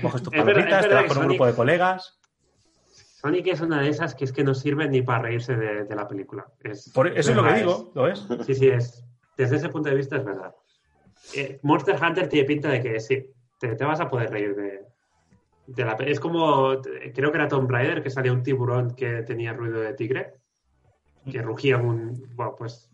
Coges 0.02 0.22
tus 0.22 0.32
Es 0.34 0.44
palomitas, 0.44 0.84
es 0.84 0.90
te 0.90 0.94
vas 0.96 1.06
con 1.06 1.18
un 1.18 1.24
Sonic- 1.24 1.28
grupo 1.30 1.46
de 1.48 1.54
colegas. 1.56 2.20
Sonic 3.22 3.48
es 3.48 3.62
una 3.62 3.82
de 3.82 3.90
esas 3.90 4.16
que 4.16 4.24
es 4.26 4.32
que 4.32 4.44
no 4.44 4.54
sirve 4.54 4.88
ni 4.88 5.02
para 5.02 5.24
reírse 5.24 5.56
de, 5.56 5.84
de 5.86 5.96
la 5.96 6.08
película. 6.08 6.46
Es, 6.64 6.90
Por, 6.94 7.08
eso 7.18 7.32
es 7.32 7.36
lo 7.36 7.44
que 7.44 7.54
digo, 7.54 7.92
¿lo 7.96 8.04
ves? 8.04 8.26
Sí, 8.46 8.56
sí, 8.56 8.68
es. 8.70 9.04
Desde 9.40 9.56
ese 9.56 9.70
punto 9.70 9.88
de 9.90 9.96
vista 9.96 10.18
es 10.18 10.26
verdad. 10.26 10.54
Eh, 11.34 11.60
Monster 11.64 11.96
Hunter 11.96 12.28
tiene 12.28 12.46
pinta 12.46 12.68
de 12.68 12.82
que 12.82 13.00
sí, 13.00 13.26
te, 13.58 13.74
te 13.74 13.86
vas 13.86 14.02
a 14.02 14.10
poder 14.10 14.30
reír 14.32 14.54
de, 14.54 14.86
de 15.66 15.86
la 15.86 15.94
Es 15.94 16.20
como, 16.20 16.82
creo 17.16 17.32
que 17.32 17.38
era 17.38 17.48
Tomb 17.48 17.72
Raider, 17.72 18.04
que 18.04 18.10
salía 18.10 18.34
un 18.34 18.44
tiburón 18.44 18.96
que 18.98 19.24
tenía 19.24 19.54
ruido 19.54 19.80
de 19.80 19.94
tigre, 19.94 20.34
que 21.32 21.42
rugía 21.42 21.78
un... 21.78 22.22
Bueno, 22.36 22.54
pues 22.58 22.92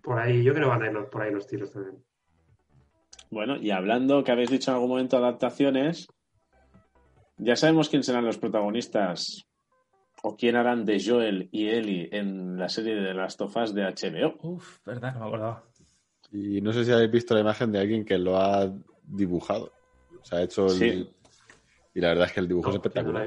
por 0.00 0.20
ahí, 0.20 0.44
yo 0.44 0.54
creo 0.54 0.66
que 0.66 0.70
van 0.70 0.82
a 0.82 0.86
ir 0.86 0.92
los- 0.92 1.08
por 1.08 1.22
ahí 1.22 1.32
los 1.32 1.48
tiros 1.48 1.72
también. 1.72 1.96
Bueno, 3.28 3.56
y 3.56 3.72
hablando 3.72 4.22
que 4.22 4.30
habéis 4.30 4.50
dicho 4.50 4.70
en 4.70 4.76
algún 4.76 4.90
momento 4.90 5.16
adaptaciones, 5.16 6.06
ya 7.38 7.56
sabemos 7.56 7.88
quién 7.88 8.04
serán 8.04 8.24
los 8.24 8.38
protagonistas 8.38 9.48
¿O 10.22 10.36
quién 10.36 10.56
harán 10.56 10.84
de 10.84 11.02
Joel 11.02 11.48
y 11.50 11.68
Ellie 11.68 12.08
en 12.12 12.58
la 12.58 12.68
serie 12.68 12.94
de 12.94 13.14
Last 13.14 13.40
of 13.40 13.56
Us 13.56 13.74
de 13.74 13.82
HBO? 13.84 14.36
Uf, 14.42 14.78
verdad, 14.84 15.14
no 15.14 15.20
me 15.20 15.26
acordaba. 15.26 15.64
Y 16.32 16.60
no 16.60 16.72
sé 16.72 16.84
si 16.84 16.92
habéis 16.92 17.10
visto 17.10 17.34
la 17.34 17.40
imagen 17.40 17.72
de 17.72 17.78
alguien 17.80 18.04
que 18.04 18.18
lo 18.18 18.36
ha 18.36 18.70
dibujado. 19.02 19.72
O 20.20 20.24
sea, 20.24 20.38
ha 20.38 20.42
hecho 20.42 20.66
el... 20.66 20.72
Sí. 20.72 21.10
Y 21.94 22.00
la 22.00 22.08
verdad 22.08 22.26
es 22.26 22.32
que 22.32 22.40
el 22.40 22.48
dibujo 22.48 22.68
es 22.68 22.74
No, 22.76 22.80
espectacular. 22.82 23.26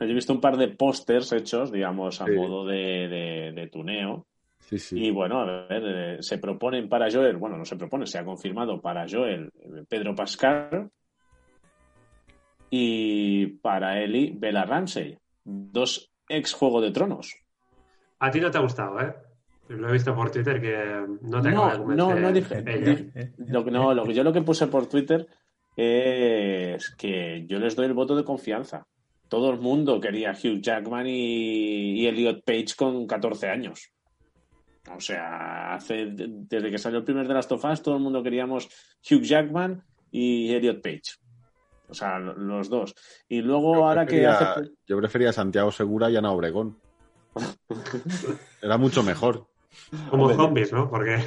Yo 0.00 0.06
he 0.08 0.14
visto 0.14 0.32
un 0.32 0.40
par 0.40 0.56
de 0.56 0.68
pósters 0.68 1.30
hechos, 1.32 1.70
digamos, 1.70 2.20
a 2.20 2.26
Sí. 2.26 2.32
modo 2.32 2.64
de, 2.66 3.08
de- 3.08 3.52
de 3.52 3.66
tuneo. 3.68 4.26
Sí, 4.60 4.78
sí. 4.78 5.04
Y 5.06 5.10
bueno, 5.10 5.40
a 5.40 5.66
ver, 5.66 5.82
eh, 5.84 6.16
se 6.22 6.38
proponen 6.38 6.88
para 6.88 7.10
Joel, 7.10 7.36
bueno, 7.36 7.56
no 7.58 7.64
se 7.64 7.76
propone, 7.76 8.06
se 8.06 8.18
ha 8.18 8.24
confirmado 8.24 8.80
para 8.80 9.06
Joel 9.08 9.50
eh, 9.54 9.84
Pedro 9.88 10.14
Pascal 10.14 10.88
y 12.70 13.46
para 13.46 14.00
Eli 14.02 14.32
Bella 14.36 14.64
Ramsey, 14.64 15.18
dos 15.44 16.12
ex 16.28 16.52
Juego 16.52 16.80
de 16.80 16.90
Tronos. 16.90 17.34
A 18.18 18.30
ti 18.30 18.40
no 18.40 18.50
te 18.50 18.58
ha 18.58 18.62
gustado, 18.62 19.00
¿eh? 19.00 19.14
Lo 19.68 19.88
he 19.88 19.92
visto 19.92 20.14
por 20.14 20.30
Twitter 20.30 20.60
que 20.60 21.06
no 21.22 21.40
te 21.40 21.50
No, 21.50 21.64
acaba 21.64 21.84
de 21.84 21.96
no, 21.96 22.14
no 22.14 22.32
dije- 22.32 23.32
Lo 23.48 23.64
no, 23.64 23.94
lo 23.94 24.04
que 24.04 24.14
yo 24.14 24.22
lo 24.24 24.32
que 24.32 24.42
puse 24.42 24.66
por 24.66 24.86
Twitter 24.86 25.26
es 25.76 26.90
que 26.96 27.44
yo 27.46 27.58
les 27.58 27.74
doy 27.74 27.86
el 27.86 27.94
voto 27.94 28.14
de 28.16 28.24
confianza. 28.24 28.86
Todo 29.28 29.50
el 29.50 29.60
mundo 29.60 29.98
quería 30.00 30.32
Hugh 30.32 30.60
Jackman 30.60 31.06
y, 31.06 32.00
y 32.02 32.06
Elliot 32.06 32.44
Page 32.44 32.74
con 32.76 33.06
14 33.06 33.48
años. 33.48 33.90
O 34.94 35.00
sea, 35.00 35.74
hace, 35.74 36.08
desde 36.10 36.70
que 36.70 36.76
salió 36.78 36.98
el 36.98 37.04
primer 37.04 37.26
de 37.26 37.34
las 37.34 37.50
Us, 37.50 37.82
todo 37.82 37.96
el 37.96 38.02
mundo 38.02 38.22
queríamos 38.22 38.68
Hugh 39.10 39.22
Jackman 39.22 39.82
y 40.10 40.52
Elliot 40.52 40.82
Page. 40.82 41.02
O 41.92 41.94
sea, 41.94 42.18
lo- 42.18 42.34
los 42.34 42.70
dos. 42.70 42.94
Y 43.28 43.42
luego 43.42 43.74
Yo 43.74 43.86
ahora 43.86 44.06
que 44.06 44.26
hace... 44.26 44.70
Yo 44.86 44.96
prefería 44.98 45.28
a 45.28 45.32
Santiago 45.34 45.70
Segura 45.70 46.10
y 46.10 46.16
Ana 46.16 46.30
Obregón. 46.32 46.78
Era 48.62 48.78
mucho 48.78 49.02
mejor. 49.02 49.46
Como 50.08 50.24
Hombre. 50.24 50.36
zombies, 50.36 50.72
¿no? 50.72 50.88
Porque 50.90 51.18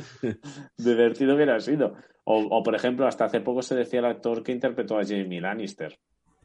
divertido 0.76 1.34
hubiera 1.34 1.58
sido. 1.60 1.94
O, 2.24 2.38
o, 2.38 2.62
por 2.62 2.74
ejemplo, 2.74 3.06
hasta 3.06 3.24
hace 3.24 3.40
poco 3.40 3.60
se 3.62 3.74
decía 3.74 3.98
el 4.00 4.06
actor 4.06 4.42
que 4.42 4.52
interpretó 4.52 4.98
a 4.98 5.04
Jamie 5.04 5.40
Lannister, 5.40 5.98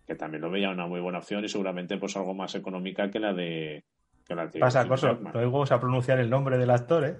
que 0.05 0.15
también 0.15 0.41
lo 0.41 0.49
veía 0.49 0.69
una 0.71 0.87
muy 0.87 0.99
buena 0.99 1.19
opción 1.19 1.43
y 1.45 1.49
seguramente 1.49 1.97
pues 1.97 2.17
algo 2.17 2.33
más 2.33 2.53
económica 2.55 3.09
que 3.09 3.19
la 3.19 3.33
de 3.33 3.83
que 4.27 4.35
la 4.35 4.47
de 4.47 4.59
Pasa, 4.59 4.83
no 4.83 5.21
vamos 5.33 5.71
a 5.71 5.79
pronunciar 5.79 6.19
el 6.19 6.29
nombre 6.29 6.57
del 6.57 6.69
actor, 6.71 7.05
¿eh? 7.05 7.17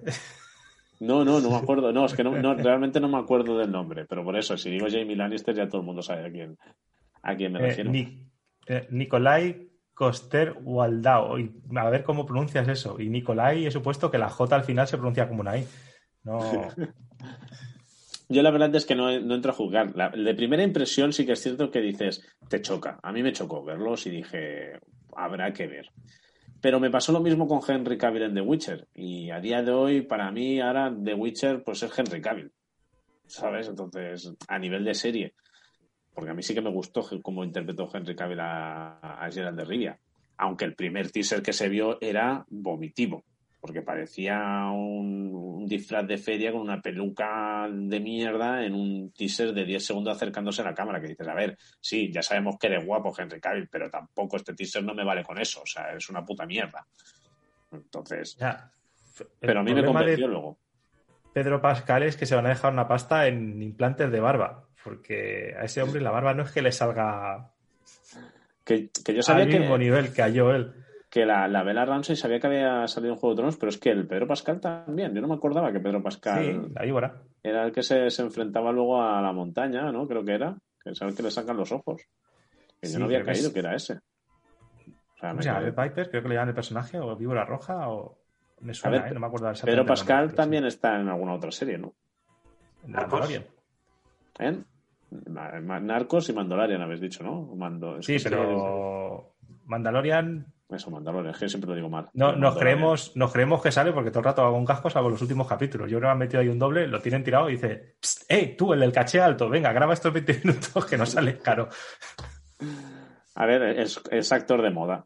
No, 1.00 1.24
no, 1.24 1.40
no 1.40 1.50
me 1.50 1.56
acuerdo. 1.64 1.92
No, 1.92 2.06
es 2.06 2.14
que 2.14 2.24
no, 2.24 2.32
no, 2.36 2.54
realmente 2.56 3.00
no 3.00 3.08
me 3.08 3.18
acuerdo 3.18 3.58
del 3.58 3.72
nombre, 3.72 4.06
pero 4.06 4.24
por 4.24 4.36
eso, 4.38 4.58
si 4.58 4.70
digo 4.70 4.88
Jamie 4.90 5.16
Lannister 5.16 5.56
ya 5.56 5.68
todo 5.68 5.82
el 5.82 5.88
mundo 5.88 6.02
sabe 6.02 6.26
a 6.28 6.32
quién, 6.32 6.58
a 7.24 7.36
quién 7.36 7.54
me 7.54 7.60
Eh, 7.60 7.64
refiero. 7.64 7.92
Ni- 7.92 8.28
eh, 8.68 8.88
Nicolai 8.92 9.68
Coster 9.94 10.56
Waldau. 10.62 11.36
A 11.76 11.90
ver 11.90 12.04
cómo 12.04 12.26
pronuncias 12.26 12.68
eso. 12.68 13.00
Y 13.00 13.10
Nicolai, 13.10 13.66
he 13.66 13.72
supuesto 13.72 14.10
que 14.12 14.18
la 14.18 14.30
J 14.30 14.56
al 14.56 14.64
final 14.64 14.88
se 14.88 14.98
pronuncia 14.98 15.28
como 15.28 15.42
una 15.42 15.58
I. 15.58 15.66
No. 16.24 16.40
Yo 18.32 18.44
la 18.44 18.52
verdad 18.52 18.76
es 18.76 18.86
que 18.86 18.96
no, 18.96 19.20
no 19.22 19.36
entro 19.36 19.52
a 19.52 19.56
juzgar. 19.56 19.96
La- 19.96 20.10
de 20.10 20.36
primera 20.36 20.62
impresión 20.64 21.12
sí 21.14 21.26
que 21.26 21.32
es 21.32 21.42
cierto 21.42 21.72
que 21.72 21.82
dices, 21.82 22.22
te 22.48 22.62
choca. 22.62 23.00
A 23.02 23.12
mí 23.12 23.24
me 23.24 23.34
chocó 23.34 23.64
verlos 23.64 24.06
y 24.06 24.12
dije, 24.12 24.74
habrá 25.16 25.52
que 25.52 25.66
ver. 25.68 25.90
Pero 26.62 26.80
me 26.80 26.90
pasó 26.90 27.12
lo 27.12 27.22
mismo 27.22 27.48
con 27.48 27.62
Henry 27.66 27.98
Cavill 27.98 28.24
en 28.24 28.34
The 28.34 28.42
Witcher. 28.42 28.88
Y 28.94 29.30
a 29.30 29.40
día 29.40 29.62
de 29.62 29.72
hoy, 29.72 30.02
para 30.02 30.32
mí, 30.32 30.60
ahora 30.60 30.94
The 30.94 31.14
Witcher 31.14 31.64
pues 31.64 31.84
es 31.84 31.98
Henry 31.98 32.22
Cavill. 32.22 32.52
¿Sabes? 33.28 33.68
Entonces, 33.68 34.34
a 34.48 34.60
nivel 34.60 34.84
de 34.84 34.94
serie. 34.94 35.34
Porque 36.14 36.32
a 36.32 36.34
mí 36.34 36.44
sí 36.44 36.54
que 36.54 36.62
me 36.62 36.72
gustó 36.72 37.06
cómo 37.22 37.44
interpretó 37.44 37.90
Henry 37.94 38.16
Cavill 38.16 38.40
a, 38.42 39.00
a 39.00 39.32
Geralt 39.32 39.58
de 39.58 39.66
Rivia. 39.66 40.00
Aunque 40.38 40.66
el 40.66 40.76
primer 40.76 41.12
teaser 41.12 41.42
que 41.42 41.54
se 41.54 41.70
vio 41.70 41.98
era 42.02 42.46
vomitivo 42.50 43.24
porque 43.60 43.82
parecía 43.82 44.68
un, 44.72 45.34
un 45.34 45.66
disfraz 45.68 46.08
de 46.08 46.18
feria 46.18 46.52
con 46.52 46.62
una 46.62 46.82
peluca 46.82 47.68
de 47.70 48.00
mierda 48.00 48.64
en 48.64 48.74
un 48.74 49.12
teaser 49.12 49.54
de 49.54 49.66
10 49.66 49.86
segundos 49.86 50.16
acercándose 50.16 50.62
a 50.62 50.66
la 50.66 50.74
cámara, 50.74 51.02
que 51.02 51.08
dices, 51.08 51.28
a 51.28 51.34
ver, 51.34 51.58
sí, 51.80 52.12
ya 52.12 52.22
sabemos 52.22 52.58
que 52.58 52.68
eres 52.68 52.86
guapo, 52.86 53.14
Henry 53.18 53.40
Cavill, 53.40 53.68
pero 53.70 53.90
tampoco 53.90 54.38
este 54.38 54.54
teaser 54.54 54.84
no 54.84 54.94
me 54.94 55.04
vale 55.04 55.24
con 55.24 55.40
eso, 55.40 55.62
o 55.62 55.66
sea, 55.66 55.94
es 55.94 56.10
una 56.10 56.26
puta 56.26 56.46
mierda. 56.46 56.86
Entonces, 57.72 58.38
Ya. 58.38 58.72
Pero 59.40 59.60
a 59.60 59.64
mí 59.64 59.74
me 59.74 59.84
convenció 59.84 60.28
luego. 60.28 60.58
Pedro 61.34 61.62
Pascal 61.62 62.04
es 62.04 62.18
que 62.18 62.26
se 62.26 62.36
van 62.36 62.46
a 62.46 62.50
dejar 62.50 62.74
una 62.74 62.88
pasta 62.88 63.28
en 63.28 63.62
implantes 63.62 64.12
de 64.12 64.20
barba. 64.20 64.68
Porque 64.84 65.54
a 65.60 65.66
ese 65.66 65.82
hombre 65.82 66.02
la 66.02 66.12
barba 66.12 66.34
no 66.34 66.44
es 66.44 66.52
que 66.52 66.62
le 66.62 66.72
salga 66.72 67.52
Que, 68.64 68.90
que 69.04 69.14
yo 69.14 69.22
sabía 69.22 69.44
al 69.44 69.50
mismo 69.50 69.74
que, 69.74 69.84
nivel 69.84 70.14
que 70.14 70.22
a 70.22 70.32
Joel. 70.34 70.74
Que 71.10 71.26
la, 71.26 71.48
la 71.48 71.64
Bella 71.64 71.86
Ramsey 71.86 72.16
sabía 72.16 72.40
que 72.40 72.48
había 72.48 72.88
salido 72.88 73.14
en 73.14 73.20
Juego 73.20 73.34
de 73.34 73.38
Tronos, 73.38 73.58
pero 73.58 73.70
es 73.70 73.78
que 73.80 73.90
el 73.90 74.06
Pedro 74.08 74.28
Pascal 74.28 74.60
también. 74.60 75.14
Yo 75.16 75.22
no 75.22 75.28
me 75.28 75.34
acordaba 75.36 75.72
que 75.72 75.80
Pedro 75.80 76.04
Pascal 76.04 76.44
Sí, 76.44 76.72
la 76.76 76.84
víbora. 76.84 77.22
era 77.42 77.64
el 77.66 77.72
que 77.72 77.82
se, 77.84 78.10
se 78.12 78.22
enfrentaba 78.22 78.72
luego 78.72 79.02
a 79.02 79.22
la 79.22 79.32
montaña, 79.34 79.92
¿no? 79.92 80.08
Creo 80.08 80.24
que 80.24 80.34
era. 80.34 80.56
Que 80.84 80.92
es 80.92 81.02
el 81.02 81.16
que 81.16 81.24
le 81.24 81.32
sacan 81.32 81.58
los 81.58 81.72
ojos. 81.72 82.02
Que 82.82 82.90
yo 82.90 83.00
no 83.00 83.06
había 83.06 83.20
que 83.20 83.26
caído 83.26 83.48
es- 83.48 83.54
que 83.54 83.60
era 83.60 83.76
ese. 83.76 83.94
O 83.96 85.18
sea, 85.20 85.30
¿Cómo 85.30 85.34
me 85.38 85.42
se 85.44 85.50
llama? 85.50 85.60
quedé- 85.62 85.72
Red 85.72 85.84
Viper, 85.90 86.10
creo 86.12 86.22
que 86.24 86.30
le 86.30 86.36
llaman 86.36 86.50
el 86.50 86.56
personaje, 86.56 87.00
o 87.00 87.16
víbora 87.16 87.44
roja, 87.44 87.90
o. 87.90 88.18
Me 88.62 88.72
A 88.72 88.74
suena, 88.76 89.02
ver, 89.02 89.12
¿eh? 89.12 89.14
No 89.16 89.20
me 89.22 89.28
acuerdo 89.28 89.50
exactamente 89.50 89.72
Pedro 89.72 89.82
el 89.82 89.88
Pascal 89.88 90.20
nombre, 90.20 90.36
también 90.36 90.66
está 90.66 91.00
en 91.00 91.10
alguna 91.10 91.34
otra 91.34 91.52
serie, 91.52 91.78
¿no? 91.78 91.94
Mandalorian. 92.88 93.44
¿Eh? 94.40 94.58
Ma- 95.30 95.60
Ma- 95.62 95.80
Narcos 95.80 96.30
y 96.30 96.34
Mandalorian 96.34 96.82
habéis 96.82 97.02
dicho, 97.02 97.24
¿no? 97.24 97.42
Mando, 97.56 98.02
Sí, 98.02 98.18
pero. 98.24 99.34
Mandalorian. 99.66 100.46
Eso, 100.70 100.92
Mandalorian, 100.92 101.34
es 101.34 101.40
que 101.40 101.50
siempre 101.50 101.70
lo 101.70 101.76
digo 101.76 101.90
mal. 101.90 102.10
No, 102.14 102.36
nos, 102.36 102.56
creemos, 102.56 103.16
nos 103.16 103.34
creemos 103.34 103.60
que 103.62 103.72
sale 103.72 103.92
porque 103.92 104.12
todo 104.12 104.20
el 104.20 104.26
rato 104.26 104.44
hago 104.44 104.56
un 104.56 104.66
casco 104.66 104.90
salvo 104.90 105.10
los 105.10 105.22
últimos 105.22 105.48
capítulos. 105.48 105.90
Yo 105.90 105.98
creo 105.98 106.10
que 106.10 106.12
han 106.12 106.18
metido 106.20 106.42
ahí 106.42 106.48
un 106.48 106.60
doble, 106.60 106.88
lo 106.88 107.02
tienen 107.02 107.24
tirado 107.24 107.50
y 107.50 107.54
dice: 107.54 107.96
"Psst, 108.00 108.32
¡Eh, 108.32 108.56
tú, 108.56 108.74
el 108.74 108.80
del 108.82 108.92
caché 108.92 109.20
alto! 109.20 109.50
Venga, 109.50 109.74
graba 109.74 109.94
estos 109.94 110.14
20 110.14 110.42
minutos 110.44 110.86
que 110.86 110.98
no 110.98 111.08
sale 111.08 111.40
caro. 111.40 111.70
A 113.34 113.46
ver, 113.48 113.80
es, 113.80 114.00
es 114.12 114.32
actor 114.32 114.62
de 114.62 114.70
moda. 114.70 115.06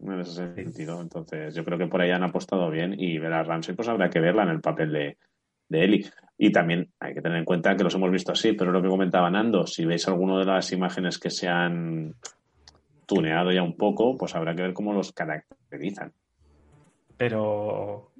En 0.00 0.20
ese 0.20 0.54
sentido. 0.54 1.00
Entonces, 1.00 1.54
yo 1.54 1.64
creo 1.64 1.78
que 1.78 1.88
por 1.88 2.00
ahí 2.00 2.10
han 2.10 2.22
apostado 2.22 2.70
bien 2.70 2.94
y 2.96 3.18
ver 3.18 3.32
a 3.32 3.42
Ramsey, 3.42 3.74
pues 3.74 3.88
habrá 3.88 4.10
que 4.10 4.20
verla 4.20 4.44
en 4.44 4.50
el 4.50 4.60
papel 4.60 4.92
de, 4.92 5.18
de 5.68 5.84
Eli. 5.84 6.06
Y 6.38 6.52
también 6.52 6.92
hay 7.00 7.14
que 7.14 7.22
tener 7.22 7.38
en 7.38 7.44
cuenta 7.44 7.74
que 7.74 7.82
los 7.82 7.94
hemos 7.94 8.10
visto 8.12 8.30
así, 8.30 8.52
pero 8.52 8.70
lo 8.70 8.82
que 8.82 8.88
comentaba 8.88 9.30
Nando, 9.30 9.66
si 9.66 9.84
veis 9.84 10.06
alguno 10.06 10.38
de 10.38 10.44
las 10.44 10.70
imágenes 10.72 11.18
que 11.18 11.30
se 11.30 11.48
han 11.48 12.14
tuneado 13.14 13.52
ya 13.52 13.62
un 13.62 13.76
poco, 13.76 14.16
pues 14.16 14.34
habrá 14.34 14.54
que 14.54 14.62
ver 14.62 14.74
cómo 14.74 14.92
los 14.92 15.12
caracterizan. 15.12 16.12
Pero. 17.16 18.12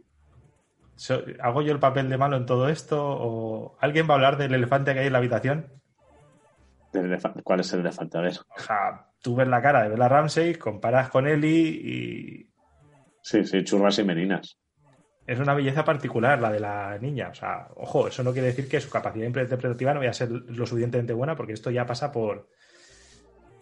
¿Hago 1.41 1.63
yo 1.63 1.73
el 1.73 1.81
papel 1.81 2.09
de 2.09 2.17
malo 2.17 2.37
en 2.37 2.47
todo 2.47 2.69
esto? 2.69 3.03
¿O 3.05 3.77
alguien 3.81 4.09
va 4.09 4.13
a 4.13 4.17
hablar 4.17 4.37
del 4.39 4.55
elefante 4.55 4.95
que 4.95 5.01
hay 5.01 5.07
en 5.07 5.13
la 5.13 5.19
habitación? 5.19 5.73
¿Cuál 7.43 7.61
es 7.61 7.73
el 7.73 7.81
elefante? 7.81 8.19
A 8.19 8.21
ver. 8.21 8.35
O 8.57 8.61
sea, 8.61 9.11
tú 9.21 9.35
ves 9.35 9.49
la 9.49 9.61
cara 9.61 9.83
de 9.83 9.89
Bella 9.89 10.09
Ramsey, 10.09 10.55
comparas 10.55 11.11
con 11.11 11.27
Ellie 11.27 11.69
y 11.69 12.51
Sí, 13.25 13.43
sí, 13.45 13.65
churras 13.65 13.99
y 13.99 14.05
meninas. 14.05 14.59
es 15.27 15.39
una 15.41 15.55
belleza 15.55 15.83
particular 15.83 16.39
la 16.41 16.53
de 16.53 16.61
la 16.61 16.99
niña. 16.99 17.31
O 17.31 17.35
sea, 17.35 17.69
ojo, 17.77 18.07
eso 18.09 18.23
no 18.23 18.33
quiere 18.33 18.49
decir 18.49 18.69
que 18.69 18.81
su 18.81 18.91
capacidad 18.91 19.27
interpretativa 19.27 19.95
no 19.95 20.01
vaya 20.01 20.11
a 20.11 20.15
ser 20.15 20.31
lo 20.31 20.67
suficientemente 20.67 21.15
buena, 21.15 21.35
porque 21.35 21.55
esto 21.55 21.71
ya 21.71 21.87
pasa 21.87 22.13
por. 22.13 22.51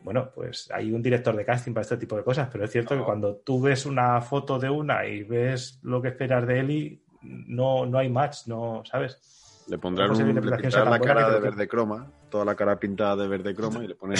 Bueno, 0.02 0.30
pues 0.34 0.68
hay 0.72 0.92
un 0.92 1.02
director 1.02 1.36
de 1.36 1.44
casting 1.44 1.72
para 1.72 1.82
este 1.82 1.96
tipo 1.96 2.16
de 2.16 2.24
cosas, 2.24 2.48
pero 2.50 2.64
es 2.64 2.70
cierto 2.70 2.96
que 2.96 3.04
cuando 3.04 3.36
tú 3.36 3.60
ves 3.60 3.86
una 3.86 4.20
foto 4.20 4.58
de 4.58 4.68
una 4.68 5.06
y 5.06 5.22
ves 5.22 5.78
lo 5.82 6.02
que 6.02 6.08
esperas 6.08 6.46
de 6.46 6.58
Ellie, 6.60 7.02
no, 7.22 7.86
no 7.86 7.98
hay 7.98 8.08
match, 8.08 8.46
no, 8.46 8.82
¿sabes? 8.84 9.64
Le 9.68 9.78
pondrán 9.78 10.10
Una 10.10 10.24
un, 10.24 10.34
le 10.34 10.56
pintarán 10.56 10.90
la 10.90 10.98
cara 10.98 11.30
de 11.30 11.40
verde 11.40 11.68
croma, 11.68 12.10
toda 12.30 12.44
la 12.44 12.56
cara 12.56 12.80
pintada 12.80 13.16
de 13.22 13.28
verde 13.28 13.54
croma 13.54 13.84
y 13.84 13.88
le 13.88 13.94
ponen 13.94 14.18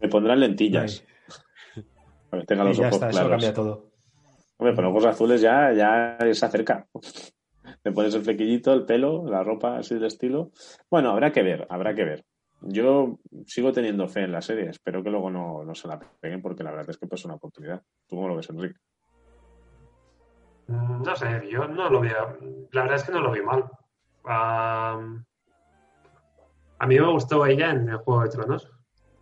Me 0.00 0.08
pondrán 0.08 0.40
lentillas. 0.40 1.04
Para 2.30 2.42
que 2.42 2.46
tenga 2.46 2.64
Y 2.64 2.68
los 2.68 2.78
ya 2.78 2.86
ojos 2.86 2.94
está, 2.94 3.10
eso 3.10 3.18
claros. 3.18 3.30
cambia 3.30 3.54
todo. 3.54 3.92
Hombre, 4.56 4.74
pero 4.74 4.90
ojos 4.90 5.04
azules 5.04 5.40
ya, 5.40 5.72
ya 5.72 6.18
se 6.32 6.46
acerca. 6.46 6.88
Le 7.84 7.92
pones 7.92 8.14
el 8.14 8.22
flequillito, 8.22 8.72
el 8.72 8.84
pelo, 8.84 9.24
la 9.26 9.42
ropa 9.42 9.78
así 9.78 9.98
de 9.98 10.06
estilo. 10.06 10.50
Bueno, 10.90 11.10
habrá 11.10 11.32
que 11.32 11.42
ver, 11.42 11.66
habrá 11.68 11.94
que 11.94 12.04
ver. 12.04 12.24
Yo 12.60 13.18
sigo 13.46 13.72
teniendo 13.72 14.06
fe 14.06 14.22
en 14.22 14.32
la 14.32 14.40
serie. 14.40 14.68
Espero 14.70 15.02
que 15.02 15.10
luego 15.10 15.30
no, 15.30 15.64
no 15.64 15.74
se 15.74 15.88
la 15.88 15.98
peguen 15.98 16.40
porque 16.40 16.62
la 16.62 16.70
verdad 16.70 16.90
es 16.90 16.98
que 16.98 17.08
pues, 17.08 17.20
es 17.20 17.24
una 17.24 17.34
oportunidad. 17.34 17.82
¿Tú 18.06 18.16
cómo 18.16 18.28
lo 18.28 18.36
ves, 18.36 18.50
Enrique? 18.50 18.78
Mm, 20.68 21.02
No 21.02 21.16
sé, 21.16 21.42
yo 21.50 21.66
no 21.66 21.90
lo 21.90 22.00
veo. 22.00 22.38
La 22.70 22.82
verdad 22.82 22.96
es 22.98 23.04
que 23.04 23.12
no 23.12 23.20
lo 23.20 23.32
vi 23.32 23.42
mal. 23.42 23.68
A 24.24 24.96
mí 26.86 26.98
me 26.98 27.12
gustó 27.12 27.44
ella 27.46 27.70
en 27.70 27.88
el 27.88 27.96
Juego 27.96 28.22
de 28.22 28.28
Tronos. 28.28 28.70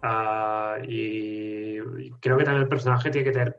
Ah, 0.02 0.76
y 0.82 1.78
creo 2.20 2.36
que 2.36 2.44
también 2.44 2.62
el 2.62 2.68
personaje 2.68 3.10
tiene 3.10 3.24
que 3.24 3.32
tener 3.32 3.56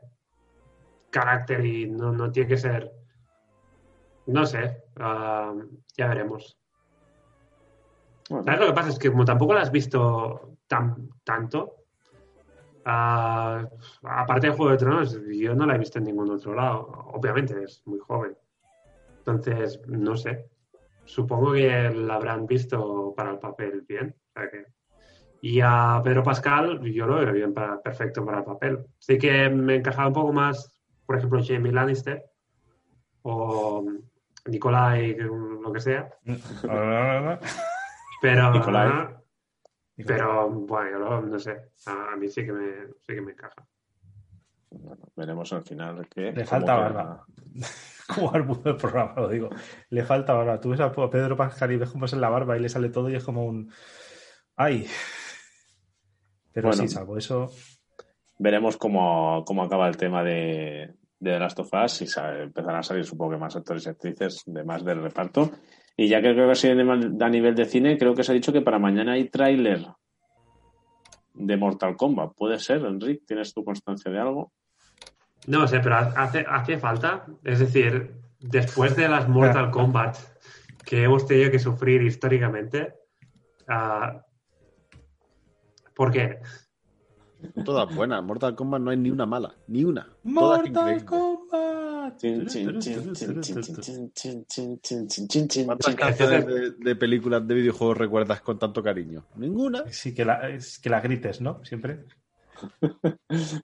carácter 1.10 1.64
y 1.64 1.88
no, 1.88 2.12
no 2.12 2.30
tiene 2.30 2.48
que 2.48 2.56
ser. 2.56 2.90
No 4.26 4.46
sé, 4.46 4.81
am, 4.96 5.68
ya 5.96 6.08
veremos. 6.08 6.58
Bueno, 8.28 8.44
¿Sabes 8.44 8.60
lo 8.60 8.66
que 8.66 8.72
pasa? 8.72 8.88
Es 8.88 8.98
que 8.98 9.10
como 9.10 9.24
tampoco 9.24 9.54
la 9.54 9.62
has 9.62 9.72
visto 9.72 10.56
tan, 10.66 11.10
tanto, 11.24 11.82
Ah, 12.84 13.68
aparte 14.02 14.48
de 14.48 14.52
Juego 14.54 14.72
de 14.72 14.78
Tronos, 14.78 15.18
yo 15.30 15.54
no 15.54 15.66
la 15.66 15.76
he 15.76 15.78
visto 15.78 15.98
en 15.98 16.04
ningún 16.04 16.30
otro 16.30 16.54
lado. 16.54 17.10
Obviamente 17.12 17.62
es 17.62 17.82
muy 17.86 17.98
joven. 18.00 18.36
Entonces, 19.18 19.80
no 19.86 20.16
sé. 20.16 20.48
Supongo 21.04 21.52
que 21.52 21.90
la 21.90 22.14
habrán 22.14 22.46
visto 22.46 23.14
para 23.16 23.30
el 23.30 23.38
papel 23.38 23.82
bien. 23.82 24.14
O 24.28 24.32
sea 24.32 24.50
que... 24.50 24.66
Y 25.42 25.60
a 25.60 26.00
Pedro 26.04 26.22
Pascal, 26.22 26.80
yo 26.82 27.06
lo 27.06 27.16
veo 27.16 27.32
bien, 27.32 27.52
para, 27.52 27.80
perfecto 27.80 28.24
para 28.24 28.38
el 28.38 28.44
papel. 28.44 28.86
Sí 28.98 29.18
que 29.18 29.48
me 29.48 29.74
encajaba 29.76 30.08
un 30.08 30.14
poco 30.14 30.32
más, 30.32 30.72
por 31.04 31.16
ejemplo, 31.16 31.42
Jamie 31.44 31.72
Lannister 31.72 32.24
o 33.22 33.84
Nicolai, 34.46 35.14
lo 35.16 35.72
que 35.72 35.80
sea. 35.80 36.08
Pero, 38.20 38.50
Nicolai. 38.52 39.08
pero 40.06 40.50
bueno, 40.50 40.90
yo 40.90 40.98
lo- 40.98 41.22
no 41.22 41.38
sé. 41.38 41.70
A, 41.86 42.12
a 42.12 42.16
mí 42.16 42.28
sí 42.28 42.44
que 42.44 42.52
me, 42.52 42.86
sí 43.00 43.14
que 43.14 43.20
me 43.20 43.32
encaja. 43.32 43.66
Bueno, 44.70 45.04
veremos 45.16 45.52
al 45.52 45.62
final 45.62 46.08
que. 46.08 46.32
Le 46.32 46.44
falta 46.44 46.76
barba. 46.76 47.24
Como 48.14 48.32
al 48.34 48.44
mundo 48.44 48.62
del 48.64 48.76
programa, 48.76 49.14
lo 49.16 49.28
digo. 49.28 49.48
Le 49.90 50.04
falta 50.04 50.32
barba. 50.34 50.60
Tú 50.60 50.70
ves 50.70 50.80
a 50.80 50.90
Pedro 50.92 51.36
Pascal 51.36 51.72
y 51.72 51.76
ves 51.76 51.90
cómo 51.90 52.04
es 52.06 52.12
en 52.12 52.20
la 52.20 52.28
barba 52.28 52.56
y 52.56 52.60
le 52.60 52.68
sale 52.68 52.88
todo 52.88 53.08
y 53.10 53.14
es 53.14 53.24
como 53.24 53.44
un. 53.44 53.72
¡Ay! 54.56 54.86
Pero 56.52 56.68
Bueno. 56.68 56.82
sí, 56.82 56.88
salvo 56.88 57.16
eso. 57.16 57.50
Veremos 58.38 58.76
cómo, 58.76 59.44
cómo 59.46 59.62
acaba 59.62 59.88
el 59.88 59.96
tema 59.96 60.22
de, 60.24 60.94
de 61.22 61.30
The 61.30 61.38
Last 61.38 61.58
of 61.60 61.70
Us 61.72 62.02
y 62.02 62.06
empezarán 62.42 62.80
a 62.80 62.82
salir, 62.82 63.04
supongo 63.04 63.32
que 63.32 63.38
más 63.38 63.54
actores 63.54 63.86
y 63.86 63.88
actrices 63.90 64.42
de 64.44 64.64
más 64.64 64.84
del 64.84 65.00
reparto. 65.00 65.52
Y 65.96 66.08
ya 66.08 66.20
que 66.20 66.32
creo 66.32 66.46
que 66.46 66.52
ha 66.52 66.56
sido 66.56 66.72
a 66.72 67.28
nivel 67.28 67.54
de 67.54 67.64
cine, 67.64 67.96
creo 67.96 68.14
que 68.14 68.24
se 68.24 68.32
ha 68.32 68.34
dicho 68.34 68.52
que 68.52 68.60
para 68.60 68.80
mañana 68.80 69.12
hay 69.12 69.28
tráiler 69.28 69.86
de 71.34 71.56
Mortal 71.56 71.96
Kombat. 71.96 72.32
¿Puede 72.36 72.58
ser, 72.58 72.84
Enric? 72.84 73.24
¿Tienes 73.24 73.54
tu 73.54 73.64
constancia 73.64 74.10
de 74.10 74.18
algo? 74.18 74.52
No 75.46 75.68
sé, 75.68 75.78
pero 75.78 75.96
hace, 75.96 76.44
hace 76.48 76.78
falta. 76.78 77.24
Es 77.44 77.60
decir, 77.60 78.16
después 78.40 78.96
de 78.96 79.08
las 79.08 79.28
Mortal 79.28 79.70
Kombat 79.70 80.16
que 80.84 81.04
hemos 81.04 81.24
tenido 81.24 81.52
que 81.52 81.60
sufrir 81.60 82.02
históricamente, 82.02 82.94
ah, 83.68 84.24
¿por 85.94 86.10
qué? 86.10 86.40
Todas 87.64 87.94
buenas. 87.94 88.22
Mortal 88.22 88.54
Kombat 88.54 88.80
no 88.80 88.90
hay 88.90 88.96
ni 88.96 89.10
una 89.10 89.26
mala. 89.26 89.54
Ni 89.68 89.84
una. 89.84 90.08
¡Mortal 90.24 91.04
Kombat! 91.04 91.72
¿Cuántas 95.66 95.94
canciones 95.94 96.78
de, 96.78 96.96
películas 96.96 97.46
de 97.46 97.54
videojuegos 97.54 97.96
recuerdas 97.96 98.40
con 98.40 98.58
tanto 98.58 98.82
cariño? 98.82 99.24
Ninguna. 99.36 99.84
Sí, 99.88 100.14
que 100.14 100.24
la, 100.24 100.40
que 100.82 100.90
la 100.90 101.00
grites, 101.00 101.40
¿no? 101.40 101.64
Siempre. 101.64 102.04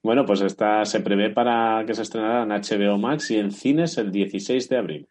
bueno, 0.03 0.25
pues 0.25 0.41
esta 0.41 0.85
se 0.85 1.01
prevé 1.01 1.31
para 1.31 1.85
que 1.87 1.95
se 1.95 2.03
estrenara 2.03 2.43
en 2.43 2.49
HBO 2.51 2.99
Max 2.99 3.31
y 3.31 3.39
en 3.39 3.53
cines 3.53 3.99
el 3.99 4.11
16 4.11 4.69
de 4.69 4.77
abril. 4.77 5.09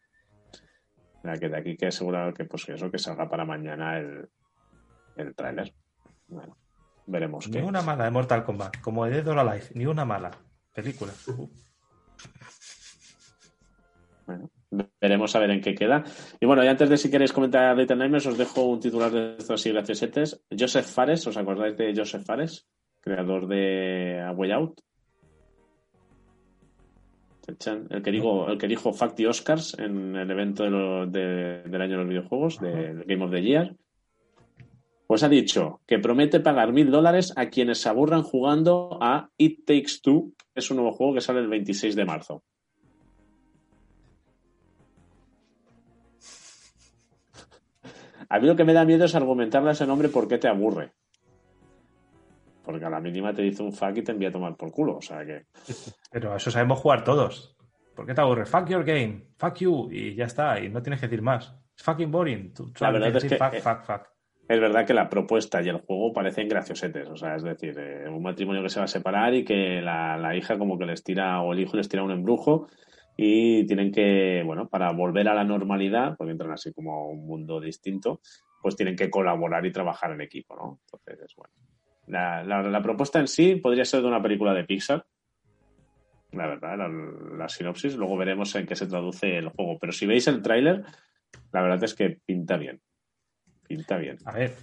O 1.24 1.40
que 1.40 1.50
de 1.50 1.58
aquí 1.58 1.76
que 1.76 1.88
asegurado 1.88 2.34
que 2.34 2.46
pues 2.46 2.68
eso 2.70 2.90
que 2.90 2.98
salga 2.98 3.30
para 3.30 3.44
mañana 3.44 3.98
el, 3.98 4.30
el 5.18 5.36
tráiler. 5.36 5.74
Bueno 6.28 6.56
veremos 7.08 7.48
Ni 7.48 7.54
qué. 7.58 7.64
una 7.64 7.82
mala 7.82 8.04
de 8.06 8.12
Mortal 8.12 8.44
Kombat. 8.44 8.80
Como 8.82 9.06
de 9.06 9.12
Dead 9.12 9.28
or 9.28 9.40
Alive. 9.40 9.66
Ni 9.74 9.86
una 9.86 10.06
mala. 10.06 10.32
Película. 10.74 11.12
Bueno, 14.26 14.50
veremos 15.02 15.36
a 15.36 15.40
ver 15.40 15.52
en 15.52 15.62
qué 15.62 15.74
queda. 15.74 16.04
Y 16.40 16.46
bueno, 16.46 16.64
y 16.64 16.68
antes 16.68 16.90
de 16.90 16.98
si 16.98 17.10
queréis 17.10 17.32
comentar 17.34 17.76
Little 17.78 17.96
Nightmares, 17.96 18.28
os 18.28 18.38
dejo 18.38 18.64
un 18.64 18.80
titular 18.80 19.10
de 19.12 19.38
estos 19.38 19.66
y 19.66 19.72
graciosetes. 19.72 20.44
Joseph 20.58 20.86
Fares, 20.86 21.26
¿os 21.28 21.38
acordáis 21.38 21.78
de 21.78 21.94
Joseph 21.96 22.26
Fares? 22.26 22.68
Creador 23.02 23.48
de 23.48 24.22
A 24.22 24.32
Way 24.34 24.52
Out. 24.52 24.82
El 27.48 28.02
que, 28.04 28.12
digo, 28.12 28.50
el 28.50 28.58
que 28.58 28.68
dijo 28.68 28.92
the 29.16 29.26
Oscars 29.26 29.80
en 29.80 30.18
el 30.18 30.30
evento 30.30 30.64
de 30.64 30.70
lo- 30.70 31.08
de- 31.08 31.64
del 31.64 31.82
año 31.82 31.92
de 31.94 31.98
los 32.00 32.10
videojuegos, 32.10 32.60
del 32.60 33.06
Game 33.06 33.24
of 33.24 33.32
the 33.32 33.42
Year. 33.42 33.74
Pues 35.08 35.24
ha 35.24 35.30
dicho 35.30 35.80
que 35.88 36.00
promete 36.00 36.42
pagar 36.42 36.74
mil 36.74 36.92
dólares 36.92 37.34
a 37.38 37.48
quienes 37.48 37.80
se 37.80 37.88
aburran 37.88 38.24
jugando 38.24 39.00
a 39.02 39.30
It 39.38 39.66
Takes 39.66 40.02
Two, 40.04 40.34
que 40.54 40.60
es 40.60 40.70
un 40.70 40.78
nuevo 40.78 40.92
juego 40.92 41.14
que 41.14 41.22
sale 41.22 41.40
el 41.40 41.48
26 41.48 41.96
de 41.96 42.06
marzo. 42.06 42.44
A 48.30 48.40
mí 48.40 48.48
lo 48.48 48.58
que 48.58 48.66
me 48.66 48.74
da 48.74 48.84
miedo 48.84 49.06
es 49.06 49.16
argumentarle 49.16 49.70
a 49.70 49.72
ese 49.72 49.88
nombre 49.88 50.10
por 50.10 50.28
qué 50.28 50.38
te 50.38 50.50
aburre. 50.50 50.92
Porque 52.62 52.84
a 52.84 52.90
la 52.90 53.00
mínima 53.00 53.34
te 53.34 53.42
dice 53.42 53.64
un 53.64 53.72
fuck 53.72 53.96
y 53.96 54.02
te 54.02 54.12
envía 54.12 54.28
a 54.28 54.34
tomar 54.34 54.58
por 54.58 54.72
culo. 54.72 54.98
O 54.98 55.02
sea 55.02 55.26
que. 55.26 55.46
Pero 56.12 56.36
eso 56.36 56.52
sabemos 56.52 56.80
jugar 56.80 57.06
todos. 57.06 57.56
¿Por 57.96 58.06
qué 58.06 58.14
te 58.14 58.20
aburres? 58.20 58.50
Fuck 58.50 58.68
your 58.68 58.84
game. 58.84 59.30
Fuck 59.38 59.60
you. 59.60 59.88
Y 59.90 60.16
ya 60.16 60.26
está. 60.26 60.60
Y 60.60 60.68
no 60.68 60.82
tienes 60.82 61.00
que 61.00 61.08
decir 61.08 61.22
más. 61.22 61.56
Es 61.78 61.82
fucking 61.84 62.12
boring. 62.12 62.54
Tú 62.54 62.74
La 62.82 62.92
verdad 62.92 63.16
es 63.16 63.24
que, 63.24 63.38
fuck, 63.38 63.54
eh, 63.54 63.62
fuck, 63.62 63.84
fuck. 63.84 64.17
Es 64.48 64.62
verdad 64.62 64.86
que 64.86 64.94
la 64.94 65.10
propuesta 65.10 65.62
y 65.62 65.68
el 65.68 65.80
juego 65.82 66.14
parecen 66.14 66.48
graciosetes. 66.48 67.10
O 67.10 67.18
sea, 67.18 67.36
es 67.36 67.44
decir, 67.44 67.78
eh, 67.78 68.08
un 68.08 68.24
matrimonio 68.24 68.64
que 68.64 68.70
se 68.70 68.80
va 68.80 68.86
a 68.86 68.88
separar 68.90 69.34
y 69.34 69.44
que 69.44 69.82
la, 69.82 70.18
la 70.18 70.36
hija 70.36 70.58
como 70.58 70.78
que 70.78 70.86
les 70.86 71.04
tira, 71.04 71.42
o 71.42 71.52
el 71.52 71.60
hijo 71.60 71.76
les 71.76 71.90
tira 71.90 72.04
un 72.04 72.12
embrujo 72.12 72.68
y 73.18 73.66
tienen 73.66 73.92
que, 73.92 74.44
bueno, 74.46 74.70
para 74.70 74.92
volver 74.92 75.28
a 75.28 75.34
la 75.34 75.44
normalidad, 75.44 76.16
porque 76.18 76.32
entran 76.32 76.52
así 76.52 76.72
como 76.72 76.94
a 76.94 77.08
un 77.10 77.26
mundo 77.26 77.60
distinto, 77.60 78.22
pues 78.62 78.76
tienen 78.76 78.96
que 78.96 79.10
colaborar 79.10 79.66
y 79.66 79.72
trabajar 79.72 80.12
en 80.12 80.22
equipo, 80.22 80.56
¿no? 80.56 80.80
Entonces, 80.86 81.36
bueno. 81.36 81.54
La, 82.08 82.42
la- 82.44 82.82
propuesta 82.82 83.20
en 83.20 83.28
sí 83.28 83.56
podría 83.56 83.84
ser 83.84 84.02
de 84.02 84.08
una 84.08 84.22
película 84.22 84.54
de 84.54 84.64
Pixar. 84.64 85.06
La 86.32 86.48
verdad, 86.48 86.78
la, 86.78 86.88
la 87.38 87.50
sinopsis. 87.50 87.98
Luego 87.98 88.16
veremos 88.16 88.56
en 88.56 88.66
qué 88.66 88.78
se 88.78 88.88
traduce 88.88 89.38
el 89.38 89.50
juego. 89.50 89.78
Pero 89.78 89.92
si 89.92 90.06
veis 90.06 90.26
el 90.28 90.42
tráiler, 90.42 90.84
la 91.52 91.62
verdad 91.62 91.84
es 91.84 91.94
que 91.94 92.18
pinta 92.26 92.56
bien. 92.56 92.80
Pinta 93.68 93.98
bien. 93.98 94.18
A 94.26 94.32
ver, 94.32 94.56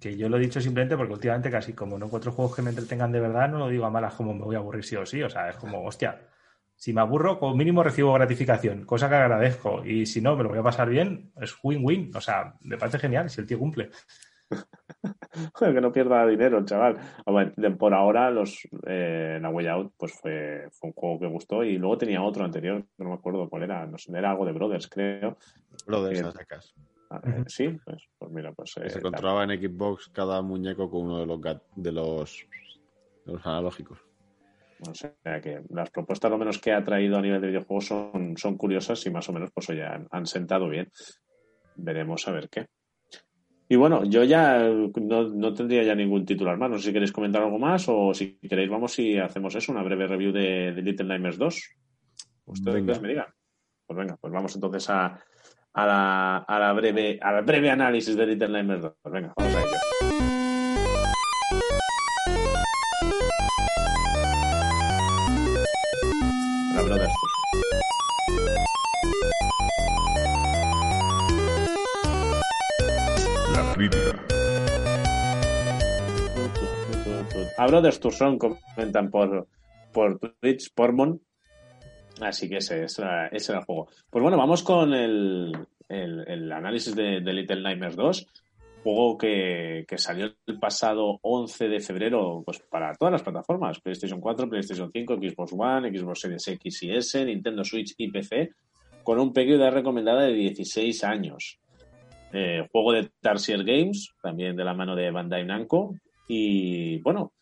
que 0.00 0.16
yo 0.16 0.28
lo 0.28 0.36
he 0.36 0.40
dicho 0.40 0.60
simplemente 0.60 0.96
porque 0.96 1.12
últimamente 1.14 1.50
casi 1.50 1.72
como 1.72 1.98
no 1.98 2.06
encuentro 2.06 2.32
juegos 2.32 2.54
que 2.54 2.62
me 2.62 2.70
entretengan 2.70 3.10
de 3.12 3.20
verdad, 3.20 3.48
no 3.48 3.58
lo 3.58 3.68
digo 3.68 3.86
a 3.86 3.90
malas 3.90 4.14
como 4.14 4.34
me 4.34 4.44
voy 4.44 4.54
a 4.56 4.58
aburrir 4.58 4.84
sí 4.84 4.96
o 4.96 5.06
sí. 5.06 5.22
O 5.22 5.30
sea, 5.30 5.48
es 5.50 5.56
como, 5.56 5.84
hostia, 5.84 6.20
si 6.76 6.92
me 6.92 7.00
aburro, 7.00 7.38
como 7.38 7.56
mínimo 7.56 7.82
recibo 7.82 8.12
gratificación, 8.12 8.84
cosa 8.84 9.08
que 9.08 9.14
agradezco. 9.14 9.84
Y 9.84 10.06
si 10.06 10.20
no, 10.20 10.36
me 10.36 10.42
lo 10.42 10.50
voy 10.50 10.58
a 10.58 10.62
pasar 10.62 10.88
bien, 10.88 11.32
es 11.40 11.54
win-win. 11.62 12.10
O 12.14 12.20
sea, 12.20 12.54
me 12.60 12.76
parece 12.76 12.98
genial 12.98 13.30
si 13.30 13.40
el 13.40 13.46
tío 13.46 13.58
cumple. 13.58 13.90
Joder, 15.54 15.74
que 15.74 15.80
no 15.80 15.92
pierda 15.92 16.26
dinero, 16.26 16.64
chaval. 16.64 16.96
Hombre, 17.24 17.52
de- 17.56 17.70
por 17.70 17.92
ahora, 17.94 18.30
los 18.30 18.68
eh, 18.86 19.38
la 19.40 19.48
Way 19.50 19.66
Out 19.68 19.92
pues 19.96 20.12
fue, 20.12 20.68
fue 20.70 20.88
un 20.90 20.94
juego 20.94 21.18
que 21.18 21.26
gustó 21.26 21.64
y 21.64 21.76
luego 21.78 21.98
tenía 21.98 22.22
otro 22.22 22.44
anterior, 22.44 22.84
no 22.98 23.08
me 23.08 23.14
acuerdo 23.14 23.48
cuál 23.48 23.64
era, 23.64 23.86
no 23.86 23.98
sé, 23.98 24.16
era 24.16 24.30
algo 24.30 24.44
de 24.46 24.52
Brothers, 24.52 24.88
creo. 24.88 25.36
De 25.86 26.20
Eh, 26.20 26.24
sacas. 26.32 26.74
Eh, 27.24 27.44
sí, 27.46 27.68
pues, 27.84 28.02
pues 28.18 28.32
mira, 28.32 28.52
pues 28.52 28.76
eh, 28.78 28.88
se 28.88 28.94
tal. 28.94 29.02
controlaba 29.02 29.44
en 29.44 29.60
Xbox 29.60 30.08
cada 30.08 30.42
muñeco 30.42 30.90
con 30.90 31.02
uno 31.02 31.20
de 31.20 31.26
los 31.26 31.40
de 31.76 31.92
los, 31.92 32.46
de 33.26 33.32
los 33.32 33.46
analógicos. 33.46 33.98
O 34.88 34.94
sea 34.94 35.40
que 35.40 35.62
las 35.70 35.90
propuestas, 35.90 36.30
lo 36.30 36.38
menos 36.38 36.58
que 36.58 36.72
ha 36.72 36.84
traído 36.84 37.16
a 37.16 37.22
nivel 37.22 37.40
de 37.40 37.48
videojuegos, 37.48 37.86
son, 37.86 38.36
son 38.36 38.56
curiosas 38.56 39.04
y 39.06 39.10
más 39.10 39.28
o 39.28 39.32
menos, 39.32 39.50
pues 39.52 39.70
oye, 39.70 39.84
han, 39.84 40.06
han 40.10 40.26
sentado 40.26 40.68
bien. 40.68 40.90
Veremos 41.76 42.26
a 42.28 42.32
ver 42.32 42.48
qué. 42.48 42.66
Y 43.68 43.76
bueno, 43.76 44.04
yo 44.04 44.24
ya 44.24 44.58
no, 44.58 45.28
no 45.28 45.54
tendría 45.54 45.82
ya 45.84 45.94
ningún 45.94 46.26
titular 46.26 46.58
más. 46.58 46.70
No 46.70 46.78
sé 46.78 46.88
si 46.88 46.92
queréis 46.92 47.12
comentar 47.12 47.42
algo 47.42 47.58
más 47.58 47.86
o 47.88 48.12
si 48.12 48.36
queréis, 48.38 48.68
vamos 48.68 48.98
y 48.98 49.18
hacemos 49.18 49.54
eso, 49.54 49.72
una 49.72 49.82
breve 49.82 50.06
review 50.06 50.32
de, 50.32 50.72
de 50.72 50.82
Little 50.82 51.06
Nightmares 51.06 51.38
2. 51.38 51.62
Ustedes 52.46 52.84
Venga. 52.84 53.00
me 53.00 53.08
digan. 53.08 53.26
Pues 53.86 53.98
venga, 53.98 54.16
pues 54.20 54.32
vamos 54.32 54.54
entonces 54.54 54.88
a, 54.90 55.18
a, 55.74 55.86
la, 55.86 56.36
a, 56.38 56.58
la 56.58 56.72
breve, 56.72 57.18
a 57.20 57.32
la 57.32 57.40
breve 57.42 57.70
análisis 57.70 58.16
de 58.16 58.26
Little 58.26 58.48
Nightmares 58.48 58.82
2. 58.82 58.94
Pues 59.02 59.12
venga, 59.12 59.34
vamos 59.36 59.54
a 59.54 59.60
ello. 59.60 59.70
La. 73.52 73.74
A 77.56 77.66
Brothers 77.66 78.00
Tucson 78.00 78.38
comentan 78.38 79.10
por, 79.10 79.48
por 79.92 80.18
Twitch, 80.40 80.72
por 80.74 80.92
Mon. 80.92 81.20
Así 82.20 82.48
que 82.48 82.58
ese, 82.58 82.84
ese, 82.84 83.02
era, 83.02 83.28
el 83.30 83.64
juego. 83.64 83.88
Pues 84.10 84.22
bueno, 84.22 84.36
vamos 84.36 84.62
con 84.62 84.92
el, 84.94 85.54
análisis 86.52 86.94
de, 86.94 87.20
Little 87.20 87.62
Nightmares 87.62 87.96
2. 87.96 88.26
Juego 88.82 89.16
que, 89.16 89.86
salió 89.96 90.34
el 90.46 90.58
pasado 90.58 91.18
11 91.22 91.68
de 91.68 91.80
febrero 91.80 92.42
pues 92.44 92.60
para 92.60 92.94
todas 92.94 93.12
las 93.12 93.22
plataformas. 93.22 93.80
PlayStation 93.80 94.20
4, 94.20 94.48
PlayStation 94.48 94.90
5, 94.92 95.14
Xbox 95.16 95.52
One, 95.56 95.98
Xbox 95.98 96.20
Series 96.20 96.48
X 96.48 96.82
y 96.82 96.96
S, 96.96 97.24
Nintendo 97.24 97.64
Switch 97.64 97.94
y 97.96 98.10
PC. 98.10 98.50
Con 99.02 99.18
un 99.18 99.32
pequeño 99.32 99.58
de 99.58 99.70
recomendada 99.70 100.22
de 100.24 100.34
16 100.34 101.04
años. 101.04 101.58
Eh, 102.32 102.66
juego 102.70 102.92
de 102.92 103.10
Tarsier 103.20 103.64
Games, 103.64 104.10
también 104.22 104.56
de 104.56 104.64
la 104.64 104.74
mano 104.74 104.94
de 104.94 105.10
Bandai 105.10 105.44
Namco. 105.44 105.94
Y 106.26 106.98
bueno, 106.98 107.32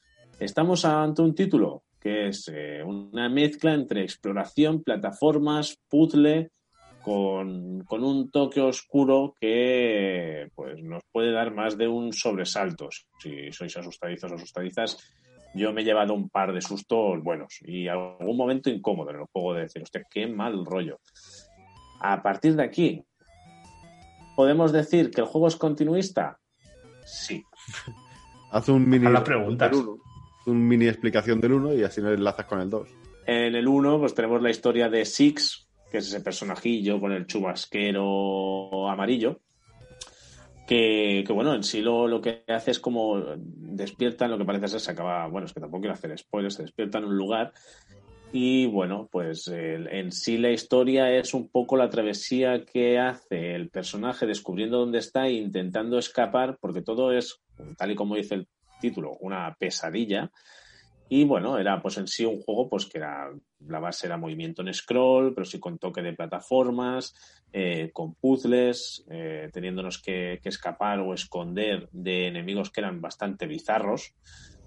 Estamos 0.42 0.84
ante 0.84 1.22
un 1.22 1.36
título 1.36 1.84
que 2.02 2.28
es 2.28 2.50
eh, 2.52 2.82
una 2.82 3.28
mezcla 3.28 3.72
entre 3.74 4.02
exploración, 4.02 4.82
plataformas, 4.82 5.78
puzzle, 5.88 6.50
con, 7.00 7.84
con, 7.84 8.04
un 8.04 8.30
toque 8.30 8.60
oscuro 8.60 9.34
que 9.40 10.48
pues, 10.54 10.82
nos 10.82 11.02
puede 11.12 11.32
dar 11.32 11.54
más 11.54 11.78
de 11.78 11.86
un 11.88 12.12
sobresalto. 12.12 12.88
Si 13.20 13.52
sois 13.52 13.76
asustadizos 13.76 14.32
o 14.32 14.34
asustadizas, 14.34 14.98
yo 15.54 15.72
me 15.72 15.82
he 15.82 15.84
llevado 15.84 16.14
un 16.14 16.28
par 16.28 16.52
de 16.52 16.60
sustos 16.60 17.22
buenos 17.22 17.58
y 17.62 17.88
algún 17.88 18.36
momento 18.36 18.70
incómodo 18.70 19.10
en 19.10 19.20
el 19.20 19.26
juego 19.32 19.54
de 19.54 19.62
decir, 19.62 19.82
hostia, 19.82 20.06
qué 20.10 20.26
mal 20.26 20.64
rollo. 20.64 20.98
A 22.00 22.22
partir 22.22 22.56
de 22.56 22.64
aquí, 22.64 23.04
¿podemos 24.34 24.72
decir 24.72 25.10
que 25.10 25.20
el 25.20 25.26
juego 25.26 25.48
es 25.48 25.56
continuista? 25.56 26.38
Sí. 27.04 27.44
Haz 28.50 28.68
un 28.68 28.88
mini, 28.88 29.08
las 29.10 29.22
preguntas. 29.22 29.74
uno, 29.74 29.96
un 30.47 30.66
mini 30.66 30.86
explicación 30.86 31.40
del 31.40 31.52
1 31.52 31.74
y 31.74 31.82
así 31.82 32.01
lo 32.01 32.12
enlazas 32.12 32.47
con 32.47 32.60
el 32.60 32.70
2. 32.70 32.89
En 33.27 33.55
el 33.55 33.69
1, 33.69 34.01
pues 34.01 34.14
tenemos 34.14 34.43
la 34.43 34.51
historia 34.51 34.89
de 34.89 35.05
Six, 35.05 35.69
que 35.90 35.98
es 35.98 36.09
ese 36.09 36.20
personajillo 36.20 37.01
con 37.01 37.12
el 37.12 37.27
chubasquero 37.27 38.89
amarillo. 38.89 39.40
Que, 40.66 41.24
bueno, 41.28 41.55
en 41.55 41.62
sí 41.62 41.82
lo, 41.82 42.09
lo, 42.09 42.23
que 42.23 42.44
hace 42.48 42.70
es 42.70 42.81
como 42.81 43.23
despierta, 43.36 44.27
lo 44.27 44.39
que 44.39 44.44
parece 44.44 44.69
ser, 44.69 44.81
se 44.81 44.90
acaba, 44.93 45.27
bueno, 45.27 45.47
es 45.47 45.52
que 45.52 45.60
tampoco 45.60 45.82
quiero 45.82 45.94
hacer 45.94 46.16
spoilers, 46.16 46.55
se 46.55 46.62
despierta 46.62 46.98
en 46.98 47.05
un 47.05 47.16
lugar 47.19 47.52
y 48.32 48.64
bueno, 48.64 49.10
pues 49.12 49.47
en 49.48 50.10
sí 50.10 50.39
la 50.39 50.51
historia 50.51 51.14
es 51.14 51.35
un 51.35 51.48
poco 51.48 51.77
la 51.77 51.90
travesía 51.90 52.64
que 52.64 52.98
hace 52.98 53.55
el 53.55 53.69
personaje 53.69 54.24
descubriendo 54.24 54.78
dónde 54.78 55.01
está 55.01 55.27
e 55.27 55.35
intentando 55.35 55.98
escapar, 55.98 56.56
porque 56.59 56.81
todo 56.81 57.12
es, 57.12 57.43
tal 57.77 57.90
y 57.90 57.94
como 57.94 58.16
dice 58.16 58.36
el 58.36 58.48
título, 58.82 59.16
una 59.20 59.54
pesadilla. 59.54 60.30
Y 61.09 61.24
bueno, 61.24 61.59
era 61.59 61.80
pues 61.80 61.98
en 61.98 62.09
sí 62.09 62.24
un 62.24 62.40
juego 62.40 62.68
pues 62.68 62.86
que 62.86 62.98
era, 62.98 63.30
la 63.68 63.80
base 63.80 64.06
era 64.06 64.16
movimiento 64.16 64.62
en 64.62 64.72
scroll, 64.72 65.34
pero 65.34 65.44
sí 65.44 65.60
con 65.60 65.78
toque 65.78 66.00
de 66.00 66.14
plataformas, 66.14 67.14
eh, 67.52 67.90
con 67.92 68.14
puzzles, 68.14 69.04
eh, 69.10 69.50
teniéndonos 69.52 70.00
que, 70.00 70.40
escapar 70.42 71.00
o 71.00 71.12
esconder 71.12 71.88
de 71.92 72.28
enemigos 72.28 72.70
que 72.70 72.80
eran 72.80 73.02
bastante 73.02 73.46
bizarros, 73.46 74.14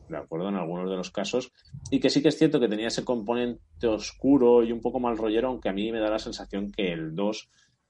de 0.08 0.18
acuerdo, 0.18 0.50
en 0.50 0.58
algunos 0.58 0.88
de 0.88 0.96
los 0.96 1.10
casos, 1.10 1.52
y 1.90 2.00
que 2.00 2.12
sí 2.12 2.22
que 2.22 2.30
es 2.30 2.38
cierto 2.38 2.60
que 2.60 2.70
tenía 2.70 2.90
ese 2.90 3.04
componente 3.04 3.88
oscuro 3.88 4.64
y 4.64 4.72
un 4.72 4.82
poco 4.82 5.00
mal 5.00 5.18
rollero, 5.18 5.48
aunque 5.48 5.70
a 5.70 5.74
mí 5.74 5.92
me 5.92 6.00
da 6.00 6.12
la 6.12 6.20
sensación 6.20 6.72
que 6.72 6.94
el 6.94 7.16
2 7.16 7.50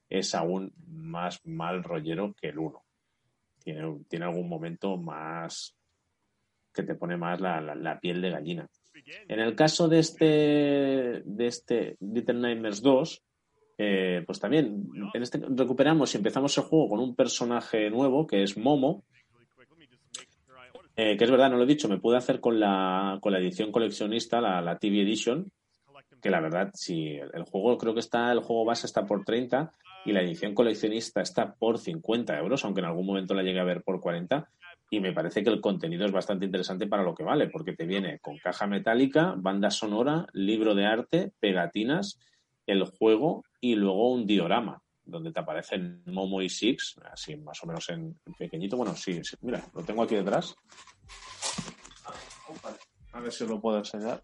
es 0.10 0.34
aún 0.34 0.74
más 0.88 1.46
mal 1.46 1.84
rollero 1.84 2.34
que 2.40 2.48
el 2.48 2.60
1. 2.60 2.86
Tiene, 3.64 4.00
tiene 4.08 4.26
algún 4.26 4.48
momento 4.48 4.96
más 4.96 5.76
que 6.76 6.84
te 6.84 6.96
pone 6.96 7.18
más 7.18 7.40
la, 7.40 7.62
la, 7.62 7.74
la, 7.74 8.00
piel 8.00 8.22
de 8.22 8.30
gallina. 8.30 8.68
En 9.28 9.40
el 9.40 9.56
caso 9.56 9.88
de 9.88 10.00
este, 10.00 10.26
de 11.26 11.48
este 11.48 11.98
Little 12.00 12.36
Nightmares 12.36 12.82
2, 12.82 13.24
eh, 13.78 14.24
pues 14.26 14.40
también 14.40 14.88
en 15.14 15.22
este 15.22 15.42
recuperamos 15.50 16.14
y 16.14 16.18
empezamos 16.18 16.58
el 16.58 16.64
juego 16.64 16.90
con 16.90 17.00
un 17.00 17.16
personaje 17.16 17.90
nuevo 17.90 18.26
que 18.26 18.44
es 18.44 18.58
Momo, 18.58 19.04
eh, 20.96 21.18
que 21.18 21.24
es 21.26 21.32
verdad, 21.32 21.50
no 21.50 21.58
lo 21.58 21.64
he 21.64 21.68
dicho, 21.68 21.90
me 21.90 21.98
pude 21.98 22.18
hacer 22.18 22.40
con 22.40 22.60
la, 22.60 23.18
con 23.22 23.34
la 23.34 23.40
edición 23.40 23.72
coleccionista, 23.72 24.40
la, 24.40 24.62
la 24.62 24.78
TV 24.78 25.02
Edition, 25.02 25.52
que 26.22 26.30
la 26.30 26.40
verdad, 26.40 26.72
si 26.74 27.16
el, 27.16 27.32
el, 27.34 27.44
juego 27.44 27.78
creo 27.78 27.94
que 27.94 28.00
está, 28.00 28.32
el 28.32 28.40
juego 28.40 28.66
base 28.66 28.88
está 28.88 29.06
por 29.06 29.26
30 29.26 29.72
y 30.06 30.14
la 30.14 30.22
edición 30.22 30.54
coleccionista 30.54 31.22
está 31.22 31.54
por 31.56 31.80
50 31.80 32.38
euros, 32.38 32.64
aunque 32.64 32.80
en 32.80 32.86
algún 32.86 33.06
momento 33.06 33.34
la 33.34 33.44
llegué 33.44 33.60
a 33.60 33.66
ver 33.66 33.84
por 33.84 34.00
40. 34.00 34.50
Y 34.90 35.00
me 35.00 35.14
parece 35.14 35.44
que 35.44 35.50
el 35.50 35.62
contenido 35.62 36.06
es 36.06 36.12
bastante 36.12 36.46
interesante 36.46 36.88
para 36.88 37.04
lo 37.04 37.16
que 37.16 37.24
vale, 37.24 37.50
porque 37.50 37.74
te 37.74 37.86
viene 37.86 38.20
con 38.20 38.38
caja 38.38 38.68
metálica, 38.68 39.34
banda 39.36 39.72
sonora, 39.72 40.28
libro 40.34 40.76
de 40.76 40.86
arte, 40.86 41.32
pegatinas, 41.40 42.20
el 42.68 42.84
juego 42.84 43.44
y 43.60 43.76
luego 43.76 44.12
un 44.12 44.26
diorama 44.26 44.82
donde 45.06 45.32
te 45.32 45.40
aparecen 45.40 46.04
Momo 46.08 46.42
y 46.42 46.50
Six, 46.50 46.96
así 47.12 47.36
más 47.38 47.64
o 47.64 47.68
menos 47.68 47.88
en, 47.90 48.20
pequeñito. 48.38 48.76
Bueno, 48.76 48.96
sí, 48.96 49.24
sí, 49.24 49.36
mira, 49.42 49.64
lo 49.74 49.84
tengo 49.84 50.04
aquí 50.04 50.16
detrás. 50.16 50.56
A 53.12 53.20
ver 53.22 53.32
si 53.32 53.48
lo 53.48 53.62
puedo 53.62 53.78
enseñar. 53.78 54.24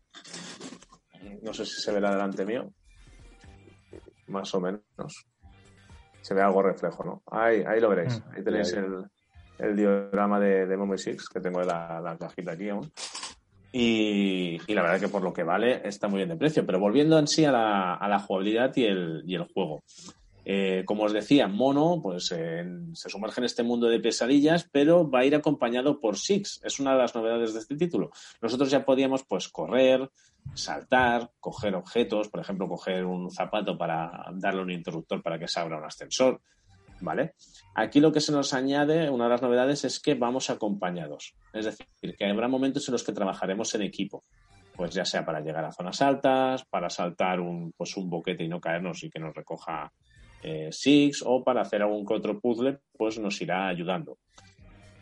No 1.43 1.53
sé 1.53 1.65
si 1.65 1.81
se 1.81 1.91
verá 1.91 2.11
delante 2.11 2.45
mío. 2.45 2.73
Más 4.27 4.53
o 4.53 4.59
menos. 4.59 5.25
Se 6.21 6.33
ve 6.33 6.41
algo 6.41 6.61
reflejo, 6.61 7.03
¿no? 7.03 7.23
Ahí, 7.31 7.63
ahí 7.65 7.79
lo 7.79 7.89
veréis. 7.89 8.21
Ahí 8.31 8.43
tenéis 8.43 8.73
el, 8.73 9.05
el 9.61 9.75
diorama 9.75 10.39
de, 10.39 10.65
de 10.65 10.77
Momo 10.77 10.95
y 10.95 10.97
Six, 10.97 11.29
que 11.29 11.39
tengo 11.39 11.61
la, 11.61 12.01
la 12.01 12.17
cajita 12.17 12.53
aquí 12.53 12.69
aún. 12.69 12.91
Y, 13.73 14.57
la 14.73 14.81
verdad 14.81 14.99
que 14.99 15.07
por 15.07 15.21
lo 15.21 15.31
que 15.31 15.43
vale 15.43 15.87
está 15.87 16.07
muy 16.07 16.17
bien 16.17 16.29
de 16.29 16.35
precio. 16.35 16.65
Pero 16.65 16.79
volviendo 16.79 17.17
en 17.17 17.27
sí 17.27 17.45
a 17.45 17.51
la, 17.51 18.19
jugabilidad 18.19 18.75
y 18.75 18.83
el, 18.85 19.47
juego. 19.53 19.83
Eh, 20.43 20.83
como 20.85 21.03
os 21.03 21.13
decía, 21.13 21.47
Mono 21.47 21.99
pues, 22.01 22.25
se 22.25 23.09
sumerge 23.09 23.41
en 23.41 23.45
este 23.45 23.63
mundo 23.63 23.87
de 23.87 23.99
pesadillas, 23.99 24.67
pero 24.71 25.09
va 25.09 25.19
a 25.19 25.25
ir 25.25 25.35
acompañado 25.35 25.99
por 25.99 26.17
Six. 26.17 26.61
Es 26.63 26.79
una 26.79 26.93
de 26.93 26.97
las 26.97 27.15
novedades 27.15 27.53
de 27.53 27.59
este 27.59 27.77
título. 27.77 28.11
Nosotros 28.41 28.69
ya 28.69 28.83
podíamos 28.83 29.23
pues, 29.23 29.47
correr, 29.47 30.09
saltar, 30.53 31.31
coger 31.39 31.75
objetos, 31.75 32.27
por 32.27 32.41
ejemplo, 32.41 32.67
coger 32.67 33.05
un 33.05 33.31
zapato 33.31 33.77
para 33.77 34.25
darle 34.33 34.63
un 34.63 34.71
interruptor 34.71 35.21
para 35.21 35.39
que 35.39 35.47
se 35.47 35.59
abra 35.59 35.77
un 35.77 35.85
ascensor. 35.85 36.41
¿Vale? 37.01 37.33
Aquí 37.75 37.99
lo 37.99 38.11
que 38.11 38.21
se 38.21 38.31
nos 38.31 38.53
añade, 38.53 39.09
una 39.09 39.25
de 39.25 39.29
las 39.31 39.41
novedades, 39.41 39.83
es 39.85 39.99
que 39.99 40.13
vamos 40.13 40.49
acompañados. 40.49 41.33
Es 41.51 41.65
decir, 41.65 42.15
que 42.15 42.25
habrá 42.25 42.47
momentos 42.47 42.87
en 42.87 42.93
los 42.93 43.03
que 43.03 43.11
trabajaremos 43.11 43.73
en 43.75 43.81
equipo 43.81 44.23
pues 44.81 44.95
ya 44.95 45.05
sea 45.05 45.23
para 45.23 45.41
llegar 45.41 45.63
a 45.63 45.71
zonas 45.71 46.01
altas, 46.01 46.65
para 46.65 46.89
saltar 46.89 47.39
un, 47.39 47.71
pues 47.73 47.95
un 47.97 48.09
boquete 48.09 48.43
y 48.43 48.47
no 48.47 48.59
caernos 48.59 49.03
y 49.03 49.11
que 49.11 49.19
nos 49.19 49.35
recoja 49.35 49.91
eh, 50.43 50.69
Six 50.71 51.23
o 51.25 51.43
para 51.43 51.61
hacer 51.61 51.83
algún 51.83 52.05
otro 52.09 52.39
puzzle, 52.39 52.79
pues 52.97 53.19
nos 53.19 53.39
irá 53.41 53.67
ayudando. 53.67 54.17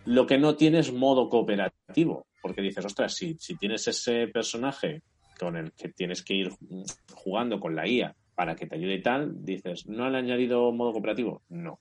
Lo 0.05 0.27
que 0.27 0.37
no 0.37 0.55
tiene 0.55 0.79
es 0.79 0.91
modo 0.91 1.29
cooperativo, 1.29 2.25
porque 2.41 2.61
dices, 2.61 2.83
ostras, 2.83 3.13
si, 3.13 3.37
si 3.39 3.55
tienes 3.55 3.87
ese 3.87 4.27
personaje 4.27 5.01
con 5.39 5.55
el 5.55 5.71
que 5.71 5.89
tienes 5.89 6.23
que 6.23 6.33
ir 6.33 6.51
jugando 7.13 7.59
con 7.59 7.75
la 7.75 7.87
IA 7.87 8.15
para 8.35 8.55
que 8.55 8.65
te 8.65 8.75
ayude 8.75 8.95
y 8.95 9.01
tal, 9.01 9.45
dices, 9.45 9.87
¿no 9.87 10.05
han 10.05 10.15
añadido 10.15 10.71
modo 10.71 10.91
cooperativo? 10.91 11.43
No. 11.47 11.79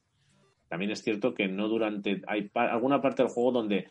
También 0.68 0.90
es 0.90 1.02
cierto 1.02 1.34
que 1.34 1.48
no 1.48 1.68
durante. 1.68 2.22
Hay 2.26 2.50
alguna 2.54 3.00
parte 3.00 3.22
del 3.22 3.32
juego 3.32 3.52
donde 3.52 3.90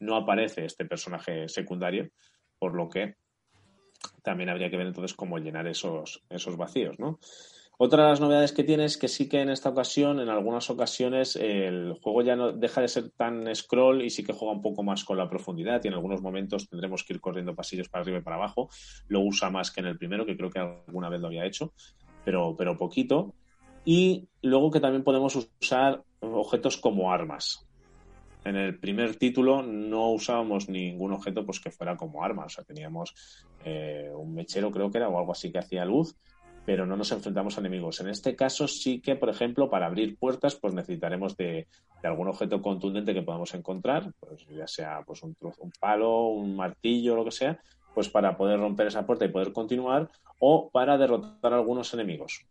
no 0.00 0.16
aparece 0.16 0.64
este 0.64 0.84
personaje 0.84 1.48
secundario, 1.48 2.10
por 2.58 2.74
lo 2.74 2.88
que 2.88 3.16
también 4.22 4.50
habría 4.50 4.70
que 4.70 4.76
ver 4.76 4.86
entonces 4.86 5.14
cómo 5.14 5.38
llenar 5.38 5.66
esos, 5.66 6.22
esos 6.28 6.56
vacíos, 6.56 6.98
¿no? 6.98 7.18
Otra 7.78 8.04
de 8.04 8.10
las 8.10 8.20
novedades 8.20 8.52
que 8.52 8.64
tiene 8.64 8.86
es 8.86 8.96
que 8.96 9.06
sí 9.06 9.28
que 9.28 9.42
en 9.42 9.50
esta 9.50 9.68
ocasión, 9.68 10.18
en 10.18 10.30
algunas 10.30 10.70
ocasiones, 10.70 11.36
el 11.36 11.92
juego 12.02 12.22
ya 12.22 12.34
no 12.34 12.52
deja 12.52 12.80
de 12.80 12.88
ser 12.88 13.10
tan 13.10 13.54
scroll 13.54 14.02
y 14.02 14.08
sí 14.08 14.24
que 14.24 14.32
juega 14.32 14.54
un 14.54 14.62
poco 14.62 14.82
más 14.82 15.04
con 15.04 15.18
la 15.18 15.28
profundidad 15.28 15.82
y 15.84 15.88
en 15.88 15.94
algunos 15.94 16.22
momentos 16.22 16.70
tendremos 16.70 17.04
que 17.04 17.12
ir 17.12 17.20
corriendo 17.20 17.54
pasillos 17.54 17.90
para 17.90 18.02
arriba 18.02 18.18
y 18.18 18.22
para 18.22 18.36
abajo. 18.36 18.70
Lo 19.08 19.20
usa 19.20 19.50
más 19.50 19.70
que 19.70 19.80
en 19.80 19.88
el 19.88 19.98
primero, 19.98 20.24
que 20.24 20.38
creo 20.38 20.48
que 20.48 20.58
alguna 20.58 21.10
vez 21.10 21.20
lo 21.20 21.26
había 21.26 21.44
hecho, 21.44 21.74
pero, 22.24 22.56
pero 22.56 22.78
poquito. 22.78 23.34
Y 23.84 24.26
luego 24.40 24.70
que 24.70 24.80
también 24.80 25.04
podemos 25.04 25.36
usar 25.36 26.02
objetos 26.20 26.76
como 26.76 27.12
armas. 27.12 27.66
En 28.44 28.54
el 28.54 28.78
primer 28.78 29.16
título 29.16 29.62
no 29.62 30.10
usábamos 30.12 30.68
ningún 30.68 31.12
objeto 31.12 31.44
pues 31.44 31.58
que 31.58 31.72
fuera 31.72 31.96
como 31.96 32.22
arma. 32.22 32.44
O 32.44 32.48
sea, 32.48 32.62
teníamos 32.62 33.44
eh, 33.64 34.10
un 34.14 34.34
mechero, 34.34 34.70
creo 34.70 34.90
que 34.90 34.98
era, 34.98 35.08
o 35.08 35.18
algo 35.18 35.32
así 35.32 35.50
que 35.50 35.58
hacía 35.58 35.84
luz, 35.84 36.14
pero 36.64 36.86
no 36.86 36.96
nos 36.96 37.10
enfrentamos 37.10 37.56
a 37.56 37.60
enemigos. 37.60 38.00
En 38.00 38.08
este 38.08 38.36
caso 38.36 38.68
sí 38.68 39.00
que, 39.00 39.16
por 39.16 39.30
ejemplo, 39.30 39.68
para 39.68 39.86
abrir 39.86 40.16
puertas, 40.16 40.54
pues 40.54 40.74
necesitaremos 40.74 41.36
de, 41.36 41.66
algún 42.04 42.28
objeto 42.28 42.62
contundente 42.62 43.12
que 43.12 43.22
podamos 43.22 43.52
encontrar, 43.54 44.12
pues 44.20 44.46
ya 44.48 44.68
sea 44.68 45.02
pues 45.04 45.24
un, 45.24 45.36
un 45.40 45.72
palo, 45.80 46.28
un 46.28 46.54
martillo, 46.54 47.16
lo 47.16 47.24
que 47.24 47.32
sea, 47.32 47.58
pues 47.94 48.08
para 48.08 48.36
poder 48.36 48.60
romper 48.60 48.86
esa 48.86 49.04
puerta 49.04 49.24
y 49.24 49.28
poder 49.32 49.52
continuar, 49.52 50.08
o 50.38 50.70
para 50.70 50.96
derrotar 50.96 51.52
a 51.52 51.56
algunos 51.56 51.92
enemigos. 51.94 52.46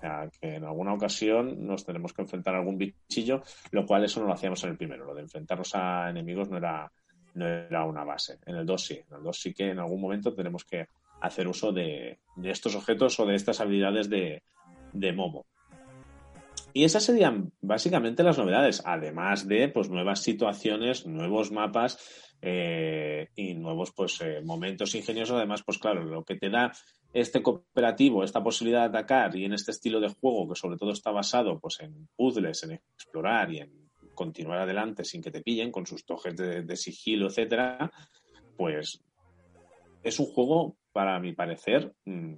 Sea, 0.00 0.30
que 0.40 0.54
en 0.54 0.64
alguna 0.64 0.94
ocasión 0.94 1.66
nos 1.66 1.84
tenemos 1.84 2.12
que 2.12 2.22
enfrentar 2.22 2.54
a 2.54 2.58
algún 2.58 2.78
bichillo, 2.78 3.42
lo 3.70 3.84
cual 3.84 4.04
eso 4.04 4.20
no 4.20 4.26
lo 4.26 4.32
hacíamos 4.32 4.62
en 4.64 4.70
el 4.70 4.76
primero. 4.76 5.04
Lo 5.04 5.14
de 5.14 5.22
enfrentarnos 5.22 5.74
a 5.74 6.08
enemigos 6.08 6.48
no 6.48 6.56
era, 6.56 6.90
no 7.34 7.46
era 7.46 7.84
una 7.84 8.04
base. 8.04 8.38
En 8.46 8.56
el 8.56 8.64
2 8.64 8.82
sí. 8.82 9.00
En 9.10 9.16
el 9.18 9.22
2 9.22 9.38
sí 9.38 9.52
que 9.52 9.70
en 9.70 9.78
algún 9.78 10.00
momento 10.00 10.34
tenemos 10.34 10.64
que 10.64 10.86
hacer 11.20 11.46
uso 11.48 11.72
de, 11.72 12.18
de 12.36 12.50
estos 12.50 12.74
objetos 12.74 13.20
o 13.20 13.26
de 13.26 13.34
estas 13.34 13.60
habilidades 13.60 14.08
de, 14.08 14.42
de, 14.92 15.12
Momo. 15.12 15.46
Y 16.72 16.84
esas 16.84 17.04
serían 17.04 17.52
básicamente 17.60 18.22
las 18.22 18.38
novedades, 18.38 18.82
además 18.84 19.46
de 19.46 19.68
pues, 19.68 19.90
nuevas 19.90 20.22
situaciones, 20.22 21.04
nuevos 21.04 21.50
mapas 21.50 21.98
eh, 22.40 23.28
y 23.34 23.54
nuevos 23.54 23.92
pues, 23.92 24.20
eh, 24.20 24.40
momentos 24.42 24.94
ingeniosos. 24.94 25.36
Además, 25.36 25.62
pues 25.64 25.78
claro, 25.78 26.04
lo 26.04 26.24
que 26.24 26.36
te 26.36 26.48
da 26.48 26.72
este 27.12 27.42
cooperativo, 27.42 28.22
esta 28.22 28.42
posibilidad 28.42 28.82
de 28.82 28.98
atacar 28.98 29.34
y 29.36 29.44
en 29.44 29.52
este 29.52 29.72
estilo 29.72 30.00
de 30.00 30.08
juego 30.08 30.48
que 30.48 30.54
sobre 30.54 30.76
todo 30.76 30.92
está 30.92 31.10
basado 31.10 31.58
pues, 31.58 31.80
en 31.80 32.08
puzzles, 32.16 32.62
en 32.62 32.72
explorar 32.72 33.52
y 33.52 33.58
en 33.58 33.90
continuar 34.14 34.58
adelante 34.58 35.04
sin 35.04 35.22
que 35.22 35.30
te 35.30 35.42
pillen 35.42 35.72
con 35.72 35.86
sus 35.86 36.04
toques 36.04 36.36
de, 36.36 36.76
sigilo, 36.76 37.28
etcétera, 37.28 37.90
pues 38.56 39.02
es 40.02 40.20
un 40.20 40.26
juego, 40.26 40.76
para 40.92 41.20
mi 41.20 41.32
parecer, 41.32 41.94
mm, 42.04 42.34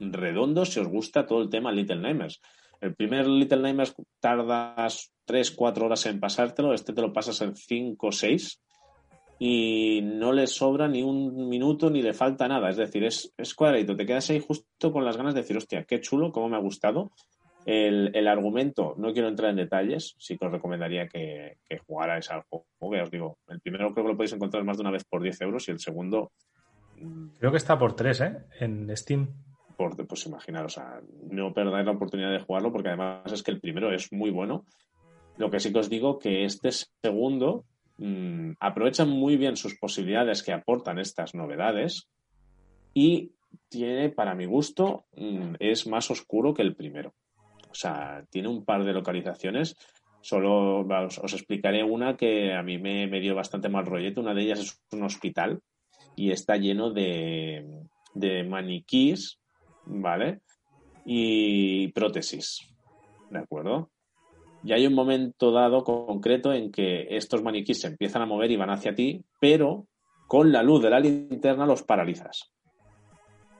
redondo 0.00 0.64
si 0.64 0.80
os 0.80 0.88
gusta 0.88 1.26
todo 1.26 1.42
el 1.42 1.50
tema 1.50 1.72
Little 1.72 1.96
Nightmares. 1.96 2.40
El 2.80 2.94
primer 2.94 3.26
Little 3.26 3.60
Nightmares 3.60 3.94
tardas 4.20 5.12
3, 5.24 5.50
4 5.50 5.86
horas 5.86 6.06
en 6.06 6.20
pasártelo, 6.20 6.72
este 6.72 6.92
te 6.92 7.02
lo 7.02 7.12
pasas 7.12 7.40
en 7.42 7.54
5 7.56 8.06
o 8.06 8.12
6 8.12 8.60
y 9.44 10.02
no 10.02 10.32
le 10.32 10.46
sobra 10.46 10.86
ni 10.86 11.02
un 11.02 11.48
minuto 11.48 11.90
ni 11.90 12.00
le 12.00 12.14
falta 12.14 12.46
nada. 12.46 12.70
Es 12.70 12.76
decir, 12.76 13.02
es, 13.02 13.34
es 13.36 13.56
cuadradito. 13.56 13.96
Te 13.96 14.06
quedas 14.06 14.30
ahí 14.30 14.38
justo 14.38 14.92
con 14.92 15.04
las 15.04 15.16
ganas 15.16 15.34
de 15.34 15.40
decir, 15.40 15.56
hostia, 15.56 15.82
qué 15.82 16.00
chulo, 16.00 16.30
cómo 16.30 16.48
me 16.48 16.54
ha 16.54 16.60
gustado. 16.60 17.10
El, 17.66 18.12
el 18.14 18.28
argumento, 18.28 18.94
no 18.98 19.12
quiero 19.12 19.26
entrar 19.26 19.50
en 19.50 19.56
detalles, 19.56 20.14
sí 20.16 20.38
que 20.38 20.46
os 20.46 20.52
recomendaría 20.52 21.08
que, 21.08 21.56
que 21.68 21.78
jugarais 21.78 22.30
al 22.30 22.42
juego. 22.42 22.94
Ya 22.94 23.02
os 23.02 23.10
digo, 23.10 23.38
el 23.48 23.60
primero 23.60 23.92
creo 23.92 24.04
que 24.04 24.12
lo 24.12 24.16
podéis 24.16 24.32
encontrar 24.32 24.62
más 24.62 24.76
de 24.76 24.82
una 24.82 24.92
vez 24.92 25.02
por 25.02 25.20
10 25.20 25.40
euros 25.40 25.66
y 25.66 25.72
el 25.72 25.80
segundo 25.80 26.30
mm, 27.00 27.30
Creo 27.40 27.50
que 27.50 27.56
está 27.56 27.76
por 27.76 27.96
3, 27.96 28.20
¿eh? 28.20 28.36
En 28.60 28.96
Steam. 28.96 29.26
por, 29.76 30.06
pues 30.06 30.24
imaginar, 30.24 30.66
o 30.66 30.68
sea, 30.68 31.00
no 31.32 31.52
perdáis 31.52 31.84
la 31.84 31.92
oportunidad 31.92 32.30
de 32.30 32.44
jugarlo 32.44 32.70
porque 32.70 32.90
además 32.90 33.32
es 33.32 33.42
que 33.42 33.50
el 33.50 33.60
primero 33.60 33.92
es 33.92 34.12
muy 34.12 34.30
bueno. 34.30 34.66
Lo 35.36 35.50
que 35.50 35.58
sí 35.58 35.72
que 35.72 35.80
os 35.80 35.90
digo 35.90 36.20
que 36.20 36.44
este 36.44 36.70
segundo 36.70 37.64
mm, 38.02 38.56
aprovecha 38.60 39.04
muy 39.04 39.36
bien 39.36 39.56
sus 39.56 39.78
posibilidades 39.78 40.42
que 40.42 40.52
aportan 40.52 40.98
estas 40.98 41.34
novedades 41.34 42.08
y 42.94 43.32
tiene, 43.68 44.10
para 44.10 44.34
mi 44.34 44.46
gusto, 44.46 45.06
mm, 45.16 45.54
es 45.58 45.86
más 45.86 46.10
oscuro 46.10 46.54
que 46.54 46.62
el 46.62 46.74
primero. 46.74 47.14
O 47.70 47.74
sea, 47.74 48.24
tiene 48.30 48.48
un 48.48 48.64
par 48.64 48.84
de 48.84 48.92
localizaciones. 48.92 49.76
Solo 50.20 50.80
os, 50.80 51.32
explicaré 51.32 51.82
una 51.82 52.16
que 52.16 52.52
a 52.52 52.62
mí 52.62 52.78
me, 52.78 53.06
me 53.06 53.20
dio 53.20 53.34
bastante 53.34 53.68
mal 53.68 53.86
rollete. 53.86 54.20
Una 54.20 54.34
de 54.34 54.42
ellas 54.42 54.60
es 54.60 54.80
un 54.92 55.02
hospital 55.04 55.60
y 56.14 56.30
está 56.30 56.56
lleno 56.56 56.90
de, 56.90 57.86
de 58.14 58.44
maniquís, 58.44 59.40
¿vale? 59.86 60.40
Y 61.04 61.88
prótesis, 61.88 62.68
¿de 63.30 63.38
acuerdo? 63.38 63.91
Y 64.64 64.72
hay 64.72 64.86
un 64.86 64.94
momento 64.94 65.50
dado 65.50 65.82
concreto 65.82 66.52
en 66.52 66.70
que 66.70 67.06
estos 67.10 67.42
maniquís 67.42 67.80
se 67.80 67.88
empiezan 67.88 68.22
a 68.22 68.26
mover 68.26 68.50
y 68.50 68.56
van 68.56 68.70
hacia 68.70 68.94
ti, 68.94 69.24
pero 69.40 69.86
con 70.28 70.52
la 70.52 70.62
luz 70.62 70.82
de 70.82 70.90
la 70.90 71.00
linterna 71.00 71.66
los 71.66 71.82
paralizas. 71.82 72.52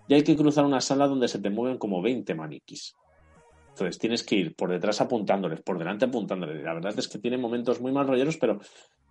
Y 0.09 0.15
hay 0.15 0.23
que 0.23 0.37
cruzar 0.37 0.65
una 0.65 0.81
sala 0.81 1.07
donde 1.07 1.29
se 1.29 1.41
te 1.41 1.51
mueven 1.51 1.79
como 1.79 2.03
20 2.03 2.35
maniquís. 2.35 2.95
Entonces 3.71 3.99
tienes 3.99 4.23
que 4.23 4.37
ir 4.37 4.55
por 4.55 4.71
detrás 4.71 5.01
apuntándoles, 5.01 5.63
por 5.63 5.79
delante 5.79 6.05
apuntándoles. 6.05 6.63
La 6.63 6.75
verdad 6.75 6.95
es 6.97 7.09
que 7.09 7.19
tiene 7.19 7.39
momentos 7.39 7.81
muy 7.81 7.91
mal 7.91 8.07
rolleros, 8.07 8.37
pero 8.37 8.61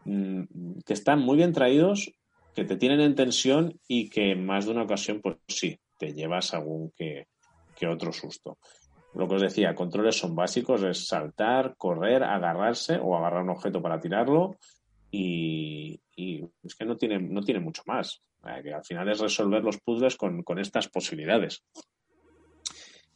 mm, 0.06 0.80
que 0.86 0.94
están 0.94 1.20
muy 1.20 1.38
bien 1.38 1.52
traídos, 1.52 2.12
que 2.54 2.64
te 2.64 2.78
tienen 2.78 3.02
en 3.02 3.16
tensión 3.16 3.80
y 3.88 4.10
que 4.10 4.36
más 4.36 4.66
de 4.66 4.72
una 4.72 4.84
ocasión, 4.84 5.20
pues 5.22 5.38
sí, 5.48 5.80
te 5.98 6.14
llevas 6.14 6.54
algún 6.54 6.92
que 6.92 7.26
otro 7.88 8.14
susto. 8.14 8.60
Lo 9.14 9.28
que 9.28 9.36
os 9.36 9.42
decía, 9.42 9.76
controles 9.76 10.18
son 10.18 10.36
básicos, 10.36 10.84
es 10.84 11.08
saltar, 11.08 11.76
correr, 11.78 12.24
agarrarse 12.24 12.98
o 13.02 13.18
agarrar 13.18 13.44
un 13.44 13.50
objeto 13.50 13.82
para 13.82 14.00
tirarlo 14.00 14.56
y, 15.12 16.00
es 16.64 16.76
que 16.76 16.86
no 16.86 16.96
tiene, 16.96 17.20
no 17.20 17.42
tiene 17.42 17.60
mucho 17.60 17.84
más. 17.86 18.22
Que 18.64 18.74
al 18.74 18.84
final 18.84 19.10
es 19.10 19.20
resolver 19.20 19.64
los 19.64 19.80
puzzles 19.80 20.16
con, 20.16 20.44
con 20.44 20.60
estas 20.60 20.88
posibilidades. 20.88 21.64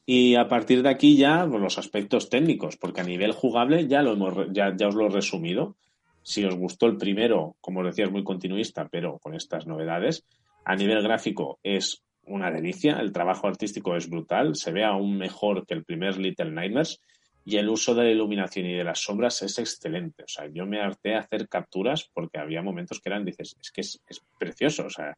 Y 0.06 0.36
a 0.36 0.48
partir 0.48 0.84
de 0.84 0.90
aquí 0.90 1.18
ya 1.18 1.48
pues, 1.50 1.62
los 1.62 1.78
aspectos 1.80 2.30
técnicos, 2.30 2.78
porque 2.78 3.02
a 3.02 3.06
nivel 3.06 3.32
jugable 3.32 3.88
ya, 3.88 4.04
lo 4.04 4.14
hemos, 4.14 4.36
ya, 4.52 4.76
ya 4.76 4.88
os 4.88 4.96
lo 4.96 5.08
he 5.08 5.10
resumido. 5.10 5.78
Si 6.22 6.44
os 6.44 6.56
gustó 6.56 6.86
el 6.88 6.98
primero, 6.98 7.56
como 7.60 7.80
os 7.80 7.88
decía, 7.88 8.06
es 8.06 8.12
muy 8.12 8.24
continuista, 8.24 8.88
pero 8.90 9.18
con 9.20 9.34
estas 9.34 9.66
novedades. 9.66 10.26
A 10.64 10.76
nivel 10.76 11.02
gráfico 11.02 11.60
es 11.64 12.04
una 12.28 12.52
delicia, 12.52 12.94
el 13.00 13.12
trabajo 13.12 13.48
artístico 13.48 13.96
es 13.96 14.10
brutal, 14.10 14.56
se 14.56 14.72
ve 14.72 14.84
aún 14.84 15.18
mejor 15.18 15.66
que 15.66 15.74
el 15.74 15.84
primer 15.84 16.18
Little 16.18 16.52
Nightmares 16.52 17.00
y 17.48 17.58
el 17.58 17.70
uso 17.70 17.94
de 17.94 18.06
la 18.06 18.10
iluminación 18.10 18.66
y 18.66 18.74
de 18.74 18.84
las 18.84 19.00
sombras 19.02 19.44
es 19.44 19.60
excelente. 19.60 20.24
O 20.24 20.28
sea, 20.28 20.48
yo 20.48 20.66
me 20.66 20.82
harté 20.82 21.14
a 21.16 21.20
hacer 21.20 21.48
capturas 21.48 22.10
porque 22.14 22.40
había 22.40 22.64
momentos 22.64 23.00
que 23.00 23.10
eran, 23.10 23.24
dices, 23.24 23.56
es 23.62 23.72
que 23.72 23.82
es, 23.82 24.02
es 24.08 24.24
precioso. 24.40 24.86
O 24.88 24.90
sea, 24.90 25.16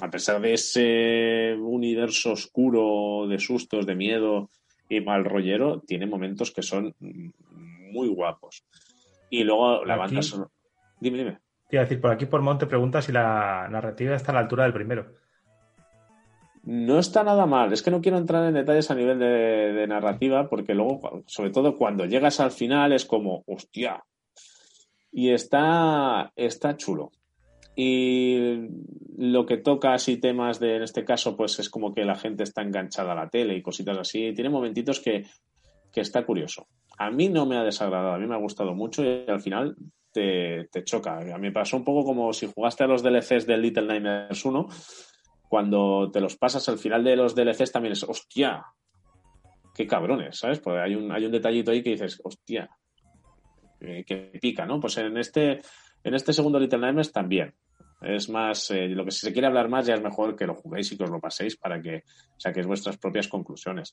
a 0.00 0.08
pesar 0.10 0.40
de 0.40 0.52
ese 0.52 1.56
universo 1.58 2.32
oscuro 2.32 3.26
de 3.28 3.38
sustos, 3.40 3.86
de 3.86 3.96
miedo 3.96 4.50
y 4.88 5.00
mal 5.00 5.24
rollero, 5.24 5.80
tiene 5.80 6.06
momentos 6.06 6.52
que 6.52 6.62
son 6.62 6.94
muy 7.00 8.06
guapos. 8.08 8.64
Y 9.30 9.42
luego 9.42 9.84
la 9.84 9.94
Aquí- 9.94 10.00
banda 10.00 10.22
sonora. 10.22 10.50
Dime, 11.00 11.18
dime. 11.18 11.38
Te 11.68 11.76
iba 11.76 11.82
a 11.82 11.86
decir, 11.86 12.00
por 12.00 12.12
aquí 12.12 12.26
por 12.26 12.40
Monte 12.42 12.66
pregunta 12.66 13.02
si 13.02 13.10
la 13.10 13.66
narrativa 13.68 14.14
está 14.14 14.30
a 14.30 14.34
la 14.36 14.40
altura 14.42 14.62
del 14.62 14.72
primero. 14.74 15.12
No 16.66 16.98
está 16.98 17.22
nada 17.22 17.44
mal. 17.44 17.72
Es 17.72 17.82
que 17.82 17.90
no 17.90 18.00
quiero 18.00 18.16
entrar 18.16 18.46
en 18.48 18.54
detalles 18.54 18.90
a 18.90 18.94
nivel 18.94 19.18
de, 19.18 19.86
narrativa, 19.86 20.48
porque 20.48 20.74
luego, 20.74 21.22
sobre 21.26 21.50
todo 21.50 21.76
cuando 21.76 22.06
llegas 22.06 22.40
al 22.40 22.52
final, 22.52 22.92
es 22.92 23.04
como, 23.04 23.44
hostia. 23.46 24.02
Y 25.12 25.30
está, 25.30 26.32
está 26.34 26.76
chulo. 26.76 27.12
Y 27.76 28.68
lo 29.18 29.44
que 29.44 29.58
toca 29.58 29.92
así 29.92 30.16
temas 30.16 30.58
de, 30.58 30.76
en 30.76 30.82
este 30.82 31.04
caso, 31.04 31.36
pues 31.36 31.58
es 31.58 31.68
como 31.68 31.92
que 31.92 32.04
la 32.04 32.14
gente 32.14 32.44
está 32.44 32.62
enganchada 32.62 33.12
a 33.12 33.16
la 33.16 33.28
tele 33.28 33.56
y 33.56 33.62
cositas 33.62 33.98
así. 33.98 34.32
Tiene 34.32 34.48
momentitos 34.48 35.00
que, 35.00 35.26
que 35.92 36.00
está 36.00 36.24
curioso. 36.24 36.66
A 36.96 37.10
mí 37.10 37.28
no 37.28 37.44
me 37.44 37.58
ha 37.58 37.62
desagradado, 37.62 38.14
a 38.14 38.18
mí 38.18 38.26
me 38.26 38.36
ha 38.36 38.38
gustado 38.38 38.74
mucho 38.74 39.04
y 39.04 39.24
al 39.28 39.40
final 39.40 39.76
te, 40.12 40.68
te 40.72 40.82
choca. 40.82 41.18
A 41.18 41.38
mí 41.38 41.48
me 41.48 41.52
pasó 41.52 41.76
un 41.76 41.84
poco 41.84 42.04
como 42.04 42.32
si 42.32 42.46
jugaste 42.46 42.84
a 42.84 42.86
los 42.86 43.02
DLCs 43.02 43.46
del 43.46 43.60
Little 43.60 43.86
Nightmares 43.86 44.44
1 44.44 44.68
cuando 45.54 46.10
te 46.10 46.20
los 46.20 46.34
pasas 46.34 46.68
al 46.68 46.78
final 46.78 47.04
de 47.04 47.14
los 47.14 47.32
DLCs 47.32 47.70
también 47.70 47.92
es, 47.92 48.02
hostia, 48.02 48.66
qué 49.72 49.86
cabrones, 49.86 50.36
¿sabes? 50.36 50.58
Porque 50.58 50.80
hay 50.80 50.96
un, 50.96 51.12
hay 51.12 51.26
un 51.26 51.30
detallito 51.30 51.70
ahí 51.70 51.80
que 51.80 51.90
dices, 51.90 52.20
hostia, 52.24 52.68
eh, 53.78 54.02
que 54.04 54.36
pica, 54.42 54.66
¿no? 54.66 54.80
Pues 54.80 54.98
en 54.98 55.16
este, 55.16 55.60
en 56.02 56.14
este 56.14 56.32
segundo 56.32 56.58
Little 56.58 56.80
Nightmares 56.80 57.12
también. 57.12 57.54
Es 58.02 58.28
más, 58.30 58.68
eh, 58.72 58.88
lo 58.88 59.04
que 59.04 59.12
si 59.12 59.20
se 59.20 59.32
quiere 59.32 59.46
hablar 59.46 59.68
más 59.68 59.86
ya 59.86 59.94
es 59.94 60.02
mejor 60.02 60.34
que 60.34 60.44
lo 60.44 60.56
juguéis 60.56 60.90
y 60.90 60.96
que 60.96 61.04
os 61.04 61.10
lo 61.10 61.20
paséis 61.20 61.56
para 61.56 61.80
que 61.80 62.02
saquéis 62.36 62.66
vuestras 62.66 62.98
propias 62.98 63.28
conclusiones. 63.28 63.92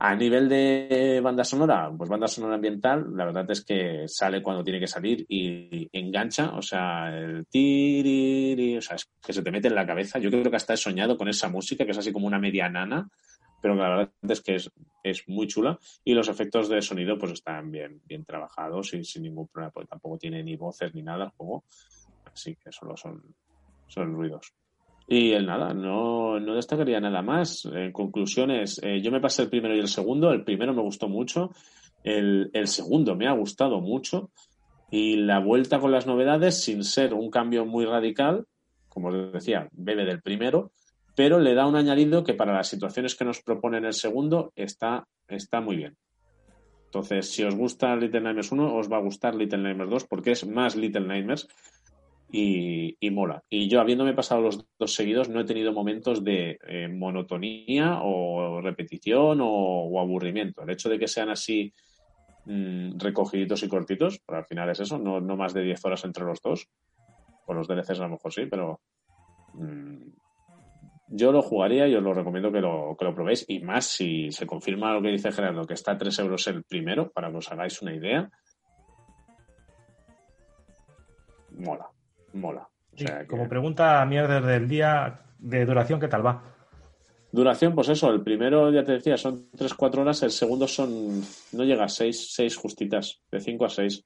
A 0.00 0.14
nivel 0.14 0.48
de 0.48 1.20
banda 1.20 1.42
sonora, 1.42 1.90
pues 1.96 2.08
banda 2.08 2.28
sonora 2.28 2.54
ambiental, 2.54 3.16
la 3.16 3.24
verdad 3.24 3.50
es 3.50 3.64
que 3.64 4.04
sale 4.06 4.40
cuando 4.40 4.62
tiene 4.62 4.78
que 4.78 4.86
salir 4.86 5.26
y 5.28 5.88
engancha, 5.92 6.54
o 6.54 6.62
sea, 6.62 7.08
el 7.18 7.46
tiriri, 7.46 8.76
o 8.76 8.80
sea, 8.80 8.94
es 8.94 9.10
que 9.20 9.32
se 9.32 9.42
te 9.42 9.50
mete 9.50 9.66
en 9.66 9.74
la 9.74 9.84
cabeza. 9.84 10.20
Yo 10.20 10.30
creo 10.30 10.48
que 10.50 10.56
hasta 10.56 10.74
he 10.74 10.76
soñado 10.76 11.16
con 11.16 11.28
esa 11.28 11.48
música, 11.48 11.84
que 11.84 11.90
es 11.90 11.98
así 11.98 12.12
como 12.12 12.28
una 12.28 12.38
media 12.38 12.68
nana, 12.68 13.08
pero 13.60 13.74
la 13.74 13.88
verdad 13.88 14.12
es 14.28 14.40
que 14.40 14.54
es, 14.54 14.70
es 15.02 15.28
muy 15.28 15.48
chula 15.48 15.76
y 16.04 16.14
los 16.14 16.28
efectos 16.28 16.68
de 16.68 16.80
sonido 16.80 17.18
pues 17.18 17.32
están 17.32 17.72
bien, 17.72 18.00
bien 18.04 18.24
trabajados 18.24 18.94
y 18.94 19.02
sin 19.02 19.24
ningún 19.24 19.48
problema, 19.48 19.72
porque 19.72 19.88
tampoco 19.88 20.16
tiene 20.16 20.44
ni 20.44 20.56
voces 20.56 20.94
ni 20.94 21.02
nada 21.02 21.24
el 21.24 21.30
juego, 21.30 21.64
así 22.32 22.54
que 22.54 22.70
solo 22.70 22.96
son, 22.96 23.20
son 23.88 24.14
ruidos. 24.14 24.54
Y 25.10 25.32
el 25.32 25.46
nada, 25.46 25.72
no, 25.72 26.38
no 26.38 26.54
destacaría 26.54 27.00
nada 27.00 27.22
más. 27.22 27.64
En 27.64 27.92
conclusiones, 27.92 28.78
eh, 28.82 29.00
yo 29.00 29.10
me 29.10 29.20
pasé 29.20 29.42
el 29.42 29.48
primero 29.48 29.74
y 29.74 29.78
el 29.78 29.88
segundo. 29.88 30.30
El 30.30 30.44
primero 30.44 30.74
me 30.74 30.82
gustó 30.82 31.08
mucho. 31.08 31.50
El, 32.04 32.50
el 32.52 32.66
segundo 32.68 33.16
me 33.16 33.26
ha 33.26 33.32
gustado 33.32 33.80
mucho. 33.80 34.30
Y 34.90 35.16
la 35.16 35.40
vuelta 35.40 35.80
con 35.80 35.92
las 35.92 36.06
novedades, 36.06 36.62
sin 36.62 36.84
ser 36.84 37.14
un 37.14 37.30
cambio 37.30 37.64
muy 37.64 37.86
radical, 37.86 38.46
como 38.88 39.08
os 39.08 39.32
decía, 39.32 39.68
bebe 39.72 40.04
del 40.04 40.20
primero, 40.20 40.72
pero 41.16 41.38
le 41.38 41.54
da 41.54 41.66
un 41.66 41.76
añadido 41.76 42.22
que 42.22 42.34
para 42.34 42.54
las 42.54 42.68
situaciones 42.68 43.14
que 43.14 43.24
nos 43.24 43.40
propone 43.40 43.78
en 43.78 43.86
el 43.86 43.94
segundo 43.94 44.52
está, 44.56 45.06
está 45.26 45.60
muy 45.60 45.76
bien. 45.76 45.96
Entonces, 46.84 47.30
si 47.30 47.44
os 47.44 47.54
gusta 47.54 47.96
Little 47.96 48.20
Nightmares 48.20 48.52
1, 48.52 48.76
os 48.76 48.90
va 48.90 48.96
a 48.98 49.02
gustar 49.02 49.34
Little 49.34 49.58
Nightmares 49.58 49.90
2 49.90 50.04
porque 50.04 50.30
es 50.30 50.46
más 50.46 50.76
Little 50.76 51.06
Nightmares 51.06 51.48
y, 52.30 53.10
mola. 53.10 53.42
Y 53.48 53.68
yo, 53.68 53.80
habiéndome 53.80 54.14
pasado 54.14 54.42
los 54.42 54.66
dos 54.78 54.94
seguidos, 54.94 55.28
no 55.28 55.40
he 55.40 55.44
tenido 55.44 55.72
momentos 55.72 56.22
de 56.22 56.58
eh, 56.66 56.88
monotonía 56.88 58.00
o 58.02 58.60
repetición 58.60 59.40
o, 59.42 60.00
aburrimiento. 60.00 60.62
El 60.62 60.70
hecho 60.70 60.88
de 60.88 60.98
que 60.98 61.08
sean 61.08 61.30
así 61.30 61.72
mm, 62.44 62.98
recogiditos 62.98 63.62
y 63.62 63.68
cortitos, 63.68 64.20
pero 64.26 64.38
al 64.38 64.44
final 64.44 64.68
es 64.70 64.80
eso, 64.80 64.98
no, 64.98 65.20
no 65.20 65.36
más 65.36 65.54
de 65.54 65.62
10 65.62 65.84
horas 65.84 66.04
entre 66.04 66.24
los 66.24 66.40
dos. 66.42 66.68
Con 67.46 67.56
los 67.56 67.66
DLCs 67.66 68.00
a 68.00 68.02
lo 68.02 68.10
mejor 68.10 68.32
sí, 68.32 68.44
pero 68.44 68.80
mm, 69.54 69.96
yo 71.08 71.32
lo 71.32 71.40
jugaría 71.40 71.88
y 71.88 71.94
os 71.94 72.02
lo 72.02 72.12
recomiendo 72.12 72.52
que 72.52 72.60
lo, 72.60 72.94
que 72.98 73.06
lo 73.06 73.14
probéis. 73.14 73.46
Y 73.48 73.60
más 73.60 73.86
si 73.86 74.30
se 74.32 74.46
confirma 74.46 74.92
lo 74.92 75.00
que 75.00 75.08
dice 75.08 75.32
Gerardo, 75.32 75.66
que 75.66 75.74
está 75.74 75.92
a 75.92 75.98
3 75.98 76.18
euros 76.18 76.46
el 76.48 76.62
primero, 76.64 77.10
para 77.10 77.30
que 77.30 77.38
os 77.38 77.50
hagáis 77.50 77.80
una 77.80 77.94
idea. 77.94 78.30
Mola, 81.52 81.88
mola. 82.34 82.68
O 82.94 82.96
sea, 82.98 83.20
que- 83.20 83.26
Como 83.26 83.48
pregunta 83.48 84.04
mierda 84.06 84.40
del 84.40 84.68
día 84.68 85.20
de 85.38 85.64
duración, 85.64 86.00
¿qué 86.00 86.08
tal 86.08 86.26
va? 86.26 86.42
Duración, 87.30 87.74
pues 87.74 87.88
eso, 87.90 88.10
el 88.10 88.22
primero, 88.22 88.72
ya 88.72 88.82
te 88.84 88.92
decía, 88.92 89.16
son 89.18 89.50
3-4 89.56 90.00
horas, 90.00 90.22
el 90.22 90.30
segundo 90.30 90.66
son, 90.66 91.20
no 91.52 91.64
llega 91.64 91.84
a 91.84 91.88
6, 91.88 92.32
6 92.34 92.56
justitas, 92.56 93.20
de 93.30 93.40
5 93.40 93.66
a 93.66 93.68
6. 93.70 94.04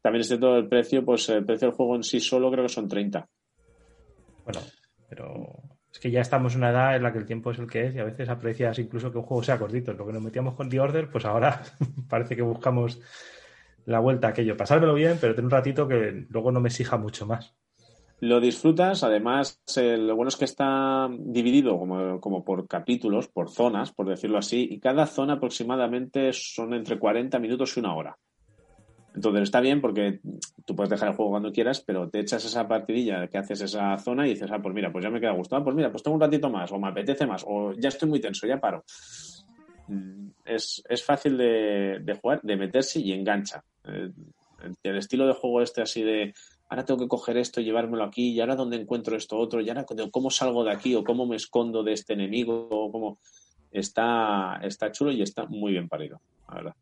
También 0.00 0.20
es 0.20 0.28
cierto 0.28 0.56
el 0.56 0.68
precio, 0.68 1.04
pues 1.04 1.28
el 1.30 1.44
precio 1.44 1.68
del 1.68 1.76
juego 1.76 1.96
en 1.96 2.04
sí 2.04 2.20
solo 2.20 2.50
creo 2.50 2.64
que 2.64 2.72
son 2.72 2.88
30. 2.88 3.26
Pero 5.08 5.62
es 5.92 5.98
que 5.98 6.10
ya 6.10 6.20
estamos 6.20 6.54
en 6.54 6.60
una 6.60 6.70
edad 6.70 6.96
en 6.96 7.02
la 7.02 7.12
que 7.12 7.18
el 7.18 7.26
tiempo 7.26 7.50
es 7.50 7.58
el 7.58 7.68
que 7.68 7.86
es 7.86 7.94
y 7.94 7.98
a 7.98 8.04
veces 8.04 8.28
aprecias 8.28 8.78
incluso 8.78 9.10
que 9.10 9.18
un 9.18 9.24
juego 9.24 9.42
sea 9.42 9.58
cortito. 9.58 9.92
Lo 9.92 10.06
que 10.06 10.12
nos 10.12 10.22
metíamos 10.22 10.54
con 10.54 10.68
The 10.68 10.80
Order, 10.80 11.10
pues 11.10 11.24
ahora 11.24 11.62
parece 12.08 12.36
que 12.36 12.42
buscamos 12.42 13.00
la 13.88 14.00
vuelta 14.00 14.28
a 14.28 14.30
aquello. 14.30 14.56
Pasármelo 14.56 14.94
bien, 14.94 15.16
pero 15.20 15.34
tener 15.34 15.46
un 15.46 15.50
ratito 15.50 15.88
que 15.88 16.26
luego 16.28 16.52
no 16.52 16.60
me 16.60 16.68
exija 16.68 16.98
mucho 16.98 17.26
más. 17.26 17.54
Lo 18.20 18.40
disfrutas, 18.40 19.02
además, 19.02 19.62
eh, 19.76 19.96
lo 19.96 20.14
bueno 20.14 20.28
es 20.28 20.36
que 20.36 20.44
está 20.44 21.08
dividido 21.10 21.78
como, 21.78 22.20
como 22.20 22.44
por 22.44 22.66
capítulos, 22.66 23.28
por 23.28 23.48
zonas, 23.48 23.92
por 23.92 24.08
decirlo 24.08 24.38
así, 24.38 24.68
y 24.70 24.80
cada 24.80 25.06
zona 25.06 25.34
aproximadamente 25.34 26.32
son 26.32 26.74
entre 26.74 26.98
40 26.98 27.38
minutos 27.38 27.76
y 27.76 27.80
una 27.80 27.94
hora. 27.94 28.18
Entonces 29.14 29.44
está 29.44 29.60
bien 29.60 29.80
porque 29.80 30.20
tú 30.66 30.76
puedes 30.76 30.90
dejar 30.90 31.08
el 31.08 31.14
juego 31.14 31.30
cuando 31.30 31.50
quieras, 31.52 31.80
pero 31.80 32.10
te 32.10 32.20
echas 32.20 32.44
esa 32.44 32.68
partidilla 32.68 33.26
que 33.28 33.38
haces 33.38 33.60
esa 33.62 33.96
zona 33.98 34.26
y 34.26 34.30
dices, 34.30 34.50
ah, 34.52 34.60
pues 34.60 34.74
mira, 34.74 34.92
pues 34.92 35.02
ya 35.02 35.10
me 35.10 35.20
queda 35.20 35.32
gustado, 35.32 35.64
pues 35.64 35.74
mira, 35.74 35.90
pues 35.90 36.02
tengo 36.02 36.16
un 36.16 36.20
ratito 36.20 36.50
más, 36.50 36.70
o 36.72 36.78
me 36.78 36.88
apetece 36.88 37.26
más, 37.26 37.44
o 37.48 37.72
ya 37.72 37.88
estoy 37.88 38.08
muy 38.08 38.20
tenso, 38.20 38.46
ya 38.46 38.60
paro. 38.60 38.84
Mm, 39.88 40.28
Es, 40.44 40.82
es 40.88 41.02
fácil 41.04 41.38
de, 41.38 42.00
de 42.02 42.14
jugar, 42.14 42.40
de 42.42 42.56
meterse 42.56 43.00
y 43.00 43.12
engancha. 43.12 43.64
Eh, 43.88 44.10
El, 44.82 44.96
estilo 44.96 45.26
de 45.26 45.34
juego 45.34 45.62
este 45.62 45.82
así 45.82 46.02
de, 46.02 46.34
ahora 46.68 46.84
tengo 46.84 47.00
que 47.00 47.08
coger 47.08 47.36
esto 47.36 47.60
y 47.60 47.64
llevármelo 47.64 48.04
aquí, 48.04 48.30
y 48.30 48.40
ahora 48.40 48.56
dónde 48.56 48.76
encuentro 48.76 49.16
esto 49.16 49.38
otro, 49.38 49.60
y 49.60 49.68
ahora 49.68 49.86
cómo 50.10 50.30
salgo 50.30 50.64
de 50.64 50.72
aquí, 50.72 50.94
o 50.94 51.04
cómo 51.04 51.26
me 51.26 51.36
escondo 51.36 51.82
de 51.82 51.92
este 51.92 52.14
enemigo, 52.14 52.68
o 52.70 52.90
cómo... 52.90 53.18
Está, 53.70 54.60
está 54.62 54.90
chulo 54.90 55.12
y 55.12 55.20
está 55.20 55.44
muy 55.44 55.72
bien 55.72 55.88
parido, 55.88 56.22
la 56.48 56.54
verdad. 56.54 56.74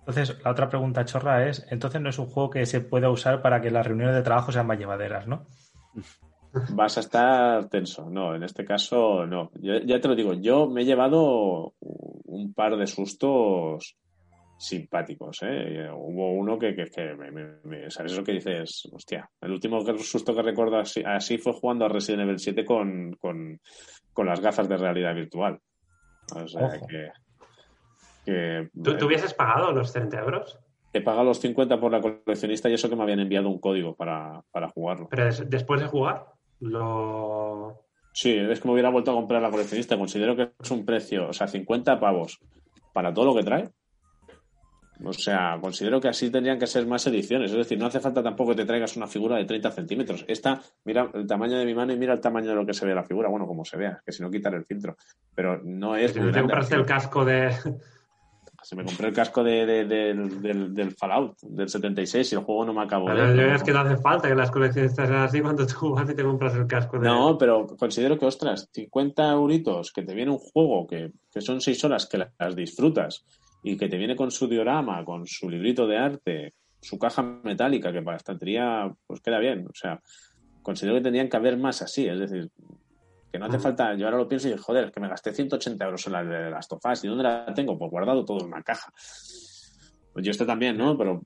Entonces, 0.00 0.36
la 0.42 0.50
otra 0.50 0.68
pregunta 0.68 1.04
chorra 1.04 1.46
es, 1.48 1.64
entonces 1.70 2.00
no 2.00 2.08
es 2.08 2.18
un 2.18 2.26
juego 2.26 2.50
que 2.50 2.66
se 2.66 2.80
pueda 2.80 3.10
usar 3.10 3.40
para 3.40 3.60
que 3.60 3.70
las 3.70 3.86
reuniones 3.86 4.16
de 4.16 4.22
trabajo 4.22 4.50
sean 4.50 4.66
más 4.66 4.78
llevaderas, 4.78 5.28
¿no? 5.28 5.46
Vas 6.74 6.96
a 6.96 7.00
estar 7.00 7.68
tenso. 7.68 8.10
No, 8.10 8.34
en 8.34 8.42
este 8.42 8.64
caso 8.64 9.26
no. 9.26 9.50
Yo, 9.60 9.78
ya 9.78 10.00
te 10.00 10.08
lo 10.08 10.14
digo, 10.14 10.34
yo 10.34 10.68
me 10.68 10.82
he 10.82 10.84
llevado 10.84 11.74
un 11.80 12.52
par 12.54 12.76
de 12.76 12.86
sustos 12.86 13.96
simpáticos. 14.62 15.38
¿eh? 15.42 15.88
Hubo 15.92 16.32
uno 16.32 16.58
que, 16.58 16.74
que, 16.74 16.84
que 16.84 17.14
me, 17.14 17.30
me- 17.32 17.56
me- 17.64 17.90
¿sabes 17.90 18.12
eso 18.12 18.22
que 18.22 18.32
dices? 18.32 18.88
Hostia, 18.92 19.28
el 19.40 19.50
último 19.50 19.80
susto 19.98 20.34
que 20.34 20.42
recuerdo 20.42 20.78
así, 20.78 21.02
así 21.04 21.36
fue 21.38 21.52
jugando 21.52 21.84
a 21.84 21.88
Resident 21.88 22.22
Evil 22.22 22.38
7 22.38 22.64
con, 22.64 23.12
con, 23.20 23.60
con 24.12 24.26
las 24.26 24.40
gafas 24.40 24.68
de 24.68 24.76
realidad 24.76 25.14
virtual. 25.14 25.58
O 26.34 26.46
sea 26.46 26.66
Ojo. 26.66 26.86
que... 26.86 27.08
que 28.24 28.68
¿Tú, 28.82 28.96
tú 28.96 29.06
hubieses 29.06 29.34
pagado 29.34 29.72
los 29.72 29.92
30 29.92 30.20
euros? 30.20 30.58
He 30.92 31.00
pagado 31.00 31.24
los 31.24 31.40
50 31.40 31.80
por 31.80 31.90
la 31.90 32.00
coleccionista 32.00 32.68
y 32.68 32.74
eso 32.74 32.88
que 32.88 32.96
me 32.96 33.02
habían 33.02 33.20
enviado 33.20 33.48
un 33.48 33.58
código 33.58 33.96
para, 33.96 34.42
para 34.52 34.68
jugarlo. 34.68 35.08
Pero 35.10 35.24
des- 35.24 35.48
después 35.48 35.80
de 35.80 35.86
jugar, 35.88 36.26
lo... 36.60 37.86
Sí, 38.14 38.36
es 38.36 38.60
que 38.60 38.68
me 38.68 38.74
hubiera 38.74 38.90
vuelto 38.90 39.10
a 39.10 39.14
comprar 39.14 39.40
la 39.40 39.50
coleccionista. 39.50 39.96
Considero 39.96 40.36
que 40.36 40.50
es 40.62 40.70
un 40.70 40.84
precio, 40.84 41.28
o 41.28 41.32
sea, 41.32 41.48
50 41.48 41.98
pavos 41.98 42.38
para 42.92 43.12
todo 43.12 43.24
lo 43.24 43.34
que 43.34 43.42
trae. 43.42 43.70
O 45.04 45.12
sea, 45.12 45.58
considero 45.60 46.00
que 46.00 46.08
así 46.08 46.30
tendrían 46.30 46.58
que 46.58 46.66
ser 46.66 46.86
más 46.86 47.06
ediciones. 47.06 47.50
Es 47.50 47.56
decir, 47.56 47.78
no 47.78 47.86
hace 47.86 48.00
falta 48.00 48.22
tampoco 48.22 48.50
que 48.50 48.56
te 48.58 48.64
traigas 48.66 48.96
una 48.96 49.06
figura 49.06 49.36
de 49.36 49.44
30 49.44 49.70
centímetros. 49.72 50.24
Esta, 50.28 50.60
mira 50.84 51.10
el 51.14 51.26
tamaño 51.26 51.58
de 51.58 51.64
mi 51.64 51.74
mano 51.74 51.92
y 51.92 51.96
mira 51.98 52.12
el 52.12 52.20
tamaño 52.20 52.48
de 52.50 52.54
lo 52.54 52.64
que 52.66 52.74
se 52.74 52.86
ve 52.86 52.94
la 52.94 53.04
figura. 53.04 53.28
Bueno, 53.28 53.46
como 53.46 53.64
se 53.64 53.76
vea, 53.76 54.00
que 54.04 54.12
si 54.12 54.22
no 54.22 54.30
quitar 54.30 54.54
el 54.54 54.64
filtro. 54.64 54.96
Pero 55.34 55.60
no 55.62 55.96
es. 55.96 56.12
Si 56.12 56.20
te 56.20 56.40
compraste 56.40 56.74
el 56.74 56.86
casco 56.86 57.24
de... 57.24 57.50
Se 58.64 58.76
me 58.76 58.84
compré 58.84 59.08
el 59.08 59.12
casco 59.14 59.42
de, 59.42 59.66
de- 59.66 59.84
del, 59.86 60.40
del- 60.40 60.72
del 60.72 60.92
Fallout 60.92 61.36
del 61.42 61.68
76 61.68 62.30
y 62.32 62.36
el 62.36 62.42
juego 62.42 62.64
no 62.64 62.72
me 62.72 62.82
acabó. 62.82 63.06
Pero 63.06 63.34
yo 63.34 63.42
es 63.56 63.62
que 63.64 63.72
no 63.72 63.80
hace 63.80 63.96
falta 63.96 64.28
que 64.28 64.36
las 64.36 64.52
colecciones 64.52 64.94
sean 64.94 65.12
así 65.14 65.40
cuando 65.40 65.66
tú 65.66 65.90
vas 65.94 66.08
y 66.08 66.14
te 66.14 66.22
compras 66.22 66.54
el 66.54 66.68
casco 66.68 66.96
de... 67.00 67.08
No, 67.08 67.36
pero 67.36 67.66
considero 67.76 68.16
que, 68.16 68.26
ostras, 68.26 68.68
50 68.72 69.32
euritos, 69.32 69.90
que 69.92 70.02
te 70.02 70.14
viene 70.14 70.30
un 70.30 70.38
juego 70.38 70.86
que, 70.86 71.10
que 71.32 71.40
son 71.40 71.60
6 71.60 71.82
horas 71.82 72.06
que 72.06 72.24
las 72.38 72.54
disfrutas 72.54 73.24
y 73.62 73.76
que 73.76 73.88
te 73.88 73.96
viene 73.96 74.16
con 74.16 74.30
su 74.30 74.48
diorama, 74.48 75.04
con 75.04 75.26
su 75.26 75.48
librito 75.48 75.86
de 75.86 75.98
arte, 75.98 76.54
su 76.80 76.98
caja 76.98 77.22
metálica, 77.22 77.92
que 77.92 78.02
para 78.02 78.16
estantería 78.16 78.92
pues 79.06 79.20
queda 79.20 79.38
bien. 79.38 79.66
O 79.66 79.74
sea, 79.74 80.00
considero 80.62 80.96
que 80.96 81.02
tendrían 81.02 81.28
que 81.28 81.36
haber 81.36 81.56
más 81.56 81.82
así, 81.82 82.06
es 82.06 82.18
decir, 82.18 82.50
que 83.32 83.38
no 83.38 83.46
hace 83.46 83.58
falta, 83.58 83.94
yo 83.94 84.06
ahora 84.06 84.18
lo 84.18 84.28
pienso 84.28 84.48
y 84.48 84.56
joder, 84.56 84.84
es 84.84 84.90
que 84.92 85.00
me 85.00 85.08
gasté 85.08 85.32
180 85.32 85.84
euros 85.84 86.06
en 86.06 86.12
la 86.12 86.24
de 86.24 86.50
las 86.50 86.68
tofás, 86.68 87.02
¿y 87.04 87.08
dónde 87.08 87.24
la 87.24 87.54
tengo? 87.54 87.78
Pues 87.78 87.90
guardado 87.90 88.24
todo 88.24 88.40
en 88.40 88.46
una 88.46 88.62
caja. 88.62 88.92
Pues 90.12 90.24
yo 90.24 90.30
este 90.30 90.44
también, 90.44 90.76
¿no? 90.76 90.98
Pero 90.98 91.22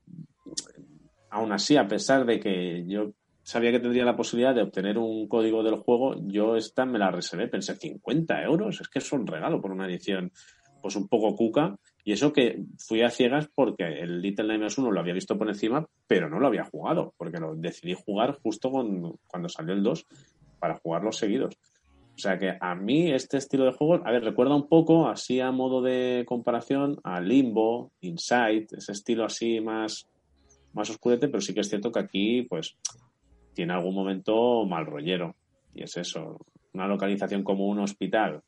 aún 1.30 1.52
así, 1.52 1.76
a 1.76 1.88
pesar 1.88 2.24
de 2.24 2.38
que 2.38 2.84
yo 2.86 3.12
sabía 3.42 3.72
que 3.72 3.80
tendría 3.80 4.04
la 4.04 4.16
posibilidad 4.16 4.54
de 4.54 4.62
obtener 4.62 4.98
un 4.98 5.26
código 5.26 5.62
del 5.62 5.76
juego, 5.76 6.14
yo 6.28 6.56
esta 6.56 6.84
me 6.84 6.98
la 6.98 7.10
reservé, 7.10 7.48
pensé 7.48 7.74
50 7.74 8.42
euros, 8.42 8.80
es 8.80 8.88
que 8.88 9.00
es 9.00 9.12
un 9.12 9.26
regalo 9.26 9.60
por 9.60 9.72
una 9.72 9.86
edición 9.86 10.30
pues 10.80 10.94
un 10.94 11.08
poco 11.08 11.34
cuca, 11.34 11.76
y 12.06 12.12
eso 12.12 12.32
que 12.32 12.62
fui 12.78 13.02
a 13.02 13.10
ciegas 13.10 13.50
porque 13.52 13.82
el 13.82 14.22
Little 14.22 14.46
Nightmares 14.46 14.78
1 14.78 14.92
lo 14.92 15.00
había 15.00 15.12
visto 15.12 15.36
por 15.36 15.48
encima, 15.48 15.84
pero 16.06 16.30
no 16.30 16.38
lo 16.38 16.46
había 16.46 16.62
jugado, 16.62 17.12
porque 17.16 17.40
lo 17.40 17.56
decidí 17.56 17.94
jugar 17.94 18.38
justo 18.40 18.70
con- 18.70 19.16
cuando 19.26 19.48
salió 19.48 19.74
el 19.74 19.82
2 19.82 20.06
para 20.60 20.76
jugarlos 20.76 21.16
seguidos. 21.16 21.58
O 22.14 22.18
sea 22.18 22.38
que 22.38 22.56
a 22.60 22.76
mí 22.76 23.10
este 23.10 23.38
estilo 23.38 23.64
de 23.64 23.72
juego, 23.72 24.06
a 24.06 24.12
ver, 24.12 24.22
recuerda 24.22 24.54
un 24.54 24.68
poco, 24.68 25.08
así 25.08 25.40
a 25.40 25.50
modo 25.50 25.82
de 25.82 26.24
comparación, 26.28 27.00
a 27.02 27.20
Limbo, 27.20 27.90
Inside, 28.02 28.68
ese 28.76 28.92
estilo 28.92 29.24
así 29.24 29.60
más, 29.60 30.08
más 30.74 30.88
oscurete, 30.88 31.26
pero 31.26 31.40
sí 31.40 31.54
que 31.54 31.60
es 31.62 31.68
cierto 31.68 31.90
que 31.90 31.98
aquí, 31.98 32.42
pues, 32.42 32.76
tiene 33.52 33.72
algún 33.72 33.96
momento 33.96 34.64
mal 34.64 34.86
rollero. 34.86 35.34
Y 35.74 35.82
es 35.82 35.96
eso, 35.96 36.38
una 36.72 36.86
localización 36.86 37.42
como 37.42 37.66
un 37.66 37.80
hospital 37.80 38.42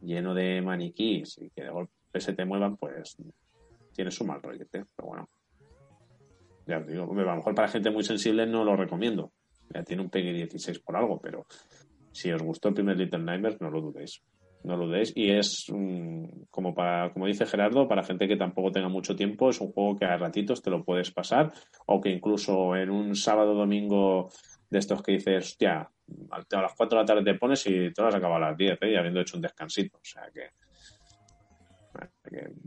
lleno 0.00 0.32
de 0.32 0.62
maniquís 0.62 1.38
y 1.38 1.50
que 1.50 1.64
de 1.64 1.70
golpe 1.70 1.97
se 2.14 2.32
te 2.32 2.44
muevan, 2.44 2.76
pues 2.76 3.16
tiene 3.94 4.10
su 4.10 4.24
mal 4.24 4.42
rollete. 4.42 4.84
Pero 4.96 5.08
bueno, 5.08 5.28
ya 6.66 6.78
os 6.78 6.86
digo, 6.86 7.04
a 7.04 7.14
lo 7.14 7.36
mejor 7.36 7.54
para 7.54 7.68
gente 7.68 7.90
muy 7.90 8.04
sensible 8.04 8.46
no 8.46 8.64
lo 8.64 8.76
recomiendo. 8.76 9.32
Ya 9.74 9.82
tiene 9.82 10.02
un 10.02 10.10
PEGI 10.10 10.32
16 10.32 10.78
por 10.80 10.96
algo, 10.96 11.20
pero 11.20 11.46
si 12.12 12.30
os 12.30 12.42
gustó 12.42 12.68
el 12.68 12.74
primer 12.74 12.96
Little 12.96 13.20
Nightmares, 13.20 13.60
no 13.60 13.70
lo 13.70 13.80
dudéis. 13.80 14.22
No 14.64 14.76
lo 14.76 14.86
dudéis. 14.86 15.12
Y 15.14 15.30
es, 15.30 15.66
mm, 15.68 16.44
como, 16.50 16.74
para, 16.74 17.12
como 17.12 17.26
dice 17.26 17.46
Gerardo, 17.46 17.86
para 17.86 18.02
gente 18.02 18.26
que 18.26 18.36
tampoco 18.36 18.72
tenga 18.72 18.88
mucho 18.88 19.14
tiempo, 19.14 19.50
es 19.50 19.60
un 19.60 19.72
juego 19.72 19.96
que 19.96 20.04
a 20.04 20.16
ratitos 20.16 20.62
te 20.62 20.70
lo 20.70 20.84
puedes 20.84 21.10
pasar 21.10 21.52
o 21.86 22.00
que 22.00 22.10
incluso 22.10 22.74
en 22.76 22.90
un 22.90 23.14
sábado 23.14 23.54
domingo 23.54 24.30
de 24.70 24.78
estos 24.78 25.02
que 25.02 25.12
dices, 25.12 25.52
hostia, 25.52 25.90
a 26.30 26.60
las 26.60 26.74
4 26.76 26.98
de 26.98 27.02
la 27.02 27.06
tarde 27.06 27.24
te 27.24 27.38
pones 27.38 27.66
y 27.66 27.92
te 27.92 28.02
lo 28.02 28.08
has 28.08 28.14
acabado 28.14 28.44
a 28.44 28.50
las 28.50 28.58
10, 28.58 28.78
¿eh? 28.82 28.92
y 28.92 28.96
habiendo 28.96 29.20
hecho 29.20 29.36
un 29.36 29.42
descansito. 29.42 29.98
O 29.98 30.04
sea 30.04 30.24
que, 30.32 30.40
que 30.40 30.67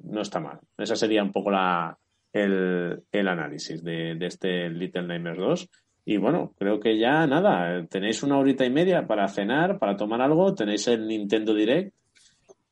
no 0.04 0.22
está 0.22 0.40
mal. 0.40 0.60
Esa 0.78 0.96
sería 0.96 1.24
un 1.24 1.32
poco 1.32 1.52
la, 1.52 1.98
el, 2.34 3.04
el 3.12 3.28
análisis 3.28 3.84
de, 3.84 4.16
de 4.16 4.26
este 4.26 4.70
Little 4.70 5.04
Nightmares 5.04 5.40
2. 5.40 5.70
Y 6.06 6.18
bueno, 6.18 6.54
creo 6.58 6.80
que 6.80 6.98
ya 6.98 7.28
nada, 7.28 7.86
tenéis 7.86 8.24
una 8.24 8.38
horita 8.38 8.66
y 8.66 8.72
media 8.72 9.06
para 9.06 9.28
cenar, 9.28 9.78
para 9.78 9.96
tomar 9.96 10.22
algo, 10.22 10.56
tenéis 10.56 10.88
el 10.88 11.08
Nintendo 11.08 11.54
Direct 11.54 11.94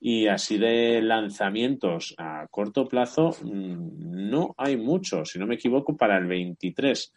y 0.02 0.28
así 0.28 0.58
de 0.58 1.02
lanzamientos 1.02 2.16
a 2.18 2.48
corto 2.50 2.88
plazo 2.88 3.36
mm, 3.44 4.30
no 4.30 4.56
hay 4.58 4.78
mucho, 4.78 5.26
si 5.26 5.38
no 5.40 5.46
me 5.46 5.56
equivoco, 5.56 5.96
para 5.98 6.18
el 6.18 6.26
23 6.26 7.14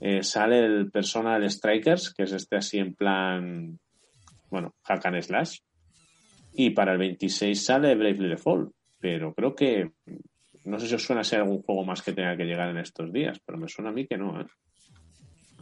eh, 0.00 0.22
sale 0.22 0.64
el 0.64 0.90
Personal 0.90 1.48
Strikers, 1.50 2.14
que 2.14 2.24
es 2.24 2.32
este 2.32 2.56
así 2.56 2.78
en 2.78 2.94
plan, 2.94 3.78
bueno, 4.50 4.74
hack 4.82 5.06
and 5.06 5.22
slash, 5.22 5.58
y 6.52 6.70
para 6.70 6.92
el 6.92 6.98
26 6.98 7.62
sale 7.62 7.94
Bravely 7.94 8.28
Default, 8.28 8.72
pero 8.98 9.34
creo 9.34 9.54
que 9.54 9.90
no 10.64 10.78
sé 10.78 10.86
si 10.86 10.94
os 10.94 11.02
suena 11.02 11.22
a 11.22 11.24
ser 11.24 11.40
algún 11.40 11.62
juego 11.62 11.84
más 11.84 12.02
que 12.02 12.12
tenga 12.12 12.36
que 12.36 12.44
llegar 12.44 12.68
en 12.68 12.78
estos 12.78 13.12
días, 13.12 13.40
pero 13.44 13.58
me 13.58 13.68
suena 13.68 13.90
a 13.90 13.92
mí 13.92 14.06
que 14.06 14.18
no, 14.18 14.40
¿eh? 14.40 14.46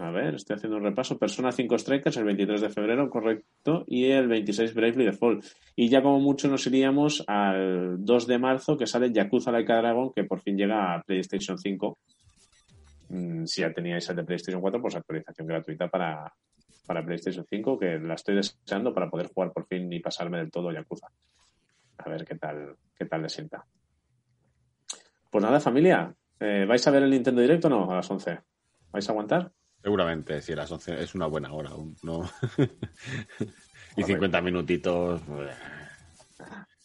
A 0.01 0.11
ver, 0.13 0.37
estoy 0.37 0.55
haciendo 0.55 0.77
un 0.77 0.85
repaso. 0.85 1.19
Persona 1.19 1.51
5 1.51 1.77
Strikers 1.77 2.17
el 2.19 2.25
23 2.25 2.61
de 2.61 2.71
febrero, 2.71 3.11
correcto, 3.11 3.85
y 3.89 4.05
el 4.05 4.29
26 4.29 4.73
Bravely 4.73 5.05
Default. 5.07 5.45
Y 5.75 5.89
ya 5.89 6.03
como 6.03 6.21
mucho 6.21 6.49
nos 6.49 6.65
iríamos 6.69 7.25
al 7.27 7.97
2 8.05 8.27
de 8.29 8.39
marzo 8.39 8.77
que 8.77 8.87
sale 8.87 9.13
Yakuza 9.13 9.51
Like 9.51 9.73
a 9.73 9.77
Dragon, 9.79 10.13
que 10.15 10.23
por 10.23 10.41
fin 10.41 10.57
llega 10.57 10.95
a 10.95 11.03
PlayStation 11.03 11.59
5. 11.59 11.99
Mm, 13.09 13.45
si 13.45 13.63
ya 13.63 13.73
teníais 13.73 14.09
el 14.09 14.17
de 14.17 14.25
PlayStation 14.25 14.61
4, 14.61 14.81
pues 14.81 14.95
actualización 14.95 15.49
gratuita 15.49 15.89
para, 15.89 16.33
para 16.89 17.05
PlayStation 17.05 17.45
5, 17.47 17.79
que 17.79 17.99
la 17.99 18.15
estoy 18.15 18.35
deseando 18.35 18.95
para 18.95 19.11
poder 19.11 19.29
jugar 19.29 19.53
por 19.53 19.67
fin 19.67 19.93
y 19.93 20.01
pasarme 20.01 20.39
del 20.39 20.51
todo 20.51 20.73
Yakuza. 20.73 21.09
A 21.99 22.09
ver 22.09 22.25
qué 22.25 22.35
tal, 22.35 22.77
qué 22.97 23.05
tal 23.05 23.21
le 23.21 23.29
sienta. 23.29 23.67
Pues 25.31 25.45
nada, 25.45 25.61
familia, 25.61 26.15
eh, 26.41 26.65
¿vais 26.67 26.87
a 26.87 26.91
ver 26.91 27.03
el 27.03 27.11
Nintendo 27.11 27.43
Direct 27.43 27.67
o 27.67 27.69
no 27.69 27.91
a 27.91 27.97
las 27.97 28.11
11? 28.11 28.41
¿Vais 28.91 29.07
a 29.07 29.13
aguantar? 29.13 29.53
Seguramente, 29.83 30.41
si 30.41 30.55
las 30.55 30.73
11 30.73 31.03
es 31.03 31.15
una 31.15 31.27
buena 31.27 31.53
hora. 31.53 31.73
No. 32.03 32.23
y 33.97 34.03
50 34.03 34.41
minutitos. 34.41 35.21
pues, 35.27 35.51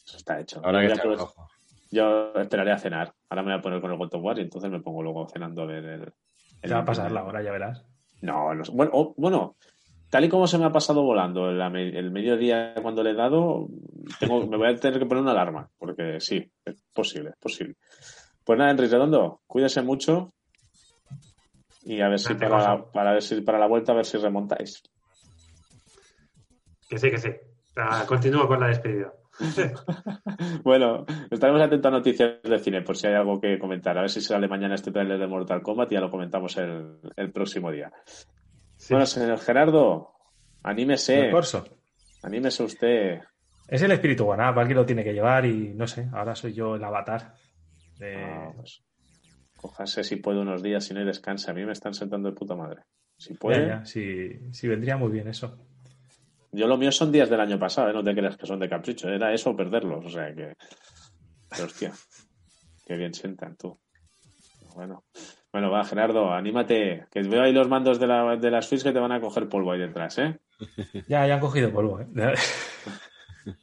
Eso 0.06 0.18
está 0.18 0.38
hecho. 0.38 0.60
Ahora 0.66 0.86
que 0.86 0.92
a 0.92 0.96
rojo. 1.02 1.48
Yo 1.92 2.34
esperaré 2.36 2.74
a 2.74 2.78
cenar. 2.78 3.14
Ahora 3.30 3.44
me 3.44 3.52
voy 3.52 3.60
a 3.60 3.62
poner 3.62 3.80
con 3.80 3.90
el 3.90 3.98
God 3.98 4.16
of 4.16 4.22
War 4.22 4.38
y 4.38 4.42
entonces 4.42 4.70
me 4.70 4.82
pongo 4.82 5.02
luego 5.02 5.30
cenando 5.30 5.62
a 5.62 5.66
ver 5.66 5.86
el. 5.86 6.02
el 6.02 6.14
Te 6.62 6.74
va 6.74 6.80
a 6.80 6.86
pasar 6.86 7.10
la 7.10 7.24
hora, 7.24 7.42
ya 7.42 7.54
verás. 7.54 7.86
No, 8.22 8.54
no 8.54 8.66
sé. 8.66 8.72
Bueno, 8.74 9.14
bueno, 9.16 9.56
tal 10.14 10.26
y 10.26 10.30
como 10.30 10.46
se 10.46 10.60
me 10.60 10.66
ha 10.66 10.72
pasado 10.72 11.02
volando 11.02 11.50
el, 11.50 11.60
el 11.60 12.12
mediodía 12.12 12.76
cuando 12.84 13.02
le 13.02 13.10
he 13.10 13.16
dado, 13.16 13.68
tengo, 14.20 14.46
me 14.46 14.58
voy 14.58 14.68
a 14.68 14.76
tener 14.76 15.00
que 15.00 15.08
poner 15.08 15.24
una 15.24 15.32
alarma, 15.32 15.68
porque 15.80 16.20
sí, 16.20 16.52
es 16.64 16.84
posible, 16.94 17.32
es 17.32 17.38
posible. 17.38 17.78
Pues 18.44 18.60
nada, 18.60 18.70
Enrique 18.70 18.92
Redondo, 18.92 19.42
cuídese 19.48 19.82
mucho 19.82 20.32
y 21.82 22.00
a 22.00 22.10
ver 22.10 22.20
si 22.20 22.36
para, 22.36 22.78
José. 22.78 22.90
para 22.94 23.14
ver 23.14 23.24
si 23.24 23.42
para 23.42 23.58
la 23.58 23.66
vuelta 23.66 23.92
a 23.92 23.96
ver 23.96 24.06
si 24.06 24.20
remontáis. 24.20 24.84
Que 26.88 27.00
sí, 27.00 27.10
que 27.10 27.18
sí. 27.18 27.30
Ah, 27.76 28.06
continúo 28.08 28.48
con 28.48 28.60
la 28.60 28.68
despedida. 28.68 29.12
Bueno, 30.64 31.06
estaremos 31.32 31.60
atentos 31.60 31.90
a 31.92 31.96
noticias 31.96 32.44
de 32.44 32.60
cine 32.60 32.84
por 32.84 32.96
si 32.96 33.08
hay 33.08 33.16
algo 33.16 33.42
que 33.42 33.58
comentar. 33.58 33.98
A 33.98 34.02
ver 34.02 34.12
si 34.12 34.22
sale 34.22 34.48
mañana 34.48 34.76
este 34.76 34.92
trailer 34.92 35.18
de 35.18 35.26
Mortal 35.26 35.64
Kombat 35.64 35.92
y 35.92 35.96
ya 35.96 36.02
lo 36.02 36.12
comentamos 36.12 36.56
el, 36.58 37.00
el 37.16 37.32
próximo 37.32 37.72
día. 37.72 37.92
Sí. 38.84 38.94
Bueno, 38.94 39.06
señor 39.06 39.40
Gerardo, 39.40 40.12
anímese, 40.62 41.30
anímese 42.22 42.64
usted. 42.64 43.22
Es 43.68 43.82
el 43.82 43.92
espíritu 43.92 44.26
Guanap, 44.26 44.58
alguien 44.58 44.78
lo 44.78 44.86
tiene 44.86 45.04
que 45.06 45.14
llevar 45.14 45.46
y 45.46 45.74
no 45.74 45.88
sé, 45.88 46.10
ahora 46.14 46.36
soy 46.36 46.54
yo 46.54 46.76
el 46.76 46.84
avatar. 46.84 47.36
de- 47.98 48.16
Ah, 48.18 48.52
pues, 48.58 48.84
cójase 49.56 50.04
si 50.04 50.18
puede 50.18 50.40
unos 50.42 50.62
días 50.62 50.90
y 50.92 50.94
no 50.94 51.02
y 51.02 51.06
descanse. 51.06 51.50
A 51.50 51.54
mí 51.54 51.64
me 51.64 51.72
están 51.72 51.94
sentando 51.94 52.30
de 52.30 52.36
puta 52.36 52.56
madre. 52.56 52.82
Si 53.18 53.36
puede. 53.36 53.68
Ya, 53.68 53.80
ya, 53.80 53.86
sí, 53.86 54.52
sí, 54.52 54.68
vendría 54.68 54.98
muy 54.98 55.10
bien 55.12 55.28
eso. 55.30 55.58
Yo 56.52 56.68
lo 56.68 56.78
mío 56.78 56.92
son 56.92 57.12
días 57.12 57.30
del 57.30 57.40
año 57.40 57.58
pasado, 57.58 57.90
¿eh? 57.90 57.94
no 57.94 58.04
te 58.04 58.14
creas 58.14 58.36
que 58.36 58.46
son 58.46 58.60
de 58.60 58.68
capricho. 58.68 59.08
Era 59.08 59.34
eso 59.34 59.52
o 59.52 59.56
perderlos. 59.56 60.06
O 60.06 60.10
sea 60.10 60.34
que. 60.36 60.54
Pero, 61.50 61.66
hostia. 61.66 61.94
Qué 62.86 62.96
bien 62.98 63.14
sientan 63.14 63.56
tú. 63.56 63.80
Bueno. 64.76 65.06
Bueno, 65.54 65.70
va, 65.70 65.86
Gerardo, 65.86 66.34
anímate. 66.34 67.06
Que 67.12 67.22
veo 67.22 67.44
ahí 67.44 67.54
los 67.54 67.70
mandos 67.70 68.00
de, 68.00 68.08
la, 68.08 68.36
de 68.36 68.50
las 68.50 68.68
Switch 68.68 68.82
que 68.82 68.92
te 68.92 69.00
van 69.00 69.12
a 69.12 69.22
coger 69.22 69.48
polvo 69.48 69.72
ahí 69.72 69.80
detrás, 69.80 70.18
¿eh? 70.18 70.40
Ya, 71.08 71.28
ya 71.28 71.36
han 71.36 71.40
cogido 71.40 71.72
polvo, 71.72 72.02
¿eh? 72.02 72.08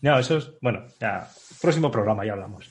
No, 0.00 0.18
eso 0.18 0.36
es. 0.36 0.52
Bueno, 0.60 0.86
ya. 1.00 1.26
Próximo 1.60 1.90
programa 1.90 2.24
ya 2.24 2.34
hablamos. 2.34 2.70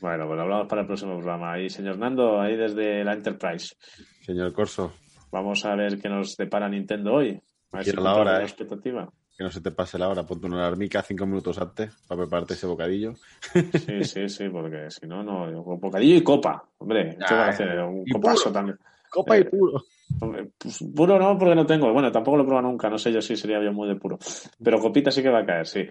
Bueno, 0.00 0.26
pues 0.26 0.38
hablamos 0.38 0.66
para 0.66 0.82
el 0.82 0.86
próximo 0.86 1.14
programa. 1.14 1.52
Ahí, 1.52 1.70
señor 1.70 1.96
Nando, 1.96 2.40
ahí 2.40 2.56
desde 2.56 3.04
la 3.04 3.14
Enterprise. 3.14 3.74
Señor 4.20 4.52
Corso, 4.52 4.92
Vamos 5.30 5.64
a 5.64 5.74
ver 5.74 5.98
qué 5.98 6.08
nos 6.08 6.36
depara 6.36 6.68
Nintendo 6.68 7.14
hoy. 7.14 7.40
A 7.72 7.76
ver 7.78 7.84
Quiero 7.84 8.02
si 8.02 8.04
la 8.04 8.14
hora, 8.14 8.32
la 8.34 8.40
¿eh? 8.40 8.44
expectativa. 8.44 9.08
Que 9.36 9.44
no 9.44 9.50
se 9.50 9.60
te 9.60 9.70
pase 9.70 9.98
la 9.98 10.08
hora, 10.08 10.22
ponte 10.24 10.46
una 10.46 10.58
alarmica 10.58 11.02
cinco 11.02 11.26
minutos 11.26 11.58
antes 11.58 11.92
para 12.06 12.22
prepararte 12.22 12.54
ese 12.54 12.66
bocadillo. 12.66 13.14
Sí, 13.52 14.04
sí, 14.04 14.28
sí, 14.28 14.48
porque 14.48 14.90
si 14.90 15.06
no, 15.06 15.22
no. 15.22 15.50
Bocadillo 15.62 16.16
y 16.16 16.22
copa. 16.22 16.64
Hombre, 16.78 17.16
¿qué 17.26 17.34
va 17.34 17.46
a 17.46 17.48
hacer? 17.48 17.78
Un 17.80 18.04
copazo 18.06 18.44
puro. 18.44 18.52
también. 18.52 18.78
Copa 19.10 19.36
Eh, 19.36 19.40
y 19.40 19.44
puro. 19.44 19.82
Hombre, 20.20 20.50
pues, 20.58 20.78
puro 20.94 21.18
no, 21.18 21.36
porque 21.38 21.54
no 21.54 21.66
tengo. 21.66 21.92
Bueno, 21.92 22.12
tampoco 22.12 22.36
lo 22.36 22.42
he 22.44 22.46
probado 22.46 22.68
nunca. 22.68 22.88
No 22.88 22.98
sé 22.98 23.12
yo 23.12 23.20
si 23.20 23.36
sería 23.36 23.62
yo 23.62 23.72
muy 23.72 23.88
de 23.88 23.96
puro. 23.96 24.18
Pero 24.62 24.78
copita 24.78 25.10
sí 25.10 25.22
que 25.22 25.30
va 25.30 25.40
a 25.40 25.46
caer, 25.46 25.66
sí. 25.66 25.86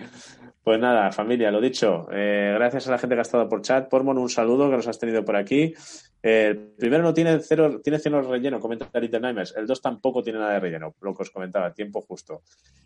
Pues 0.63 0.79
nada, 0.79 1.11
familia, 1.11 1.51
lo 1.51 1.59
dicho. 1.59 2.07
eh, 2.09 2.53
gracias 2.55 2.87
a 2.87 2.91
la 2.91 2.97
gente 2.97 3.15
que 3.15 3.19
ha 3.19 3.23
estado 3.23 3.49
por 3.49 3.61
chat. 3.61 3.89
Pormon, 3.89 4.17
un 4.17 4.29
saludo 4.29 4.69
que 4.69 4.77
nos 4.77 4.87
has 4.87 4.97
tenido 4.97 5.25
por 5.25 5.35
aquí. 5.35 5.73
El 6.21 6.57
primero 6.77 7.03
no 7.03 7.13
tiene 7.13 7.37
cero, 7.39 7.81
tiene 7.83 7.99
cero 7.99 8.21
relleno, 8.21 8.61
comenta 8.61 8.87
Little 8.97 9.19
Nightmares. 9.19 9.53
El 9.57 9.67
dos 9.67 9.81
tampoco 9.81 10.23
tiene 10.23 10.39
nada 10.39 10.53
de 10.53 10.61
relleno, 10.61 10.95
lo 11.01 11.13
que 11.13 11.23
os 11.23 11.31
comentaba, 11.31 11.73
tiempo 11.73 11.99
justo. 12.01 12.43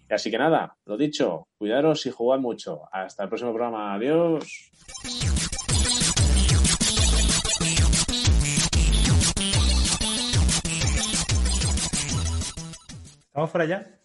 Así 0.09 0.31
que 0.31 0.39
nada, 0.39 0.75
lo 0.85 0.97
dicho, 0.97 1.49
cuidaros 1.55 2.03
y 2.07 2.09
jugad 2.09 2.39
mucho. 2.39 2.81
Hasta 2.91 3.23
el 3.23 3.29
próximo 3.29 3.53
programa. 3.53 3.93
Adiós. 3.93 4.71
¿Estamos 13.27 13.51
fuera 13.51 13.65
ya? 13.65 13.99